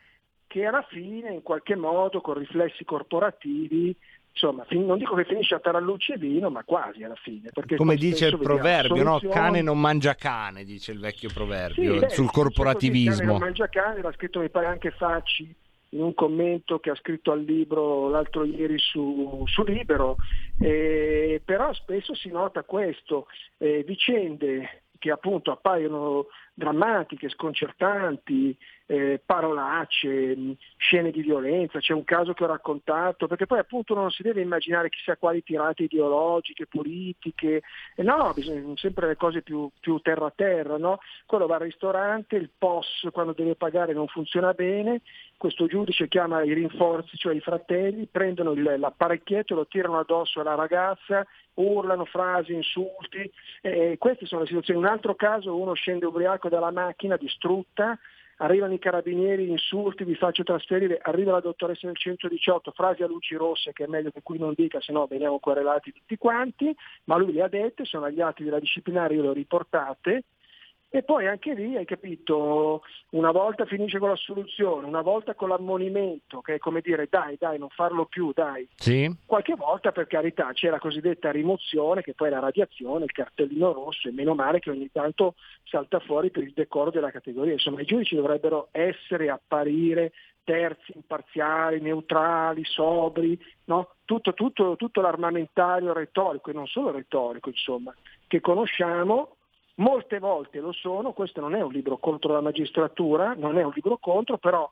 che 0.47 0.65
alla 0.65 0.85
fine 0.89 1.33
in 1.33 1.43
qualche 1.43 1.77
modo 1.77 2.21
con 2.21 2.39
riflessi 2.39 2.85
corporativi 2.85 3.95
insomma, 4.31 4.67
non 4.69 4.99
dico 4.99 5.15
che 5.15 5.25
finisce 5.25 5.55
a 5.55 5.61
tarallucci 5.61 6.13
e 6.13 6.19
vino, 6.19 6.51
ma 6.51 6.63
quasi 6.63 7.03
alla 7.03 7.15
fine. 7.15 7.51
Come 7.77 7.97
dice 7.97 8.27
il 8.27 8.39
proverbio, 8.39 9.03
no? 9.03 9.19
cane 9.31 9.63
non 9.63 9.81
mangia 9.81 10.15
cane, 10.15 10.65
dice 10.65 10.93
il 10.93 11.01
vecchio 11.01 11.31
proverbio, 11.33 11.95
sì, 11.95 11.99
beh, 12.01 12.09
sul 12.11 12.31
corporativismo. 12.31 13.17
Cane 13.17 13.31
non 13.31 13.41
mangia 13.41 13.69
cane, 13.69 14.03
l'ha 14.03 14.13
scritto 14.13 14.41
mi 14.41 14.51
pare 14.51 14.67
anche 14.67 14.91
Facci 14.91 15.55
in 15.91 16.03
un 16.03 16.15
commento 16.15 16.79
che 16.79 16.91
ha 16.91 16.95
scritto 16.97 17.33
al 17.33 17.43
libro 17.43 18.09
l'altro 18.11 18.45
ieri 18.45 18.79
su, 18.79 19.45
su 19.47 19.63
Libero, 19.65 20.17
eh, 20.61 21.41
però 21.43 21.73
spesso 21.73 22.15
si 22.15 22.29
nota 22.29 22.63
questo, 22.65 23.27
eh, 23.57 23.85
vicende 23.87 24.83
che 24.99 25.11
appunto 25.11 25.51
appaiono 25.53 26.27
drammatiche, 26.55 27.29
sconcertanti, 27.29 28.57
eh, 28.87 29.21
parolacce, 29.25 30.37
scene 30.77 31.11
di 31.11 31.23
violenza, 31.23 31.81
c'è 31.81 31.93
un 31.93 32.05
caso 32.05 32.33
che 32.33 32.45
ho 32.45 32.49
raccontato, 32.49 33.27
perché 33.27 33.47
poi 33.47 33.59
appunto 33.59 33.95
non 33.95 34.11
si 34.11 34.23
deve 34.23 34.41
immaginare 34.41 34.89
chissà 34.89 35.17
quali 35.17 35.43
tirate 35.43 35.85
ideologiche, 35.85 36.67
politiche, 36.67 37.63
eh, 37.97 38.03
no, 38.03 38.17
no, 38.17 38.33
bisogna 38.33 38.77
sempre 38.77 39.09
le 39.09 39.17
cose 39.17 39.43
più, 39.43 39.69
più 39.81 39.99
terra 39.99 40.27
a 40.27 40.33
terra, 40.35 40.77
no? 40.77 40.99
quello 41.27 41.47
va 41.47 41.57
al 41.57 41.63
ristorante, 41.63 42.37
il 42.37 42.51
POS 42.57 43.09
quando 43.13 43.33
deve 43.33 43.57
pagare 43.57 43.93
non 43.93 44.07
funziona 44.07 44.53
bene, 44.53 45.01
questo 45.37 45.67
giudice 45.67 46.09
chiama 46.09 46.43
i 46.43 46.55
rinforzi, 46.55 47.17
cioè 47.17 47.35
i 47.35 47.41
fratelli, 47.41 48.07
prendono 48.07 48.53
il, 48.53 48.77
l'apparecchietto, 48.79 49.55
lo 49.55 49.67
tirano 49.67 49.99
addosso 49.99 50.41
alla 50.41 50.55
ragazza, 50.55 51.27
urlano 51.55 52.05
frasi, 52.05 52.55
insulti, 52.55 53.31
eh, 53.63 53.97
queste 53.99 54.27
sono 54.27 54.43
le 54.43 54.47
situazioni. 54.47 54.81
Un 54.81 54.87
altro 54.87 55.15
caso, 55.15 55.57
uno 55.57 55.75
scende 55.75 56.07
ubriaco 56.07 56.49
dalla 56.49 56.71
macchina 56.71 57.17
distrutta, 57.17 57.99
arrivano 58.37 58.75
i 58.75 58.79
carabinieri, 58.79 59.49
insulti, 59.49 60.05
vi 60.05 60.15
faccio 60.15 60.43
trasferire, 60.43 60.99
arriva 61.03 61.33
la 61.33 61.41
dottoressa 61.41 61.87
del 61.87 61.97
118, 61.97 62.73
frasi 62.73 63.03
a 63.03 63.07
luci 63.07 63.35
rosse 63.35 63.73
che 63.73 63.85
è 63.85 63.87
meglio 63.87 64.11
che 64.11 64.23
qui 64.23 64.39
non 64.39 64.53
dica, 64.55 64.81
se 64.81 64.93
no 64.93 65.07
veniamo 65.07 65.39
querelati 65.39 65.93
tutti 65.93 66.17
quanti, 66.17 66.75
ma 67.05 67.17
lui 67.17 67.33
le 67.33 67.43
ha 67.43 67.49
dette, 67.49 67.85
sono 67.85 68.07
agli 68.07 68.21
atti 68.21 68.45
della 68.45 68.61
disciplinare, 68.61 69.15
io 69.15 69.23
le 69.23 69.29
ho 69.29 69.33
riportate, 69.33 70.25
e 70.99 71.03
poi 71.03 71.27
anche 71.27 71.53
lì, 71.53 71.77
hai 71.77 71.85
capito, 71.85 72.83
una 73.11 73.31
volta 73.31 73.67
finisce 73.67 73.99
con 73.99 74.09
la 74.09 74.17
soluzione, 74.17 74.87
una 74.87 75.03
volta 75.03 75.35
con 75.35 75.51
l'ammonimento, 75.51 76.41
che 76.41 76.55
è 76.55 76.59
come 76.59 76.81
dire 76.81 77.07
dai, 77.11 77.37
dai, 77.39 77.59
non 77.59 77.69
farlo 77.69 78.07
più, 78.07 78.33
dai. 78.33 78.67
Sì. 78.77 79.15
Qualche 79.27 79.55
volta, 79.57 79.93
per 79.93 80.07
carità, 80.07 80.53
c'è 80.53 80.71
la 80.71 80.79
cosiddetta 80.79 81.31
rimozione, 81.31 82.01
che 82.01 82.15
poi 82.15 82.29
è 82.29 82.31
la 82.31 82.39
radiazione, 82.39 83.05
il 83.05 83.13
cartellino 83.13 83.73
rosso, 83.73 84.09
e 84.09 84.13
meno 84.13 84.35
male 84.35 84.59
che 84.59 84.71
ogni 84.71 84.91
tanto 84.91 85.35
salta 85.65 85.99
fuori 86.01 86.31
per 86.31 86.45
il 86.45 86.53
decoro 86.55 86.91
della 86.91 87.11
categoria. 87.11 87.53
Insomma, 87.53 87.83
i 87.83 87.85
giudici 87.85 88.15
dovrebbero 88.15 88.69
essere, 88.71 89.29
apparire 89.29 90.13
terzi, 90.45 90.93
imparziali, 90.95 91.81
neutrali, 91.81 92.65
sobri, 92.65 93.39
no? 93.65 93.97
tutto, 94.05 94.33
tutto, 94.33 94.77
tutto 94.77 95.01
l'armamentario 95.01 95.93
retorico, 95.93 96.51
e 96.51 96.55
non 96.55 96.67
solo 96.69 96.93
retorico, 96.93 97.51
insomma, 97.51 97.93
che 98.29 98.41
conosciamo 98.41 99.36
Molte 99.79 100.19
volte 100.19 100.61
lo 100.61 100.73
sono, 100.73 101.13
questo 101.13 101.41
non 101.41 101.55
è 101.55 101.61
un 101.61 101.73
libro 101.73 101.99
contro 101.99 102.33
la 102.33 102.41
magistratura, 102.41 103.35
non 103.35 103.59
è 103.59 103.63
un 103.63 103.73
libro 103.75 103.99
contro, 103.99 104.39
però 104.39 104.71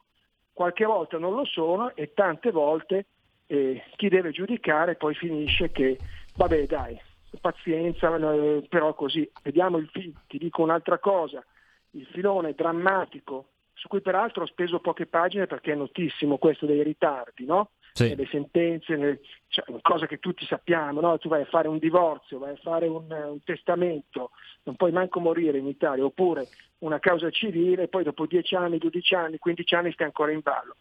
qualche 0.52 0.84
volta 0.86 1.18
non 1.18 1.34
lo 1.34 1.44
sono 1.44 1.94
e 1.94 2.12
tante 2.14 2.50
volte 2.50 3.06
eh, 3.46 3.82
chi 3.96 4.08
deve 4.08 4.30
giudicare 4.30 4.94
poi 4.94 5.14
finisce 5.14 5.70
che, 5.70 6.00
vabbè 6.36 6.66
dai, 6.66 6.98
pazienza, 7.40 8.14
eh, 8.16 8.64
però 8.68 8.94
così, 8.94 9.30
vediamo 9.42 9.76
il 9.76 9.88
film, 9.88 10.12
ti 10.26 10.38
dico 10.38 10.62
un'altra 10.62 10.98
cosa, 10.98 11.44
il 11.90 12.06
filone 12.06 12.54
drammatico, 12.54 13.48
su 13.74 13.88
cui 13.88 14.00
peraltro 14.00 14.44
ho 14.44 14.46
speso 14.46 14.80
poche 14.80 15.06
pagine 15.06 15.46
perché 15.46 15.72
è 15.72 15.76
notissimo 15.76 16.38
questo 16.38 16.64
dei 16.64 16.82
ritardi, 16.82 17.44
no? 17.44 17.72
Sì. 17.94 18.08
nelle 18.08 18.26
sentenze, 18.26 18.96
nelle, 18.96 19.20
cioè, 19.48 19.64
cosa 19.80 20.06
che 20.06 20.18
tutti 20.18 20.44
sappiamo, 20.44 21.00
no? 21.00 21.16
tu 21.18 21.28
vai 21.28 21.42
a 21.42 21.46
fare 21.46 21.68
un 21.68 21.78
divorzio, 21.78 22.38
vai 22.40 22.52
a 22.52 22.58
fare 22.60 22.88
un, 22.88 23.04
un, 23.08 23.42
testamento, 23.44 24.32
non 24.64 24.74
puoi 24.74 24.90
manco 24.90 25.20
morire 25.20 25.58
in 25.58 25.68
Italia, 25.68 26.04
oppure 26.04 26.48
una 26.78 26.98
causa 26.98 27.30
civile, 27.30 27.86
poi 27.86 28.02
dopo 28.02 28.26
10 28.26 28.54
anni, 28.56 28.78
12 28.78 29.14
anni, 29.14 29.38
15 29.38 29.74
anni 29.76 29.92
stai 29.92 30.06
ancora 30.06 30.32
in 30.32 30.40
ballo. 30.42 30.74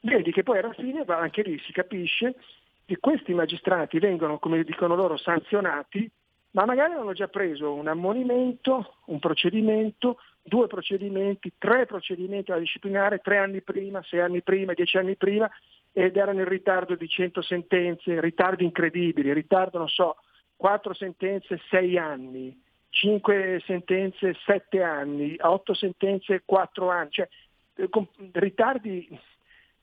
Vedi 0.00 0.32
che 0.32 0.42
poi 0.42 0.58
alla 0.58 0.72
fine 0.72 1.04
anche 1.06 1.42
lì 1.42 1.58
si 1.60 1.72
capisce 1.72 2.34
che 2.86 2.96
questi 2.98 3.34
magistrati 3.34 3.98
vengono, 3.98 4.38
come 4.38 4.62
dicono 4.64 4.94
loro, 4.94 5.16
sanzionati, 5.16 6.10
ma 6.52 6.64
magari 6.64 6.92
hanno 6.94 7.12
già 7.12 7.28
preso 7.28 7.72
un 7.72 7.88
ammonimento, 7.88 8.96
un 9.06 9.18
procedimento, 9.18 10.18
due 10.42 10.66
procedimenti, 10.66 11.52
tre 11.58 11.84
procedimenti 11.84 12.52
da 12.52 12.58
disciplinare, 12.58 13.18
tre 13.18 13.38
anni 13.38 13.60
prima, 13.60 14.02
sei 14.02 14.20
anni 14.20 14.42
prima, 14.42 14.72
dieci 14.72 14.96
anni 14.96 15.16
prima, 15.16 15.50
ed 15.96 16.16
erano 16.16 16.40
in 16.40 16.48
ritardo 16.48 16.96
di 16.96 17.08
100 17.08 17.40
sentenze, 17.40 18.20
ritardi 18.20 18.64
incredibili, 18.64 19.32
ritardo, 19.32 19.78
non 19.78 19.88
so, 19.88 20.16
4 20.56 20.92
sentenze 20.92 21.60
6 21.70 21.96
anni, 21.96 22.60
5 22.88 23.62
sentenze 23.64 24.34
7 24.44 24.82
anni, 24.82 25.36
8 25.40 25.72
sentenze 25.74 26.42
4 26.44 26.90
anni, 26.90 27.10
cioè 27.10 27.28
eh, 27.76 27.88
ritardi 28.32 29.18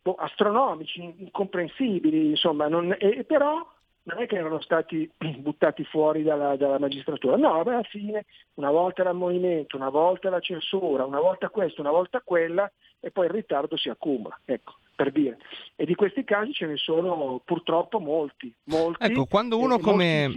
boh, 0.02 0.16
astronomici, 0.16 1.02
incomprensibili, 1.20 2.32
insomma, 2.32 2.68
non, 2.68 2.94
e, 3.00 3.24
però 3.24 3.66
non 4.04 4.22
è 4.22 4.26
che 4.28 4.36
erano 4.36 4.60
stati 4.60 5.10
buttati 5.16 5.86
fuori 5.86 6.24
dalla, 6.24 6.58
dalla 6.58 6.78
magistratura, 6.78 7.38
no, 7.38 7.62
alla 7.62 7.84
fine 7.84 8.26
una 8.56 8.70
volta 8.70 9.04
l'ammonimento, 9.04 9.78
una 9.78 9.90
volta 9.90 10.30
la 10.30 10.42
censura, 10.42 11.06
una 11.06 11.22
volta 11.22 11.48
questo, 11.48 11.80
una 11.80 11.92
volta 11.92 12.20
quella 12.22 12.70
e 13.00 13.12
poi 13.12 13.28
il 13.28 13.32
ritardo 13.32 13.78
si 13.78 13.88
accumula. 13.88 14.38
Ecco 14.44 14.74
per 14.96 15.12
dire. 15.12 15.38
E 15.76 15.86
di 15.86 15.96
questi 15.96 16.24
casi 16.24 16.54
ce 16.54 16.68
ne 16.68 16.78
sono 16.78 17.42
purtroppo 17.44 18.00
molti. 18.00 18.54
molti 18.66 19.04
ecco, 19.04 19.26
quando 19.26 19.58
uno 19.58 19.80
come... 19.80 20.32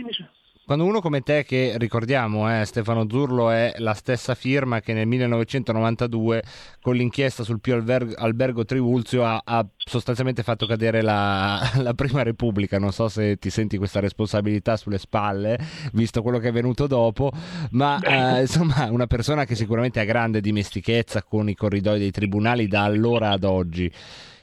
Quando 0.67 0.87
uno 0.87 1.03
come 1.03 1.21
te, 1.21 1.45
che 1.45 1.75
ricordiamo, 1.77 2.51
eh, 2.51 2.65
Stefano 2.65 3.05
Zurlo 3.07 3.51
è 3.51 3.75
la 3.77 3.93
stessa 3.93 4.35
firma 4.35 4.81
che 4.81 4.95
nel 4.95 5.07
1992 5.07 6.43
con 6.81 6.97
l'inchiesta 6.97 7.43
sul 7.43 7.61
Pio 7.61 7.75
Albergo, 7.75 8.15
Albergo 8.17 8.65
Trivulzio 8.65 9.27
ha, 9.27 9.43
ha, 9.45 9.67
sostanzialmente 9.77 10.43
fatto 10.43 10.65
cadere 10.65 11.03
la, 11.03 11.61
la, 11.83 11.93
Prima 11.93 12.23
Repubblica. 12.23 12.79
Non 12.79 12.93
so 12.93 13.11
se 13.11 13.37
ti 13.37 13.51
senti 13.51 13.77
questa 13.77 14.01
responsabilità 14.01 14.79
sulle 14.79 14.97
spalle, 14.97 15.59
visto 15.93 16.23
quello 16.23 16.39
che 16.39 16.49
è 16.49 16.53
venuto 16.53 16.87
dopo, 16.87 17.31
ma 17.73 18.01
eh, 18.39 18.41
insomma 18.41 18.89
una 18.91 19.07
persona 19.07 19.45
che 19.45 19.57
sicuramente 19.57 20.01
ha 20.01 20.05
grande 20.05 20.41
dimestichezza 20.41 21.23
con 21.23 21.51
i 21.51 21.55
corridoi 21.55 21.99
dei 21.99 22.11
tribunali 22.11 22.69
da 22.69 22.85
allora 22.85 23.33
ad 23.33 23.45
oggi 23.45 23.93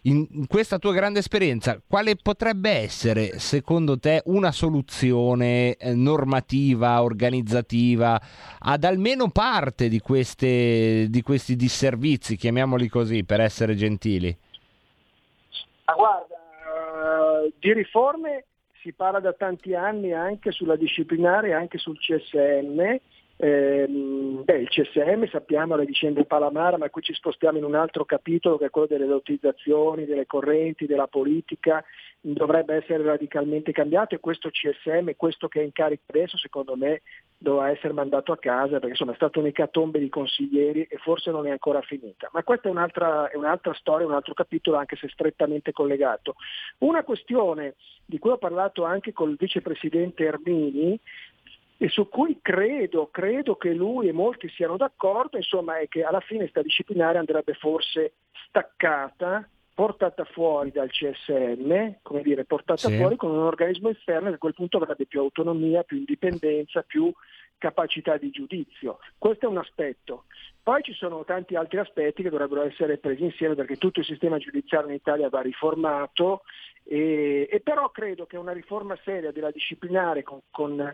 in 0.03 0.47
questa 0.47 0.79
tua 0.79 0.93
grande 0.93 1.19
esperienza, 1.19 1.79
quale 1.87 2.15
potrebbe 2.15 2.71
essere 2.71 3.37
secondo 3.37 3.99
te 3.99 4.21
una 4.25 4.51
soluzione 4.51 5.75
eh, 5.75 5.93
normativa, 5.93 7.03
organizzativa 7.03 8.19
ad 8.59 8.83
almeno 8.83 9.29
parte 9.29 9.89
di, 9.89 9.99
queste, 9.99 11.05
di 11.09 11.21
questi 11.21 11.55
disservizi, 11.55 12.35
chiamiamoli 12.35 12.87
così, 12.87 13.23
per 13.23 13.41
essere 13.41 13.75
gentili? 13.75 14.35
Ah, 15.85 15.93
guarda, 15.93 16.35
uh, 17.43 17.53
di 17.59 17.73
riforme 17.73 18.45
si 18.81 18.93
parla 18.93 19.19
da 19.19 19.33
tanti 19.33 19.75
anni 19.75 20.13
anche 20.13 20.51
sulla 20.51 20.75
disciplinare, 20.75 21.53
anche 21.53 21.77
sul 21.77 21.99
CSM 21.99 22.99
eh, 23.43 23.87
beh, 23.87 24.57
il 24.59 24.69
CSM 24.69 25.25
sappiamo 25.25 25.75
le 25.75 25.85
vicende 25.85 26.25
Palamara, 26.25 26.77
ma 26.77 26.91
qui 26.91 27.01
ci 27.01 27.11
spostiamo 27.15 27.57
in 27.57 27.63
un 27.63 27.73
altro 27.73 28.05
capitolo 28.05 28.59
che 28.59 28.65
è 28.65 28.69
quello 28.69 28.85
delle 28.85 29.07
lottizzazioni, 29.07 30.05
delle 30.05 30.27
correnti, 30.27 30.85
della 30.85 31.07
politica, 31.07 31.83
dovrebbe 32.19 32.75
essere 32.75 33.01
radicalmente 33.01 33.71
cambiato 33.71 34.13
e 34.13 34.19
questo 34.19 34.51
CSM, 34.51 35.13
questo 35.17 35.47
che 35.47 35.59
è 35.59 35.63
in 35.63 35.71
carica 35.71 36.03
adesso, 36.05 36.37
secondo 36.37 36.75
me 36.75 37.01
dovrà 37.35 37.71
essere 37.71 37.93
mandato 37.93 38.31
a 38.31 38.37
casa 38.37 38.73
perché 38.73 38.89
insomma 38.89 39.13
è 39.13 39.15
stata 39.15 39.39
un'ecatombe 39.39 39.97
di 39.97 40.09
consiglieri 40.09 40.83
e 40.83 40.97
forse 40.97 41.31
non 41.31 41.47
è 41.47 41.49
ancora 41.49 41.81
finita. 41.81 42.29
Ma 42.33 42.43
questa 42.43 42.67
è 42.67 42.71
un'altra, 42.71 43.27
è 43.31 43.35
un'altra 43.35 43.73
storia, 43.73 44.05
un 44.05 44.13
altro 44.13 44.35
capitolo 44.35 44.77
anche 44.77 44.97
se 44.97 45.09
strettamente 45.09 45.71
collegato. 45.71 46.35
Una 46.79 47.03
questione 47.03 47.73
di 48.05 48.19
cui 48.19 48.29
ho 48.29 48.37
parlato 48.37 48.83
anche 48.83 49.13
col 49.13 49.35
vicepresidente 49.35 50.25
Ermini 50.25 50.99
e 51.83 51.89
su 51.89 52.07
cui 52.09 52.37
credo, 52.43 53.07
credo 53.07 53.55
che 53.55 53.73
lui 53.73 54.07
e 54.07 54.11
molti 54.11 54.47
siano 54.49 54.77
d'accordo, 54.77 55.37
insomma, 55.37 55.79
è 55.79 55.87
che 55.87 56.03
alla 56.03 56.19
fine 56.19 56.47
sta 56.47 56.61
disciplinare 56.61 57.17
andrebbe 57.17 57.55
forse 57.55 58.13
staccata, 58.45 59.49
portata 59.73 60.23
fuori 60.25 60.69
dal 60.69 60.91
CSM, 60.91 61.93
come 62.03 62.21
dire, 62.21 62.45
portata 62.45 62.87
Sì. 62.87 62.95
fuori 62.97 63.15
con 63.15 63.31
un 63.31 63.39
organismo 63.39 63.89
esterno 63.89 64.29
che 64.29 64.35
a 64.35 64.37
quel 64.37 64.53
punto 64.53 64.77
avrebbe 64.77 65.07
più 65.07 65.21
autonomia, 65.21 65.81
più 65.81 65.97
indipendenza, 65.97 66.83
più 66.83 67.11
capacità 67.57 68.15
di 68.17 68.29
giudizio. 68.29 68.99
Questo 69.17 69.47
è 69.47 69.49
un 69.49 69.57
aspetto. 69.57 70.25
Poi 70.61 70.83
ci 70.83 70.93
sono 70.93 71.25
tanti 71.25 71.55
altri 71.55 71.79
aspetti 71.79 72.21
che 72.21 72.29
dovrebbero 72.29 72.61
essere 72.61 72.99
presi 72.99 73.23
insieme 73.23 73.55
perché 73.55 73.77
tutto 73.77 74.01
il 74.01 74.05
sistema 74.05 74.37
giudiziario 74.37 74.89
in 74.89 74.95
Italia 74.95 75.29
va 75.29 75.41
riformato 75.41 76.43
e, 76.83 77.47
e 77.49 77.59
però 77.61 77.89
credo 77.89 78.27
che 78.27 78.37
una 78.37 78.51
riforma 78.51 78.95
seria 79.03 79.31
della 79.31 79.49
disciplinare 79.49 80.21
con, 80.21 80.41
con- 80.51 80.93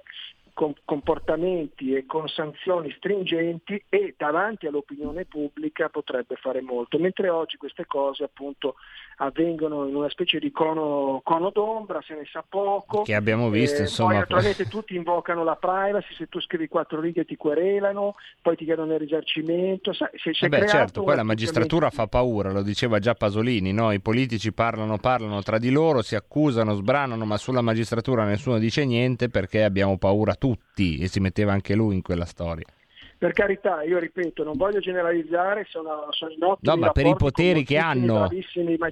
con 0.57 0.73
comportamenti 0.85 1.93
e 1.93 2.07
con 2.07 2.27
sanzioni 2.27 2.91
stringenti 2.97 3.79
e 3.89 4.15
davanti 4.17 4.65
all'opinione 4.65 5.25
pubblica 5.25 5.87
potrebbe 5.87 6.35
fare 6.35 6.61
molto, 6.61 6.97
mentre 6.97 7.29
oggi 7.29 7.57
queste 7.57 7.85
cose 7.85 8.23
appunto 8.23 8.73
avvengono 9.17 9.87
in 9.87 9.95
una 9.95 10.09
specie 10.09 10.39
di 10.39 10.51
cono, 10.51 11.21
cono 11.23 11.51
d'ombra, 11.51 12.01
se 12.01 12.15
ne 12.15 12.23
sa 12.31 12.43
poco. 12.47 13.03
Che 13.03 13.13
abbiamo 13.13 13.51
visto, 13.51 13.77
Eh, 13.77 13.81
insomma. 13.81 14.09
Poi 14.09 14.19
naturalmente 14.19 14.65
tutti 14.67 14.95
invocano 14.95 15.43
la 15.43 15.55
privacy, 15.57 16.15
se 16.15 16.27
tu 16.27 16.41
scrivi 16.41 16.67
quattro 16.67 16.99
righe 17.01 17.23
ti 17.23 17.35
querelano, 17.35 18.15
poi 18.41 18.55
ti 18.55 18.65
chiedono 18.65 18.93
il 18.93 18.99
risarcimento. 18.99 19.93
Sai, 19.93 20.09
se, 20.15 20.31
è 20.31 20.45
Eh 20.45 20.49
beh, 20.49 20.67
certo, 20.67 21.03
poi 21.03 21.15
la 21.15 21.21
magistratura 21.21 21.91
fa 21.91 22.07
paura, 22.07 22.51
lo 22.51 22.63
diceva 22.63 22.97
già 22.97 23.13
Pasolini, 23.13 23.73
no? 23.73 23.91
i 23.91 23.99
politici 23.99 24.51
parlano, 24.51 24.97
parlano 24.97 25.43
tra 25.43 25.59
di 25.59 25.69
loro, 25.69 26.01
si 26.01 26.15
accusano, 26.15 26.73
sbranano, 26.73 27.25
ma 27.25 27.37
sulla 27.37 27.61
magistratura 27.61 28.25
nessuno 28.25 28.57
dice 28.57 28.85
niente 28.85 29.29
perché 29.29 29.63
abbiamo 29.63 29.99
paura 29.99 30.33
tutti 30.33 30.45
e 30.75 31.07
si 31.07 31.19
metteva 31.19 31.51
anche 31.51 31.75
lui 31.75 31.95
in 31.95 32.01
quella 32.01 32.25
storia. 32.25 32.65
Per 33.19 33.33
carità, 33.33 33.81
io 33.81 33.97
ripeto, 33.97 34.43
non 34.43 34.55
voglio 34.55 34.79
generalizzare, 34.79 35.65
sono, 35.67 36.05
sono 36.11 36.31
in 36.33 36.43
ottimi 36.43 36.71
No, 36.71 36.77
ma 36.77 36.91
per 36.91 37.07
i 37.07 37.15
poteri 37.15 37.63
che 37.63 37.77
hanno, 37.79 38.29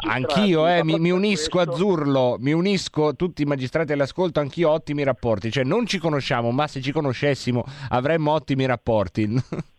anch'io 0.08 0.68
eh, 0.68 0.84
mi, 0.84 0.98
mi 0.98 1.12
unisco 1.12 1.60
a 1.60 1.72
Zurlo, 1.72 2.38
mi 2.40 2.52
unisco 2.52 3.16
tutti 3.16 3.44
i 3.44 3.46
magistrati 3.46 3.94
all'ascolto, 3.94 4.40
anch'io 4.40 4.70
ho 4.70 4.74
ottimi 4.74 5.04
rapporti, 5.04 5.52
cioè 5.52 5.64
non 5.64 5.86
ci 5.86 6.00
conosciamo, 6.00 6.50
ma 6.50 6.66
se 6.66 6.82
ci 6.82 6.92
conoscessimo 6.92 7.64
avremmo 7.90 8.32
ottimi 8.32 8.66
rapporti. 8.66 9.30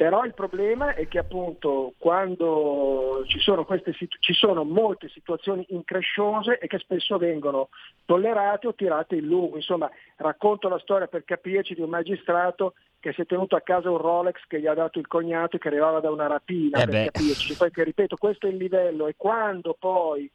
Però 0.00 0.24
il 0.24 0.32
problema 0.32 0.94
è 0.94 1.08
che 1.08 1.18
appunto 1.18 1.92
quando 1.98 3.22
ci 3.26 3.38
sono, 3.38 3.66
queste 3.66 3.92
ci 3.92 4.32
sono 4.32 4.64
molte 4.64 5.10
situazioni 5.10 5.66
incresciose 5.68 6.56
e 6.58 6.68
che 6.68 6.78
spesso 6.78 7.18
vengono 7.18 7.68
tollerate 8.06 8.66
o 8.66 8.74
tirate 8.74 9.16
in 9.16 9.26
lungo. 9.26 9.56
Insomma, 9.56 9.90
racconto 10.16 10.70
la 10.70 10.78
storia 10.78 11.06
per 11.06 11.24
capirci 11.24 11.74
di 11.74 11.82
un 11.82 11.90
magistrato 11.90 12.72
che 12.98 13.12
si 13.12 13.20
è 13.20 13.26
tenuto 13.26 13.56
a 13.56 13.60
casa 13.60 13.90
un 13.90 13.98
Rolex 13.98 14.40
che 14.48 14.58
gli 14.58 14.66
ha 14.66 14.72
dato 14.72 14.98
il 14.98 15.06
cognato 15.06 15.56
e 15.56 15.58
che 15.58 15.68
arrivava 15.68 16.00
da 16.00 16.10
una 16.10 16.28
rapina, 16.28 16.80
Eh 16.80 16.84
per 16.86 16.94
beh. 16.94 17.10
capirci. 17.10 17.56
Poi 17.56 17.70
che 17.70 17.84
ripeto, 17.84 18.16
questo 18.16 18.46
è 18.46 18.48
il 18.48 18.56
livello 18.56 19.06
e 19.06 19.16
quando 19.18 19.76
poi 19.78 20.30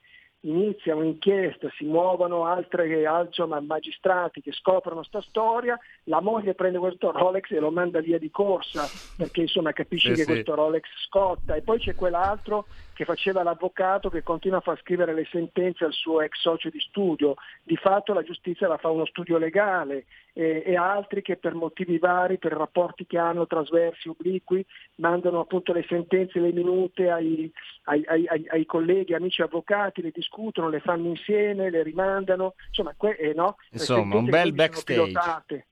inizia 0.48 0.96
un'inchiesta, 0.96 1.70
si 1.76 1.86
muovono 1.86 2.46
altre 2.46 3.06
al- 3.06 3.28
insomma, 3.28 3.60
magistrati 3.60 4.42
che 4.42 4.52
scoprono 4.52 5.04
sta 5.04 5.22
storia, 5.22 5.78
la 6.04 6.22
moglie 6.22 6.54
prende 6.54 6.78
questo 6.78 7.12
Rolex 7.12 7.52
e 7.52 7.60
lo 7.60 7.72
manda 7.72 8.00
via 8.00 8.20
di 8.20 8.30
corsa 8.30 8.90
perché 9.16 9.42
insomma 9.42 9.72
capisci 9.72 10.12
Eh 10.12 10.14
che 10.16 10.22
sì. 10.22 10.26
questo 10.26 10.56
Rolex 10.56 10.84
scotta 11.08 11.56
e 11.56 11.62
poi 11.62 11.80
c'è 11.80 11.96
quell'altro 11.96 12.68
che 12.94 13.06
faceva 13.06 13.44
l'avvocato 13.44 14.10
che 14.10 14.24
continua 14.24 14.60
a 14.60 14.62
far 14.62 14.80
scrivere 14.80 15.14
le 15.14 15.26
sentenze 15.30 15.84
al 15.84 15.92
suo 15.92 16.22
ex 16.22 16.38
socio 16.40 16.70
di 16.70 16.80
studio, 16.80 17.36
di 17.62 17.76
fatto 17.76 18.14
la 18.14 18.24
giustizia 18.24 18.70
la 18.70 18.78
fa 18.78 18.90
uno 18.90 19.06
studio 19.06 19.38
legale 19.38 20.06
e, 20.32 20.64
e 20.66 20.76
altri 20.78 21.22
che 21.22 21.36
per 21.36 21.56
motivi 21.56 21.98
vari, 21.98 22.38
per 22.38 22.54
rapporti 22.54 23.06
che 23.06 23.18
hanno 23.18 23.48
trasversi, 23.48 24.08
obliqui, 24.08 24.66
mandano 24.96 25.42
appunto 25.42 25.74
le 25.74 25.86
sentenze, 25.88 26.40
le 26.40 26.54
minute 26.54 27.10
ai, 27.10 27.52
ai- 27.84 28.06
ai- 28.06 28.28
ai- 28.28 28.66
colleghi, 28.66 29.14
amici 29.14 29.42
avvocati, 29.42 30.02
le 30.02 30.12
discutono, 30.36 30.70
le 30.70 30.80
fanno 30.82 31.08
insieme, 31.08 31.70
le 31.70 31.82
rimandano, 31.84 32.56
insomma, 32.68 32.94
que- 32.98 33.16
eh, 33.16 33.34
no? 33.34 33.56
Le 33.70 33.80
Insomma, 33.80 34.18
un 34.18 34.26
bel 34.26 34.54
backstage. 34.54 35.68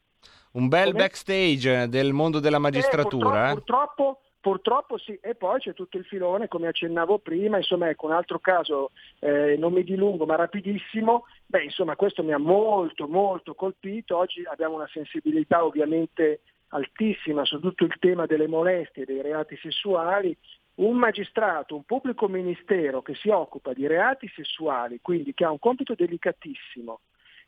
Un 0.53 0.68
bel 0.68 0.91
Come? 0.91 0.98
backstage 1.03 1.90
del 1.90 2.14
mondo 2.14 2.40
della 2.40 2.60
magistratura. 2.60 3.49
Eh, 3.49 3.53
purtroppo, 3.53 3.94
purtroppo, 3.94 4.22
purtroppo 4.40 4.98
sì, 4.99 5.18
e 5.22 5.35
poi 5.35 5.60
c'è 5.60 5.73
tutto 5.73 5.98
il 5.98 6.06
filone, 6.06 6.48
come 6.48 6.68
accennavo 6.68 7.19
prima, 7.19 7.57
insomma 7.57 7.90
ecco 7.90 8.06
un 8.06 8.11
altro 8.14 8.40
caso, 8.40 8.91
eh, 9.19 9.56
non 9.57 9.73
mi 9.73 9.84
dilungo 9.84 10.26
ma 10.26 10.35
rapidissimo, 10.35 11.26
beh 11.48 11.64
insomma 11.64 11.95
questo 11.95 12.23
mi 12.23 12.34
ha 12.34 12.38
molto 12.38 13.07
molto 13.07 13.56
colpito, 13.56 14.18
oggi 14.18 14.44
abbiamo 14.45 14.76
una 14.76 14.90
sensibilità 14.91 15.65
ovviamente 15.65 16.41
altissima 16.68 17.45
su 17.45 17.60
tutto 17.60 17.84
il 17.85 17.95
tema 17.99 18.26
delle 18.27 18.48
molestie, 18.48 19.06
dei 19.06 19.22
reati 19.22 19.57
sessuali, 19.57 20.38
un 20.76 20.98
magistrato, 20.98 21.76
un 21.76 21.84
pubblico 21.84 22.28
ministero 22.28 23.02
che 23.02 23.14
si 23.16 23.30
occupa 23.30 23.74
di 23.74 23.86
reati 23.86 24.28
sessuali, 24.34 25.00
quindi 25.02 25.34
che 25.34 25.45
ha 25.45 25.52
un 25.52 25.60
compito 25.60 25.94
delicatissimo, 25.94 27.02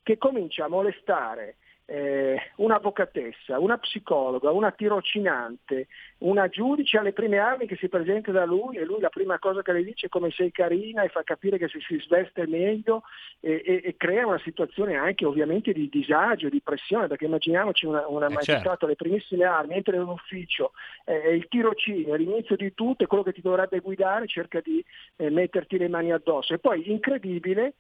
che 0.04 0.18
comincia 0.18 0.66
a 0.66 0.70
molestare 0.70 1.58
eh, 1.88 2.52
un'avvocatessa, 2.57 3.60
una 3.60 3.78
psicologa, 3.78 4.52
una 4.52 4.72
tirocinante, 4.72 5.88
una 6.20 6.48
giudice 6.48 6.98
alle 6.98 7.14
prime 7.14 7.38
armi 7.38 7.68
che 7.68 7.76
si 7.76 7.90
presenta 7.90 8.32
da 8.32 8.45
lui 8.45 8.78
e 8.78 8.86
lui 8.86 8.99
la 8.99 9.10
prima 9.10 9.38
cosa 9.40 9.62
che 9.62 9.72
le 9.72 9.84
dice 9.84 10.07
è 10.07 10.10
come 10.10 10.32
sei 10.32 10.52
carina 10.52 11.03
e 11.03 11.10
fa 11.10 11.24
capire 11.24 11.57
che 11.57 11.68
se 11.68 11.80
si 11.82 11.98
sveste 11.99 12.48
meglio 12.48 13.03
e, 13.40 13.62
e- 13.66 13.82
e 13.84 13.95
crea 13.98 14.26
una 14.26 14.40
situazione 14.40 14.95
anche 14.95 15.26
ovviamente 15.26 15.74
di 15.74 15.88
disagio, 15.90 16.49
di 16.49 16.62
pressione, 16.62 17.07
perché 17.07 17.26
immaginiamoci 17.26 17.86
una, 17.86 18.07
una 18.07 18.28
Eh, 18.28 18.34
magistrata 18.34 18.70
certo. 18.70 18.86
alle 18.86 18.95
primissime 18.95 19.44
armi, 19.44 19.76
entra 19.76 19.95
in 19.95 20.02
un 20.02 20.10
ufficio, 20.10 20.72
eh, 21.06 21.22
è 21.22 21.30
il 21.30 21.48
tirocinio, 21.48 22.16
è 22.16 22.18
l'inizio 22.18 22.56
di 22.56 22.74
tutto, 22.74 23.03
è 23.03 23.07
quello 23.07 23.24
che 23.24 23.34
ti 23.34 23.41
dovrebbe 23.41 23.80
guidare, 23.80 24.26
cerca 24.28 24.60
di 24.60 24.84
eh, 25.18 25.30
metterti 25.30 25.78
le 25.78 25.88
mani 25.88 26.12
addosso. 26.12 26.53
E 26.53 26.57
poi 26.57 26.90
incredibile, 26.90 27.64
in- 27.64 27.74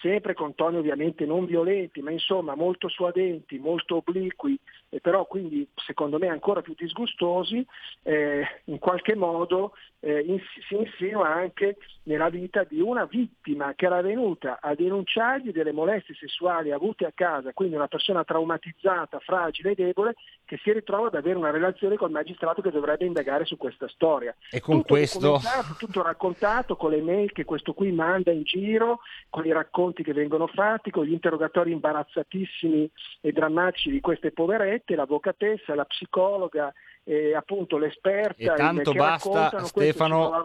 sempre 0.00 0.34
con 0.34 0.54
toni 0.54 0.76
ovviamente 0.76 1.24
non 1.24 1.46
violenti, 1.46 2.02
ma 2.02 2.10
insomma 2.10 2.54
molto 2.54 2.88
suadenti, 2.88 3.58
molto 3.58 3.96
obliqui, 3.96 4.58
e 4.90 5.00
però 5.00 5.24
quindi 5.26 5.66
secondo 5.74 6.18
me 6.18 6.28
ancora 6.28 6.60
più 6.60 6.74
disgustosi, 6.76 7.64
eh, 8.02 8.44
in 8.64 8.78
qualche 8.78 9.14
modo 9.14 9.72
eh, 10.00 10.20
ins- 10.20 10.44
si 10.68 10.76
insinua 10.76 11.28
anche 11.28 11.78
nella 12.04 12.28
vita 12.28 12.62
di 12.64 12.80
una 12.80 13.04
vittima 13.06 13.72
che 13.74 13.86
era 13.86 14.00
venuta 14.02 14.58
a 14.60 14.74
denunciargli 14.74 15.50
delle 15.50 15.72
molestie 15.72 16.14
sessuali 16.14 16.70
avute 16.70 17.06
a 17.06 17.12
casa, 17.14 17.52
quindi 17.52 17.74
una 17.74 17.88
persona 17.88 18.22
traumatizzata, 18.22 19.18
fragile 19.20 19.70
e 19.70 19.74
debole, 19.74 20.14
che 20.44 20.58
si 20.62 20.72
ritrova 20.72 21.08
ad 21.08 21.14
avere 21.14 21.36
una 21.38 21.50
relazione 21.50 21.96
col 21.96 22.10
magistrato 22.10 22.60
che 22.62 22.70
dovrebbe 22.70 23.04
indagare 23.06 23.44
su 23.44 23.56
questa 23.56 23.88
storia. 23.88 24.34
E 24.50 24.60
con 24.60 24.76
Tutto 24.82 24.94
questo- 24.94 25.40
tutto 25.78 26.02
raccontato 26.02 26.76
con 26.76 26.90
le 26.90 27.00
mail 27.00 27.32
che 27.32 27.44
questo 27.44 27.72
qui 27.72 27.90
manda 27.90 28.30
in 28.30 28.42
giro, 28.42 29.00
con 29.36 29.44
i 29.44 29.52
racconti 29.52 30.02
che 30.02 30.14
vengono 30.14 30.46
fatti, 30.46 30.90
con 30.90 31.04
gli 31.04 31.12
interrogatori 31.12 31.70
imbarazzatissimi 31.70 32.90
e 33.20 33.32
drammatici 33.32 33.90
di 33.90 34.00
queste 34.00 34.32
poverette, 34.32 34.94
l'avvocatessa, 34.94 35.74
la 35.74 35.84
psicologa, 35.84 36.72
e 37.04 37.34
appunto 37.34 37.76
l'esperta 37.76 38.54
E 38.54 38.56
tanto 38.56 38.92
basta, 38.92 39.62
Stefano-. 39.66 40.42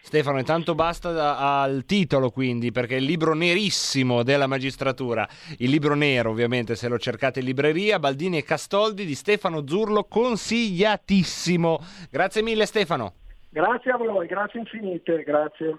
Stefano, 0.00 0.38
intanto 0.40 0.74
basta 0.74 1.12
da- 1.12 1.62
al 1.62 1.84
titolo 1.84 2.30
quindi, 2.30 2.72
perché 2.72 2.96
è 2.96 2.98
il 2.98 3.04
libro 3.04 3.34
nerissimo 3.34 4.24
della 4.24 4.48
magistratura, 4.48 5.24
il 5.58 5.70
libro 5.70 5.94
nero 5.94 6.30
ovviamente 6.30 6.74
se 6.74 6.88
lo 6.88 6.98
cercate 6.98 7.38
in 7.38 7.44
libreria, 7.46 8.00
Baldini 8.00 8.38
e 8.38 8.42
Castoldi 8.42 9.04
di 9.04 9.14
Stefano 9.14 9.64
Zurlo, 9.64 10.06
consigliatissimo. 10.08 11.78
Grazie 12.10 12.42
mille 12.42 12.66
Stefano. 12.66 13.14
Grazie 13.48 13.92
a 13.92 13.96
voi, 13.96 14.26
grazie 14.26 14.58
infinite, 14.58 15.22
grazie. 15.22 15.78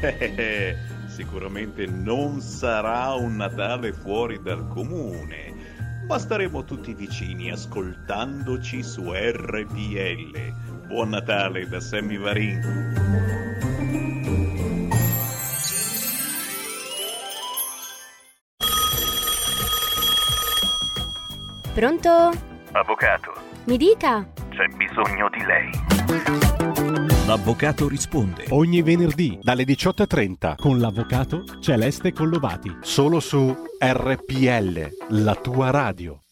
Sicuramente 1.08 1.86
non 1.86 2.40
sarà 2.40 3.12
un 3.14 3.36
Natale 3.36 3.92
fuori 3.92 4.40
dal 4.42 4.66
comune, 4.68 5.52
ma 6.06 6.18
staremo 6.18 6.64
tutti 6.64 6.94
vicini 6.94 7.50
ascoltandoci 7.50 8.82
su 8.82 9.12
RPL. 9.12 10.86
Buon 10.86 11.10
Natale 11.10 11.68
da 11.68 11.80
Sammy 11.80 12.16
Varin. 12.16 12.98
Pronto? 21.74 22.30
Avvocato. 22.72 23.32
Mi 23.64 23.76
dica. 23.76 24.26
C'è 24.50 24.66
bisogno 24.76 25.28
di 25.30 25.44
lei. 25.44 26.49
L'avvocato 27.30 27.86
risponde 27.86 28.46
ogni 28.48 28.82
venerdì 28.82 29.38
dalle 29.40 29.62
18.30 29.62 30.56
con 30.56 30.80
l'avvocato 30.80 31.44
Celeste 31.60 32.12
Collovati. 32.12 32.78
Solo 32.80 33.20
su 33.20 33.54
RPL, 33.78 34.88
la 35.10 35.36
tua 35.36 35.70
radio. 35.70 36.24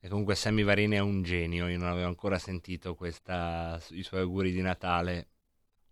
E 0.00 0.08
comunque 0.08 0.34
Sammy 0.34 0.62
Varini 0.64 0.96
è 0.96 1.00
un 1.00 1.22
genio, 1.22 1.68
io 1.68 1.76
non 1.76 1.88
avevo 1.88 2.06
ancora 2.08 2.38
sentito 2.38 2.94
questa, 2.94 3.78
i 3.90 4.02
suoi 4.02 4.22
auguri 4.22 4.52
di 4.52 4.62
Natale. 4.62 5.28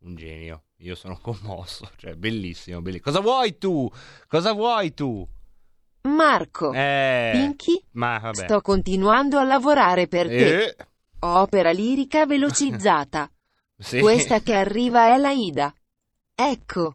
Un 0.04 0.14
genio, 0.14 0.62
io 0.78 0.94
sono 0.94 1.18
commosso, 1.20 1.90
cioè 2.00 2.14
bellissimo, 2.14 2.80
bellissimo. 2.80 3.12
Cosa 3.12 3.20
vuoi 3.20 3.58
tu? 3.58 3.90
Cosa 4.26 4.52
vuoi 4.54 4.94
tu? 4.94 5.28
Marco, 6.08 6.72
Eh, 6.72 7.28
Pinky, 7.34 7.78
ma 7.90 8.18
vabbè. 8.18 8.44
sto 8.44 8.62
continuando 8.62 9.36
a 9.36 9.44
lavorare 9.44 10.08
per 10.08 10.28
te. 10.28 10.64
Eh, 10.64 10.76
Opera 11.18 11.72
lirica 11.72 12.24
velocizzata. 12.24 13.30
sì. 13.80 14.00
Questa 14.00 14.40
che 14.40 14.54
arriva 14.54 15.14
è 15.14 15.16
la 15.18 15.30
Ida. 15.30 15.74
Ecco. 16.34 16.94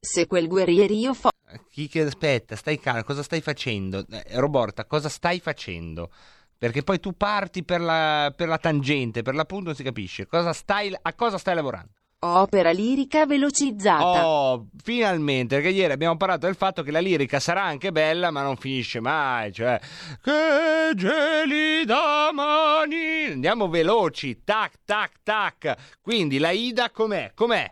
Se 0.00 0.26
quel 0.26 0.48
guerrierio 0.48 1.14
fo... 1.14 1.30
Chi 1.70 1.88
che 1.88 2.00
aspetta, 2.02 2.56
stai 2.56 2.78
calmo, 2.78 3.04
cosa 3.04 3.22
stai 3.22 3.40
facendo? 3.40 4.04
Eh, 4.10 4.24
Roborta, 4.40 4.84
cosa 4.86 5.08
stai 5.08 5.40
facendo? 5.40 6.10
Perché 6.58 6.82
poi 6.82 6.98
tu 7.00 7.12
parti 7.12 7.64
per 7.64 7.80
la, 7.80 8.32
per 8.34 8.48
la 8.48 8.58
tangente, 8.58 9.22
per 9.22 9.34
l'appunto 9.34 9.66
non 9.66 9.74
si 9.74 9.82
capisce. 9.82 10.26
Cosa 10.26 10.52
stai, 10.52 10.94
a 11.00 11.14
cosa 11.14 11.38
stai 11.38 11.54
lavorando? 11.54 11.92
Opera 12.26 12.70
lirica 12.70 13.26
velocizzata. 13.26 14.26
Oh, 14.26 14.68
finalmente, 14.82 15.56
perché 15.56 15.70
ieri 15.70 15.92
abbiamo 15.92 16.16
parlato 16.16 16.46
del 16.46 16.54
fatto 16.56 16.82
che 16.82 16.90
la 16.90 17.00
lirica 17.00 17.38
sarà 17.38 17.62
anche 17.62 17.92
bella, 17.92 18.30
ma 18.30 18.42
non 18.42 18.56
finisce 18.56 18.98
mai, 18.98 19.52
cioè 19.52 19.78
che 20.22 20.94
gelida 20.94 22.32
mani. 22.32 23.32
Andiamo 23.32 23.68
veloci, 23.68 24.42
tac 24.42 24.78
tac 24.86 25.16
tac. 25.22 25.98
Quindi 26.00 26.38
la 26.38 26.50
Ida 26.50 26.90
com'è? 26.90 27.32
Com'è? 27.34 27.70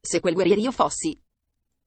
Se 0.00 0.20
quel 0.20 0.32
guerrierio 0.32 0.72
fossi. 0.72 1.20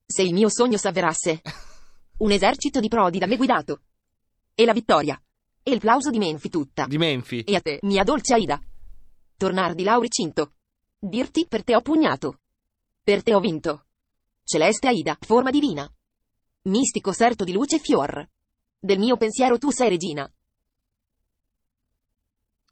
Se 0.05 0.21
il 0.21 0.33
mio 0.33 0.49
sogno 0.49 0.77
s'avverasse. 0.77 1.41
Un 2.17 2.31
esercito 2.31 2.79
di 2.79 2.89
prodi 2.89 3.17
da 3.17 3.25
me 3.25 3.37
guidato. 3.37 3.81
E 4.53 4.65
la 4.65 4.73
vittoria. 4.73 5.19
E 5.63 5.71
il 5.71 5.79
plauso 5.79 6.11
di 6.11 6.19
Menfi 6.19 6.49
tutta. 6.49 6.85
Di 6.85 6.99
Menfi. 6.99 7.41
E 7.41 7.55
a 7.55 7.59
te, 7.59 7.79
mia 7.81 8.03
dolce 8.03 8.35
Aida. 8.35 8.61
Tornar 9.35 9.73
di 9.73 9.83
Lauricinto. 9.83 10.51
Dirti 10.99 11.45
per 11.47 11.63
te 11.63 11.75
ho 11.75 11.81
pugnato. 11.81 12.39
Per 13.03 13.21
te 13.23 13.33
ho 13.35 13.39
vinto. 13.39 13.85
Celeste 14.43 14.87
Aida, 14.87 15.17
forma 15.19 15.51
divina. 15.51 15.89
Mistico 16.63 17.11
serto 17.11 17.43
di 17.43 17.51
luce 17.53 17.79
fior. 17.79 18.27
Del 18.79 18.99
mio 18.99 19.17
pensiero 19.17 19.57
tu 19.57 19.71
sei 19.71 19.89
regina. 19.89 20.31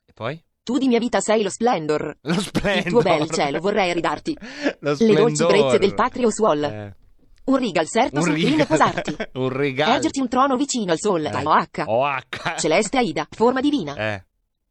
E 0.06 0.14
poi? 0.14 0.44
Tu 0.64 0.78
di 0.78 0.88
mia 0.88 1.00
vita 1.00 1.20
sei 1.20 1.44
lo 1.44 1.50
splendor. 1.50 2.18
Lo 2.22 2.40
splendor. 2.40 2.86
Il 2.86 2.90
tuo 2.91 3.02
bel 3.02 3.30
cielo 3.30 3.60
vorrei 3.60 3.94
ridarti. 3.94 4.38
Lo 4.80 4.95
Le 4.98 5.14
dolci 5.14 5.36
splendor. 5.36 5.48
brezze 5.48 5.78
del 5.80 5.94
patrio 5.94 6.32
suol. 6.32 6.64
Eh, 6.64 6.95
Un 7.45 7.58
regal 7.58 7.88
serto 7.88 8.18
un 8.18 8.24
sul 8.24 8.34
regalo. 8.34 8.66
posarti. 8.66 9.16
un 9.34 9.50
regalo. 9.50 9.94
Ergerti 9.95 10.20
un 10.22 10.30
trono 10.30 10.56
vicino 10.56 10.91
al 10.91 11.00
sol. 11.00 11.26
Eh, 11.26 11.36
OH. 11.45 11.84
OH. 11.86 12.58
Celeste 12.58 12.98
Aida, 12.98 13.28
forma 13.30 13.60
divina. 13.60 13.95
Eh, 13.95 14.26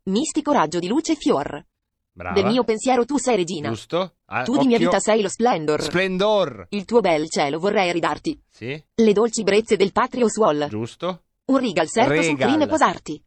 Mistico 0.04 0.52
raggio 0.52 0.78
di 0.78 0.88
luce 0.88 1.12
e 1.12 1.16
fior. 1.16 1.64
Brava. 2.12 2.34
Del 2.40 2.50
mio 2.50 2.64
pensiero 2.64 3.04
tu 3.04 3.18
sei 3.18 3.36
regina. 3.36 3.68
Giusto? 3.68 4.14
Ah, 4.26 4.42
Tu 4.44 4.56
di 4.58 4.66
mia 4.66 4.78
vita 4.78 4.98
sei 5.00 5.22
lo 5.22 5.28
splendor. 5.28 5.82
Splendor. 5.82 6.66
Il 6.70 6.84
tuo 6.84 7.00
bel 7.00 7.28
cielo 7.28 7.58
vorrei 7.58 7.90
ridarti. 7.92 8.40
Sì, 8.48 8.82
Le 8.94 9.12
dolci 9.12 9.42
brezze 9.42 9.76
del 9.76 9.92
patrio 9.92 10.28
suol. 10.28 10.66
giusto? 10.68 11.22
Un 11.46 11.58
regal 11.58 11.88
serto 11.88 12.12
Regal. 12.12 12.48
crinio 12.48 12.66
posarti. 12.66 13.22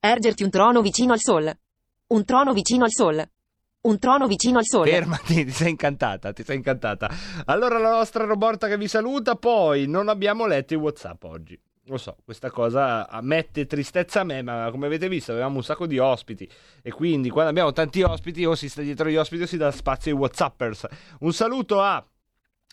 Ergerti 0.00 0.42
un 0.44 0.50
trono 0.50 0.80
vicino 0.80 1.12
al 1.12 1.20
sol. 1.20 1.56
Un 2.08 2.24
trono 2.24 2.52
vicino 2.52 2.84
al 2.84 2.90
sol. 2.92 3.28
Un 3.80 3.98
trono 3.98 4.26
vicino 4.26 4.58
al 4.58 4.64
sole. 4.66 4.90
Fermati, 4.90 5.44
ti 5.44 5.50
sei 5.50 5.70
incantata, 5.70 6.32
ti 6.32 6.42
sei 6.44 6.56
incantata. 6.56 7.08
Allora 7.46 7.78
la 7.78 7.90
nostra 7.90 8.24
Roborta 8.24 8.66
che 8.68 8.76
vi 8.76 8.88
saluta, 8.88 9.34
poi 9.36 9.86
non 9.86 10.08
abbiamo 10.08 10.46
letto 10.46 10.74
i 10.74 10.76
WhatsApp 10.76 11.22
oggi. 11.24 11.58
Lo 11.88 11.96
so, 11.96 12.16
questa 12.22 12.50
cosa 12.50 13.08
mette 13.22 13.66
tristezza 13.66 14.20
a 14.20 14.24
me, 14.24 14.42
ma 14.42 14.68
come 14.70 14.86
avete 14.86 15.08
visto 15.08 15.32
avevamo 15.32 15.56
un 15.56 15.64
sacco 15.64 15.86
di 15.86 15.98
ospiti 15.98 16.48
e 16.82 16.90
quindi 16.90 17.30
quando 17.30 17.50
abbiamo 17.50 17.72
tanti 17.72 18.02
ospiti 18.02 18.44
o 18.44 18.54
si 18.54 18.68
sta 18.68 18.82
dietro 18.82 19.08
gli 19.08 19.16
ospiti 19.16 19.44
o 19.44 19.46
si 19.46 19.56
dà 19.56 19.70
spazio 19.70 20.12
ai 20.12 20.18
Whatsappers. 20.18 20.86
Un 21.20 21.32
saluto 21.32 21.80
a 21.80 22.04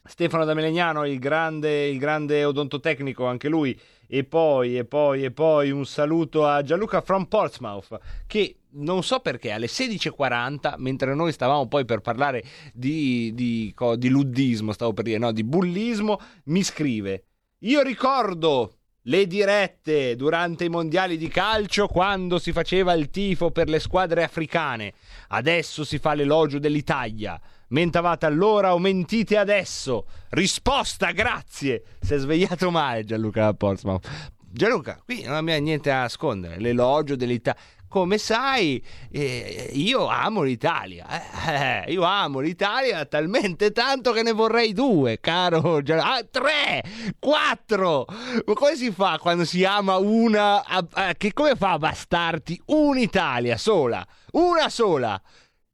Stefano 0.08 0.44
da 0.44 0.54
Melegnano, 0.54 1.06
il 1.06 1.18
grande, 1.18 1.88
il 1.88 1.98
grande 1.98 2.44
odontotecnico, 2.44 3.26
anche 3.26 3.48
lui. 3.48 3.80
E 4.06 4.24
poi, 4.26 4.78
e 4.78 4.86
poi, 4.86 5.24
e 5.24 5.32
poi 5.32 5.72
un 5.72 5.86
saluto 5.86 6.46
a 6.46 6.62
Gianluca 6.62 7.02
from 7.02 7.26
Portsmouth, 7.26 7.98
che 8.28 8.58
non 8.72 9.02
so 9.02 9.20
perché 9.20 9.52
alle 9.52 9.66
16.40, 9.68 10.76
mentre 10.78 11.16
noi 11.16 11.32
stavamo 11.32 11.68
poi 11.68 11.86
per 11.86 12.02
parlare 12.02 12.44
di, 12.74 13.34
di, 13.34 13.74
di 13.96 14.10
luddismo, 14.10 14.74
stavo 14.74 14.94
per 14.94 15.06
dire, 15.06 15.18
no, 15.18 15.32
di 15.32 15.44
bullismo, 15.44 16.20
mi 16.46 16.62
scrive. 16.64 17.24
Io 17.60 17.82
ricordo 17.82 18.74
le 19.08 19.28
dirette 19.28 20.16
durante 20.16 20.64
i 20.64 20.70
mondiali 20.70 21.18
di 21.18 21.28
calcio 21.28 21.88
quando 21.88 22.40
si 22.40 22.52
faceva 22.52 22.94
il 22.94 23.10
tifo 23.10 23.52
per 23.52 23.70
le 23.70 23.80
squadre 23.80 24.24
africane. 24.24 24.94
Adesso 25.30 25.84
si 25.84 26.00
fa 26.00 26.14
l'elogio 26.14 26.60
dell'Italia. 26.60 27.40
Mentavate 27.70 28.26
allora 28.26 28.74
o 28.74 28.80
mentite 28.80 29.38
adesso? 29.38 30.06
Risposta, 30.30 31.12
grazie. 31.12 31.84
Si 32.00 32.14
è 32.14 32.18
svegliato 32.18 32.72
male 32.72 33.04
Gianluca 33.04 33.54
Portsmouth. 33.54 34.08
Gianluca, 34.40 35.02
qui 35.04 35.24
non 35.24 35.36
abbiamo 35.36 35.62
niente 35.62 35.90
da 35.90 36.00
nascondere. 36.00 36.60
L'elogio 36.60 37.16
dell'Italia. 37.16 37.60
Come 37.88 38.18
sai, 38.18 38.84
eh, 39.12 39.70
io 39.74 40.08
amo 40.08 40.42
l'Italia. 40.42 41.06
eh, 41.86 41.92
io 41.92 42.04
amo 42.04 42.40
l'Italia 42.40 43.06
talmente 43.06 43.72
tanto 43.72 44.12
che 44.12 44.22
ne 44.22 44.32
vorrei 44.34 44.74
due, 44.74 45.20
caro 45.20 45.82
Ah, 46.00 46.26
tre, 46.30 46.84
quattro. 47.20 48.06
Ma 48.46 48.54
come 48.54 48.76
si 48.76 48.92
fa 48.92 49.18
quando 49.20 49.46
si 49.46 49.64
ama 49.64 49.96
una? 49.98 50.64
a- 50.66 50.86
a- 50.92 51.14
che 51.16 51.32
come 51.34 51.56
fa 51.56 51.72
a 51.74 51.78
bastarti 51.78 52.62
un'Italia 52.66 53.58
sola? 53.58 54.06
Una 54.34 54.70
sola 54.70 55.22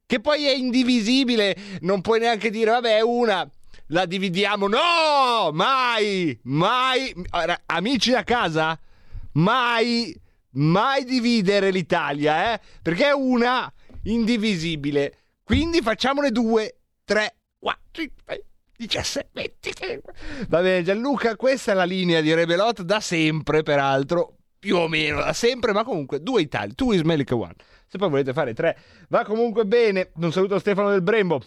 che 0.06 0.20
poi 0.20 0.46
è 0.46 0.52
indivisibile, 0.54 1.56
non 1.80 2.02
puoi 2.02 2.20
neanche 2.20 2.50
dire, 2.50 2.70
vabbè, 2.70 3.00
una 3.00 3.48
la 3.86 4.06
dividiamo. 4.06 4.68
No, 4.68 5.50
mai, 5.52 6.38
mai, 6.44 7.14
amici 7.66 8.10
da 8.10 8.22
casa, 8.22 8.78
mai, 9.32 10.14
mai 10.52 11.04
dividere 11.04 11.70
l'Italia, 11.70 12.54
eh? 12.54 12.60
Perché 12.82 13.06
è 13.08 13.12
una 13.12 13.72
indivisibile. 14.04 15.18
Quindi 15.42 15.80
facciamone 15.80 16.30
due, 16.30 16.80
tre, 17.04 17.36
quattro, 17.58 17.80
cinque, 17.90 18.44
17, 18.76 19.28
20. 19.32 20.02
Va 20.48 20.60
bene, 20.60 20.82
Gianluca, 20.82 21.36
questa 21.36 21.72
è 21.72 21.74
la 21.74 21.84
linea 21.84 22.20
di 22.20 22.34
Rebelot 22.34 22.82
da 22.82 23.00
sempre, 23.00 23.62
peraltro. 23.62 24.36
Più 24.58 24.76
o 24.76 24.86
meno 24.86 25.20
da 25.20 25.32
sempre, 25.32 25.72
ma 25.72 25.82
comunque 25.82 26.22
due 26.22 26.40
Italia, 26.40 26.72
two 26.74 26.92
is 26.92 27.02
Melic 27.02 27.32
one. 27.32 27.54
Se 27.88 27.98
poi 27.98 28.08
volete 28.08 28.32
fare 28.32 28.54
tre, 28.54 28.78
va 29.08 29.24
comunque 29.24 29.66
bene. 29.66 30.12
Un 30.14 30.32
saluto 30.32 30.54
a 30.54 30.60
Stefano 30.60 30.90
del 30.90 31.02
Brembo. 31.02 31.42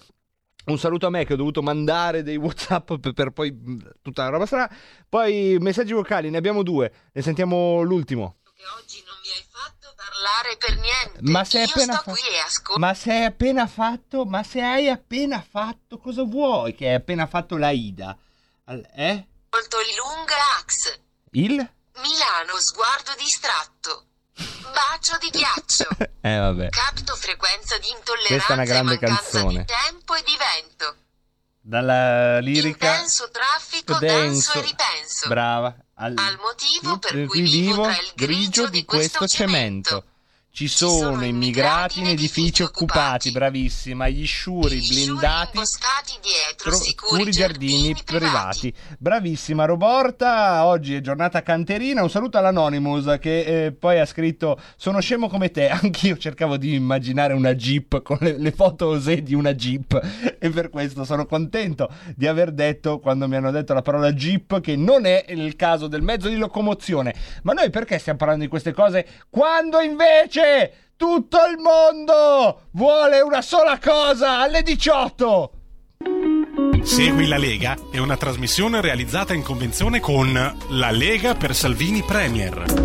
Un 0.66 0.78
saluto 0.78 1.08
a 1.08 1.10
me 1.10 1.26
che 1.26 1.34
ho 1.34 1.38
dovuto 1.38 1.62
mandare 1.62 2.24
dei 2.24 2.38
WhatsApp 2.38 2.94
per, 3.14 3.32
poi 3.32 3.52
mh, 3.52 3.78
tutta 4.02 4.24
la 4.24 4.30
roba 4.30 4.46
strana. 4.46 4.70
Poi 5.08 5.58
messaggi 5.60 5.94
vocali, 5.94 6.30
ne 6.30 6.38
abbiamo 6.38 6.62
due. 6.62 6.92
Ne 7.14 7.22
sentiamo 7.22 7.82
l'ultimo. 7.82 8.38
Parlare 9.96 10.58
per 10.58 10.76
niente. 10.78 11.20
Ma 11.22 11.44
sei 11.44 11.64
Io 11.64 11.70
appena 11.70 11.94
sto 11.94 12.04
fa- 12.04 12.12
qui 12.12 12.22
e 12.34 12.40
ascolto. 12.40 12.80
Ma 12.80 12.94
se 12.94 13.12
hai 13.12 13.24
appena 13.26 13.68
fatto, 13.68 14.26
ma 14.26 14.44
se 14.44 14.62
hai 14.62 14.90
appena 14.90 15.42
fatto, 15.48 15.98
cosa 15.98 16.24
vuoi 16.24 16.74
che 16.76 16.88
hai 16.88 16.96
appena 16.96 17.28
fatto 17.28 17.58
la 17.58 17.70
Ida? 17.72 18.18
Al- 18.66 18.88
Eh? 18.96 19.28
il 19.56 19.96
Lungrax. 19.96 21.00
Il? 21.32 21.54
Milano, 22.02 22.60
sguardo 22.60 23.14
distratto. 23.18 24.06
Bacio 24.74 25.18
di 25.20 25.30
ghiaccio. 25.30 25.88
Eh 26.26 26.38
vabbè. 26.40 26.70
Capto 26.70 27.16
frequenza 27.16 27.78
di 27.78 27.88
intolleranza 27.90 28.34
Questa 28.34 28.54
è 28.54 28.56
una 28.56 28.66
grande 28.66 28.94
e 28.96 28.98
canzone. 28.98 29.60
di 29.60 29.66
tempo 29.66 30.16
e 30.16 30.24
di 30.24 30.36
vento. 30.38 30.96
Dalla 31.62 32.40
lirica. 32.40 32.94
Intenso 32.96 33.30
traffico, 33.30 33.98
denso. 34.00 34.52
denso 34.52 34.52
e 34.58 34.62
ripenso. 34.62 35.28
Brava. 35.28 35.76
Al, 35.98 36.14
Al 36.18 36.38
motivo 36.42 36.98
per 36.98 37.26
cui 37.28 37.42
vivo 37.42 37.84
tra 37.84 37.94
il 37.94 38.12
grigio 38.16 38.68
di 38.68 38.84
questo 38.84 39.26
cemento. 39.28 40.04
Ci 40.56 40.70
sono 40.70 41.26
immigrati 41.26 42.00
in 42.00 42.08
edifici 42.08 42.64
occupati, 42.64 43.30
bravissima, 43.30 44.08
gli 44.08 44.26
sciuri 44.26 44.80
blindati, 44.88 45.60
dietro, 46.22 46.72
tro- 46.72 46.78
sicuri 46.78 47.30
giardini 47.30 47.94
privati. 48.06 48.74
Bravissima 48.98 49.66
Roborta, 49.66 50.64
oggi 50.64 50.96
è 50.96 51.02
giornata 51.02 51.42
canterina, 51.42 52.04
un 52.04 52.10
saluto 52.10 52.38
all'Anonymous 52.38 53.18
che 53.20 53.66
eh, 53.66 53.72
poi 53.74 54.00
ha 54.00 54.06
scritto 54.06 54.58
sono 54.78 55.02
scemo 55.02 55.28
come 55.28 55.52
te, 55.52 55.68
anch'io 55.68 56.16
cercavo 56.16 56.56
di 56.56 56.74
immaginare 56.74 57.34
una 57.34 57.54
jeep 57.54 58.02
con 58.02 58.20
le, 58.22 58.38
le 58.38 58.52
foto 58.54 58.88
osè 58.88 59.24
di 59.24 59.34
una 59.34 59.54
jeep. 59.54 60.34
E 60.46 60.52
per 60.52 60.70
questo 60.70 61.06
sono 61.06 61.26
contento 61.26 61.90
di 62.16 62.28
aver 62.28 62.52
detto 62.52 63.00
quando 63.00 63.28
mi 63.28 63.36
hanno 63.36 63.50
detto 63.50 63.74
la 63.74 63.82
parola 63.82 64.14
jeep 64.14 64.62
che 64.62 64.76
non 64.76 65.06
è 65.06 65.26
il 65.30 65.56
caso 65.56 65.88
del 65.88 66.04
mezzo 66.04 66.30
di 66.30 66.36
locomozione. 66.36 67.16
Ma 67.42 67.54
noi 67.54 67.72
perché 67.72 67.98
stiamo 67.98 68.20
parlando 68.20 68.44
di 68.44 68.50
queste 68.50 68.72
cose 68.72 69.08
quando 69.32 69.80
invece 69.80 70.45
tutto 70.96 71.38
il 71.52 71.58
mondo 71.58 72.68
vuole 72.72 73.22
una 73.22 73.42
sola 73.42 73.80
cosa 73.80 74.40
alle 74.40 74.62
18? 74.62 75.52
Segui 76.84 77.28
la 77.28 77.38
Lega 77.38 77.76
è 77.92 77.98
una 77.98 78.16
trasmissione 78.16 78.80
realizzata 78.80 79.34
in 79.34 79.42
convenzione 79.42 80.00
con 80.00 80.34
La 80.70 80.92
Lega 80.92 81.34
per 81.34 81.56
Salvini 81.56 82.04
Premier. 82.04 82.85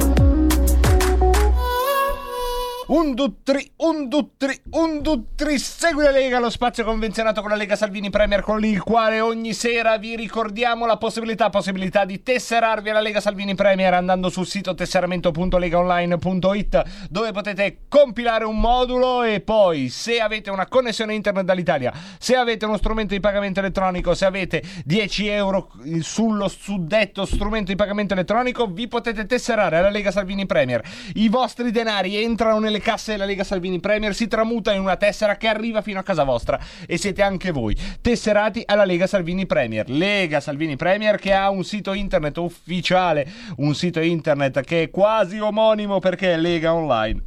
Un 2.91 3.15
duttri, 3.15 3.71
un 3.77 4.09
duttri, 4.09 4.61
un 4.71 5.01
duttri. 5.01 5.61
Segui 5.61 6.03
la 6.03 6.11
Lega, 6.11 6.41
lo 6.41 6.51
spazio 6.51 6.83
convenzionato 6.83 7.41
con 7.41 7.51
la 7.51 7.57
Lega 7.57 7.77
Salvini 7.77 8.11
Premier, 8.11 8.43
con 8.43 8.65
il 8.65 8.83
quale 8.83 9.21
ogni 9.21 9.55
sera 9.55 9.97
vi 9.97 10.17
ricordiamo 10.17 10.87
la 10.87 10.97
possibilità, 10.97 11.51
possibilità 11.51 12.05
di 12.05 12.25
tesserarvi 12.25 12.91
alla 12.91 13.01
Lega 13.01 13.21
Salvini 13.21 13.55
Premier 13.55 13.95
andando 13.95 14.29
sul 14.29 14.45
sito 14.45 14.75
tesseramento.legaonline.it 14.75 16.83
dove 17.09 17.31
potete 17.31 17.83
compilare 17.87 18.45
un 18.45 18.59
modulo 18.59 19.23
e 19.23 19.39
poi 19.39 19.89
se 19.89 20.19
avete 20.19 20.51
una 20.51 20.67
connessione 20.67 21.15
internet 21.15 21.45
dall'Italia, 21.45 21.93
se 22.19 22.35
avete 22.35 22.65
uno 22.65 22.77
strumento 22.77 23.15
di 23.15 23.21
pagamento 23.21 23.61
elettronico, 23.61 24.15
se 24.15 24.25
avete 24.25 24.65
10 24.85 25.29
euro 25.29 25.71
sullo 26.01 26.49
suddetto 26.49 27.25
strumento 27.25 27.71
di 27.71 27.77
pagamento 27.77 28.15
elettronico, 28.15 28.67
vi 28.67 28.89
potete 28.89 29.27
tesserare 29.27 29.77
alla 29.77 29.91
Lega 29.91 30.11
Salvini 30.11 30.45
Premier. 30.45 30.83
I 31.15 31.29
vostri 31.29 31.71
denari 31.71 32.21
entrano 32.21 32.59
nelle 32.59 32.79
casse 32.81 33.12
della 33.12 33.24
Lega 33.24 33.44
Salvini 33.44 33.81
Premier, 33.81 34.15
si 34.15 34.28
tramuta 34.28 34.73
in 34.73 34.81
una 34.81 34.97
tessera 34.97 35.36
che 35.36 35.48
arriva 35.48 35.82
fino 35.82 35.98
a 35.98 36.02
casa 36.02 36.24
vostra 36.24 36.59
e 36.86 36.97
siete 36.97 37.23
anche 37.23 37.51
voi 37.51 37.77
tesserati 38.01 38.62
alla 38.65 38.85
Lega 38.85 39.07
Salvini 39.07 39.47
Premier. 39.47 39.89
Lega 39.89 40.40
Salvini 40.40 40.77
Premier 40.77 41.19
che 41.19 41.32
ha 41.32 41.51
un 41.51 41.65
sito 41.65 41.93
internet 41.93 42.36
ufficiale, 42.39 43.31
un 43.57 43.74
sito 43.74 44.01
internet 44.01 44.62
che 44.62 44.85
è 44.85 44.90
quasi 44.90 45.39
omonimo 45.39 45.98
perché 45.98 46.35
è 46.35 46.36
Lega 46.36 46.74
Online. 46.74 47.23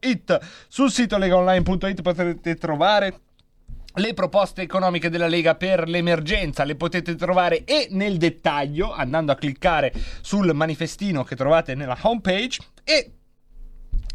It. 0.00 0.38
Sul 0.66 0.90
sito 0.90 1.18
legaonline.it 1.18 2.02
potete 2.02 2.56
trovare 2.56 3.20
le 3.96 4.12
proposte 4.12 4.62
economiche 4.62 5.08
della 5.08 5.26
Lega 5.28 5.54
per 5.54 5.88
l'emergenza 5.88 6.64
le 6.64 6.76
potete 6.76 7.14
trovare 7.14 7.64
e 7.64 7.88
nel 7.90 8.18
dettaglio 8.18 8.92
andando 8.92 9.32
a 9.32 9.36
cliccare 9.36 9.92
sul 10.20 10.52
manifestino 10.52 11.24
che 11.24 11.36
trovate 11.36 11.74
nella 11.74 11.96
homepage 12.02 12.58
e 12.84 13.15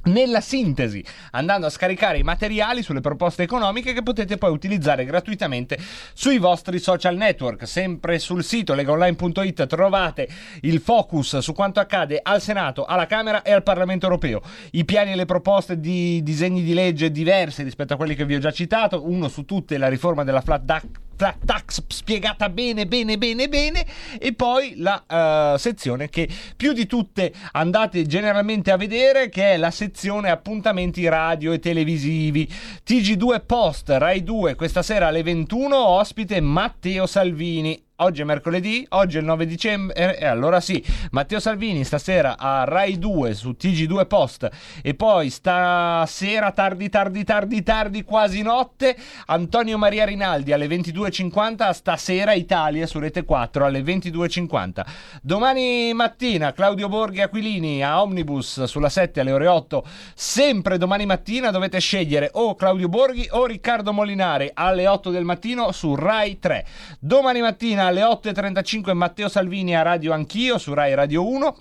nella 0.04 0.42
sintesi, 0.42 1.04
andando 1.32 1.68
a 1.68 1.70
scaricare 1.70 2.18
i 2.18 2.24
materiali 2.24 2.82
sulle 2.82 3.02
proposte 3.02 3.44
economiche 3.44 3.94
che 3.94 4.04
potete 4.04 4.38
poi 4.38 4.52
utilizzare 4.52 5.06
gratuitamente 5.06 5.78
sui 6.14 6.38
vostri 6.38 6.80
social 6.80 7.16
network. 7.16 7.68
Sempre 7.68 8.20
sul 8.20 8.44
sito 8.44 8.74
legaonline.it 8.74 9.68
trovate 9.68 10.28
il 10.62 10.80
focus 10.80 11.38
su 11.40 11.54
quanto 11.54 11.80
accade 11.80 12.20
al 12.22 12.42
Senato, 12.42 12.86
alla 12.86 13.06
Camera 13.06 13.42
e 13.44 13.52
al 13.52 13.64
Parlamento 13.64 14.06
europeo. 14.06 14.42
I 14.72 14.86
piani 14.86 15.12
e 15.12 15.16
le 15.16 15.26
proposte 15.26 15.80
di 15.80 16.24
disegni 16.24 16.64
di 16.64 16.74
legge 16.74 17.12
diversi 17.12 17.64
rispetto 17.64 17.94
a 17.94 17.98
quelli 17.98 18.16
che 18.16 18.26
vi 18.26 18.36
ho 18.36 18.40
già 18.40 18.52
citato. 18.52 19.08
Uno 19.08 19.28
su 19.28 19.46
tutte 19.46 19.78
la 19.78 19.88
riforma 19.88 20.24
della 20.24 20.42
flat 20.42 20.66
tax 20.66 20.84
flat 21.22 21.38
tax 21.46 21.84
spiegata 21.88 22.50
bene, 22.50 22.88
bene, 22.88 23.16
bene, 23.16 23.48
bene, 23.48 23.86
e 24.18 24.34
poi 24.34 24.74
la 24.78 25.54
uh, 25.54 25.56
sezione 25.56 26.10
che 26.10 26.28
più 26.58 26.74
di 26.74 26.88
tutte 26.88 27.32
andate 27.52 28.08
generalmente 28.08 28.72
a 28.72 28.76
vedere, 28.76 29.30
che 29.30 29.54
è 29.54 29.58
la 29.58 29.70
sezione 29.70 30.32
appuntamenti 30.32 31.08
radio 31.08 31.52
e 31.52 31.60
televisivi. 31.60 32.52
TG2 32.84 33.46
Post, 33.46 33.90
Rai 33.90 34.24
2, 34.24 34.56
questa 34.56 34.82
sera 34.82 35.10
alle 35.10 35.22
21, 35.22 35.78
ospite 35.78 36.42
Matteo 36.42 37.06
Salvini. 37.06 37.90
Oggi 38.04 38.22
è 38.22 38.26
mercoledì, 38.26 38.84
oggi 38.90 39.18
è 39.18 39.20
il 39.20 39.28
9 39.28 39.46
dicembre 39.46 40.18
e 40.18 40.26
allora 40.26 40.60
sì, 40.60 40.84
Matteo 41.12 41.40
Salvini 41.40 41.84
stasera 41.84 42.36
a 42.36 42.64
Rai 42.64 42.98
2 42.98 43.36
su 43.36 43.52
TG2 43.52 44.08
Post 44.08 44.50
e 44.82 44.96
poi 44.96 45.30
stasera 45.30 46.52
tardi 46.52 46.90
tardi 46.90 47.24
tardi 47.24 47.62
tardi 47.62 48.04
quasi 48.04 48.42
notte 48.42 48.98
Antonio 49.28 49.78
Maria 49.78 50.06
Rinaldi 50.06 50.52
alle 50.52 50.66
22.50 50.66 51.70
stasera 51.74 52.34
Italia 52.34 52.88
su 52.88 52.98
Rete 52.98 53.24
4 53.24 53.66
alle 53.66 53.82
22.50. 53.82 54.84
Domani 55.22 55.94
mattina 55.94 56.54
Claudio 56.54 56.90
Borghi 56.90 57.22
Aquilini 57.22 57.84
a 57.84 58.02
Omnibus 58.02 58.64
sulla 58.64 58.90
7 58.90 59.20
alle 59.20 59.32
ore 59.32 59.46
8. 59.46 59.86
Sempre 60.16 60.80
domani 60.80 61.06
mattina 61.06 61.52
dovete 61.52 61.78
scegliere 61.78 62.32
o 62.34 62.56
Claudio 62.56 62.90
Borghi 62.90 63.28
o 63.30 63.46
Riccardo 63.46 63.94
Molinari 63.94 64.50
alle 64.56 64.88
8 64.88 65.12
del 65.12 65.24
mattino 65.24 65.72
su 65.72 65.94
Rai 65.94 66.40
3. 66.40 66.66
Domani 67.00 67.42
mattina 67.42 67.90
alle 67.92 68.02
8.35 68.02 68.94
Matteo 68.94 69.28
Salvini 69.28 69.76
a 69.76 69.82
Radio 69.82 70.14
Anch'io 70.14 70.58
su 70.58 70.74
Rai 70.74 70.96
Radio 70.96 71.28
1. 71.28 71.58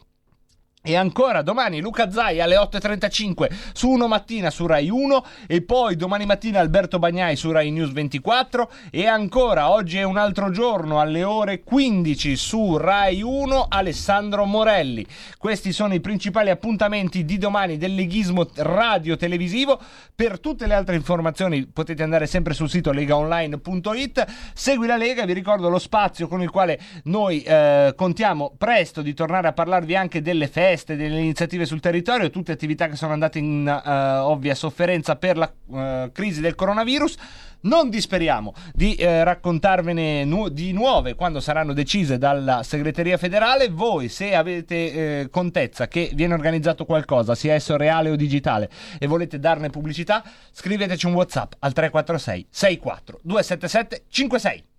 E 0.82 0.96
ancora 0.96 1.42
domani 1.42 1.78
Luca 1.78 2.10
Zai 2.10 2.40
alle 2.40 2.56
8.35 2.56 3.48
su 3.74 3.90
Uno 3.90 4.08
Mattina 4.08 4.48
su 4.48 4.64
Rai 4.64 4.88
1 4.88 5.24
e 5.46 5.60
poi 5.60 5.94
domani 5.94 6.24
mattina 6.24 6.58
Alberto 6.58 6.98
Bagnai 6.98 7.36
su 7.36 7.50
Rai 7.50 7.70
News 7.70 7.92
24 7.92 8.72
e 8.90 9.06
ancora 9.06 9.68
oggi 9.68 9.98
è 9.98 10.04
un 10.04 10.16
altro 10.16 10.50
giorno 10.50 10.98
alle 10.98 11.22
ore 11.22 11.60
15 11.62 12.34
su 12.34 12.78
Rai 12.78 13.20
1 13.20 13.66
Alessandro 13.68 14.46
Morelli. 14.46 15.06
Questi 15.36 15.70
sono 15.70 15.92
i 15.92 16.00
principali 16.00 16.48
appuntamenti 16.48 17.26
di 17.26 17.36
domani 17.36 17.76
del 17.76 17.94
leghismo 17.94 18.48
radio 18.54 19.18
televisivo. 19.18 19.78
Per 20.14 20.40
tutte 20.40 20.66
le 20.66 20.72
altre 20.72 20.96
informazioni 20.96 21.66
potete 21.66 22.02
andare 22.02 22.26
sempre 22.26 22.54
sul 22.54 22.70
sito 22.70 22.90
legaonline.it. 22.90 24.26
Segui 24.54 24.86
la 24.86 24.96
Lega, 24.96 25.26
vi 25.26 25.34
ricordo 25.34 25.68
lo 25.68 25.78
spazio 25.78 26.26
con 26.26 26.40
il 26.40 26.48
quale 26.48 26.80
noi 27.04 27.42
eh, 27.42 27.92
contiamo 27.94 28.54
presto 28.56 29.02
di 29.02 29.12
tornare 29.12 29.48
a 29.48 29.52
parlarvi 29.52 29.94
anche 29.94 30.22
delle 30.22 30.48
feste 30.48 30.68
feste, 30.70 30.94
delle 30.94 31.18
iniziative 31.18 31.66
sul 31.66 31.80
territorio, 31.80 32.30
tutte 32.30 32.52
attività 32.52 32.86
che 32.88 32.94
sono 32.94 33.12
andate 33.12 33.38
in 33.38 33.66
uh, 33.66 33.88
ovvia 34.30 34.54
sofferenza 34.54 35.16
per 35.16 35.36
la 35.36 35.52
uh, 35.66 36.12
crisi 36.12 36.40
del 36.40 36.54
coronavirus. 36.54 37.16
Non 37.62 37.90
disperiamo 37.90 38.54
di 38.72 38.94
eh, 38.94 39.22
raccontarvene 39.22 40.24
nu- 40.24 40.48
di 40.48 40.72
nuove 40.72 41.14
quando 41.14 41.40
saranno 41.40 41.74
decise 41.74 42.16
dalla 42.16 42.62
segreteria 42.62 43.18
federale. 43.18 43.68
Voi, 43.68 44.08
se 44.08 44.34
avete 44.34 44.74
eh, 45.20 45.28
contezza 45.30 45.86
che 45.86 46.10
viene 46.14 46.32
organizzato 46.32 46.86
qualcosa, 46.86 47.34
sia 47.34 47.52
esso 47.52 47.76
reale 47.76 48.08
o 48.08 48.16
digitale, 48.16 48.70
e 48.98 49.06
volete 49.06 49.38
darne 49.38 49.68
pubblicità, 49.68 50.24
scriveteci 50.52 51.04
un 51.04 51.12
WhatsApp 51.12 51.52
al 51.58 51.74
346 51.74 52.46
64 52.50 53.20
277 53.24 54.04
56. 54.08 54.69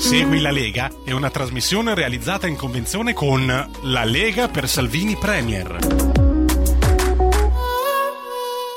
Segui 0.00 0.40
la 0.40 0.50
Lega 0.50 0.90
è 1.04 1.12
una 1.12 1.28
trasmissione 1.28 1.94
realizzata 1.94 2.46
in 2.46 2.56
convenzione 2.56 3.12
con 3.12 3.46
La 3.82 4.04
Lega 4.04 4.48
per 4.48 4.66
Salvini 4.66 5.14
Premier. 5.14 5.76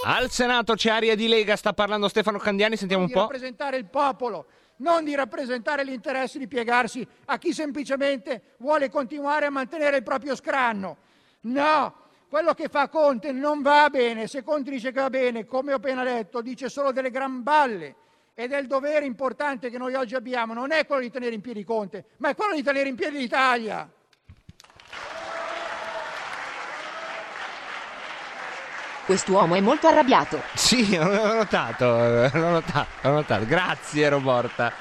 Al 0.03 0.29
Senato 0.29 0.73
c'è 0.75 0.89
aria 0.89 1.15
di 1.15 1.29
Lega, 1.29 1.55
sta 1.55 1.71
parlando 1.71 2.09
Stefano 2.09 2.37
Candiani, 2.37 2.75
sentiamo 2.75 3.03
un 3.03 3.07
di 3.07 3.13
po'. 3.13 3.21
rappresentare 3.21 3.77
il 3.77 3.85
popolo, 3.85 4.47
non 4.79 5.05
di 5.05 5.15
rappresentare 5.15 5.85
gli 5.85 5.93
interessi 5.93 6.37
di 6.37 6.47
piegarsi 6.47 7.07
a 7.25 7.37
chi 7.37 7.53
semplicemente 7.53 8.55
vuole 8.57 8.89
continuare 8.89 9.45
a 9.45 9.49
mantenere 9.49 9.97
il 9.97 10.03
proprio 10.03 10.35
scranno. 10.35 10.97
No, 11.43 11.95
quello 12.29 12.53
che 12.53 12.67
fa 12.67 12.89
Conte 12.89 13.31
non 13.31 13.61
va 13.61 13.87
bene, 13.89 14.27
se 14.27 14.43
Conte 14.43 14.71
dice 14.71 14.91
che 14.91 14.99
va 14.99 15.09
bene, 15.09 15.45
come 15.45 15.71
ho 15.71 15.77
appena 15.77 16.03
detto, 16.03 16.41
dice 16.41 16.67
solo 16.67 16.91
delle 16.91 17.09
gran 17.09 17.43
balle. 17.43 17.95
Ed 18.35 18.51
è 18.51 18.57
il 18.57 18.65
dovere 18.65 19.05
importante 19.05 19.69
che 19.69 19.77
noi 19.77 19.93
oggi 19.93 20.15
abbiamo, 20.15 20.53
non 20.53 20.71
è 20.71 20.87
quello 20.87 21.03
di 21.03 21.11
tenere 21.11 21.35
in 21.35 21.41
piedi 21.41 21.63
Conte, 21.63 22.05
ma 22.17 22.29
è 22.29 22.35
quello 22.35 22.55
di 22.55 22.63
tenere 22.63 22.89
in 22.89 22.95
piedi 22.95 23.19
l'Italia. 23.19 23.87
Quest'uomo 29.05 29.53
è 29.53 29.59
molto 29.59 29.87
arrabbiato. 29.87 30.41
Sì, 30.55 30.95
l'ho 30.97 31.33
notato, 31.33 31.85
l'ho 31.85 32.49
notato, 32.49 32.87
l'ho 33.01 33.11
notato. 33.11 33.45
Grazie 33.45 34.09
Roborta. 34.09 34.71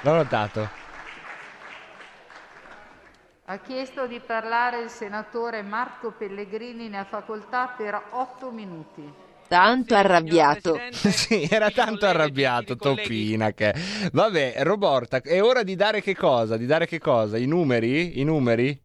L'ho 0.00 0.14
notato. 0.14 0.80
Ha 3.44 3.58
chiesto 3.58 4.06
di 4.06 4.18
parlare 4.20 4.80
il 4.80 4.88
senatore 4.88 5.60
Marco 5.60 6.12
Pellegrini, 6.12 6.88
ne 6.88 7.00
ha 7.00 7.04
facoltà 7.04 7.66
per 7.76 8.00
otto 8.12 8.50
minuti. 8.50 9.21
Tanto 9.52 9.94
arrabbiato. 9.94 10.78
sì, 10.90 11.46
era 11.46 11.70
tanto 11.70 12.06
arrabbiato 12.06 12.74
Topina 12.74 13.52
che... 13.52 13.74
Vabbè, 14.10 14.54
Roborta, 14.60 15.20
è 15.20 15.42
ora 15.42 15.62
di 15.62 15.76
dare 15.76 16.00
che 16.00 16.16
cosa? 16.16 16.56
Di 16.56 16.64
dare 16.64 16.86
che 16.86 16.98
cosa? 16.98 17.36
I 17.36 17.44
numeri? 17.44 18.18
I 18.18 18.24
numeri? 18.24 18.82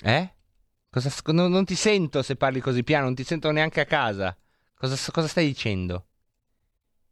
Eh? 0.00 0.34
Cosa, 0.88 1.12
non, 1.32 1.50
non 1.50 1.64
ti 1.64 1.74
sento 1.74 2.22
se 2.22 2.36
parli 2.36 2.60
così 2.60 2.84
piano, 2.84 3.06
non 3.06 3.16
ti 3.16 3.24
sento 3.24 3.50
neanche 3.50 3.80
a 3.80 3.84
casa. 3.84 4.36
Cosa, 4.76 4.94
cosa 5.10 5.26
stai 5.26 5.46
dicendo? 5.46 6.06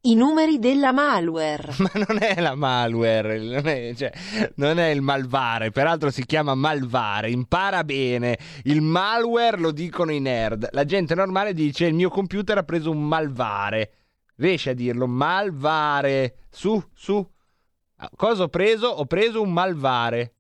I 0.07 0.15
numeri 0.15 0.61
della 0.61 0.93
malware. 0.93 1.75
Ma 1.83 1.91
non 1.95 2.23
è 2.23 2.41
la 2.41 2.55
malware, 2.55 3.41
non 3.41 3.67
è, 3.67 3.93
cioè, 3.97 4.13
non 4.55 4.79
è 4.79 4.87
il 4.91 5.03
malvare, 5.03 5.73
peraltro 5.73 6.11
si 6.11 6.25
chiama 6.25 6.55
malvare, 6.55 7.31
impara 7.31 7.83
bene. 7.83 8.39
Il 8.63 8.83
malware 8.83 9.59
lo 9.59 9.73
dicono 9.73 10.13
i 10.13 10.21
nerd. 10.21 10.69
La 10.71 10.85
gente 10.85 11.17
normale 11.17 11.53
dice 11.55 11.87
il 11.87 11.95
mio 11.95 12.09
computer 12.09 12.57
ha 12.59 12.63
preso 12.63 12.93
un 12.93 13.03
malvare. 13.03 13.91
Riesci 14.37 14.69
a 14.69 14.75
dirlo? 14.75 15.09
Malvare. 15.09 16.37
Su, 16.51 16.81
su. 16.95 17.29
Cosa 18.15 18.45
ho 18.45 18.49
preso? 18.49 18.87
Ho 18.87 19.07
preso 19.07 19.43
un 19.43 19.53
malvare. 19.53 20.36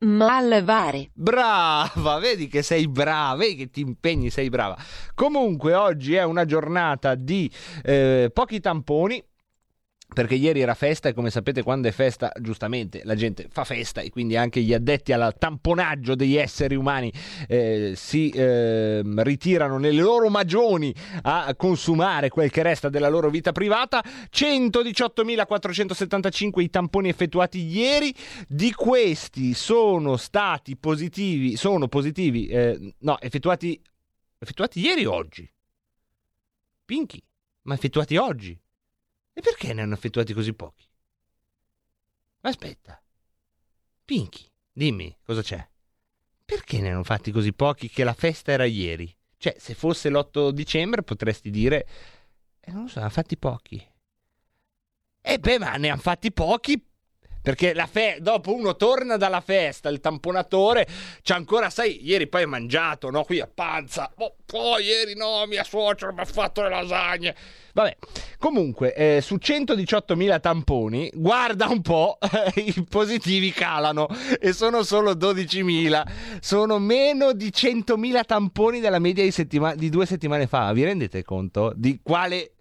Malvare. 0.00 1.10
Brava, 1.12 2.18
vedi 2.20 2.46
che 2.46 2.62
sei 2.62 2.86
brava, 2.86 3.36
vedi 3.36 3.56
che 3.56 3.70
ti 3.70 3.80
impegni, 3.80 4.30
sei 4.30 4.48
brava. 4.48 4.76
Comunque 5.12 5.74
oggi 5.74 6.14
è 6.14 6.22
una 6.22 6.44
giornata 6.44 7.16
di 7.16 7.50
eh, 7.82 8.30
pochi 8.32 8.60
tamponi, 8.60 9.20
perché 10.12 10.34
ieri 10.36 10.60
era 10.60 10.74
festa 10.74 11.10
e 11.10 11.12
come 11.12 11.28
sapete 11.30 11.62
quando 11.62 11.86
è 11.86 11.92
festa 11.92 12.32
giustamente 12.40 13.02
la 13.04 13.14
gente 13.14 13.46
fa 13.50 13.64
festa 13.64 14.00
e 14.00 14.08
quindi 14.08 14.36
anche 14.36 14.62
gli 14.62 14.72
addetti 14.72 15.12
al 15.12 15.34
tamponaggio 15.38 16.14
degli 16.14 16.36
esseri 16.36 16.74
umani 16.74 17.12
eh, 17.46 17.92
si 17.94 18.30
eh, 18.30 19.02
ritirano 19.04 19.76
nelle 19.78 20.00
loro 20.00 20.30
magioni 20.30 20.94
a 21.22 21.54
consumare 21.56 22.30
quel 22.30 22.50
che 22.50 22.62
resta 22.62 22.88
della 22.88 23.08
loro 23.08 23.28
vita 23.28 23.52
privata. 23.52 24.02
118.475 24.02 26.60
i 26.60 26.70
tamponi 26.70 27.10
effettuati 27.10 27.66
ieri. 27.66 28.14
Di 28.48 28.72
questi 28.72 29.52
sono 29.52 30.16
stati 30.16 30.74
positivi 30.76 31.56
sono 31.56 31.88
positivi 31.88 32.46
eh, 32.46 32.94
no 33.00 33.20
effettuati 33.20 33.78
effettuati 34.38 34.80
ieri 34.80 35.04
o 35.04 35.12
oggi? 35.12 35.46
Pinky 36.84 37.20
ma 37.62 37.74
effettuati 37.74 38.16
oggi 38.16 38.56
e 39.38 39.40
perché 39.40 39.72
ne 39.72 39.82
hanno 39.82 39.94
effettuati 39.94 40.32
così 40.32 40.52
pochi? 40.52 40.84
Aspetta. 42.40 43.00
Pinky, 44.04 44.50
dimmi 44.72 45.16
cosa 45.22 45.42
c'è. 45.42 45.64
Perché 46.44 46.80
ne 46.80 46.90
hanno 46.90 47.04
fatti 47.04 47.30
così 47.30 47.52
pochi 47.52 47.88
che 47.88 48.02
la 48.02 48.14
festa 48.14 48.50
era 48.50 48.64
ieri? 48.64 49.16
Cioè, 49.36 49.54
se 49.56 49.74
fosse 49.74 50.10
l'8 50.10 50.50
dicembre 50.50 51.04
potresti 51.04 51.50
dire... 51.50 51.86
Eh, 52.58 52.72
non 52.72 52.82
lo 52.82 52.88
so, 52.88 52.96
ne 52.96 53.02
hanno 53.02 53.12
fatti 53.12 53.36
pochi. 53.36 53.76
E 53.76 55.32
eh 55.34 55.38
beh, 55.38 55.58
ma 55.60 55.76
ne 55.76 55.90
hanno 55.90 56.00
fatti 56.00 56.32
pochi 56.32 56.84
perché 57.48 57.72
fe- 57.90 58.18
dopo 58.20 58.54
uno 58.54 58.76
torna 58.76 59.16
dalla 59.16 59.40
festa, 59.40 59.88
il 59.88 60.00
tamponatore 60.00 60.86
c'ha 61.22 61.34
ancora, 61.34 61.70
sai, 61.70 62.06
ieri 62.06 62.26
poi 62.26 62.42
hai 62.42 62.46
mangiato, 62.46 63.08
no? 63.08 63.24
Qui 63.24 63.40
a 63.40 63.48
panza. 63.52 64.12
Oh, 64.16 64.34
oh 64.52 64.78
ieri 64.78 65.14
no, 65.16 65.46
mia 65.46 65.64
suocera 65.64 66.12
mi 66.12 66.20
ha 66.20 66.26
fatto 66.26 66.60
le 66.60 66.68
lasagne. 66.68 67.34
Vabbè, 67.72 67.96
comunque, 68.38 68.92
eh, 68.92 69.20
su 69.22 69.36
118.000 69.36 70.40
tamponi, 70.40 71.10
guarda 71.14 71.68
un 71.68 71.80
po', 71.80 72.18
i 72.56 72.84
positivi 72.86 73.50
calano 73.50 74.08
e 74.38 74.52
sono 74.52 74.82
solo 74.82 75.12
12.000. 75.12 76.02
Sono 76.40 76.78
meno 76.78 77.32
di 77.32 77.46
100.000 77.46 78.24
tamponi 78.26 78.80
della 78.80 78.98
media 78.98 79.24
di, 79.24 79.30
settima- 79.30 79.74
di 79.74 79.88
due 79.88 80.04
settimane 80.04 80.46
fa. 80.46 80.70
Vi 80.72 80.84
rendete 80.84 81.22
conto 81.22 81.72
di 81.74 81.98
quale 82.02 82.57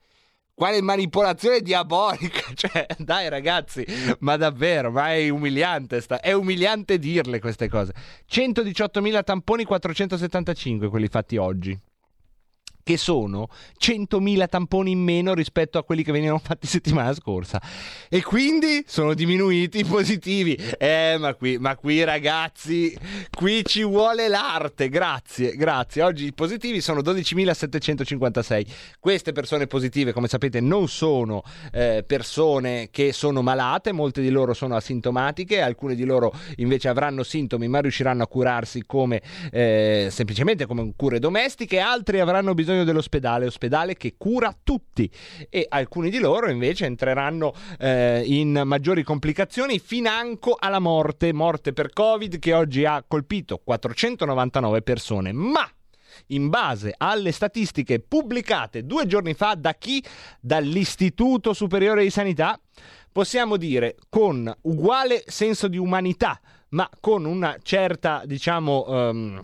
quale 0.57 0.81
manipolazione 0.81 1.61
diabolica! 1.61 2.45
Cioè, 2.57 2.88
dai 2.97 3.29
ragazzi, 3.29 3.85
ma 4.19 4.35
davvero, 4.38 4.89
ma 4.89 5.13
è 5.13 5.29
umiliante, 5.29 6.01
sta... 6.01 6.19
è 6.19 6.34
umiliante 6.34 6.97
dirle 6.97 7.39
queste 7.39 7.69
cose. 7.69 7.93
118.000 8.27 9.23
tamponi, 9.23 9.63
475 9.63 10.89
quelli 10.89 11.07
fatti 11.07 11.38
oggi 11.38 11.79
che 12.88 12.95
sono 12.95 13.49
100.000 13.77 14.47
tamponi 14.47 14.91
in 14.91 14.99
meno 14.99 15.34
rispetto 15.34 15.77
a 15.77 15.84
quelli 15.84 16.03
che 16.03 16.14
venivano 16.14 16.39
fatti 16.39 16.68
settimana 16.68 17.14
scorsa. 17.14 17.61
E 18.07 18.23
quindi 18.23 18.85
sono 18.88 19.14
diminuiti 19.14 19.80
i 19.80 19.84
positivi. 19.84 20.57
Eh, 20.77 21.18
ma 21.19 21.34
qui, 21.34 21.57
ma 21.57 21.76
qui 21.76 22.05
ragazzi, 22.05 22.97
qui 23.30 23.65
ci 23.65 23.84
vuole 23.84 24.30
l'arte. 24.30 24.88
Grazie, 24.88 25.57
grazie. 25.57 26.01
Oggi 26.01 26.27
i 26.27 26.34
positivi 26.34 26.80
sono 26.80 27.01
12.756. 27.01 28.65
Queste 29.01 29.34
persone 29.34 29.68
positive, 29.68 30.14
come 30.14 30.30
sapete, 30.30 30.61
non 30.61 30.88
sono 30.88 31.43
eh, 31.73 32.05
persone 32.07 32.88
che 32.89 33.11
sono 33.11 33.41
malate, 33.41 33.91
molte 33.91 34.22
di 34.22 34.30
loro 34.30 34.53
sono 34.53 34.77
asintomatiche, 34.77 35.59
alcune 35.59 35.93
di 35.93 36.05
loro 36.05 36.34
invece 36.55 36.88
avranno 36.88 37.23
sintomi 37.23 37.68
ma 37.68 37.81
riusciranno 37.81 38.23
a 38.23 38.27
curarsi 38.27 38.84
come 38.85 39.22
eh, 39.51 40.07
semplicemente 40.09 40.65
come 40.65 40.93
cure 40.95 41.19
domestiche, 41.19 41.80
altri 41.80 42.22
avranno 42.22 42.53
bisogno 42.53 42.76
bisogno 42.77 42.83
dell'ospedale, 42.83 43.45
ospedale 43.45 43.95
che 43.95 44.15
cura 44.17 44.55
tutti. 44.63 45.09
E 45.49 45.65
alcuni 45.69 46.09
di 46.09 46.19
loro 46.19 46.49
invece 46.49 46.85
entreranno 46.85 47.53
eh, 47.79 48.23
in 48.25 48.61
maggiori 48.65 49.03
complicazioni 49.03 49.79
financo 49.79 50.55
alla 50.57 50.79
morte, 50.79 51.33
morte 51.33 51.73
per 51.73 51.91
Covid 51.91 52.39
che 52.39 52.53
oggi 52.53 52.85
ha 52.85 53.03
colpito 53.07 53.59
499 53.63 54.81
persone, 54.81 55.31
ma 55.31 55.67
in 56.27 56.49
base 56.49 56.93
alle 56.97 57.31
statistiche 57.31 57.99
pubblicate 57.99 58.85
due 58.85 59.05
giorni 59.05 59.33
fa 59.33 59.55
da 59.55 59.73
chi? 59.73 60.03
Dall'Istituto 60.39 61.53
Superiore 61.53 62.03
di 62.03 62.09
Sanità, 62.09 62.59
possiamo 63.11 63.57
dire 63.57 63.95
con 64.09 64.51
uguale 64.61 65.23
senso 65.25 65.67
di 65.67 65.77
umanità, 65.77 66.39
ma 66.69 66.89
con 66.99 67.25
una 67.25 67.57
certa, 67.61 68.23
diciamo, 68.25 68.85
um, 68.87 69.41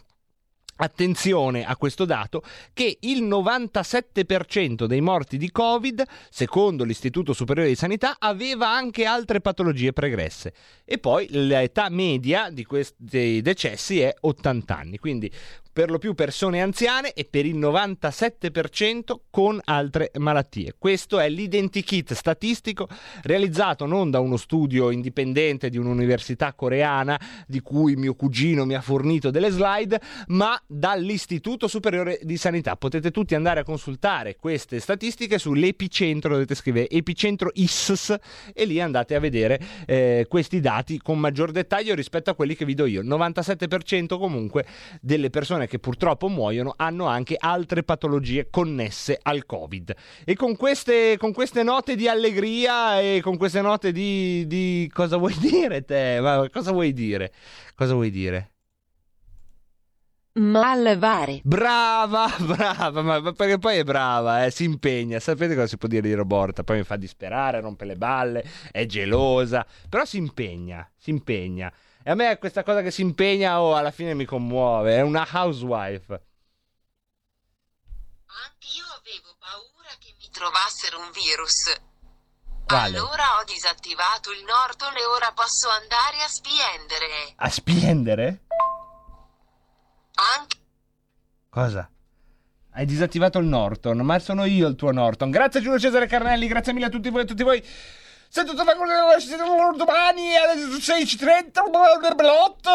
Attenzione 0.84 1.66
a 1.66 1.78
questo 1.78 2.04
dato 2.04 2.44
che 2.74 2.98
il 3.04 3.24
97% 3.24 4.84
dei 4.84 5.00
morti 5.00 5.38
di 5.38 5.50
Covid, 5.50 6.04
secondo 6.30 6.84
l'Istituto 6.84 7.32
Superiore 7.32 7.70
di 7.70 7.76
Sanità, 7.76 8.18
aveva 8.20 8.70
anche 8.70 9.06
altre 9.06 9.40
patologie 9.40 9.94
pregresse. 9.94 10.54
E 10.84 10.98
poi 10.98 11.28
l'età 11.30 11.88
media 11.88 12.50
di 12.50 12.66
questi 12.66 13.42
decessi 13.42 14.02
è 14.02 14.14
80 14.20 14.78
anni, 14.78 14.98
quindi 14.98 15.32
per 15.74 15.90
lo 15.90 15.98
più 15.98 16.14
persone 16.14 16.62
anziane 16.62 17.14
e 17.14 17.26
per 17.26 17.48
il 17.48 17.58
97% 17.58 19.16
con 19.32 19.60
altre 19.64 20.12
malattie. 20.20 20.76
Questo 20.78 21.20
è 21.20 21.28
l'identikit 21.28 22.14
statistico 22.14 22.88
realizzato 23.24 23.88
non 23.88 24.12
da 24.12 24.20
uno 24.20 24.38
studio 24.38 24.92
indipendente 24.92 25.70
di 25.70 25.80
un'università 25.80 26.54
coreana 26.54 27.20
di 27.48 27.60
cui 27.62 27.96
mio 27.96 28.14
cugino 28.14 28.66
mi 28.66 28.76
ha 28.76 28.82
fornito 28.82 29.32
delle 29.32 29.50
slide, 29.50 30.00
ma 30.28 30.62
dall'Istituto 30.68 31.68
Superiore 31.68 32.20
di 32.22 32.38
Sanità. 32.38 32.76
Potete 32.76 33.10
tutti 33.10 33.34
andare 33.34 33.62
a 33.62 33.64
consultare 33.64 34.36
queste 34.36 34.80
statistiche 34.80 35.40
sull'epicentro, 35.40 36.34
dovete 36.34 36.54
scrivere 36.56 36.90
epicentro 36.90 37.50
ISS 37.54 38.16
e 38.54 38.66
lì 38.66 38.80
andate 38.80 39.16
a 39.16 39.20
vedere 39.20 39.60
eh, 39.88 40.26
questi 40.30 40.60
dati 40.60 41.00
con 41.00 41.18
maggior 41.18 41.52
dettaglio 41.52 41.96
rispetto 41.96 42.30
a 42.30 42.36
quelli 42.36 42.56
che 42.56 42.66
vi 42.66 42.76
do 42.76 42.86
io. 42.86 43.02
Il 43.02 43.08
97% 43.08 44.20
comunque 44.20 44.66
delle 45.02 45.32
persone 45.32 45.63
persone 45.64 45.68
che 45.68 45.80
purtroppo 45.80 46.28
muoiono 46.28 46.74
hanno 46.76 47.06
anche 47.06 47.36
altre 47.38 47.84
patologie 47.84 48.50
connesse 48.50 49.20
al 49.22 49.46
Covid. 49.46 49.94
E 50.24 50.36
con 50.36 50.56
queste, 50.56 51.18
con 51.18 51.34
queste 51.34 51.64
note 51.64 51.96
di 51.96 52.08
allegria 52.08 53.00
e 53.00 53.20
con 53.22 53.38
queste 53.38 53.62
note 53.62 53.92
di, 53.92 54.46
di 54.48 54.90
cosa 54.94 55.18
vuoi 55.18 55.36
dire 55.40 55.84
te? 55.84 56.20
Ma 56.22 56.48
cosa 56.52 56.72
vuoi 56.72 56.94
dire? 56.94 57.32
Cosa 57.76 57.94
vuoi 57.94 58.10
dire? 58.10 58.50
Malvare. 60.36 61.42
Brava, 61.44 62.28
brava, 62.42 63.02
ma 63.04 63.22
perché 63.34 63.60
poi 63.60 63.78
è 63.78 63.84
brava, 63.84 64.46
eh, 64.46 64.52
si 64.52 64.64
impegna. 64.64 65.20
Sapete 65.20 65.54
cosa 65.54 65.68
si 65.68 65.78
può 65.78 65.88
dire 65.88 66.08
di 66.08 66.14
Roborta? 66.14 66.64
Poi 66.64 66.78
mi 66.78 66.84
fa 66.84 66.96
disperare, 66.96 67.62
rompe 67.62 67.86
le 67.86 67.96
balle, 67.96 68.44
è 68.72 68.86
gelosa, 68.88 69.66
però 69.88 70.06
si 70.06 70.18
impegna, 70.18 70.90
si 70.98 71.12
impegna. 71.12 71.72
E 72.06 72.12
a 72.12 72.16
me 72.16 72.38
questa 72.38 72.64
cosa 72.64 72.82
che 72.82 72.92
si 72.92 73.02
impegna 73.02 73.62
o 73.62 73.72
oh, 73.72 73.76
alla 73.76 73.92
fine 73.92 74.14
mi 74.14 74.26
commuove, 74.26 74.98
è 74.98 75.02
una 75.02 75.26
housewife. 75.32 76.22
Anch'io 78.26 78.86
avevo 79.00 79.34
paura 79.40 79.90
che 80.00 80.14
mi 80.20 80.30
trovassero 80.30 81.00
un 81.00 81.10
virus. 81.12 81.74
Quale? 82.66 82.98
Allora 82.98 83.40
ho 83.40 83.44
disattivato 83.46 84.32
il 84.32 84.44
Norton 84.44 84.98
e 84.98 85.06
ora 85.06 85.32
posso 85.32 85.70
andare 85.70 86.22
a 86.24 86.28
spiendere. 86.28 87.34
A 87.38 87.50
spiendere? 87.50 88.42
Anche. 90.16 90.58
Cosa? 91.50 91.90
Hai 92.72 92.86
disattivato 92.86 93.40
il 93.40 93.46
Norton, 93.46 94.00
ma 94.00 94.20
sono 94.20 94.44
io 94.44 94.68
il 94.68 94.76
tuo 94.76 94.92
Norton. 94.92 95.32
Grazie 95.32 95.62
Giulio 95.62 95.80
Cesare 95.80 96.08
Carnelli, 96.08 96.48
grazie 96.48 96.74
mille 96.74 96.88
a 96.88 96.90
tutti 96.90 97.10
voi 97.10 97.22
e 97.22 97.24
a 97.24 97.28
tutti 97.28 97.44
voi. 97.44 97.64
Se 98.36 98.44
tutto 98.46 98.64
va 98.64 98.74
con 98.74 98.88
domani 99.78 100.36
alle 100.36 100.56
16.30 100.56 102.16
Blot. 102.16 102.68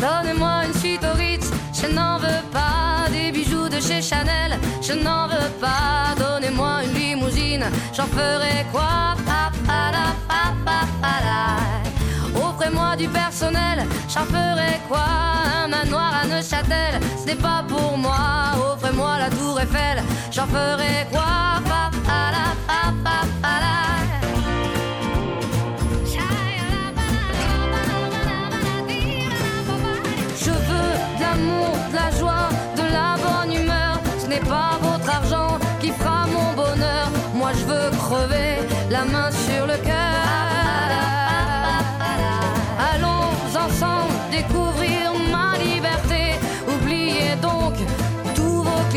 Donne-moi 0.00 0.64
une 0.64 0.74
suite 0.74 1.04
au 1.04 1.12
Ritz, 1.16 1.50
je 1.72 1.86
n'en 1.86 2.18
veux 2.18 2.26
pas 2.52 3.06
des 3.12 3.30
bijoux 3.30 3.68
de 3.68 3.78
chez 3.78 4.02
Chanel, 4.02 4.58
je 4.82 4.94
n'en 4.94 5.28
veux 5.28 5.50
pas. 5.60 6.16
Donnez-moi 6.18 6.82
une 6.82 6.94
limousine, 6.94 7.70
j'en 7.94 8.06
ferai 8.06 8.66
quoi? 8.72 9.14
Pa, 9.24 9.52
pa, 9.64 9.92
la, 9.92 10.16
pa, 10.26 10.56
pa, 10.64 11.20
la. 11.24 11.87
Moi 12.72 12.96
du 12.96 13.08
personnel, 13.08 13.86
j'en 14.08 14.26
ferai 14.26 14.80
quoi 14.88 15.04
Un 15.64 15.68
manoir 15.68 16.12
à 16.22 16.26
Neuchâtel, 16.26 17.00
ce 17.18 17.26
n'est 17.26 17.34
pas 17.34 17.64
pour 17.66 17.96
moi. 17.96 18.14
Offrez-moi 18.72 19.18
la 19.18 19.30
tour 19.30 19.58
Eiffel, 19.58 20.02
j'en 20.30 20.46
ferai 20.46 21.06
quoi 21.10 21.58